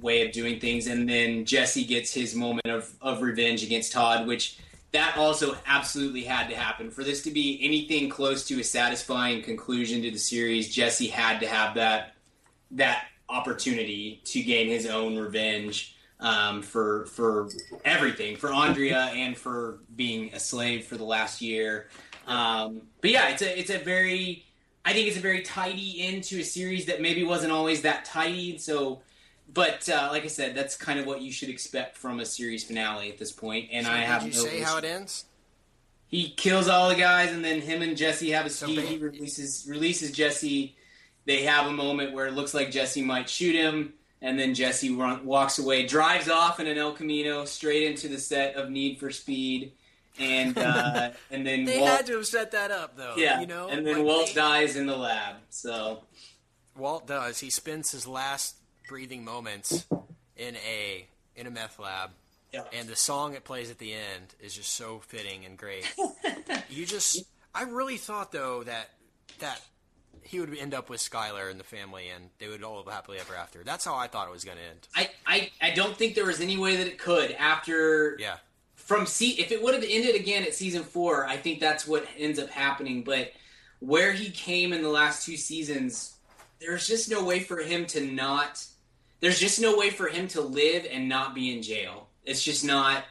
way 0.00 0.26
of 0.26 0.32
doing 0.32 0.60
things. 0.60 0.86
And 0.86 1.08
then 1.08 1.44
Jesse 1.44 1.84
gets 1.84 2.12
his 2.12 2.34
moment 2.34 2.66
of, 2.66 2.90
of 3.00 3.22
revenge 3.22 3.62
against 3.62 3.92
Todd, 3.92 4.26
which 4.26 4.58
that 4.92 5.16
also 5.16 5.56
absolutely 5.66 6.22
had 6.22 6.48
to 6.48 6.56
happen. 6.56 6.90
For 6.90 7.02
this 7.02 7.22
to 7.22 7.30
be 7.30 7.58
anything 7.62 8.08
close 8.08 8.46
to 8.48 8.60
a 8.60 8.64
satisfying 8.64 9.42
conclusion 9.42 10.02
to 10.02 10.10
the 10.10 10.18
series, 10.18 10.74
Jesse 10.74 11.08
had 11.08 11.40
to 11.40 11.46
have 11.46 11.74
that 11.74 12.14
that 12.72 13.06
opportunity 13.28 14.20
to 14.24 14.42
gain 14.42 14.68
his 14.68 14.86
own 14.86 15.16
revenge 15.16 15.96
um, 16.20 16.62
for 16.62 17.06
for 17.06 17.48
everything, 17.84 18.36
for 18.36 18.52
Andrea 18.52 19.06
and 19.14 19.36
for 19.36 19.80
being 19.96 20.32
a 20.34 20.40
slave 20.40 20.86
for 20.86 20.96
the 20.96 21.04
last 21.04 21.40
year. 21.40 21.88
Um, 22.26 22.82
but 23.00 23.10
yeah, 23.10 23.30
it's 23.30 23.42
a 23.42 23.58
it's 23.58 23.70
a 23.70 23.78
very 23.78 24.44
I 24.84 24.92
think 24.92 25.08
it's 25.08 25.16
a 25.16 25.20
very 25.20 25.42
tidy 25.42 25.96
end 26.00 26.24
to 26.24 26.40
a 26.40 26.44
series 26.44 26.86
that 26.86 27.00
maybe 27.00 27.22
wasn't 27.22 27.52
always 27.52 27.82
that 27.82 28.04
tidy. 28.04 28.58
So, 28.58 29.02
but 29.48 29.88
uh, 29.88 30.08
like 30.10 30.24
I 30.24 30.28
said, 30.28 30.54
that's 30.54 30.76
kind 30.76 30.98
of 30.98 31.06
what 31.06 31.20
you 31.22 31.30
should 31.32 31.48
expect 31.48 31.96
from 31.96 32.20
a 32.20 32.26
series 32.26 32.64
finale 32.64 33.10
at 33.10 33.18
this 33.18 33.32
point. 33.32 33.68
And 33.72 33.86
So 33.86 33.92
I 33.92 33.96
have 33.98 34.22
did 34.24 34.34
you 34.34 34.42
no 34.42 34.46
say 34.48 34.56
issue- 34.56 34.64
how 34.64 34.76
it 34.78 34.84
ends? 34.84 35.24
he 36.06 36.28
kills 36.30 36.68
all 36.68 36.88
the 36.90 36.94
guys, 36.94 37.32
and 37.32 37.42
then 37.44 37.60
him 37.62 37.80
and 37.82 37.96
Jesse 37.96 38.30
have 38.30 38.44
a 38.46 38.50
So 38.50 38.66
he, 38.66 38.80
he 38.80 38.98
releases 38.98 39.64
releases 39.68 40.10
Jesse. 40.12 40.76
They 41.24 41.44
have 41.44 41.66
a 41.66 41.72
moment 41.72 42.12
where 42.12 42.26
it 42.26 42.32
looks 42.34 42.52
like 42.52 42.70
Jesse 42.70 43.00
might 43.02 43.28
shoot 43.30 43.54
him, 43.54 43.94
and 44.20 44.38
then 44.38 44.54
Jesse 44.54 44.90
run, 44.94 45.24
walks 45.24 45.58
away, 45.58 45.86
drives 45.86 46.28
off 46.28 46.58
in 46.60 46.66
an 46.66 46.76
El 46.78 46.92
Camino 46.92 47.44
straight 47.44 47.84
into 47.86 48.08
the 48.08 48.18
set 48.18 48.56
of 48.56 48.68
Need 48.70 48.98
for 48.98 49.10
Speed, 49.10 49.72
and 50.18 50.58
uh, 50.58 51.10
and 51.30 51.46
then 51.46 51.64
They 51.64 51.78
Walt, 51.78 51.90
had 51.90 52.06
to 52.06 52.16
have 52.16 52.26
set 52.26 52.50
that 52.50 52.70
up, 52.70 52.96
though. 52.96 53.14
yeah, 53.16 53.40
you 53.40 53.46
know, 53.46 53.68
and 53.68 53.86
then 53.86 53.98
Like, 53.98 54.04
Walt 54.06 54.26
they- 54.28 54.34
dies 54.34 54.76
in 54.76 54.86
the 54.86 54.96
lab. 54.96 55.36
So 55.50 56.02
Walt 56.76 57.06
does. 57.06 57.38
He 57.40 57.50
spends 57.50 57.92
his 57.92 58.06
last 58.06 58.56
breathing 58.88 59.24
moments 59.24 59.86
in 60.36 60.56
a 60.56 61.06
in 61.36 61.46
a 61.46 61.50
meth 61.50 61.78
lab, 61.78 62.10
Yeah. 62.52 62.64
and 62.72 62.88
the 62.88 62.96
song 62.96 63.34
it 63.34 63.44
plays 63.44 63.70
at 63.70 63.78
the 63.78 63.92
end 63.94 64.34
is 64.40 64.54
just 64.54 64.74
so 64.74 64.98
fitting 65.00 65.44
and 65.46 65.56
great. 65.56 65.90
you 66.70 66.84
just, 66.84 67.24
I 67.54 67.62
really 67.62 67.96
thought 67.96 68.32
though 68.32 68.62
that 68.64 68.90
that 69.38 69.60
he 70.22 70.38
would 70.38 70.56
end 70.56 70.74
up 70.74 70.88
with 70.90 71.00
Skyler 71.00 71.50
and 71.50 71.58
the 71.58 71.64
family, 71.64 72.08
and 72.14 72.28
they 72.38 72.48
would 72.48 72.62
all 72.62 72.76
live 72.76 72.92
happily 72.92 73.18
ever 73.18 73.34
after. 73.34 73.64
That's 73.64 73.84
how 73.84 73.96
I 73.96 74.06
thought 74.06 74.28
it 74.28 74.30
was 74.32 74.44
going 74.44 74.58
to 74.58 74.64
end. 74.64 74.88
I, 74.94 75.10
I 75.26 75.50
I 75.60 75.70
don't 75.74 75.96
think 75.96 76.14
there 76.14 76.26
was 76.26 76.40
any 76.40 76.56
way 76.58 76.76
that 76.76 76.86
it 76.86 76.98
could 76.98 77.32
after 77.32 78.16
Yeah, 78.20 78.36
from 78.74 79.06
see 79.06 79.40
if 79.40 79.50
it 79.52 79.62
would 79.62 79.74
have 79.74 79.84
ended 79.86 80.14
again 80.14 80.42
at 80.44 80.54
season 80.54 80.82
four, 80.82 81.26
I 81.26 81.36
think 81.38 81.60
that's 81.60 81.86
what 81.86 82.06
ends 82.18 82.38
up 82.38 82.50
happening. 82.50 83.02
But 83.04 83.32
where 83.80 84.12
he 84.12 84.30
came 84.30 84.72
in 84.72 84.82
the 84.82 84.88
last 84.90 85.24
two 85.26 85.36
seasons, 85.36 86.14
there's 86.60 86.86
just 86.86 87.10
no 87.10 87.24
way 87.24 87.40
for 87.40 87.58
him 87.58 87.86
to 87.86 88.00
not. 88.04 88.64
There's 89.22 89.38
just 89.40 89.58
no 89.60 89.78
way 89.78 89.88
for 89.88 90.08
him 90.08 90.28
to 90.28 90.42
live 90.42 90.86
and 90.90 91.08
not 91.08 91.34
be 91.34 91.56
in 91.56 91.62
jail. 91.62 92.08
It's 92.24 92.42
just 92.42 92.64
not. 92.64 93.04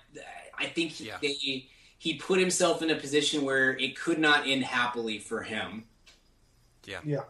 I 0.57 0.67
think 0.67 0.91
he, 0.91 1.05
Yeah. 1.07 1.17
they, 1.21 1.67
he 1.97 2.15
put 2.15 2.39
himself 2.39 2.81
in 2.83 2.91
a 2.91 2.95
position 2.95 3.43
where 3.43 3.75
it 3.77 3.97
could 3.97 4.19
not 4.19 4.45
end 4.47 4.63
happily 4.63 5.17
for 5.17 5.41
him. 5.41 5.85
yeah. 6.85 6.99
Yeah. 7.03 7.23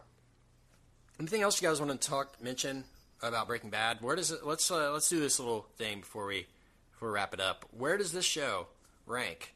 Anything 1.20 1.42
else 1.42 1.60
you 1.62 1.68
guys 1.68 1.80
want 1.80 1.98
to 1.98 2.08
talk 2.08 2.42
mention 2.42 2.84
about 3.22 3.46
Breaking 3.46 3.70
Bad? 3.70 3.98
Where 4.00 4.16
does 4.16 4.30
it? 4.32 4.44
Let's 4.44 4.68
uh, 4.70 4.92
let's 4.92 5.08
do 5.08 5.20
this 5.20 5.38
little 5.38 5.66
thing 5.76 6.00
before 6.00 6.26
we 6.26 6.46
before 6.90 7.08
we 7.10 7.14
wrap 7.14 7.32
it 7.34 7.40
up. 7.40 7.64
Where 7.70 7.96
does 7.96 8.12
this 8.12 8.24
show 8.24 8.66
rank 9.06 9.54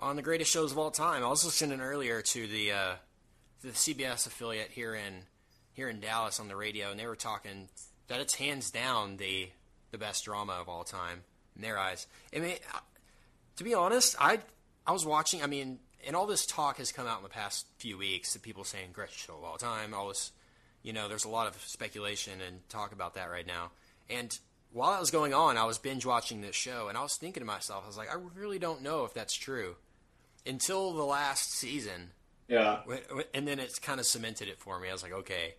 on 0.00 0.16
the 0.16 0.22
greatest 0.22 0.50
shows 0.50 0.72
of 0.72 0.78
all 0.78 0.90
time? 0.90 1.22
I 1.22 1.28
was 1.28 1.44
listening 1.44 1.80
earlier 1.80 2.20
to 2.22 2.46
the 2.48 2.72
uh, 2.72 2.92
the 3.62 3.68
CBS 3.70 4.26
affiliate 4.26 4.70
here 4.72 4.94
in 4.94 5.22
here 5.74 5.88
in 5.88 6.00
Dallas 6.00 6.40
on 6.40 6.48
the 6.48 6.56
radio, 6.56 6.90
and 6.90 6.98
they 6.98 7.06
were 7.06 7.14
talking 7.14 7.68
that 8.08 8.20
it's 8.20 8.34
hands 8.34 8.70
down 8.70 9.16
the 9.16 9.50
the 9.90 9.98
best 9.98 10.24
drama 10.24 10.52
of 10.54 10.68
all 10.68 10.84
time 10.84 11.22
in 11.54 11.62
their 11.62 11.78
eyes. 11.78 12.06
I 12.34 12.40
mean, 12.40 12.56
to 13.56 13.64
be 13.64 13.74
honest, 13.74 14.16
I 14.18 14.40
I 14.86 14.92
was 14.92 15.04
watching. 15.04 15.42
I 15.42 15.46
mean, 15.46 15.78
and 16.06 16.14
all 16.14 16.26
this 16.26 16.46
talk 16.46 16.78
has 16.78 16.92
come 16.92 17.06
out 17.06 17.18
in 17.18 17.22
the 17.22 17.28
past 17.28 17.66
few 17.78 17.98
weeks 17.98 18.34
of 18.36 18.42
people 18.42 18.64
saying 18.64 18.90
greatest 18.92 19.18
show 19.18 19.34
of 19.34 19.44
all 19.44 19.56
time. 19.56 19.94
All 19.94 20.08
this, 20.08 20.32
you 20.82 20.92
know, 20.92 21.08
there's 21.08 21.24
a 21.24 21.28
lot 21.30 21.46
of 21.46 21.60
speculation 21.66 22.40
and 22.46 22.68
talk 22.68 22.92
about 22.92 23.14
that 23.14 23.30
right 23.30 23.46
now. 23.46 23.70
And 24.08 24.36
while 24.72 24.92
that 24.92 25.00
was 25.00 25.10
going 25.10 25.34
on, 25.34 25.56
I 25.56 25.64
was 25.64 25.78
binge 25.78 26.06
watching 26.06 26.40
this 26.40 26.54
show, 26.54 26.88
and 26.88 26.98
I 26.98 27.02
was 27.02 27.16
thinking 27.16 27.40
to 27.40 27.46
myself, 27.46 27.84
I 27.84 27.86
was 27.86 27.96
like, 27.96 28.10
I 28.10 28.18
really 28.34 28.58
don't 28.58 28.82
know 28.82 29.04
if 29.04 29.14
that's 29.14 29.34
true 29.34 29.76
until 30.46 30.92
the 30.92 31.02
last 31.02 31.52
season. 31.52 32.10
Yeah. 32.46 32.80
And 33.34 33.48
then 33.48 33.58
it's 33.58 33.78
kind 33.78 33.98
of 33.98 34.06
cemented 34.06 34.48
it 34.48 34.60
for 34.60 34.78
me. 34.78 34.88
I 34.88 34.92
was 34.92 35.02
like, 35.02 35.12
okay, 35.12 35.54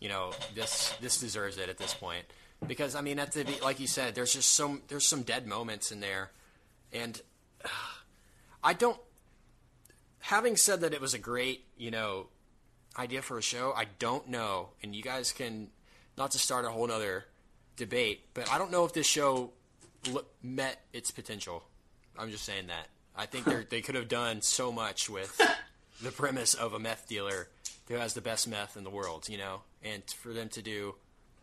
you 0.00 0.08
know, 0.08 0.32
this 0.54 0.94
this 1.00 1.18
deserves 1.18 1.58
it 1.58 1.68
at 1.68 1.78
this 1.78 1.94
point 1.94 2.24
because 2.66 2.94
I 2.94 3.00
mean, 3.00 3.18
at 3.18 3.32
the 3.32 3.46
like 3.62 3.80
you 3.80 3.86
said, 3.86 4.14
there's 4.14 4.32
just 4.32 4.54
some 4.54 4.82
there's 4.88 5.06
some 5.06 5.22
dead 5.22 5.46
moments 5.46 5.92
in 5.92 6.00
there, 6.00 6.30
and 6.92 7.20
uh, 7.64 7.68
I 8.64 8.72
don't. 8.72 8.98
Having 10.20 10.56
said 10.56 10.80
that, 10.80 10.92
it 10.92 11.00
was 11.00 11.14
a 11.14 11.18
great 11.18 11.64
you 11.76 11.90
know 11.90 12.26
idea 12.98 13.22
for 13.22 13.38
a 13.38 13.42
show. 13.42 13.72
I 13.76 13.86
don't 13.98 14.28
know, 14.28 14.70
and 14.82 14.94
you 14.94 15.02
guys 15.02 15.32
can 15.32 15.68
not 16.16 16.30
to 16.32 16.38
start 16.38 16.64
a 16.64 16.70
whole 16.70 16.90
other 16.90 17.24
debate, 17.76 18.26
but 18.34 18.50
I 18.50 18.58
don't 18.58 18.70
know 18.70 18.84
if 18.84 18.92
this 18.92 19.06
show 19.06 19.52
l- 20.08 20.24
met 20.42 20.80
its 20.92 21.10
potential. 21.10 21.62
I'm 22.18 22.30
just 22.30 22.44
saying 22.44 22.68
that. 22.68 22.88
I 23.14 23.26
think 23.26 23.68
they 23.70 23.80
could 23.80 23.94
have 23.94 24.08
done 24.08 24.42
so 24.42 24.72
much 24.72 25.08
with 25.08 25.40
the 26.02 26.10
premise 26.10 26.54
of 26.54 26.72
a 26.74 26.78
meth 26.78 27.06
dealer 27.08 27.48
who 27.88 27.94
has 27.94 28.14
the 28.14 28.20
best 28.20 28.48
meth 28.48 28.76
in 28.76 28.84
the 28.84 28.90
world, 28.90 29.28
you 29.28 29.38
know, 29.38 29.62
and 29.82 30.02
for 30.10 30.32
them 30.32 30.48
to 30.50 30.62
do 30.62 30.94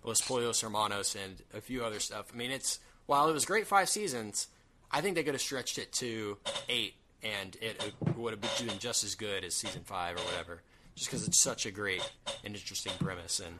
Los 0.03 0.21
Pollos 0.21 0.61
Hermanos 0.61 1.15
and 1.15 1.41
a 1.53 1.61
few 1.61 1.83
other 1.83 1.99
stuff. 1.99 2.27
I 2.33 2.37
mean, 2.37 2.51
it's 2.51 2.79
while 3.05 3.29
it 3.29 3.33
was 3.33 3.45
great 3.45 3.67
five 3.67 3.89
seasons, 3.89 4.47
I 4.91 5.01
think 5.01 5.15
they 5.15 5.23
could 5.23 5.33
have 5.33 5.41
stretched 5.41 5.77
it 5.77 5.91
to 5.93 6.37
eight, 6.69 6.95
and 7.21 7.57
it 7.61 7.93
would 8.15 8.31
have 8.31 8.41
been 8.41 8.49
doing 8.57 8.79
just 8.79 9.03
as 9.03 9.15
good 9.15 9.43
as 9.43 9.55
season 9.55 9.81
five 9.83 10.17
or 10.17 10.21
whatever. 10.21 10.61
Just 10.95 11.09
because 11.09 11.27
it's 11.27 11.39
such 11.39 11.65
a 11.65 11.71
great 11.71 12.07
and 12.45 12.53
interesting 12.53 12.93
premise, 12.99 13.39
and 13.39 13.57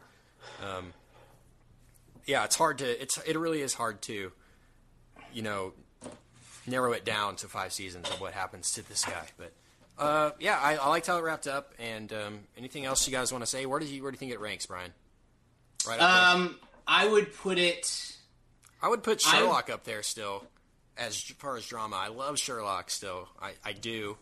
um, 0.64 0.94
yeah, 2.28 2.44
it's 2.44 2.56
hard 2.56 2.78
to 2.78 3.02
it's 3.02 3.18
it 3.26 3.38
really 3.40 3.62
is 3.62 3.74
hard 3.74 4.04
to, 4.04 4.32
you 5.34 5.42
know, 5.42 5.74
narrow 6.68 6.92
it 6.92 7.04
down 7.04 7.36
to 7.38 7.48
five 7.48 7.74
seasons 7.74 8.08
of 8.12 8.22
what 8.22 8.34
happens 8.34 8.72
to 8.74 8.88
this 8.88 9.04
guy. 9.04 9.30
But 9.36 9.54
Uh, 9.98 10.32
yeah, 10.40 10.58
I, 10.62 10.76
I 10.76 10.88
liked 10.90 11.08
how 11.08 11.18
it 11.18 11.22
wrapped 11.22 11.48
up. 11.48 11.74
And 11.80 12.12
um, 12.14 12.40
anything 12.58 12.86
else 12.86 13.08
you 13.08 13.14
guys 13.14 13.32
want 13.32 13.44
to 13.44 13.50
say? 13.50 13.66
Where 13.66 13.80
do 13.80 13.86
you 13.86 14.02
where 14.04 14.12
do 14.12 14.16
you 14.16 14.20
think 14.20 14.32
it 14.32 14.40
ranks, 14.40 14.66
Brian? 14.66 14.92
Right 15.88 16.00
up 16.00 16.36
there. 16.36 16.46
Um, 16.46 16.56
I 16.88 17.08
would 17.08 17.36
put 17.36 17.58
it. 17.58 18.16
I 18.82 18.90
would 18.90 19.04
put 19.04 19.22
I- 19.26 19.38
Sherlock 19.38 19.70
up 19.70 19.84
there 19.84 20.04
still, 20.04 20.46
as 20.98 21.22
far 21.22 21.56
as 21.58 21.66
drama. 21.66 21.96
I 21.96 22.08
love 22.08 22.38
Sherlock 22.40 22.90
still. 22.90 23.28
I, 23.42 23.52
I 23.64 23.74
do, 23.74 24.18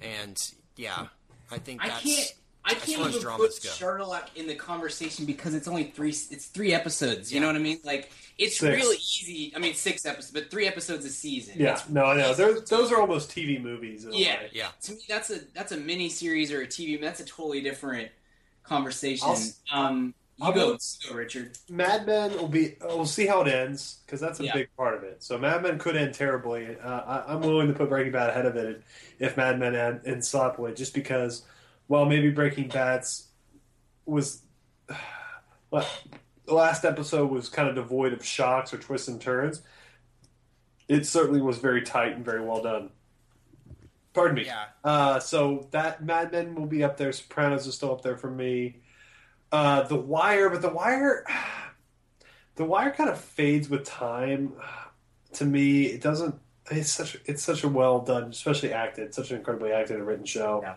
and 0.00 0.36
yeah, 0.76 1.06
I 1.50 1.58
think 1.58 1.82
I 1.84 1.88
that's 1.88 2.02
can't. 2.02 2.32
I 2.64 2.74
can't 2.74 2.88
even 3.00 3.12
put 3.12 3.38
go. 3.62 3.68
Sherlock 3.70 4.30
in 4.36 4.46
the 4.46 4.54
conversation 4.54 5.24
because 5.24 5.54
it's 5.54 5.66
only 5.68 5.84
three. 5.84 6.10
It's 6.10 6.46
three 6.46 6.74
episodes. 6.74 7.32
You 7.32 7.40
know 7.40 7.46
what 7.46 7.56
I 7.56 7.60
mean? 7.60 7.78
Like 7.82 8.10
it's 8.36 8.58
Six. 8.58 8.76
really 8.76 8.96
easy. 8.96 9.52
I 9.56 9.58
mean, 9.58 9.74
six 9.74 10.04
episodes, 10.04 10.32
but 10.32 10.50
three 10.50 10.66
episodes 10.66 11.04
a 11.06 11.08
season. 11.10 11.54
Yeah, 11.56 11.72
It's 11.72 11.88
no, 11.88 12.04
I 12.04 12.16
know. 12.18 12.30
easy. 12.30 12.42
Those, 12.42 12.64
those 12.68 12.92
are 12.92 13.00
almost 13.00 13.30
TV 13.30 13.60
movies. 13.62 14.06
Yeah. 14.10 14.36
way. 14.40 14.50
Yeah. 14.52 14.68
to 14.82 14.92
me 14.92 14.98
that's 15.08 15.30
a 15.30 15.40
that's 15.54 15.72
a 15.72 15.76
mini 15.78 16.08
series 16.10 16.52
or 16.52 16.60
a 16.62 16.66
TV. 16.66 17.00
That's 17.00 17.20
a 17.20 17.24
totally 17.24 17.62
different 17.62 18.10
conversation. 18.64 19.28
I'll 19.72 19.86
um, 19.86 20.14
you 20.36 20.46
I'll 20.46 20.52
go, 20.52 20.72
go- 20.72 20.78
go, 21.08 21.14
Richard. 21.16 21.56
Mad 21.70 22.06
Men 22.06 22.32
will 22.36 22.48
be. 22.48 22.76
uh, 22.80 22.88
We'll 22.88 23.06
see 23.06 23.26
how 23.26 23.40
it 23.40 23.48
ends 23.48 23.98
because 24.06 24.20
that's 24.20 24.38
a 24.40 24.44
Yeah. 24.44 24.54
big 24.54 24.68
part 24.76 24.94
of 24.94 25.02
it. 25.02 25.22
So 25.22 25.36
Mad 25.38 25.62
Men 25.62 25.78
could 25.78 25.96
end 25.96 26.14
terribly. 26.14 26.76
Uh, 26.80 26.88
I, 27.00 27.32
I'm 27.32 27.40
willing 27.40 27.66
to 27.68 27.74
put 27.74 27.88
Breaking 27.88 28.12
Bad 28.12 28.30
ahead 28.30 28.46
of 28.46 28.54
it 28.56 28.82
if 29.18 29.36
Mad 29.36 29.58
Men 29.58 29.74
end, 29.74 30.00
ends 30.04 30.28
sloppily, 30.28 30.74
just 30.74 30.92
because. 30.94 31.44
Well, 31.88 32.04
maybe 32.04 32.30
Breaking 32.30 32.68
Bad's 32.68 33.28
was. 34.06 34.42
Well, 35.70 35.86
the 36.46 36.54
last 36.54 36.86
episode 36.86 37.30
was 37.30 37.50
kind 37.50 37.68
of 37.68 37.74
devoid 37.74 38.14
of 38.14 38.24
shocks 38.24 38.72
or 38.72 38.78
twists 38.78 39.06
and 39.06 39.20
turns. 39.20 39.60
It 40.88 41.04
certainly 41.04 41.42
was 41.42 41.58
very 41.58 41.82
tight 41.82 42.14
and 42.14 42.24
very 42.24 42.42
well 42.42 42.62
done. 42.62 42.88
Pardon 44.14 44.34
me. 44.34 44.46
Yeah. 44.46 44.64
Uh, 44.82 45.20
so 45.20 45.68
that 45.72 46.02
Mad 46.02 46.32
Men 46.32 46.54
will 46.54 46.66
be 46.66 46.82
up 46.82 46.96
there. 46.96 47.12
Sopranos 47.12 47.66
is 47.66 47.74
still 47.74 47.92
up 47.92 48.00
there 48.00 48.16
for 48.16 48.30
me. 48.30 48.80
Uh, 49.52 49.82
the 49.82 49.96
Wire, 49.96 50.48
but 50.48 50.62
The 50.62 50.70
Wire, 50.70 51.26
The 52.56 52.64
Wire 52.64 52.90
kind 52.90 53.10
of 53.10 53.20
fades 53.20 53.68
with 53.68 53.84
time. 53.84 54.54
To 55.34 55.44
me, 55.44 55.84
it 55.84 56.00
doesn't. 56.00 56.36
It's 56.70 56.90
such. 56.90 57.18
It's 57.26 57.42
such 57.42 57.62
a 57.62 57.68
well 57.68 58.00
done, 58.00 58.30
especially 58.30 58.72
acted. 58.72 59.12
Such 59.12 59.30
an 59.30 59.36
incredibly 59.36 59.72
acted 59.72 59.96
and 59.96 60.06
written 60.06 60.24
show. 60.24 60.60
Yeah. 60.62 60.76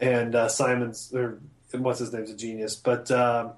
And 0.00 0.34
uh, 0.34 0.48
Simon's, 0.48 1.12
or 1.14 1.40
what's 1.72 1.98
his 1.98 2.12
name's 2.12 2.30
a 2.30 2.36
genius. 2.36 2.76
But 2.76 3.10
um, 3.10 3.52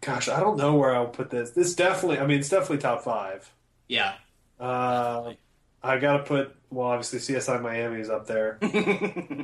gosh, 0.00 0.28
I 0.28 0.40
don't 0.40 0.56
know 0.56 0.74
where 0.74 0.94
I'll 0.94 1.06
put 1.06 1.30
this. 1.30 1.50
This 1.50 1.74
definitely. 1.74 2.18
I 2.18 2.26
mean, 2.26 2.40
it's 2.40 2.48
definitely 2.48 2.78
top 2.78 3.02
five. 3.02 3.50
Yeah. 3.88 4.14
Uh, 4.58 5.34
I 5.82 5.98
got 5.98 6.18
to 6.18 6.22
put. 6.24 6.56
Well, 6.70 6.88
obviously, 6.88 7.20
CSI 7.20 7.62
Miami 7.62 8.00
is 8.00 8.10
up 8.10 8.26
there. 8.26 8.58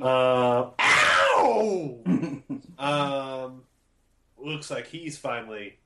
Uh, 0.02 0.70
ow! 0.80 1.98
um, 2.78 3.62
looks 4.36 4.68
like 4.68 4.88
he's 4.88 5.16
finally 5.16 5.78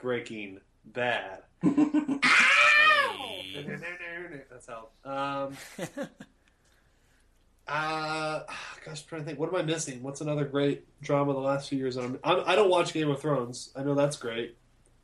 breaking 0.00 0.60
bad. 0.84 1.42
That's 4.50 4.66
how. 4.66 4.88
Um, 5.04 5.56
uh, 7.70 8.40
gosh, 8.84 9.02
I'm 9.02 9.08
trying 9.08 9.20
to 9.22 9.26
think. 9.26 9.38
What 9.38 9.48
am 9.48 9.56
I 9.56 9.62
missing? 9.62 10.02
What's 10.02 10.20
another 10.20 10.44
great 10.44 10.84
drama 11.02 11.32
the 11.32 11.38
last 11.38 11.68
few 11.68 11.78
years? 11.78 11.94
that 11.94 12.04
I'm, 12.04 12.18
I'm, 12.24 12.42
I 12.46 12.54
don't 12.54 12.70
watch 12.70 12.92
Game 12.92 13.08
of 13.10 13.20
Thrones. 13.20 13.70
I 13.76 13.82
know 13.82 13.94
that's 13.94 14.16
great, 14.16 14.56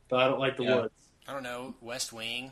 but 0.09 0.19
I 0.19 0.27
don't 0.27 0.39
like 0.39 0.57
The 0.57 0.63
Yeah. 0.63 0.75
Woods. 0.81 0.93
I 1.27 1.33
don't 1.33 1.43
know. 1.43 1.73
West 1.81 2.13
Wing. 2.13 2.51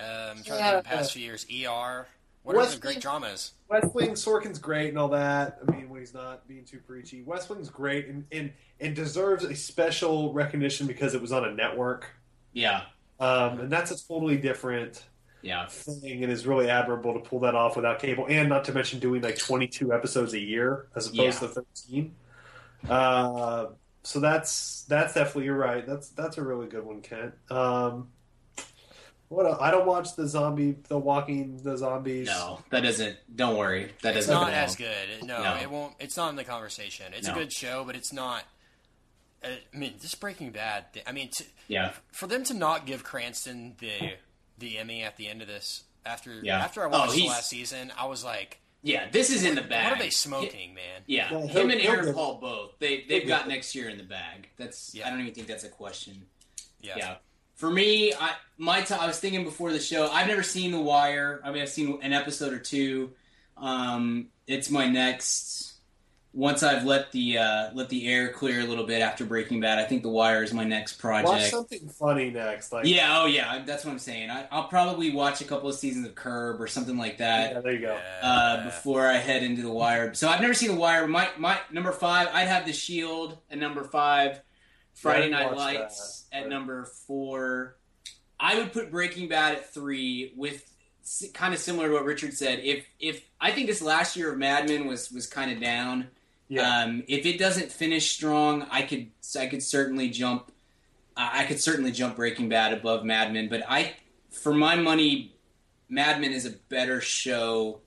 Um, 0.00 0.06
I'm 0.06 0.42
trying 0.42 0.44
to 0.44 0.54
Yeah. 0.56 0.70
think 0.72 0.84
the 0.84 0.88
past 0.90 1.12
few 1.12 1.22
years. 1.22 1.46
ER. 1.50 2.06
What 2.44 2.56
are 2.56 2.58
West 2.58 2.74
the 2.74 2.80
great 2.80 2.94
Wing- 2.96 3.00
dramas? 3.00 3.52
West 3.68 3.94
Wing, 3.94 4.10
Sorkin's 4.10 4.58
great 4.58 4.88
and 4.88 4.98
all 4.98 5.08
that. 5.10 5.58
I 5.66 5.70
mean, 5.70 5.88
when 5.88 6.00
he's 6.00 6.12
not 6.12 6.46
being 6.48 6.64
too 6.64 6.80
preachy, 6.80 7.22
West 7.22 7.48
Wing's 7.48 7.70
great 7.70 8.08
and, 8.08 8.24
and, 8.32 8.52
and 8.80 8.96
deserves 8.96 9.44
a 9.44 9.54
special 9.54 10.32
recognition 10.32 10.86
because 10.88 11.14
it 11.14 11.22
was 11.22 11.30
on 11.32 11.44
a 11.44 11.52
network. 11.52 12.06
yeah. 12.52 12.82
Um, 13.20 13.60
and 13.60 13.70
that's 13.70 13.92
a 13.92 14.08
totally 14.08 14.36
different 14.36 15.04
Yeah. 15.42 15.66
thing 15.66 16.22
and 16.22 16.32
is 16.32 16.46
really 16.46 16.70
admirable 16.70 17.14
to 17.14 17.20
pull 17.20 17.40
that 17.40 17.54
off 17.54 17.74
without 17.76 17.98
cable 17.98 18.26
and 18.28 18.48
not 18.48 18.64
to 18.66 18.72
mention 18.72 19.00
doing 19.00 19.22
like 19.22 19.38
22 19.38 19.92
episodes 19.92 20.34
a 20.34 20.38
year 20.38 20.86
as 20.94 21.08
opposed 21.08 21.42
Yeah. 21.42 21.48
to 21.48 21.54
13 21.54 22.14
uh, 22.88 23.66
so 24.04 24.20
that's 24.20 24.84
that's 24.88 25.14
definitely 25.14 25.44
you're 25.44 25.56
right 25.56 25.86
that's 25.86 26.08
that's 26.10 26.38
a 26.38 26.42
really 26.42 26.66
good 26.66 26.84
one 26.84 27.00
kent 27.00 27.34
um, 27.50 28.08
what 29.28 29.46
else? 29.46 29.58
i 29.60 29.70
don't 29.70 29.86
watch 29.86 30.14
the 30.16 30.26
zombie 30.28 30.76
the 30.88 30.98
walking 30.98 31.56
the 31.62 31.76
zombies 31.76 32.26
No, 32.26 32.60
that 32.70 32.80
doesn't. 32.82 33.16
Don't 33.34 33.56
worry. 33.56 33.92
That 34.02 34.14
doesn't. 34.14 34.32
not 34.32 34.52
as 34.52 34.76
good. 34.76 35.22
No, 35.24 35.42
No. 35.42 35.56
it 35.56 35.70
won't. 35.70 35.94
It's 36.00 36.16
not 36.18 36.28
in 36.30 36.36
the 36.36 36.44
conversation. 36.44 37.06
It's 37.16 37.26
No. 37.28 37.32
a 37.34 37.36
good 37.38 37.52
show, 37.52 37.82
but 37.84 37.96
it's 37.96 38.12
not. 38.12 38.44
uh, 39.42 39.48
I 39.72 39.76
mean, 39.76 39.94
this 40.02 40.14
Breaking 40.14 40.50
Bad. 40.50 40.84
I 41.06 41.12
mean, 41.12 41.30
to, 41.38 41.44
Yeah. 41.66 41.92
for 42.12 42.26
them 42.26 42.44
to 42.44 42.54
not 42.54 42.84
give 42.84 43.04
Cranston 43.04 43.74
the 43.78 44.12
the 44.62 44.78
Emmy 44.78 45.02
at 45.02 45.16
the 45.18 45.28
end 45.28 45.42
of 45.42 45.48
this 45.48 45.82
after 46.06 46.40
Yeah. 46.42 46.58
after 46.58 46.82
I 46.82 46.86
Oh, 46.86 46.88
watched 47.00 47.14
the 47.14 47.28
last 47.28 47.50
season, 47.50 47.92
I 47.98 48.06
was 48.06 48.24
like, 48.24 48.58
Yeah. 48.84 49.08
This 49.10 49.30
is 49.30 49.44
in 49.44 49.54
the 49.54 49.62
bag. 49.62 49.84
"What 49.90 49.98
are 49.98 50.02
they 50.02 50.10
smoking, 50.10 50.74
man?" 50.74 51.02
Yeah, 51.06 51.30
Well, 51.32 51.46
him 51.46 51.70
and 51.70 51.80
he'll 51.80 51.90
Aaron 51.92 52.06
get- 52.06 52.14
Paul 52.16 52.36
both. 52.36 52.78
They 52.80 53.02
they've 53.02 53.26
got 53.28 53.46
next 53.46 53.74
year 53.76 53.88
in 53.88 53.96
the 53.98 54.02
bag. 54.04 54.48
That's 54.56 54.92
Yeah. 54.94 55.06
I 55.06 55.10
don't 55.10 55.20
even 55.20 55.34
think 55.34 55.46
that's 55.46 55.62
a 55.64 55.68
question. 55.68 56.26
Yeah. 56.80 56.94
Yeah. 56.96 57.16
For 57.54 57.70
me, 57.70 58.12
I 58.14 58.34
my 58.56 58.80
t- 58.82 58.94
I 58.94 59.06
was 59.06 59.20
thinking 59.20 59.44
before 59.44 59.70
the 59.72 59.78
show. 59.78 60.10
I've 60.10 60.26
never 60.26 60.42
seen 60.42 60.72
The 60.72 60.80
Wire. 60.80 61.40
I 61.44 61.52
mean, 61.52 61.62
I've 61.62 61.68
seen 61.68 62.00
an 62.02 62.12
episode 62.12 62.52
or 62.52 62.58
two. 62.58 63.14
Um, 63.56 64.28
it's 64.48 64.68
my 64.70 64.88
next. 64.88 65.71
Once 66.34 66.62
I've 66.62 66.84
let 66.84 67.12
the 67.12 67.36
uh, 67.36 67.70
let 67.74 67.90
the 67.90 68.08
air 68.08 68.32
clear 68.32 68.60
a 68.60 68.64
little 68.64 68.86
bit 68.86 69.02
after 69.02 69.24
Breaking 69.26 69.60
Bad, 69.60 69.78
I 69.78 69.84
think 69.84 70.02
The 70.02 70.08
Wire 70.08 70.42
is 70.42 70.54
my 70.54 70.64
next 70.64 70.94
project. 70.94 71.28
watch 71.28 71.50
something 71.50 71.88
funny 71.88 72.30
next 72.30 72.72
like 72.72 72.86
Yeah, 72.86 73.20
oh 73.20 73.26
yeah, 73.26 73.62
that's 73.66 73.84
what 73.84 73.90
I'm 73.90 73.98
saying. 73.98 74.30
I, 74.30 74.46
I'll 74.50 74.68
probably 74.68 75.12
watch 75.12 75.42
a 75.42 75.44
couple 75.44 75.68
of 75.68 75.74
seasons 75.74 76.06
of 76.06 76.14
Curb 76.14 76.60
or 76.60 76.66
something 76.66 76.96
like 76.96 77.18
that 77.18 77.52
yeah, 77.52 77.60
there 77.60 77.72
you 77.72 77.80
go 77.80 77.98
uh, 78.22 78.64
before 78.64 79.06
I 79.06 79.18
head 79.18 79.42
into 79.42 79.60
The 79.60 79.70
Wire. 79.70 80.14
So 80.14 80.28
I've 80.28 80.40
never 80.40 80.54
seen 80.54 80.70
The 80.70 80.76
Wire. 80.76 81.06
My 81.06 81.28
my 81.36 81.58
number 81.70 81.92
five, 81.92 82.28
I'd 82.32 82.48
have 82.48 82.64
The 82.64 82.72
Shield 82.72 83.36
at 83.50 83.58
number 83.58 83.84
five. 83.84 84.40
Friday 84.94 85.28
Yeah, 85.28 85.44
Night 85.44 85.56
Lights 85.56 86.26
that, 86.32 86.44
at 86.44 86.48
number 86.48 86.84
four. 86.84 87.76
I 88.38 88.58
would 88.58 88.72
put 88.72 88.90
Breaking 88.90 89.28
Bad 89.28 89.54
at 89.56 89.72
three, 89.72 90.32
with 90.36 90.68
kind 91.34 91.54
of 91.54 91.60
similar 91.60 91.88
to 91.88 91.94
what 91.94 92.04
Richard 92.04 92.34
said. 92.34 92.60
If 92.60 92.86
if 92.98 93.24
I 93.40 93.52
think 93.52 93.66
this 93.66 93.82
last 93.82 94.16
year 94.16 94.32
of 94.32 94.38
Mad 94.38 94.68
Men 94.68 94.86
was 94.86 95.10
was 95.10 95.26
kind 95.26 95.52
of 95.52 95.60
down. 95.60 96.08
Yeah 96.52 96.82
Um, 96.82 97.02
if 97.08 97.24
it 97.26 97.38
doesn't 97.38 97.72
finish 97.72 98.10
strong, 98.10 98.66
I 98.70 98.82
could 98.82 99.10
I 99.38 99.46
could 99.46 99.62
certainly 99.62 100.10
jump. 100.10 100.52
I 101.16 101.44
could 101.44 101.60
certainly 101.60 101.92
jump 101.92 102.16
Breaking 102.16 102.48
Bad 102.48 102.72
above 102.72 103.04
Mad 103.04 103.32
Men, 103.32 103.48
but 103.48 103.62
I, 103.68 103.94
for 104.30 104.54
my 104.54 104.76
money, 104.76 105.36
Mad 105.88 106.20
Men 106.20 106.32
is 106.32 106.46
a 106.46 106.50
better 106.50 107.00
show 107.00 107.80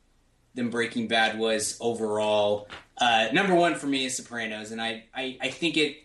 than 0.54 0.70
Breaking 0.70 1.08
Bad 1.08 1.38
was 1.38 1.78
overall. 1.82 2.68
Uh, 2.98 3.28
number 3.34 3.54
one 3.56 3.76
for 3.76 3.88
me 3.88 4.06
is 4.06 4.16
Sopranos, 4.16 4.72
and 4.72 4.82
I, 4.82 5.06
I, 5.14 5.38
I 5.42 5.50
think 5.50 5.78
it. 5.78 5.98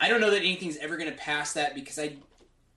I 0.00 0.08
don't 0.08 0.20
know 0.20 0.30
that 0.30 0.40
anything's 0.40 0.76
ever 0.78 0.96
going 0.96 1.10
to 1.10 1.16
pass 1.16 1.54
that 1.54 1.74
because 1.74 1.98
I, 1.98 2.16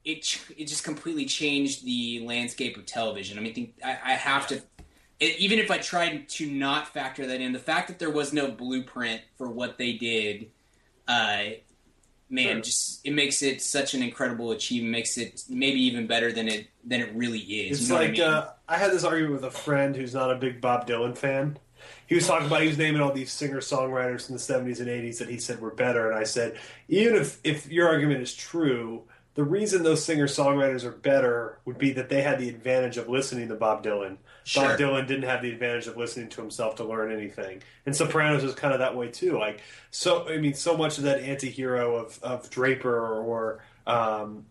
it 0.05 0.39
it 0.55 0.65
just 0.65 0.83
completely 0.83 1.25
changed 1.25 1.83
the 1.83 2.21
landscape 2.25 2.77
of 2.77 2.85
television. 2.85 3.37
I 3.37 3.41
mean, 3.41 3.53
think 3.53 3.73
I, 3.83 3.97
I 4.03 4.11
have 4.13 4.47
to. 4.47 4.61
It, 5.19 5.39
even 5.39 5.59
if 5.59 5.71
I 5.71 5.77
tried 5.79 6.29
to 6.29 6.49
not 6.49 6.93
factor 6.93 7.25
that 7.27 7.41
in, 7.41 7.51
the 7.51 7.59
fact 7.59 7.87
that 7.87 7.97
there 7.99 8.11
was 8.11 8.33
no 8.33 8.51
blueprint 8.51 9.21
for 9.37 9.49
what 9.49 9.77
they 9.77 9.93
did, 9.93 10.51
uh, 11.07 11.43
man, 12.29 12.55
Sure. 12.57 12.61
just 12.61 13.01
it 13.05 13.13
makes 13.13 13.41
it 13.41 13.61
such 13.61 13.93
an 13.93 14.03
incredible 14.03 14.51
achievement. 14.51 14.91
Makes 14.91 15.17
it 15.17 15.43
maybe 15.49 15.81
even 15.83 16.07
better 16.07 16.31
than 16.31 16.47
it 16.47 16.67
than 16.83 17.01
it 17.01 17.09
really 17.15 17.39
is. 17.39 17.79
It's 17.79 17.89
you 17.89 17.95
know 17.95 18.01
like 18.01 18.09
I 18.09 18.13
mean? 18.13 18.21
uh, 18.21 18.49
I 18.67 18.77
had 18.77 18.91
this 18.91 19.03
argument 19.03 19.33
with 19.33 19.45
a 19.45 19.51
friend 19.51 19.95
who's 19.95 20.13
not 20.13 20.31
a 20.31 20.35
big 20.35 20.61
Bob 20.61 20.87
Dylan 20.87 21.17
fan. 21.17 21.57
He 22.05 22.15
was 22.15 22.27
talking 22.27 22.47
about 22.47 22.61
he 22.61 22.67
was 22.67 22.77
naming 22.77 23.01
all 23.01 23.13
these 23.13 23.31
singer 23.31 23.59
songwriters 23.61 24.29
in 24.29 24.35
the 24.35 24.39
seventies 24.39 24.79
and 24.79 24.89
eighties 24.89 25.19
that 25.19 25.29
he 25.29 25.37
said 25.39 25.61
were 25.61 25.71
better, 25.71 26.11
and 26.11 26.19
I 26.19 26.23
said 26.25 26.57
even 26.89 27.15
if 27.15 27.39
if 27.43 27.71
your 27.71 27.87
argument 27.87 28.21
is 28.21 28.33
true, 28.35 29.03
the 29.35 29.43
reason 29.43 29.83
those 29.83 30.03
singer 30.03 30.27
songwriters 30.27 30.83
are 30.83 30.91
better 30.91 31.59
would 31.65 31.77
be 31.77 31.91
that 31.93 32.09
they 32.09 32.21
had 32.21 32.39
the 32.39 32.49
advantage 32.49 32.97
of 32.97 33.07
listening 33.07 33.47
to 33.49 33.55
Bob 33.55 33.83
Dylan. 33.83 34.17
Sure. 34.47 34.63
Bob 34.63 34.79
Dylan 34.79 35.07
didn't 35.07 35.23
have 35.25 35.41
the 35.41 35.51
advantage 35.51 35.87
of 35.87 35.97
listening 35.97 36.29
to 36.29 36.39
himself 36.41 36.75
to 36.75 36.85
learn 36.85 37.11
anything, 37.11 37.61
and 37.85 37.93
Sopranos 37.93 38.45
is 38.45 38.55
kind 38.55 38.73
of 38.73 38.79
that 38.79 38.95
way 38.95 39.09
too. 39.09 39.37
Like 39.37 39.61
so, 39.91 40.25
I 40.29 40.37
mean, 40.37 40.53
so 40.53 40.77
much 40.77 40.97
of 40.97 41.03
that 41.03 41.19
anti-hero 41.19 41.97
of 41.97 42.17
of 42.23 42.49
Draper 42.49 42.97
or 43.19 43.59
um, 43.85 44.45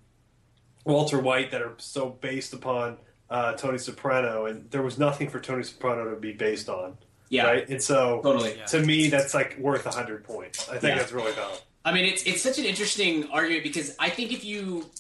Walter 0.85 1.19
White 1.19 1.51
that 1.53 1.63
are 1.63 1.73
so 1.79 2.11
based 2.11 2.53
upon 2.53 2.99
uh, 3.31 3.55
Tony 3.55 3.79
Soprano, 3.79 4.45
and 4.45 4.71
there 4.71 4.83
was 4.83 4.99
nothing 4.99 5.31
for 5.31 5.41
Tony 5.41 5.63
Soprano 5.63 6.11
to 6.11 6.17
be 6.21 6.33
based 6.33 6.69
on, 6.69 6.99
yeah, 7.31 7.47
right? 7.47 7.69
And 7.69 7.83
so, 7.83 8.21
totally. 8.23 8.57
Yeah. 8.59 8.67
to 8.67 8.83
me, 8.83 9.09
that's 9.09 9.33
like 9.33 9.57
worth 9.59 9.87
hundred 9.87 10.25
points. 10.25 10.69
I 10.69 10.73
think 10.73 10.95
Yeah. 10.95 10.99
that's 10.99 11.13
really 11.13 11.33
valid. 11.33 11.61
I 11.87 11.93
mean, 11.93 12.05
it's 12.05 12.23
it's 12.25 12.43
such 12.43 12.59
an 12.59 12.67
interesting 12.67 13.31
argument 13.31 13.63
because 13.63 13.97
I 13.99 14.11
think 14.11 14.31
if 14.33 14.45
you 14.45 14.91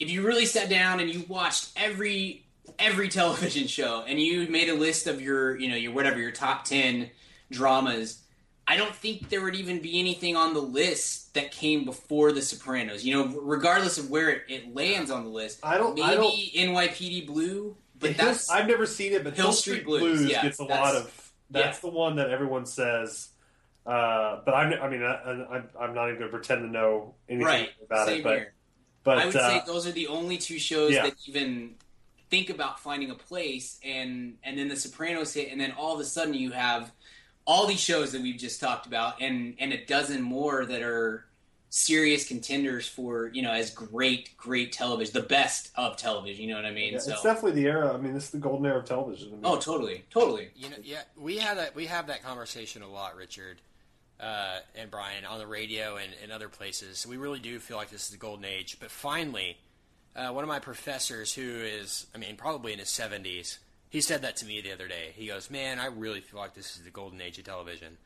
if 0.00 0.10
you 0.10 0.26
really 0.26 0.46
sat 0.46 0.68
down 0.68 0.98
and 0.98 1.08
you 1.08 1.24
watched 1.28 1.70
every 1.76 2.45
every 2.78 3.08
television 3.08 3.66
show, 3.66 4.04
and 4.06 4.20
you 4.20 4.48
made 4.48 4.68
a 4.68 4.74
list 4.74 5.06
of 5.06 5.20
your, 5.20 5.56
you 5.56 5.68
know, 5.68 5.76
your 5.76 5.92
whatever 5.92 6.18
your 6.18 6.32
top 6.32 6.64
ten 6.64 7.10
dramas. 7.50 8.22
I 8.68 8.76
don't 8.76 8.94
think 8.94 9.28
there 9.28 9.42
would 9.42 9.54
even 9.54 9.80
be 9.80 10.00
anything 10.00 10.36
on 10.36 10.52
the 10.52 10.60
list 10.60 11.34
that 11.34 11.52
came 11.52 11.84
before 11.84 12.32
The 12.32 12.42
Sopranos. 12.42 13.04
You 13.04 13.14
know, 13.14 13.40
regardless 13.40 13.96
of 13.96 14.10
where 14.10 14.30
it, 14.30 14.42
it 14.48 14.74
lands 14.74 15.10
on 15.10 15.22
the 15.22 15.30
list. 15.30 15.60
I 15.62 15.78
don't- 15.78 15.94
Maybe 15.94 16.02
I 16.02 16.14
don't- 16.14 16.34
NYPD 16.34 17.26
Blue, 17.26 17.76
but 17.98 18.16
that's 18.16 18.50
I've 18.50 18.66
never 18.66 18.84
seen 18.84 19.12
it, 19.12 19.22
but 19.22 19.34
Hill 19.34 19.46
Hill 19.46 19.52
Street 19.52 19.72
Street 19.74 19.84
Blues, 19.86 20.18
Blues, 20.18 20.30
yeah, 20.30 20.42
gets 20.42 20.58
a 20.58 20.64
lot 20.64 20.96
of. 20.96 21.32
That's 21.48 21.78
the 21.78 21.90
one 21.90 22.16
that 22.16 22.30
everyone 22.30 22.66
says. 22.66 23.28
Uh, 23.86 24.40
but 24.44 24.52
I'm, 24.52 24.72
I 24.82 24.88
mean, 24.88 25.02
I, 25.02 25.14
I'm, 25.14 25.68
I'm 25.80 25.94
not 25.94 26.08
even 26.08 26.18
going 26.18 26.30
to 26.32 26.36
pretend 26.36 26.62
to 26.62 26.68
know 26.68 27.14
anything 27.28 27.46
right. 27.46 27.70
about 27.84 28.08
Same 28.08 28.18
it. 28.18 28.24
But, 28.24 28.36
here. 28.38 28.54
but 29.04 29.18
I 29.18 29.26
would 29.26 29.36
uh, 29.36 29.48
say 29.48 29.62
those 29.64 29.86
are 29.86 29.92
the 29.92 30.08
only 30.08 30.38
two 30.38 30.58
shows 30.58 30.92
yeah. 30.92 31.04
that 31.04 31.14
even 31.28 31.76
think 32.30 32.50
about 32.50 32.80
finding 32.80 33.10
a 33.10 33.14
place, 33.14 33.78
and 33.84 34.38
and 34.42 34.58
then 34.58 34.68
The 34.68 34.76
Sopranos 34.76 35.34
hit, 35.34 35.50
and 35.50 35.60
then 35.60 35.72
all 35.72 35.94
of 35.94 36.00
a 36.00 36.04
sudden 36.04 36.34
you 36.34 36.52
have 36.52 36.92
all 37.46 37.66
these 37.66 37.80
shows 37.80 38.12
that 38.12 38.22
we've 38.22 38.38
just 38.38 38.60
talked 38.60 38.86
about, 38.86 39.20
and 39.20 39.54
and 39.58 39.72
a 39.72 39.84
dozen 39.84 40.22
more 40.22 40.64
that 40.64 40.82
are 40.82 41.26
serious 41.68 42.26
contenders 42.26 42.88
for 42.88 43.28
you 43.34 43.42
know 43.42 43.52
as 43.52 43.70
great 43.70 44.36
great 44.36 44.72
television, 44.72 45.12
the 45.12 45.26
best 45.26 45.70
of 45.76 45.96
television. 45.96 46.42
You 46.42 46.50
know 46.50 46.56
what 46.56 46.66
I 46.66 46.72
mean? 46.72 46.94
yeah, 46.94 46.98
so 46.98 47.12
it's 47.12 47.22
definitely 47.22 47.62
the 47.62 47.68
era. 47.68 47.92
I 47.92 47.98
mean, 47.98 48.14
this 48.14 48.24
is 48.24 48.30
the 48.30 48.38
golden 48.38 48.66
era 48.66 48.78
of 48.78 48.84
television. 48.84 49.28
I 49.28 49.32
mean, 49.32 49.40
oh, 49.44 49.58
totally, 49.58 50.04
totally. 50.10 50.50
You 50.56 50.70
know, 50.70 50.76
yeah, 50.82 51.02
we 51.16 51.38
had 51.38 51.58
that. 51.58 51.74
We 51.74 51.86
have 51.86 52.08
that 52.08 52.22
conversation 52.22 52.82
a 52.82 52.88
lot, 52.88 53.16
Richard 53.16 53.60
uh, 54.20 54.58
and 54.74 54.90
Brian, 54.90 55.24
on 55.24 55.38
the 55.38 55.46
radio 55.46 55.96
and, 55.96 56.12
and 56.22 56.32
other 56.32 56.48
places. 56.48 57.06
We 57.06 57.16
really 57.16 57.38
do 57.38 57.58
feel 57.58 57.76
like 57.76 57.90
this 57.90 58.04
is 58.04 58.10
the 58.10 58.16
golden 58.16 58.44
age. 58.44 58.78
But 58.80 58.90
finally, 58.90 59.58
uh, 60.16 60.30
one 60.32 60.42
of 60.44 60.48
my 60.48 60.58
professors, 60.58 61.32
who 61.34 61.42
is, 61.42 62.06
I 62.14 62.18
mean, 62.18 62.36
probably 62.36 62.72
in 62.72 62.78
his 62.78 62.88
seventies, 62.88 63.58
he 63.90 64.00
said 64.00 64.22
that 64.22 64.36
to 64.38 64.46
me 64.46 64.60
the 64.60 64.72
other 64.72 64.88
day. 64.88 65.12
He 65.14 65.26
goes, 65.26 65.50
"Man, 65.50 65.78
I 65.78 65.86
really 65.86 66.20
feel 66.20 66.40
like 66.40 66.54
this 66.54 66.76
is 66.76 66.82
the 66.82 66.90
golden 66.90 67.20
age 67.20 67.38
of 67.38 67.44
television." 67.44 67.98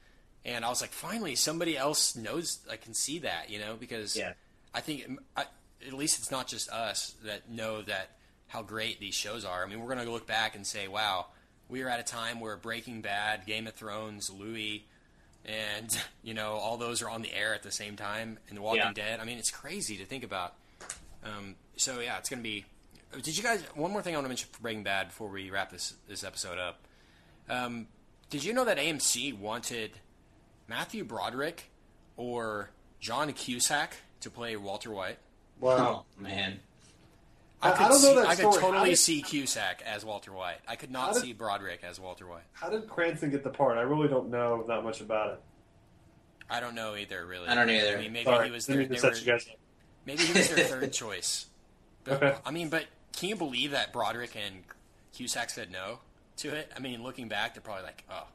And 0.45 0.65
I 0.65 0.69
was 0.69 0.81
like, 0.81 0.91
"Finally, 0.93 1.37
somebody 1.37 1.77
else 1.77 2.17
knows. 2.17 2.59
I 2.71 2.77
can 2.77 2.95
see 2.95 3.21
that, 3.21 3.51
you 3.51 3.59
know, 3.59 3.77
because 3.79 4.17
Yeah. 4.17 4.33
I 4.75 4.81
think 4.81 5.07
I, 5.37 5.45
at 5.87 5.93
least 5.93 6.19
it's 6.19 6.31
not 6.31 6.47
just 6.49 6.69
us 6.71 7.15
that 7.25 7.49
know 7.49 7.83
that 7.83 8.11
how 8.49 8.63
great 8.63 9.01
these 9.01 9.15
shows 9.15 9.45
are. 9.45 9.65
I 9.65 9.69
mean, 9.69 9.81
we're 9.81 9.95
going 9.95 10.05
to 10.05 10.11
look 10.13 10.27
back 10.27 10.55
and 10.57 10.67
say, 10.67 10.89
wow, 10.89 11.27
we 11.69 11.83
were 11.85 11.89
at 11.89 12.01
a 12.01 12.03
time 12.05 12.41
where 12.41 12.57
Breaking 12.57 13.01
Bad, 13.01 13.47
Game 13.47 13.67
of 13.69 13.75
Thrones, 13.75 14.29
Louie, 14.31 14.87
and 15.45 15.97
you 16.23 16.35
know 16.35 16.53
all 16.55 16.77
those 16.77 17.03
are 17.03 17.09
on 17.11 17.23
the 17.23 17.33
air 17.33 17.55
at 17.55 17.63
the 17.63 17.71
same 17.71 17.97
time, 17.97 18.39
and 18.49 18.57
The 18.59 18.63
Walking 18.63 18.83
Yeah. 18.83 18.93
Dead. 18.93 19.21
I 19.21 19.25
mean, 19.25 19.39
it's 19.39 19.51
crazy 19.51 19.97
to 19.99 20.05
think 20.05 20.25
about. 20.25 20.55
Um, 21.25 21.57
so 21.77 22.01
yeah, 22.01 22.19
it's 22.19 22.29
going 22.29 22.41
to 22.41 22.45
be. 22.45 22.65
Did 23.23 23.37
you 23.37 23.43
guys? 23.43 23.63
One 23.75 23.91
more 23.91 24.03
thing 24.03 24.15
I 24.15 24.19
want 24.19 24.27
to 24.27 24.29
mention 24.29 24.49
for 24.53 24.61
Breaking 24.63 24.83
Bad 24.85 25.09
before 25.09 25.29
we 25.29 25.51
wrap 25.51 25.71
this 25.71 25.95
this 26.09 26.23
episode 26.25 26.59
up. 26.59 26.81
Um, 27.49 27.89
did 28.31 28.45
you 28.45 28.53
know 28.53 28.65
that 28.65 28.79
AMC 28.79 29.37
wanted 29.39 29.91
Matthew 30.69 31.03
Broderick 31.05 31.71
or 32.17 32.71
John 33.01 33.33
Cusack 33.33 33.95
to 34.21 34.31
play 34.31 34.55
Walter 34.57 34.91
White? 34.93 35.19
wow. 35.61 36.05
Oh 36.19 36.23
man, 36.23 36.61
I- 37.61 37.71
I 37.71 37.73
could 37.73 37.79
don't 37.81 37.91
know 37.91 37.97
see, 37.99 38.15
that 38.15 38.27
I 38.27 38.35
could 38.37 38.39
story. 38.39 38.55
How 38.61 38.71
totally 38.71 38.91
did- 38.91 38.97
see 38.99 39.23
Cusack 39.23 39.83
as 39.85 40.05
Walter 40.05 40.33
White. 40.33 40.59
I 40.69 40.77
could 40.77 40.91
not 40.93 41.15
did- 41.15 41.23
see 41.23 41.33
Broderick 41.33 41.81
as 41.83 41.99
Walter 41.99 42.27
White. 42.27 42.45
How 42.53 42.71
did 42.71 42.89
Cranston 42.89 43.31
get 43.31 43.43
the 43.43 43.51
part? 43.51 43.77
I 43.77 43.83
really 43.83 44.09
don't 44.09 44.31
know 44.31 44.65
that 44.69 44.85
much 44.85 45.01
about 45.01 45.33
it. 45.33 45.41
I 46.49 46.61
don't 46.61 46.75
know 46.75 46.95
either. 46.97 47.27
Really, 47.27 47.49
I 47.49 47.55
don't 47.57 47.69
either. 47.69 47.99
I 47.99 48.01
mean, 48.01 48.13
maybe 48.13 48.25
Sorry, 48.27 48.47
he 48.47 48.53
was 48.53 48.65
didn't 48.67 48.89
they 48.91 49.01
were- 49.09 49.15
you 49.15 49.25
guys 49.27 49.49
up. 49.49 49.57
Maybe 50.07 50.23
he 50.25 50.33
was 50.33 50.49
their 50.51 50.65
third 50.67 50.93
choice. 50.95 51.47
But, 52.05 52.23
Okay. 52.23 52.35
I 52.45 52.51
mean, 52.51 52.69
but 52.69 52.87
can 53.17 53.29
you 53.29 53.37
believe 53.37 53.73
that 53.73 53.93
Broderick 53.93 54.35
and 54.37 54.63
Cusack 55.15 55.51
said 55.51 55.71
no 55.71 55.99
to 56.39 56.55
it? 56.55 56.71
I 56.77 56.81
mean, 56.81 57.03
looking 57.03 57.29
back, 57.29 57.55
they're 57.55 57.63
probably 57.63 57.85
like, 57.85 58.05
oh, 58.11 58.27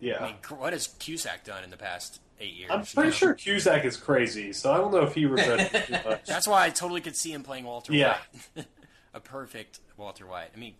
Yeah. 0.00 0.18
I 0.22 0.26
mean, 0.26 0.34
what 0.56 0.72
has 0.72 0.88
Cusack 0.98 1.44
done 1.44 1.64
in 1.64 1.70
the 1.70 1.76
past 1.76 2.20
eight 2.40 2.54
years? 2.54 2.70
I'm 2.72 2.80
you 2.80 2.86
pretty 2.94 3.10
know? 3.10 3.14
sure 3.14 3.34
Cusack 3.34 3.84
is 3.84 3.96
crazy, 3.96 4.52
so 4.52 4.72
I 4.72 4.78
don't 4.78 4.92
know 4.92 5.02
if 5.02 5.14
he 5.14 5.26
regrets 5.26 5.74
it 5.74 5.86
too 5.86 6.08
much. 6.08 6.24
That's 6.26 6.46
why 6.46 6.64
I 6.64 6.70
totally 6.70 7.00
could 7.00 7.16
see 7.16 7.32
him 7.32 7.42
playing 7.42 7.64
Walter 7.64 7.92
Yeah. 7.92 8.16
White. 8.54 8.66
a 9.14 9.20
perfect 9.20 9.80
Walter 9.96 10.26
White. 10.26 10.50
I 10.54 10.58
mean, 10.58 10.74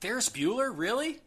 Ferris 0.00 0.28
Bueller, 0.30 0.72
really? 0.74 1.18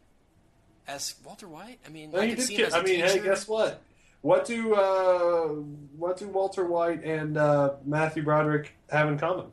As 0.88 1.14
Walter 1.24 1.48
White? 1.48 1.78
I 1.86 1.90
mean, 1.90 2.10
No, 2.10 2.18
I 2.20 2.24
he 2.26 2.30
could 2.30 2.38
did 2.38 2.46
see 2.46 2.54
him 2.56 2.66
as 2.66 2.74
a 2.74 2.78
I 2.78 2.82
mean, 2.82 3.00
hey, 3.00 3.18
guess 3.20 3.46
what? 3.48 3.80
What 4.24 4.46
do 4.46 4.74
uh, 4.74 5.48
what 5.98 6.16
do 6.16 6.26
Walter 6.28 6.64
White 6.64 7.04
and 7.04 7.36
uh, 7.36 7.74
Matthew 7.84 8.22
Broderick 8.22 8.74
have 8.88 9.08
in 9.08 9.18
common? 9.18 9.48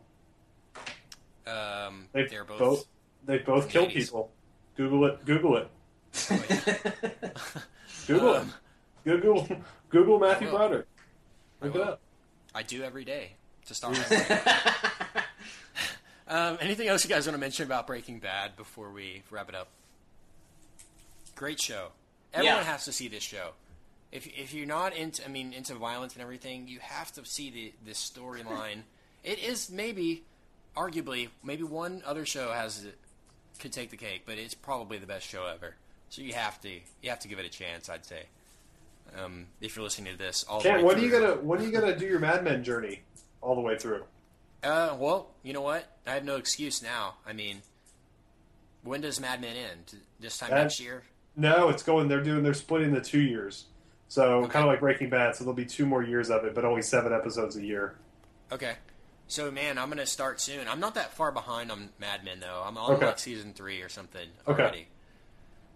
Um, 1.45 2.07
They 2.13 2.23
they're 2.27 2.45
both. 2.45 2.59
both 2.59 2.85
they 3.25 3.39
both 3.39 3.67
kill 3.67 3.81
ladies. 3.83 4.05
people. 4.05 4.31
Google 4.77 5.03
it. 5.07 5.25
Google 5.25 5.57
it. 5.57 5.67
Google 8.07 8.35
Um, 8.35 8.53
it. 9.03 9.09
Google 9.21 9.45
Google 9.89 10.19
Matthew 10.19 10.47
I 10.47 10.51
will. 10.51 10.57
Broderick. 10.59 10.85
I 11.61 11.65
Look 11.65 11.75
it 11.75 11.81
up. 11.81 11.99
I 12.55 12.63
do 12.63 12.81
every 12.81 13.03
day 13.03 13.31
to 13.65 13.73
start 13.73 13.97
my. 14.09 15.23
Um, 16.29 16.57
anything 16.61 16.87
else 16.87 17.03
you 17.03 17.09
guys 17.09 17.27
want 17.27 17.35
to 17.35 17.41
mention 17.41 17.65
about 17.65 17.87
Breaking 17.87 18.19
Bad 18.19 18.55
before 18.55 18.89
we 18.89 19.23
wrap 19.29 19.49
it 19.49 19.55
up? 19.55 19.67
Great 21.35 21.59
show. 21.59 21.89
Everyone 22.33 22.59
Yeah. 22.59 22.63
has 22.63 22.85
to 22.85 22.93
see 22.93 23.09
this 23.09 23.21
show. 23.23 23.49
If 24.11 24.27
if 24.27 24.53
you're 24.53 24.67
not 24.67 24.95
into, 24.95 25.23
I 25.25 25.29
mean, 25.29 25.53
into 25.53 25.73
violence 25.75 26.13
and 26.13 26.21
everything, 26.21 26.67
you 26.67 26.79
have 26.81 27.11
to 27.13 27.25
see 27.25 27.49
the 27.49 27.73
this 27.85 27.97
storyline. 27.97 28.81
it 29.23 29.39
is 29.39 29.69
maybe, 29.69 30.23
arguably, 30.75 31.29
maybe 31.43 31.63
one 31.63 32.03
other 32.05 32.25
show 32.25 32.51
has 32.51 32.85
could 33.59 33.71
take 33.71 33.89
the 33.91 33.97
cake, 33.97 34.23
but 34.25 34.37
it's 34.37 34.53
probably 34.53 34.97
the 34.97 35.07
best 35.07 35.27
show 35.27 35.45
ever. 35.45 35.75
So 36.09 36.21
you 36.21 36.33
have 36.33 36.59
to 36.61 36.69
you 36.69 37.09
have 37.09 37.19
to 37.19 37.27
give 37.27 37.39
it 37.39 37.45
a 37.45 37.49
chance. 37.49 37.89
I'd 37.89 38.05
say. 38.05 38.23
Um, 39.17 39.47
if 39.59 39.75
you're 39.75 39.83
listening 39.83 40.13
to 40.13 40.17
this, 40.17 40.45
all 40.47 40.61
the 40.61 40.69
Ken, 40.69 40.85
when 40.85 40.97
are 40.97 40.99
you 40.99 41.11
gonna 41.11 41.35
when 41.35 41.59
are 41.59 41.63
you 41.63 41.71
gonna 41.71 41.97
do 41.97 42.05
your 42.05 42.19
Mad 42.19 42.43
Men 42.43 42.63
journey 42.63 43.01
all 43.41 43.55
the 43.55 43.61
way 43.61 43.77
through? 43.77 44.03
Uh, 44.63 44.95
well, 44.97 45.31
you 45.43 45.53
know 45.53 45.61
what? 45.61 45.97
I 46.05 46.11
have 46.11 46.23
no 46.23 46.35
excuse 46.35 46.81
now. 46.83 47.15
I 47.25 47.33
mean, 47.33 47.61
when 48.83 49.01
does 49.01 49.19
Mad 49.19 49.41
Men 49.41 49.55
end? 49.55 49.97
This 50.19 50.37
time 50.37 50.51
That- 50.51 50.63
next 50.63 50.79
year? 50.79 51.03
No, 51.35 51.69
it's 51.69 51.83
going. 51.83 52.07
They're 52.07 52.23
doing. 52.23 52.43
They're 52.43 52.53
splitting 52.53 52.93
the 52.93 53.01
two 53.01 53.21
years. 53.21 53.65
So 54.11 54.39
Okay. 54.43 54.49
kind 54.51 54.65
of 54.65 54.69
like 54.69 54.81
Breaking 54.81 55.09
Bad. 55.09 55.37
So 55.37 55.45
there'll 55.45 55.55
be 55.55 55.63
two 55.63 55.85
more 55.85 56.03
years 56.03 56.29
of 56.29 56.43
it, 56.43 56.53
but 56.53 56.65
only 56.65 56.81
seven 56.81 57.13
episodes 57.13 57.55
a 57.55 57.63
year. 57.65 57.95
Okay. 58.51 58.73
So, 59.27 59.49
man, 59.49 59.77
I'm 59.77 59.87
gonna 59.87 60.05
start 60.05 60.41
soon. 60.41 60.67
I'm 60.67 60.81
not 60.81 60.95
that 60.95 61.13
far 61.13 61.31
behind 61.31 61.71
on 61.71 61.91
Mad 61.97 62.25
Men 62.25 62.41
though. 62.41 62.61
I'm 62.65 62.77
on 62.77 62.95
Okay. 62.95 63.05
like 63.05 63.19
season 63.19 63.53
three 63.53 63.81
or 63.81 63.87
something 63.87 64.27
Okay. 64.45 64.63
already. 64.63 64.87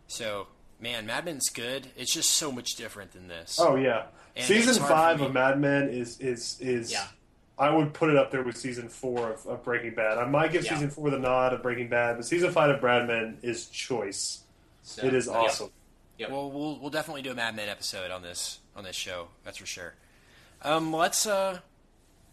So, 0.07 0.47
man, 0.81 1.05
Mad 1.05 1.23
Men's 1.23 1.47
good. 1.49 1.87
It's 1.95 2.13
just 2.13 2.31
so 2.31 2.51
much 2.51 2.71
different 2.75 3.13
than 3.13 3.29
this. 3.29 3.57
Oh 3.57 3.75
yeah, 3.77 4.07
And 4.35 4.45
season 4.45 4.71
it's 4.71 4.77
hard 4.79 4.89
for 4.89 4.93
five 4.95 5.21
of 5.21 5.33
Mad 5.33 5.57
Men 5.61 5.87
is 5.87 6.19
is 6.19 6.57
is. 6.59 6.91
Yeah. 6.91 7.07
I 7.57 7.69
would 7.69 7.93
put 7.93 8.09
it 8.09 8.17
up 8.17 8.31
there 8.31 8.43
with 8.43 8.57
season 8.57 8.89
four 8.89 9.31
of, 9.31 9.45
of 9.47 9.63
Breaking 9.63 9.95
Bad. 9.95 10.17
I 10.17 10.25
might 10.25 10.51
give 10.51 10.65
Yeah. 10.65 10.73
season 10.73 10.89
four 10.89 11.09
the 11.09 11.17
nod 11.19 11.53
of 11.53 11.63
Breaking 11.63 11.87
Bad, 11.87 12.17
but 12.17 12.25
season 12.25 12.51
five 12.51 12.69
of 12.69 12.81
Brad 12.81 13.07
Men 13.07 13.37
is 13.43 13.67
choice. 13.67 14.41
So, 14.83 15.05
It 15.05 15.13
is 15.13 15.27
yeah. 15.27 15.37
Awesome. 16.15 16.19
Yep. 16.19 16.31
Well, 16.31 16.51
we'll 16.51 16.79
we'll 16.79 16.89
definitely 16.89 17.21
do 17.21 17.31
a 17.31 17.35
Mad 17.35 17.55
Men 17.55 17.69
episode 17.69 18.11
on 18.11 18.21
this 18.21 18.59
on 18.75 18.83
this 18.83 18.95
show. 18.95 19.27
That's 19.43 19.57
for 19.57 19.65
sure. 19.65 19.93
Um, 20.61 20.93
let's 20.93 21.25
uh, 21.27 21.59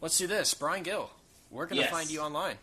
let's 0.00 0.16
do 0.18 0.26
this. 0.26 0.54
Brian 0.54 0.82
Gill, 0.82 1.10
where 1.50 1.66
can 1.66 1.78
I 1.78 1.82
Yes. 1.82 1.90
find 1.90 2.10
you 2.10 2.20
online? 2.20 2.56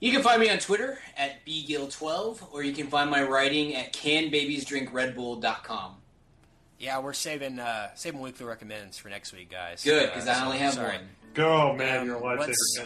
You 0.00 0.12
can 0.12 0.22
find 0.22 0.40
me 0.40 0.48
on 0.48 0.58
Twitter 0.58 0.98
at 1.16 1.44
bgill12, 1.44 2.52
or 2.54 2.62
you 2.62 2.72
can 2.72 2.86
find 2.86 3.10
my 3.10 3.22
writing 3.22 3.74
at 3.74 3.92
canbabiesdrinkredbull.com. 3.92 5.96
Yeah, 6.78 6.98
we're 7.00 7.12
saving 7.12 7.58
uh, 7.58 7.94
saving 7.94 8.20
weekly 8.20 8.46
recommends 8.46 8.96
for 8.96 9.10
next 9.10 9.34
week, 9.34 9.50
guys. 9.50 9.84
Good, 9.84 10.04
Uh, 10.04 10.06
because 10.06 10.26
I 10.28 10.34
so- 10.38 10.44
only 10.46 10.58
have 10.58 10.74
sorry. 10.74 10.96
one. 10.96 11.08
Go, 11.34 11.74
man! 11.76 11.98
Um, 12.00 12.06
you're 12.06 12.16
a 12.16 12.20
lifesaver. 12.20 12.38
let's- 12.38 12.80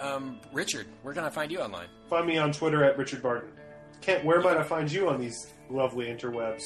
Um, 0.00 0.40
Richard, 0.52 0.86
where 1.02 1.14
can 1.14 1.22
I 1.24 1.30
find 1.30 1.52
you 1.52 1.60
online? 1.60 1.86
Find 2.08 2.26
me 2.26 2.38
on 2.38 2.50
Twitter 2.52 2.82
at 2.82 2.98
Richard 2.98 3.22
Barton. 3.22 3.52
Kent, 4.00 4.24
where 4.24 4.40
might 4.40 4.56
I 4.56 4.62
find 4.62 4.90
you 4.90 5.08
on 5.08 5.20
these 5.20 5.48
lovely 5.68 6.06
interwebs? 6.06 6.62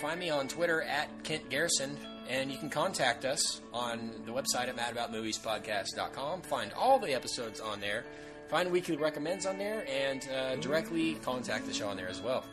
Find 0.00 0.18
me 0.20 0.30
on 0.30 0.48
Twitter 0.48 0.82
at 0.82 1.08
Kent 1.24 1.48
Garrison, 1.50 1.96
and 2.28 2.50
you 2.50 2.58
can 2.58 2.70
contact 2.70 3.24
us 3.24 3.60
on 3.72 4.10
the 4.26 4.32
website 4.32 4.68
at 4.68 4.76
madaboutmoviespodcast.com. 4.76 6.42
Find 6.42 6.72
all 6.74 6.98
the 6.98 7.12
episodes 7.14 7.60
on 7.60 7.80
there. 7.80 8.04
Find 8.48 8.70
weekly 8.70 8.96
recommends 8.96 9.44
on 9.44 9.58
there, 9.58 9.84
and 9.88 10.26
uh, 10.34 10.56
directly 10.56 11.14
contact 11.16 11.66
the 11.66 11.74
show 11.74 11.88
on 11.88 11.96
there 11.96 12.08
as 12.08 12.20
well. 12.22 12.44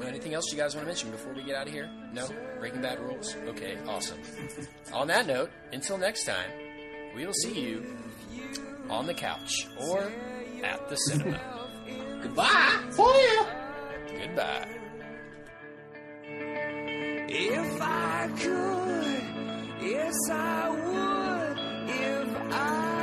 Uh, 0.00 0.04
Anything 0.04 0.34
else 0.34 0.44
you 0.52 0.56
guys 0.56 0.76
want 0.76 0.84
to 0.84 0.88
mention 0.88 1.10
before 1.10 1.32
we 1.32 1.42
get 1.42 1.56
out 1.56 1.66
of 1.66 1.72
here? 1.72 1.90
No? 2.12 2.28
Breaking 2.60 2.80
Bad 2.82 3.00
rules? 3.00 3.34
Okay, 3.48 3.76
awesome. 3.88 4.18
on 4.92 5.08
that 5.08 5.26
note, 5.26 5.50
until 5.72 5.98
next 5.98 6.24
time, 6.24 6.50
we 7.16 7.26
will 7.26 7.34
see 7.34 7.60
you 7.60 7.84
on 8.88 9.06
the 9.06 9.14
couch 9.14 9.66
or 9.88 10.12
at 10.62 10.88
the 10.88 10.94
cinema. 10.96 11.40
Goodbye. 12.22 12.82
for 12.90 13.12
you. 13.14 13.46
Goodbye. 14.20 14.68
If 17.28 17.82
I 17.82 18.28
could, 18.40 19.22
yes, 19.82 20.16
I 20.30 20.70
would. 20.70 21.58
If 21.88 22.52
I 22.52 22.95